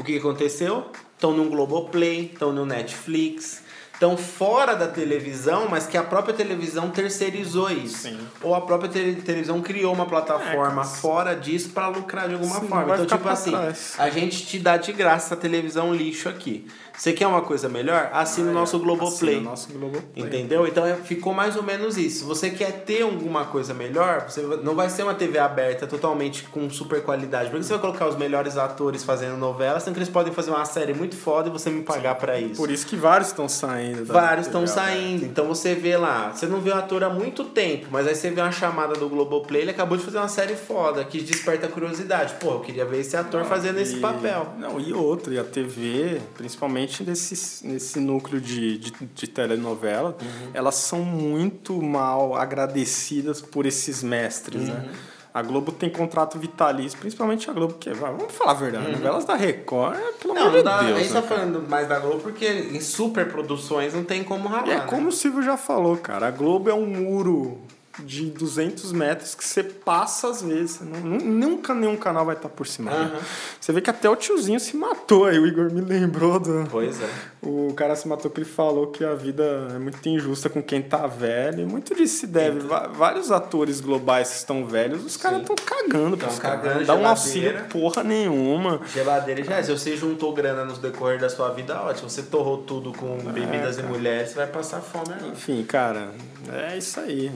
o 0.00 0.04
que 0.04 0.16
aconteceu? 0.16 0.86
Estão 1.14 1.32
no 1.32 1.50
Globoplay, 1.50 2.30
estão 2.32 2.52
no 2.52 2.64
Netflix, 2.64 3.59
estão 4.00 4.16
fora 4.16 4.74
da 4.74 4.88
televisão, 4.88 5.68
mas 5.68 5.86
que 5.86 5.94
a 5.98 6.02
própria 6.02 6.32
televisão 6.32 6.88
terceirizou 6.88 7.70
isso. 7.70 7.98
Sim. 8.08 8.18
Ou 8.42 8.54
a 8.54 8.62
própria 8.62 8.88
tele- 8.88 9.20
televisão 9.20 9.60
criou 9.60 9.92
uma 9.92 10.06
plataforma 10.06 10.80
É, 10.80 10.84
fora 10.86 11.36
disso 11.36 11.68
pra 11.68 11.86
lucrar 11.88 12.26
de 12.26 12.32
alguma 12.34 12.60
Sim, 12.60 12.68
forma. 12.68 12.94
Então, 12.94 13.04
tipo 13.04 13.28
assim, 13.28 13.50
trás. 13.50 13.94
a 13.98 14.08
gente 14.08 14.46
te 14.46 14.58
dá 14.58 14.78
de 14.78 14.90
graça 14.94 15.34
a 15.34 15.36
televisão 15.36 15.94
lixo 15.94 16.30
aqui. 16.30 16.66
Você 16.96 17.12
quer 17.14 17.26
uma 17.26 17.40
coisa 17.40 17.66
melhor? 17.68 18.10
Assina 18.12 18.50
o 18.50 18.54
nosso 18.54 18.78
Globoplay. 18.78 19.34
Assina 19.36 19.40
o 19.48 19.50
nosso 19.50 19.68
Globoplay. 19.72 20.04
Entendeu? 20.16 20.66
Então 20.66 20.84
é- 20.84 20.94
ficou 20.96 21.32
mais 21.32 21.56
ou 21.56 21.62
menos 21.62 21.96
isso. 21.96 22.18
Se 22.20 22.24
você 22.24 22.50
quer 22.50 22.72
ter 22.84 23.02
alguma 23.02 23.46
coisa 23.46 23.72
melhor, 23.72 24.28
você 24.28 24.42
não 24.62 24.74
vai 24.74 24.90
ser 24.90 25.02
uma 25.04 25.14
TV 25.14 25.38
aberta 25.38 25.86
totalmente 25.86 26.42
com 26.44 26.68
super 26.68 27.02
qualidade. 27.02 27.48
Porque 27.48 27.62
você 27.64 27.72
vai 27.72 27.80
colocar 27.80 28.06
os 28.06 28.16
melhores 28.16 28.56
atores 28.58 29.02
fazendo 29.02 29.36
novela, 29.38 29.80
sendo 29.80 29.94
que 29.94 30.00
eles 30.00 30.10
podem 30.10 30.32
fazer 30.32 30.50
uma 30.50 30.64
série 30.66 30.92
muito 30.92 31.16
foda 31.16 31.48
e 31.48 31.52
você 31.52 31.70
me 31.70 31.82
pagar 31.82 32.16
pra 32.16 32.38
isso. 32.38 32.56
Por 32.56 32.70
isso 32.70 32.86
que 32.86 32.96
vários 32.96 33.28
estão 33.28 33.48
saindo. 33.48 33.89
Da 33.96 34.12
Vários 34.12 34.46
TV 34.46 34.58
estão 34.64 34.82
aberta. 34.82 34.98
saindo. 35.00 35.24
Então 35.26 35.46
você 35.46 35.74
vê 35.74 35.96
lá, 35.96 36.30
você 36.32 36.46
não 36.46 36.60
vê 36.60 36.70
o 36.70 36.74
ator 36.74 37.04
há 37.04 37.10
muito 37.10 37.44
tempo, 37.44 37.86
mas 37.90 38.06
aí 38.06 38.14
você 38.14 38.30
vê 38.30 38.40
uma 38.40 38.52
chamada 38.52 38.94
do 38.94 39.08
Globoplay, 39.08 39.62
ele 39.62 39.70
acabou 39.70 39.96
de 39.96 40.04
fazer 40.04 40.18
uma 40.18 40.28
série 40.28 40.54
foda, 40.56 41.04
que 41.04 41.20
desperta 41.20 41.68
curiosidade. 41.68 42.34
Pô, 42.40 42.52
eu 42.54 42.60
queria 42.60 42.84
ver 42.84 43.00
esse 43.00 43.16
ator 43.16 43.44
fazendo 43.44 43.78
esse 43.78 43.96
E- 43.96 44.00
papel. 44.00 44.54
Não, 44.58 44.80
e 44.80 44.92
outro, 44.92 45.32
e 45.32 45.38
a 45.38 45.44
TV, 45.44 46.20
principalmente 46.36 47.02
nesse, 47.04 47.66
nesse 47.66 47.98
núcleo 48.00 48.40
de, 48.40 48.78
de, 48.78 48.92
de 49.14 49.26
telenovela, 49.26 50.16
Uhum. 50.20 50.50
elas 50.54 50.74
são 50.76 51.00
muito 51.00 51.80
mal 51.82 52.34
agradecidas 52.36 53.40
por 53.40 53.66
esses 53.66 54.02
mestres, 54.02 54.68
né? 54.68 54.88
Uhum. 55.34 55.40
A 55.40 55.42
Globo 55.42 55.72
tem 55.72 55.88
contrato 55.90 56.38
vitalício, 56.38 56.98
principalmente 56.98 57.48
a 57.48 57.52
Globo, 57.52 57.74
que 57.74 57.90
é, 57.90 57.94
vamos 57.94 58.32
falar 58.32 58.52
a 58.52 58.54
verdade, 58.54 58.90
novelas 58.90 59.24
da 59.24 59.34
Record, 59.36 59.96
é, 59.96 60.12
pelo 60.20 60.34
Uhum. 60.34 60.40
Não, 60.40 60.46
amor 60.48 60.58
de 60.58 60.62
dá, 60.64 60.82
Deus. 60.82 60.96
a 60.96 60.98
gente 61.02 61.12
né, 61.12 61.20
tá 61.20 61.26
falando 61.26 61.68
mais 61.68 61.88
da 61.88 61.98
Globo 61.98 62.20
porque 62.20 62.46
em 62.46 62.80
super 62.80 63.28
produções 63.30 63.94
não 63.94 64.04
tem 64.04 64.24
como 64.24 64.48
ralar. 64.48 64.68
É 64.68 64.76
né? 64.78 64.86
como 64.86 65.08
o 65.08 65.12
Silvio 65.12 65.42
já 65.42 65.56
falou, 65.56 65.96
cara. 65.96 66.28
A 66.28 66.30
Globo 66.30 66.68
é 66.70 66.74
um 66.74 66.86
muro 66.86 67.58
de 68.04 68.30
200 68.30 68.92
metros 68.92 69.34
que 69.34 69.44
você 69.44 69.62
passa 69.62 70.28
às 70.28 70.42
vezes. 70.42 70.80
Nu- 70.80 71.00
nu- 71.00 71.50
Nunca 71.50 71.74
nenhum 71.74 71.96
canal 71.96 72.24
vai 72.24 72.34
estar 72.36 72.48
por 72.48 72.66
cima. 72.66 72.90
Aham. 72.90 73.18
Você 73.60 73.72
vê 73.72 73.80
que 73.80 73.90
até 73.90 74.08
o 74.08 74.16
tiozinho 74.16 74.58
se 74.60 74.76
matou. 74.76 75.24
Aí 75.26 75.38
o 75.38 75.46
Igor 75.46 75.70
me 75.72 75.80
lembrou 75.80 76.38
do. 76.38 76.66
Pois 76.70 77.00
é. 77.02 77.08
O 77.42 77.72
cara 77.74 77.96
se 77.96 78.06
matou 78.06 78.30
porque 78.30 78.42
ele 78.42 78.48
falou 78.50 78.88
que 78.88 79.04
a 79.04 79.14
vida 79.14 79.68
é 79.74 79.78
muito 79.78 80.06
injusta 80.08 80.48
com 80.48 80.62
quem 80.62 80.82
tá 80.82 81.06
velho. 81.06 81.60
E 81.62 81.66
muito 81.66 81.94
disso 81.94 82.18
se 82.20 82.26
deve. 82.26 82.60
Va- 82.60 82.86
Vários 82.88 83.30
atores 83.32 83.80
globais 83.80 84.28
que 84.30 84.36
estão 84.36 84.66
velhos, 84.66 85.04
os 85.04 85.16
caras 85.16 85.40
estão 85.40 85.56
cagando 85.56 86.16
pros 86.16 86.38
caras. 86.38 86.62
cagando, 86.62 86.84
Dá 86.84 86.94
um 86.94 87.06
auxílio 87.06 87.64
porra 87.70 88.02
nenhuma. 88.04 88.80
Geladeira 88.92 89.42
já 89.44 89.56
é. 89.56 89.62
Se 89.62 89.70
você 89.72 89.96
juntou 89.96 90.32
grana 90.34 90.64
no 90.64 90.74
decorrer 90.76 91.18
da 91.18 91.28
sua 91.30 91.50
vida, 91.50 91.80
ótimo. 91.82 92.08
Você 92.10 92.22
torrou 92.22 92.58
tudo 92.58 92.92
com 92.92 93.16
bebidas 93.18 93.78
e 93.78 93.82
mulheres, 93.82 94.30
você 94.30 94.34
vai 94.36 94.46
passar 94.46 94.80
fome. 94.80 95.14
Enfim, 95.32 95.62
cara, 95.64 96.10
é 96.52 96.76
isso 96.76 96.98
aí. 97.00 97.30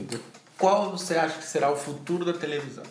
Qual 0.57 0.91
você 0.91 1.15
acha 1.15 1.37
que 1.37 1.45
será 1.45 1.71
o 1.71 1.75
futuro 1.75 2.23
da 2.25 2.33
televisão? 2.33 2.83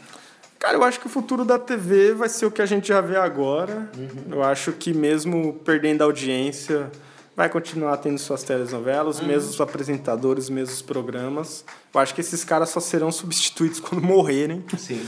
Cara, 0.58 0.76
eu 0.76 0.84
acho 0.84 0.98
que 1.00 1.06
o 1.06 1.10
futuro 1.10 1.44
da 1.44 1.58
TV 1.58 2.14
vai 2.14 2.28
ser 2.28 2.46
o 2.46 2.50
que 2.50 2.62
a 2.62 2.66
gente 2.66 2.88
já 2.88 3.00
vê 3.00 3.16
agora. 3.16 3.90
Eu 4.30 4.42
acho 4.42 4.72
que 4.72 4.94
mesmo 4.94 5.54
perdendo 5.64 6.02
a 6.02 6.04
audiência, 6.06 6.90
vai 7.36 7.48
continuar 7.50 7.96
tendo 7.98 8.18
suas 8.18 8.42
telenovelas, 8.42 9.20
os 9.20 9.26
mesmos 9.26 9.60
apresentadores, 9.60 10.44
os 10.44 10.50
mesmos 10.50 10.80
programas. 10.80 11.64
Eu 11.92 12.00
acho 12.00 12.14
que 12.14 12.20
esses 12.22 12.44
caras 12.44 12.70
só 12.70 12.80
serão 12.80 13.12
substituídos 13.12 13.78
quando 13.80 14.02
morrerem. 14.02 14.64
Sim, 14.78 15.04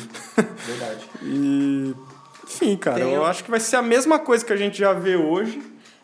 verdade. 0.66 1.04
E. 1.22 1.94
Enfim, 2.48 2.76
cara, 2.76 3.00
Tem 3.00 3.12
eu 3.12 3.22
um- 3.22 3.24
acho 3.24 3.42
que 3.42 3.50
vai 3.50 3.58
ser 3.60 3.76
a 3.76 3.82
mesma 3.82 4.18
coisa 4.20 4.44
que 4.44 4.52
a 4.52 4.56
gente 4.56 4.78
já 4.78 4.92
vê 4.92 5.16
hoje. 5.16 5.60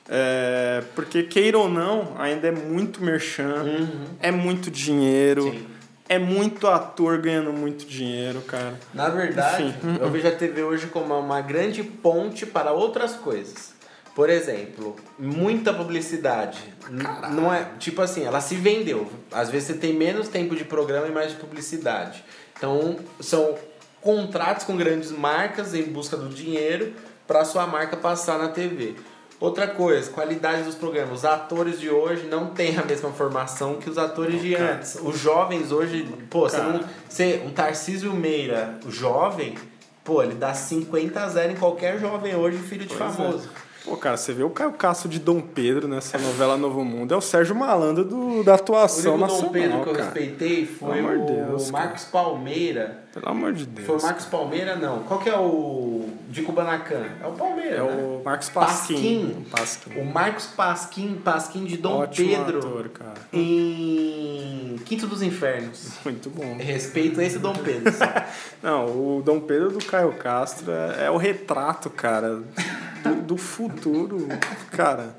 É, 0.09 0.83
porque, 0.97 1.23
queira 1.23 1.57
ou 1.57 1.69
não, 1.69 2.15
ainda 2.19 2.49
é 2.49 2.51
muito 2.51 3.03
merchan, 3.03 3.65
é 4.21 4.31
muito 4.33 4.69
dinheiro, 4.71 5.45
Sim. 5.45 5.67
É 6.15 6.19
muito 6.19 6.67
ator 6.69 7.19
ganhando 7.19 7.53
muito 7.53 7.85
dinheiro, 7.87 8.41
cara. 8.43 8.75
Na 8.93 9.09
verdade, 9.09 9.65
Enfim. 9.65 9.99
eu 10.01 10.11
vejo 10.11 10.29
a 10.29 10.33
TV 10.33 10.63
hoje 10.63 10.87
como 10.89 11.19
uma 11.19 11.41
grande 11.41 11.83
ponte 11.83 12.45
para 12.47 12.73
outras 12.73 13.15
coisas. 13.15 13.73
Por 14.15 14.29
exemplo, 14.29 14.95
muita 15.19 15.73
publicidade. 15.73 16.59
N- 16.91 17.35
Não 17.35 17.53
é, 17.53 17.67
tipo 17.79 18.03
assim, 18.03 18.25
ela 18.25 18.41
se 18.43 18.55
vendeu. 18.55 19.11
Às 19.31 19.49
vezes 19.51 19.69
você 19.69 19.75
tem 19.75 19.95
menos 19.95 20.29
tempo 20.29 20.55
de 20.55 20.65
programa 20.65 21.07
e 21.09 21.11
mais 21.11 21.31
de 21.31 21.37
publicidade. 21.39 22.23
Então, 22.57 22.97
são 23.21 23.55
contratos 24.03 24.65
com 24.67 24.77
grandes 24.77 25.11
marcas 25.11 25.75
em 25.75 25.85
busca 25.85 26.17
do 26.17 26.29
dinheiro 26.29 26.93
para 27.27 27.45
sua 27.45 27.67
marca 27.67 27.97
passar 27.97 28.39
na 28.39 28.49
TV. 28.49 28.97
Outra 29.43 29.67
coisa, 29.67 30.09
qualidade 30.13 30.63
dos 30.63 30.77
programas. 30.77 31.19
Os 31.19 31.25
atores 31.25 31.81
de 31.81 31.91
hoje 31.91 32.29
não 32.29 32.51
têm 32.51 32.79
a 32.79 32.85
mesma 32.85 33.11
formação 33.11 33.75
que 33.75 33.91
os 33.91 33.99
atores 33.99 34.41
de 34.41 34.55
Cara. 34.55 34.75
antes. 34.75 34.97
Os 35.03 35.19
jovens 35.19 35.73
hoje, 35.73 36.09
pô, 36.31 36.49
você 36.49 36.59
Cara. 36.59 36.73
não 36.75 36.81
você, 37.09 37.43
um 37.45 37.51
Tarcísio 37.51 38.13
Meira, 38.13 38.79
o 38.87 38.91
jovem, 38.93 39.57
pô, 40.05 40.23
ele 40.23 40.35
dá 40.35 40.55
50 40.55 41.21
a 41.21 41.29
0 41.29 41.53
em 41.55 41.57
qualquer 41.57 41.99
jovem 41.99 42.37
hoje, 42.37 42.59
filho 42.59 42.87
de 42.87 42.95
Pois 42.95 43.01
é. 43.01 43.15
famoso. 43.17 43.49
Pô, 43.85 43.97
cara, 43.97 44.17
você 44.17 44.33
vê 44.33 44.45
o 44.45 44.51
Caio 44.51 44.71
Castro 44.75 45.09
de 45.09 45.19
Dom 45.19 45.41
Pedro 45.41 45.89
nessa 45.89 46.17
novela 46.17 46.57
Novo 46.57 46.85
Mundo. 46.85 47.13
É 47.13 47.17
o 47.17 47.21
Sérgio 47.21 47.53
Malandro 47.57 48.05
do, 48.05 48.45
da 48.45 48.53
O 48.53 48.55
atuação 48.55 49.15
único 49.15 49.27
Dom 49.27 49.33
nacional, 49.35 49.53
Pedro 49.53 49.83
que 49.83 49.89
eu 49.89 49.93
cara. 49.93 50.05
respeitei 50.05 50.67
foi 50.67 50.95
Pelo 51.03 51.09
o 51.21 51.27
de 51.27 51.33
Deus, 51.33 51.71
cara. 51.73 51.85
Marcos 51.85 52.05
Palmeira. 52.05 53.03
Pelo 53.13 53.29
amor 53.29 53.53
de 53.53 53.67
Deus. 53.67 53.87
Foi 53.89 53.99
o 53.99 54.03
Marcos 54.03 54.25
Palmeira, 54.27 54.77
não. 54.77 55.01
Qual 55.01 55.19
que 55.19 55.29
é 55.29 55.37
o 55.37 56.02
de 56.33 56.43
Kubanacan? 56.43 57.05
É 57.23 57.27
o 57.27 57.33
Palmeira, 57.33 57.77
É 57.77 57.83
né? 57.83 58.03
o 58.03 58.23
Marcos 58.25 58.49
Pasquim. 58.49 58.95
Pasquim. 58.95 59.47
Pasquim. 59.51 60.01
O 60.01 60.05
Marcos 60.05 60.47
Pasquim, 60.47 61.15
Pasquim 61.23 61.65
de 61.65 61.77
Dom 61.77 61.99
Ótimo 62.01 62.29
Pedro 62.29 62.59
ator, 62.59 62.89
cara. 62.89 63.15
em 63.33 64.77
Quinto 64.87 65.07
dos 65.07 65.23
Infernos. 65.23 65.91
Muito 66.05 66.31
bom. 66.31 66.57
Respeito 66.59 67.21
esse 67.21 67.39
Dom 67.39 67.53
Pedro. 67.53 67.93
Não, 68.63 68.87
o 68.87 69.23
Dom 69.23 69.41
Pedro 69.41 69.71
do 69.71 69.85
Caio 69.85 70.13
Castro 70.15 70.73
é, 70.73 71.05
é 71.07 71.11
o 71.11 71.17
retrato, 71.17 71.91
cara, 71.91 72.41
do, 73.03 73.15
do 73.23 73.37
futuro. 73.37 74.27
Cara, 74.71 75.15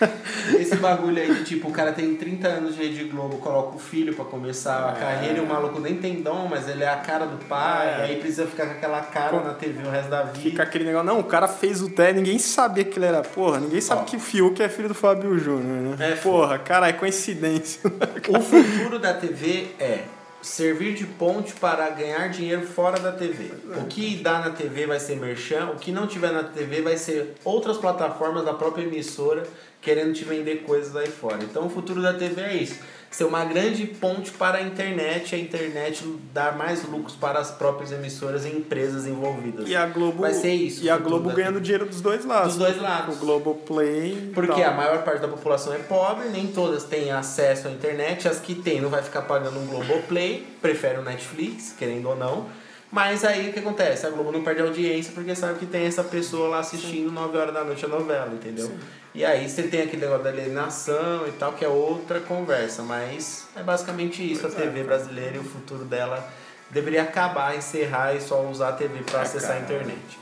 Esse 0.58 0.76
bagulho 0.76 1.20
aí 1.22 1.34
de 1.34 1.44
tipo, 1.44 1.68
o 1.68 1.70
cara 1.72 1.92
tem 1.92 2.14
30 2.16 2.48
anos 2.48 2.74
de 2.76 2.82
Rede 2.82 3.04
Globo, 3.04 3.38
coloca 3.38 3.76
o 3.76 3.78
filho 3.78 4.14
pra 4.14 4.24
começar 4.24 4.88
a 4.90 4.92
carreira 4.92 5.38
e 5.38 5.40
o 5.40 5.46
maluco 5.46 5.80
nem 5.80 5.96
tem 5.96 6.22
dom, 6.22 6.46
mas 6.48 6.68
ele 6.68 6.82
é 6.84 6.88
a 6.88 6.96
cara 6.96 7.26
do 7.26 7.36
pai, 7.46 7.88
É. 7.88 8.02
aí 8.04 8.16
precisa 8.20 8.46
ficar 8.46 8.66
com 8.66 8.72
aquela 8.72 9.00
cara 9.00 9.40
na 9.40 9.54
TV 9.54 9.86
o 9.86 9.90
resto 9.90 10.10
da 10.10 10.22
vida. 10.24 10.38
fica 10.40 10.62
aquele 10.62 10.84
negócio. 10.84 11.06
Não, 11.06 11.20
o 11.20 11.24
cara 11.24 11.48
fez 11.48 11.80
o 11.82 11.90
teste, 11.90 12.14
ninguém 12.14 12.38
sabia 12.38 12.84
que 12.84 12.98
ele 12.98 13.06
era. 13.06 13.22
Porra, 13.22 13.60
ninguém 13.60 13.80
sabe 13.80 14.02
Ó. 14.02 14.04
que 14.04 14.16
o 14.16 14.20
Fiuk 14.20 14.62
é 14.62 14.68
filho 14.68 14.88
do 14.88 14.94
Fábio 14.94 15.38
Júnior, 15.38 15.96
né? 15.98 16.12
É, 16.12 16.16
Porra, 16.16 16.58
cara, 16.58 16.88
é 16.88 16.92
coincidência. 16.92 17.80
O 18.28 18.40
futuro 18.40 18.98
da 18.98 19.14
TV 19.14 19.68
é 19.78 20.04
servir 20.44 20.94
de 20.94 21.06
ponte 21.06 21.54
para 21.54 21.88
ganhar 21.88 22.28
dinheiro 22.28 22.66
fora 22.66 23.00
da 23.00 23.10
TV. 23.10 23.50
O 23.80 23.86
que 23.86 24.16
dá 24.16 24.40
na 24.40 24.50
TV 24.50 24.86
vai 24.86 25.00
ser 25.00 25.16
merchan, 25.16 25.70
o 25.70 25.76
que 25.76 25.90
não 25.90 26.06
tiver 26.06 26.32
na 26.32 26.44
TV 26.44 26.82
vai 26.82 26.98
ser 26.98 27.34
outras 27.42 27.78
plataformas 27.78 28.44
da 28.44 28.52
própria 28.52 28.82
emissora 28.82 29.44
querendo 29.80 30.12
te 30.12 30.24
vender 30.24 30.62
coisas 30.64 30.94
aí 30.94 31.08
fora. 31.08 31.42
Então 31.42 31.66
o 31.66 31.70
futuro 31.70 32.02
da 32.02 32.12
TV 32.12 32.42
é 32.42 32.56
isso. 32.56 32.78
Ser 33.14 33.22
uma 33.22 33.44
grande 33.44 33.86
ponte 33.86 34.32
para 34.32 34.58
a 34.58 34.62
internet, 34.62 35.36
a 35.36 35.38
internet 35.38 36.04
dar 36.32 36.58
mais 36.58 36.82
lucros 36.82 37.14
para 37.14 37.38
as 37.38 37.48
próprias 37.48 37.92
emissoras 37.92 38.44
e 38.44 38.48
empresas 38.48 39.06
envolvidas. 39.06 39.68
E 39.68 39.76
a 39.76 39.86
Globo. 39.86 40.22
Vai 40.22 40.34
ser 40.34 40.52
isso, 40.52 40.82
E 40.82 40.90
a 40.90 40.96
Globo 40.96 41.30
ganhando 41.30 41.60
dinheiro 41.60 41.86
dos 41.86 42.00
dois 42.00 42.24
lados. 42.24 42.56
Dos 42.56 42.66
dois 42.66 42.82
lados. 42.82 43.14
O 43.14 43.18
Globo 43.20 43.54
Play. 43.54 44.32
Porque 44.34 44.60
tal. 44.60 44.72
a 44.72 44.74
maior 44.74 45.04
parte 45.04 45.20
da 45.20 45.28
população 45.28 45.72
é 45.72 45.78
pobre, 45.78 46.28
nem 46.30 46.48
todas 46.48 46.82
têm 46.82 47.12
acesso 47.12 47.68
à 47.68 47.70
internet. 47.70 48.26
As 48.26 48.40
que 48.40 48.52
têm 48.52 48.80
não 48.80 48.90
vai 48.90 49.00
ficar 49.00 49.22
pagando 49.22 49.60
um 49.60 49.66
Globoplay, 49.66 50.44
prefere 50.60 50.98
o 50.98 51.02
Netflix, 51.02 51.72
querendo 51.78 52.08
ou 52.08 52.16
não. 52.16 52.48
Mas 52.90 53.24
aí 53.24 53.50
o 53.50 53.52
que 53.52 53.60
acontece? 53.60 54.04
A 54.06 54.10
Globo 54.10 54.32
não 54.32 54.42
perde 54.42 54.60
audiência 54.62 55.12
porque 55.14 55.36
sabe 55.36 55.60
que 55.60 55.66
tem 55.66 55.86
essa 55.86 56.02
pessoa 56.02 56.48
lá 56.48 56.58
assistindo 56.58 57.12
9 57.12 57.38
horas 57.38 57.54
da 57.54 57.62
noite 57.62 57.84
a 57.84 57.88
novela, 57.88 58.32
entendeu? 58.34 58.72
E 59.14 59.24
aí 59.24 59.48
você 59.48 59.62
tem 59.62 59.82
aquele 59.82 60.02
negócio 60.02 60.24
da 60.24 60.30
alienação 60.30 61.28
e 61.28 61.32
tal, 61.32 61.52
que 61.52 61.64
é 61.64 61.68
outra 61.68 62.20
conversa. 62.20 62.82
Mas 62.82 63.46
é 63.54 63.62
basicamente 63.62 64.20
isso, 64.28 64.44
a 64.44 64.50
TV 64.50 64.82
brasileira 64.82 65.36
e 65.36 65.38
o 65.38 65.44
futuro 65.44 65.84
dela 65.84 66.28
deveria 66.70 67.02
acabar, 67.02 67.56
encerrar 67.56 68.14
e 68.14 68.20
só 68.20 68.44
usar 68.44 68.70
a 68.70 68.72
TV 68.72 69.04
para 69.04 69.20
acessar 69.22 69.52
a 69.52 69.60
internet. 69.60 70.18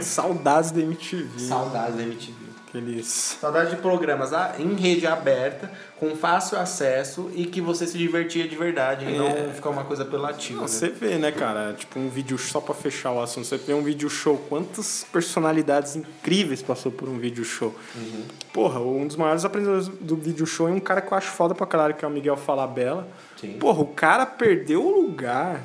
Saudades 0.00 0.70
da 0.70 0.80
MTV. 0.80 1.38
Saudades 1.38 1.96
da 1.96 2.02
MTV. 2.02 2.39
Aqueles. 2.70 3.36
Saudade 3.40 3.70
de 3.70 3.76
programas 3.82 4.32
ah, 4.32 4.54
em 4.58 4.74
rede 4.76 5.04
aberta, 5.04 5.70
com 5.98 6.14
fácil 6.14 6.56
acesso 6.56 7.30
e 7.34 7.44
que 7.44 7.60
você 7.60 7.84
se 7.84 7.98
divertia 7.98 8.46
de 8.46 8.54
verdade 8.54 9.04
e 9.04 9.18
não 9.18 9.52
ficar 9.52 9.70
uma 9.70 9.84
coisa 9.84 10.04
apelativa. 10.04 10.54
Não, 10.54 10.62
né? 10.62 10.68
você 10.68 10.88
vê, 10.88 11.18
né, 11.18 11.32
cara? 11.32 11.74
Tipo, 11.74 11.98
um 11.98 12.08
vídeo 12.08 12.38
só 12.38 12.60
pra 12.60 12.72
fechar 12.72 13.10
o 13.10 13.20
assunto. 13.20 13.46
Você 13.46 13.56
vê 13.56 13.74
um 13.74 13.82
vídeo 13.82 14.08
show, 14.08 14.38
quantas 14.48 15.04
personalidades 15.12 15.96
incríveis 15.96 16.62
passou 16.62 16.92
por 16.92 17.08
um 17.08 17.18
vídeo 17.18 17.44
show. 17.44 17.74
Uhum. 17.96 18.24
Porra, 18.52 18.78
um 18.80 19.06
dos 19.06 19.16
maiores 19.16 19.44
apresentadores 19.44 19.88
do 19.88 20.16
vídeo 20.16 20.46
show 20.46 20.68
é 20.68 20.70
um 20.70 20.80
cara 20.80 21.00
que 21.00 21.12
eu 21.12 21.18
acho 21.18 21.30
foda 21.30 21.54
pra 21.54 21.66
caralho, 21.66 21.94
que 21.94 22.04
é 22.04 22.08
o 22.08 22.10
Miguel 22.10 22.36
Falabella. 22.36 23.08
Sim. 23.40 23.54
Porra, 23.54 23.80
o 23.80 23.86
cara 23.88 24.24
perdeu 24.24 24.86
o 24.86 25.02
lugar 25.02 25.60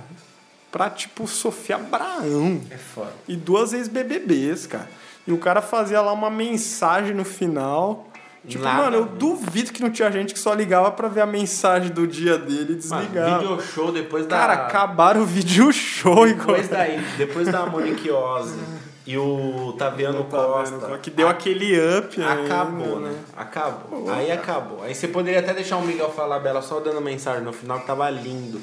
pra, 0.71 0.89
tipo, 0.89 1.27
Sofia 1.27 1.75
Abraão. 1.75 2.61
É 2.71 2.77
foda. 2.77 3.13
E 3.27 3.35
duas 3.35 3.73
ex-BBBs, 3.73 4.65
cara. 4.65 4.89
E 5.27 5.31
o 5.33 5.37
cara 5.37 5.61
fazia 5.61 6.01
lá 6.01 6.11
uma 6.13 6.29
mensagem 6.29 7.13
no 7.15 7.25
final. 7.25 8.07
Tipo, 8.47 8.63
Nada. 8.63 8.83
mano, 8.83 8.97
eu 8.97 9.05
duvido 9.05 9.71
que 9.71 9.81
não 9.81 9.89
tinha 9.89 10.11
gente 10.11 10.31
que 10.33 10.39
só 10.39 10.53
ligava 10.53 10.91
pra 10.91 11.07
ver 11.07 11.21
a 11.21 11.25
mensagem 11.25 11.89
do 11.89 12.05
dia 12.05 12.37
dele 12.37 12.79
e 12.79 12.87
Mano, 12.87 13.01
desligava. 13.07 13.39
video 13.39 13.61
show 13.61 13.91
depois 13.91 14.27
da. 14.27 14.37
Cara, 14.37 14.53
acabaram 14.53 15.21
o 15.21 15.25
vídeo 15.25 15.71
show 15.73 16.27
Depois 16.27 16.65
igual. 16.67 16.79
daí, 16.79 16.99
depois 17.17 17.47
da 17.51 17.65
Monique 17.65 18.11
Ozzy 18.11 18.59
e 19.07 19.17
o 19.17 19.73
Taviano 19.79 20.25
Costa. 20.25 20.99
Que 20.99 21.09
deu 21.09 21.27
aquele 21.27 21.75
up 21.97 22.21
Acabou, 22.21 22.99
né? 22.99 23.15
Acabou. 23.35 24.11
Aí 24.11 24.31
acabou. 24.31 24.83
Aí 24.83 24.93
você 24.93 25.07
poderia 25.07 25.39
até 25.39 25.51
deixar 25.51 25.77
o 25.77 25.81
Miguel 25.81 26.11
falar 26.11 26.37
bela 26.37 26.61
só 26.61 26.79
dando 26.79 27.01
mensagem 27.01 27.43
no 27.43 27.51
final 27.51 27.79
que 27.79 27.87
tava 27.87 28.07
lindo. 28.11 28.61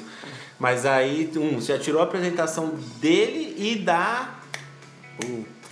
Mas 0.57 0.85
aí, 0.85 1.29
um, 1.35 1.59
você 1.59 1.73
já 1.75 1.79
tirou 1.79 1.99
a 1.99 2.05
apresentação 2.05 2.73
dele 3.01 3.53
e 3.57 3.75
da 3.79 4.29
Puta. 5.17 5.62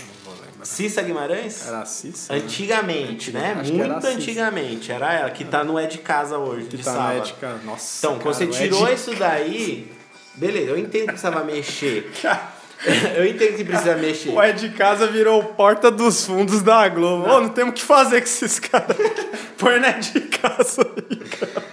Cissa 0.63 1.01
Guimarães? 1.01 1.67
Era 1.67 1.81
assim, 1.81 2.11
sim. 2.11 2.33
Antigamente, 2.33 3.31
né? 3.31 3.55
Acho 3.59 3.73
era 3.73 3.93
Muito 3.93 4.07
assim. 4.07 4.15
antigamente. 4.17 4.91
Era 4.91 5.13
ela, 5.13 5.29
que 5.31 5.43
tá 5.45 5.63
no 5.63 5.77
É 5.79 5.87
de 5.87 5.97
Casa 5.97 6.37
hoje, 6.37 6.67
Que 6.67 6.77
de 6.77 6.83
tá 6.83 6.91
na 6.93 6.97
sábado. 6.99 7.17
ética. 7.19 7.59
Nossa. 7.63 8.07
Então, 8.07 8.19
quando 8.19 8.35
você 8.35 8.47
cara, 8.47 8.57
o 8.59 8.63
tirou 8.63 8.91
isso 8.93 9.15
daí, 9.15 9.91
beleza, 10.35 10.71
eu 10.71 10.77
entendo 10.77 11.01
que 11.01 11.07
precisava 11.07 11.43
mexer. 11.43 12.11
eu 13.15 13.25
entendo 13.25 13.57
que 13.57 13.63
precisa 13.63 13.95
mexer. 13.95 14.29
O 14.29 14.41
É 14.41 14.51
de 14.51 14.69
Casa 14.69 15.07
virou 15.07 15.43
porta 15.43 15.91
dos 15.91 16.25
fundos 16.25 16.61
da 16.61 16.87
Globo. 16.89 17.29
Ô, 17.29 17.41
não 17.41 17.49
temos 17.49 17.71
o 17.71 17.73
que 17.75 17.83
fazer 17.83 18.19
com 18.19 18.25
esses 18.25 18.59
caras. 18.59 18.97
Põe 19.57 19.79
na 19.79 19.89
É 19.89 19.99
de 19.99 20.21
Casa. 20.21 20.81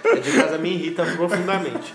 É 0.03 0.15
de 0.17 0.31
casa 0.31 0.57
me 0.57 0.69
irrita 0.69 1.03
profundamente. 1.05 1.91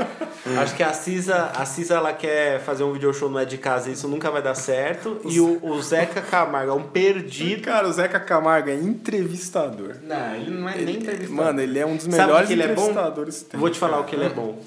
Acho 0.60 0.74
que 0.74 0.82
a 0.82 0.92
Cisa, 0.92 1.52
a 1.54 1.64
Cisa 1.64 1.94
ela 1.94 2.12
quer 2.12 2.60
fazer 2.60 2.82
um 2.82 2.92
video 2.92 3.12
show 3.14 3.30
no 3.30 3.38
É 3.38 3.44
de 3.44 3.58
Casa 3.58 3.88
e 3.88 3.92
isso 3.92 4.08
nunca 4.08 4.30
vai 4.30 4.42
dar 4.42 4.54
certo. 4.54 5.20
E 5.24 5.38
o, 5.38 5.60
o 5.64 5.80
Zeca 5.80 6.20
Camargo 6.20 6.72
é 6.72 6.74
um 6.74 6.82
perdido. 6.82 7.62
Cara, 7.62 7.86
o 7.86 7.92
Zeca 7.92 8.18
Camargo 8.18 8.70
é 8.70 8.74
entrevistador. 8.74 9.96
Não, 10.02 10.34
ele 10.34 10.50
não 10.50 10.68
é 10.68 10.76
nem 10.76 10.96
entrevistado. 10.96 11.32
Mano, 11.32 11.60
ele 11.60 11.78
é 11.78 11.86
um 11.86 11.96
dos 11.96 12.08
melhores 12.08 12.48
que 12.48 12.52
ele 12.52 12.62
é 12.62 12.68
bom? 12.68 12.72
entrevistadores 12.72 13.42
tem. 13.42 13.60
Vou 13.60 13.70
te 13.70 13.78
falar 13.78 14.00
o 14.00 14.04
que 14.04 14.16
ele 14.16 14.24
é 14.24 14.30
bom. 14.30 14.58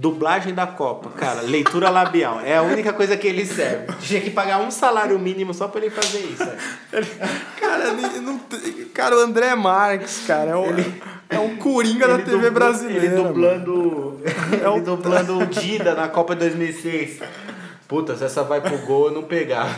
Dublagem 0.00 0.54
da 0.54 0.64
Copa, 0.64 1.10
cara, 1.10 1.40
leitura 1.42 1.90
labial. 1.90 2.40
É 2.40 2.56
a 2.56 2.62
única 2.62 2.92
coisa 2.92 3.16
que 3.16 3.26
ele 3.26 3.44
serve. 3.44 3.92
Tinha 4.00 4.20
que 4.20 4.30
pagar 4.30 4.58
um 4.60 4.70
salário 4.70 5.18
mínimo 5.18 5.52
só 5.52 5.66
pra 5.66 5.80
ele 5.80 5.90
fazer 5.90 6.20
isso. 6.20 6.44
é. 6.44 6.56
Cara, 7.60 7.88
ele 7.88 8.20
não 8.20 8.40
cara, 8.94 9.16
o 9.16 9.20
André 9.20 9.54
Marques, 9.54 10.22
cara, 10.26 10.52
é 10.52 10.56
o, 10.56 10.64
é 11.28 11.38
um 11.38 11.56
coringa 11.56 12.06
da 12.08 12.14
Ele 12.14 12.22
TV 12.22 12.36
dubla- 12.36 12.50
brasileira. 12.52 13.04
Ele 13.06 13.14
dublando. 13.22 14.20
ele 14.52 14.80
dublando 14.80 15.38
o 15.38 15.46
Dida 15.46 15.94
na 15.94 16.08
Copa 16.08 16.34
2006. 16.34 17.20
Puta, 17.86 18.16
se 18.16 18.24
essa 18.24 18.42
vai 18.44 18.60
pro 18.60 18.78
gol, 18.78 19.06
eu 19.08 19.12
não 19.12 19.22
pegar. 19.24 19.68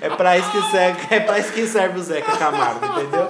É 0.00 0.08
pra 0.10 0.38
isso 0.38 0.50
que 0.50 0.62
serve, 0.70 1.00
é 1.14 1.20
pra 1.20 1.38
isso 1.38 1.52
que 1.52 1.66
serve 1.66 1.98
o 1.98 2.02
Zeca 2.02 2.36
Camargo, 2.36 2.86
entendeu? 2.86 3.28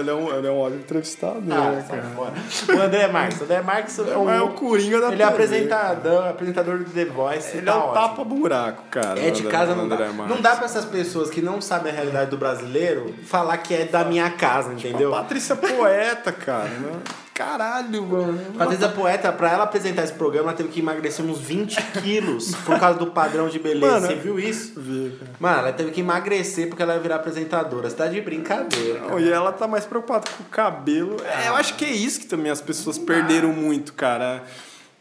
Ele 0.00 0.10
é 0.10 0.14
um, 0.14 0.34
ele 0.36 0.46
é 0.46 0.50
um 0.50 0.58
ótimo 0.58 0.80
entrevistador, 0.80 1.42
Ah, 1.50 1.70
né, 1.70 1.84
cara. 1.88 2.02
fora. 2.14 2.32
O 2.78 2.82
André 2.82 3.08
Marques. 3.08 3.40
O 3.40 3.44
André 3.44 3.62
Marques 3.62 3.98
é 3.98 4.16
um, 4.16 4.30
É 4.30 4.40
o 4.42 4.48
coringa 4.50 5.00
da 5.00 5.06
Ele 5.08 5.14
é 5.14 5.18
TV, 5.18 5.22
apresentador, 5.30 6.26
apresentador 6.28 6.78
do 6.78 6.84
The 6.90 7.04
Voice. 7.06 7.56
Ele 7.56 7.66
tá 7.66 7.72
é 7.72 7.74
um 7.74 7.78
ótimo. 7.78 7.94
tapa-buraco, 7.94 8.82
cara. 8.90 9.20
É 9.20 9.30
de 9.30 9.46
o 9.46 9.50
casa 9.50 9.72
André- 9.72 9.82
não 9.82 9.88
dá. 9.88 9.94
André 9.96 10.06
Não 10.08 10.14
Marques. 10.14 10.42
dá 10.42 10.56
pra 10.56 10.64
essas 10.66 10.84
pessoas 10.84 11.30
que 11.30 11.40
não 11.42 11.60
sabem 11.60 11.92
a 11.92 11.94
realidade 11.94 12.30
do 12.30 12.36
brasileiro 12.36 13.14
falar 13.24 13.56
que 13.58 13.74
é 13.74 13.84
da 13.84 14.04
minha 14.04 14.30
casa, 14.30 14.72
entendeu? 14.72 15.10
Patrícia 15.10 15.56
Poeta, 15.56 16.32
cara. 16.32 16.68
né? 16.68 16.92
Caralho, 17.36 18.02
mano. 18.02 18.38
Patrícia 18.56 18.88
Poeta, 18.88 19.30
pra 19.30 19.52
ela 19.52 19.64
apresentar 19.64 20.04
esse 20.04 20.12
programa, 20.14 20.48
ela 20.48 20.56
teve 20.56 20.70
que 20.70 20.80
emagrecer 20.80 21.24
uns 21.24 21.38
20 21.38 21.80
quilos 22.02 22.54
por 22.64 22.78
causa 22.80 22.98
do 22.98 23.08
padrão 23.08 23.48
de 23.48 23.58
beleza. 23.58 23.86
Mano, 23.92 24.06
Você 24.06 24.14
viu 24.14 24.38
isso? 24.40 24.72
Vi, 24.80 25.16
cara. 25.18 25.30
Mano, 25.38 25.58
ela 25.58 25.72
teve 25.72 25.90
que 25.90 26.00
emagrecer 26.00 26.68
porque 26.68 26.82
ela 26.82 26.94
ia 26.94 27.00
virar 27.00 27.16
apresentadora. 27.16 27.90
Você 27.90 27.96
tá 27.96 28.06
de 28.06 28.20
brincadeira. 28.20 29.00
cara. 29.00 29.20
E 29.20 29.30
ela 29.30 29.52
tá 29.52 29.68
mais 29.68 29.84
preocupada 29.84 30.24
com 30.36 30.42
o 30.42 30.46
cabelo. 30.46 31.16
É, 31.24 31.48
eu 31.48 31.56
acho 31.56 31.74
que 31.74 31.84
é 31.84 31.90
isso 31.90 32.18
que 32.20 32.26
também 32.26 32.50
as 32.50 32.60
pessoas 32.60 32.96
perderam 32.98 33.52
muito, 33.52 33.92
cara. 33.92 34.42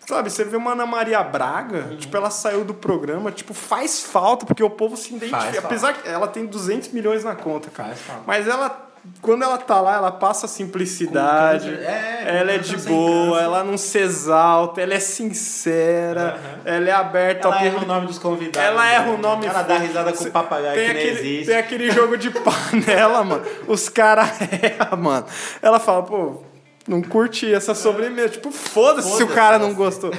Sabe, 0.07 0.30
você 0.30 0.44
vê 0.44 0.56
uma 0.56 0.74
Ana 0.74 0.86
Maria 0.86 1.24
Braga, 1.24 1.88
Uhum. 1.90 1.98
tipo, 1.98 2.16
ela 2.16 2.30
saiu 2.30 2.64
do 2.64 2.76
programa, 2.76 3.32
tipo, 3.32 3.56
faz 3.56 4.02
falta, 4.03 4.45
porque 4.45 4.62
o 4.64 4.70
povo 4.70 4.95
se 4.95 5.16
identifica. 5.16 5.57
Apesar 5.60 5.94
que 5.94 6.07
ela 6.07 6.28
tem 6.28 6.45
200 6.45 6.90
milhões 6.90 7.24
na 7.24 7.34
conta, 7.34 7.72
cara. 7.72 7.90
Faz 7.90 8.02
falta. 8.02 8.22
Mas 8.28 8.48
ela, 8.48 8.85
quando 9.22 9.44
ela 9.44 9.57
tá 9.57 9.82
lá, 9.82 9.95
ela 9.95 10.11
passa 10.11 10.45
a 10.45 10.49
simplicidade. 10.49 11.69
É, 11.73 12.23
com 12.23 12.30
ela 12.30 12.52
é 12.52 12.57
câncer 12.57 12.77
de 12.77 12.88
boa, 12.88 13.41
ela 13.41 13.64
não 13.64 13.77
se 13.77 13.98
exalta, 13.98 14.82
ela 14.82 14.94
é 14.94 14.99
sincera, 14.99 16.40
ela 16.64 16.88
é 16.88 16.91
aberta 16.91 17.48
Ela 17.48 17.57
ao 17.57 17.65
erra 17.65 17.77
o 17.80 17.86
nome 17.86 18.07
dos 18.07 18.19
convidados. 18.19 18.69
Ela 18.69 18.88
erra 18.88 19.11
o 19.11 19.18
nome. 19.18 19.48
Ela 19.48 19.64
dá 19.64 19.80
risada 19.80 20.14
com 20.14 20.23
o 20.23 20.32
papagaio 20.32 20.76
tem 20.76 20.88
que 20.88 20.94
nem 20.94 21.03
aquele, 21.03 21.30
existe. 21.30 21.45
Tem 21.48 21.57
aquele 21.57 21.91
jogo 21.91 22.18
de 22.18 22.30
panela, 22.40 23.23
mano. 23.23 23.44
Os 23.68 23.90
caras 23.90 24.30
erram, 24.61 24.98
mano. 24.98 25.26
Ela 25.61 25.80
fala, 25.80 26.03
pô, 26.03 26.44
não 26.88 27.02
curti 27.02 27.52
essa 27.53 27.74
sobremesa. 27.74 28.30
Tipo, 28.30 28.52
foda-se 28.52 29.18
se 29.18 29.24
o 29.24 29.28
cara 29.28 29.57
não 29.57 29.74
gostou. 29.74 30.12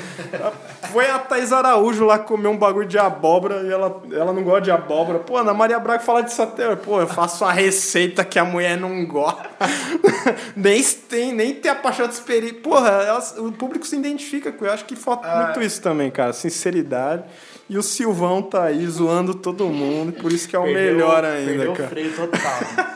Foi 0.92 1.08
a 1.08 1.18
Thaís 1.18 1.52
Araújo 1.52 2.04
lá 2.04 2.18
comer 2.18 2.48
um 2.48 2.56
bagulho 2.56 2.86
de 2.86 2.98
abóbora 2.98 3.62
e 3.64 3.70
ela, 3.72 4.02
ela 4.12 4.32
não 4.32 4.42
gosta 4.42 4.62
de 4.62 4.70
abóbora. 4.70 5.18
Pô, 5.18 5.36
Ana 5.36 5.52
Maria 5.54 5.78
Braga 5.78 6.00
fala 6.02 6.22
disso 6.22 6.40
até. 6.42 6.74
Pô, 6.76 7.00
eu 7.00 7.06
faço 7.06 7.44
uma 7.44 7.52
receita 7.52 8.24
que 8.24 8.38
a 8.38 8.44
mulher 8.44 8.76
não 8.76 9.04
gosta. 9.06 9.48
nem 10.56 10.82
tem, 10.82 11.32
nem 11.32 11.54
tem 11.54 11.70
a 11.70 11.74
paixão 11.74 12.06
de 12.06 12.14
experiência. 12.14 12.60
Porra, 12.60 12.88
elas- 13.06 13.34
o 13.38 13.52
público 13.52 13.86
se 13.86 13.96
identifica 13.96 14.50
com. 14.52 14.64
Eu 14.64 14.72
acho 14.72 14.84
que 14.84 14.96
falta 14.96 15.26
Ah. 15.28 15.44
muito 15.44 15.62
isso 15.62 15.80
também, 15.82 16.10
cara. 16.10 16.32
Sinceridade. 16.32 17.24
E 17.68 17.76
o 17.76 17.82
Silvão 17.82 18.40
tá 18.42 18.64
aí 18.64 18.86
zoando 18.86 19.34
todo 19.34 19.64
mundo, 19.66 20.12
por 20.12 20.32
isso 20.32 20.48
que 20.48 20.54
é 20.54 20.58
o 20.58 20.62
Perdeu- 20.62 20.82
melhor 20.94 21.24
ainda, 21.24 21.50
perdeu 21.50 21.72
cara. 21.72 21.86
o 21.86 21.88
freio 21.90 22.12
total. 22.14 22.95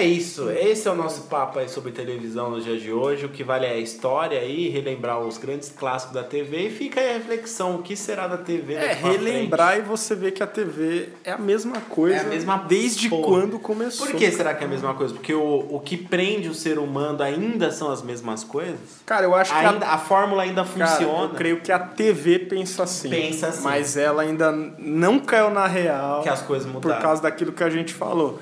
É 0.00 0.04
isso, 0.04 0.50
esse 0.50 0.88
é 0.88 0.90
o 0.90 0.94
nosso 0.94 1.22
papo 1.22 1.58
aí 1.58 1.68
sobre 1.68 1.92
televisão 1.92 2.50
no 2.50 2.60
dia 2.60 2.78
de 2.78 2.90
hoje. 2.90 3.26
O 3.26 3.28
que 3.28 3.44
vale 3.44 3.66
é 3.66 3.72
a 3.72 3.76
história 3.78 4.38
aí, 4.40 4.68
relembrar 4.68 5.20
os 5.20 5.36
grandes 5.36 5.68
clássicos 5.68 6.14
da 6.14 6.22
TV 6.22 6.68
e 6.68 6.70
fica 6.70 7.00
aí 7.00 7.10
a 7.10 7.12
reflexão, 7.14 7.74
o 7.76 7.82
que 7.82 7.94
será 7.94 8.26
da 8.26 8.38
TV 8.38 8.74
É, 8.74 8.92
relembrar 8.94 9.78
e 9.78 9.82
você 9.82 10.14
vê 10.14 10.30
que 10.30 10.42
a 10.42 10.46
TV 10.46 11.10
é 11.22 11.32
a 11.32 11.38
mesma 11.38 11.80
coisa 11.82 12.16
É 12.16 12.20
a 12.20 12.24
mesma 12.24 12.56
desde 12.66 13.08
porra. 13.10 13.26
quando 13.28 13.58
começou. 13.58 14.06
Por 14.06 14.16
que 14.16 14.30
será 14.30 14.54
que 14.54 14.64
é 14.64 14.66
a 14.66 14.70
mesma 14.70 14.94
coisa? 14.94 15.12
Porque 15.12 15.34
o, 15.34 15.66
o 15.70 15.80
que 15.80 15.96
prende 15.96 16.48
o 16.48 16.54
ser 16.54 16.78
humano 16.78 17.22
ainda 17.22 17.70
são 17.70 17.90
as 17.90 18.02
mesmas 18.02 18.42
coisas? 18.42 18.78
Cara, 19.04 19.26
eu 19.26 19.34
acho 19.34 19.52
Ainda, 19.52 19.78
que 19.80 19.84
a, 19.84 19.94
a 19.94 19.98
fórmula 19.98 20.42
ainda 20.44 20.64
cara, 20.64 20.86
funciona. 20.86 21.24
eu 21.24 21.30
creio 21.30 21.60
que 21.60 21.70
a 21.70 21.78
TV 21.78 22.38
pensa 22.38 22.84
assim. 22.84 23.10
Pensa 23.10 23.48
assim. 23.48 23.62
Mas 23.62 23.96
ela 23.98 24.22
ainda 24.22 24.50
não 24.78 25.18
caiu 25.18 25.50
na 25.50 25.66
real 25.66 26.22
Que 26.22 26.28
as 26.30 26.40
coisas 26.40 26.66
por 26.70 26.80
mudaram. 26.82 27.02
causa 27.02 27.20
daquilo 27.22 27.52
que 27.52 27.62
a 27.62 27.68
gente 27.70 27.92
falou. 27.92 28.38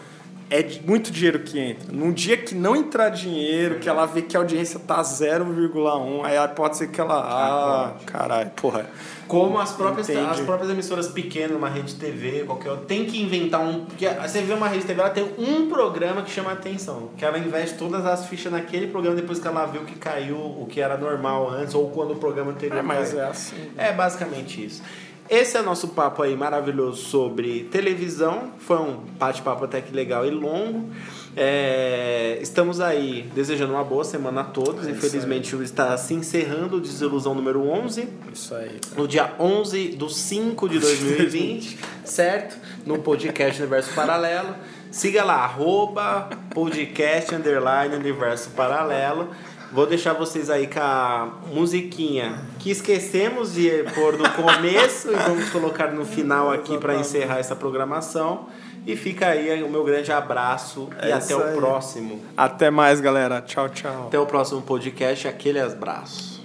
É 0.51 0.67
muito 0.85 1.11
dinheiro 1.11 1.41
que 1.41 1.59
entra. 1.59 1.93
Num 1.93 2.13
dia 2.13 2.37
que 2.37 2.55
não 2.55 2.75
entrar 2.75 3.09
dinheiro, 3.11 3.79
que 3.79 3.89
ela 3.89 4.07
vê 4.07 4.23
que 4.23 4.37
a 4.37 4.41
audiência 4.41 4.81
tá 4.81 5.01
0,1, 5.03 6.25
aí 6.25 6.49
pode 6.49 6.77
ser 6.77 6.89
que 6.89 7.01
ela. 7.01 7.15
Ah, 7.19 7.95
caralho, 8.07 8.51
porra. 8.51 8.87
Como 9.27 9.59
as 9.59 9.73
próprias, 9.73 10.09
Entendi. 10.09 10.27
as 10.27 10.41
próprias 10.41 10.71
emissoras 10.71 11.09
pequenas, 11.09 11.55
uma 11.55 11.69
rede 11.69 11.95
TV, 11.97 12.45
qualquer 12.47 12.71
outra, 12.71 12.87
tem 12.87 13.05
que 13.05 13.21
inventar 13.23 13.61
um. 13.61 13.85
Porque 13.85 14.09
você 14.09 14.41
vê 14.41 14.55
uma 14.55 14.69
rede 14.69 14.87
TV, 14.87 14.99
ela 15.01 15.11
tem 15.11 15.35
um 15.37 15.69
programa 15.69 16.23
que 16.23 16.31
chama 16.31 16.53
atenção. 16.53 17.11
Que 17.15 17.27
ela 17.27 17.39
investe 17.39 17.77
todas 17.77 18.07
as 18.07 18.27
fichas 18.27 18.51
naquele 18.51 18.87
programa 18.87 19.15
depois 19.17 19.39
que 19.39 19.47
ela 19.47 19.67
viu 19.67 19.83
que 19.85 19.97
caiu 19.97 20.37
o 20.37 20.67
que 20.67 20.81
era 20.81 20.97
normal 20.97 21.51
antes, 21.51 21.75
ou 21.75 21.91
quando 21.91 22.13
o 22.13 22.17
programa 22.17 22.53
anterior 22.53 22.79
É, 22.79 22.83
mas 22.83 23.11
caiu. 23.11 23.21
é 23.23 23.27
assim. 23.29 23.71
É 23.77 23.93
basicamente 23.93 24.65
isso. 24.65 24.83
Esse 25.31 25.59
é 25.59 25.63
nosso 25.63 25.89
papo 25.89 26.23
aí 26.23 26.35
maravilhoso 26.35 27.03
sobre 27.05 27.65
televisão. 27.65 28.51
Foi 28.59 28.79
um 28.79 28.97
bate-papo 29.19 29.65
até 29.65 29.83
que 29.83 29.95
legal 29.95 30.25
e 30.25 30.31
longo. 30.31 30.89
É, 31.37 32.39
estamos 32.41 32.81
aí 32.81 33.31
desejando 33.35 33.75
uma 33.75 33.85
boa 33.85 34.05
semana 34.05 34.41
a 34.41 34.45
todos. 34.45 34.87
É 34.87 34.91
Infelizmente 34.91 35.55
está 35.63 35.97
se 35.99 36.15
encerrando 36.15 36.79
o 36.79 36.81
Desilusão 36.81 37.35
número 37.35 37.63
11 37.69 38.09
Isso 38.33 38.55
aí. 38.55 38.81
no 38.97 39.07
dia 39.07 39.35
11 39.39 39.89
do 39.91 40.09
5 40.09 40.67
de 40.67 40.79
2020, 40.79 41.79
certo? 42.05 42.57
No 42.87 42.99
podcast 43.01 43.61
Universo 43.61 43.93
Paralelo. 43.95 44.55
Siga 44.91 45.23
lá, 45.23 45.45
arroba 45.45 46.31
podcast 46.55 47.35
underline 47.35 47.95
Universo 47.95 48.49
Paralelo. 48.51 49.29
Vou 49.71 49.87
deixar 49.87 50.15
vocês 50.15 50.49
aí 50.49 50.67
com 50.67 50.81
a 50.81 51.29
musiquinha 51.53 52.41
que 52.59 52.71
esquecemos 52.71 53.53
de 53.53 53.85
pôr 53.95 54.17
no 54.17 54.29
começo 54.31 55.11
e 55.13 55.15
vamos 55.15 55.51
colocar 55.51 55.89
no 55.93 56.07
final 56.07 56.51
aqui 56.51 56.79
para 56.79 56.95
encerrar 56.97 57.39
essa 57.39 57.55
programação. 57.55 58.47
E 58.87 58.97
fica 58.97 59.27
aí 59.27 59.63
o 59.63 59.69
meu 59.69 59.85
grande 59.85 60.11
abraço 60.11 60.89
e 61.03 61.09
É 61.09 61.13
até 61.13 61.25
isso 61.35 61.37
o 61.39 61.43
aí. 61.45 61.55
próximo. 61.55 62.23
Até 62.35 62.71
mais, 62.71 63.01
galera. 63.01 63.43
Tchau, 63.43 63.69
tchau. 63.69 64.07
Até 64.07 64.19
o 64.19 64.25
próximo 64.25 64.63
podcast, 64.63 65.29
aquele 65.29 65.61
abraço. 65.61 66.39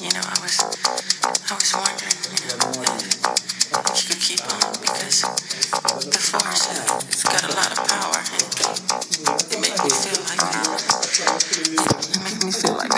You 0.00 0.08
know, 0.14 0.20
I 0.22 0.40
was, 0.40 0.58
I 0.58 1.54
was 1.54 1.74
wondering, 1.74 2.16
you 2.40 2.56
know, 2.56 2.82
if 2.82 4.00
you 4.00 4.08
could 4.08 4.20
keep 4.20 4.40
on 4.42 4.72
because 4.80 5.22
the 6.10 6.18
force, 6.18 6.68
uh, 6.70 7.00
it's 7.08 7.22
got 7.24 7.42
a 7.44 7.52
lot 7.54 7.70
of 7.70 7.78
power 7.86 8.16
and 8.16 8.42
it 9.52 10.91
Make 11.22 12.44
me 12.44 12.50
feel 12.50 12.74
like 12.74 12.91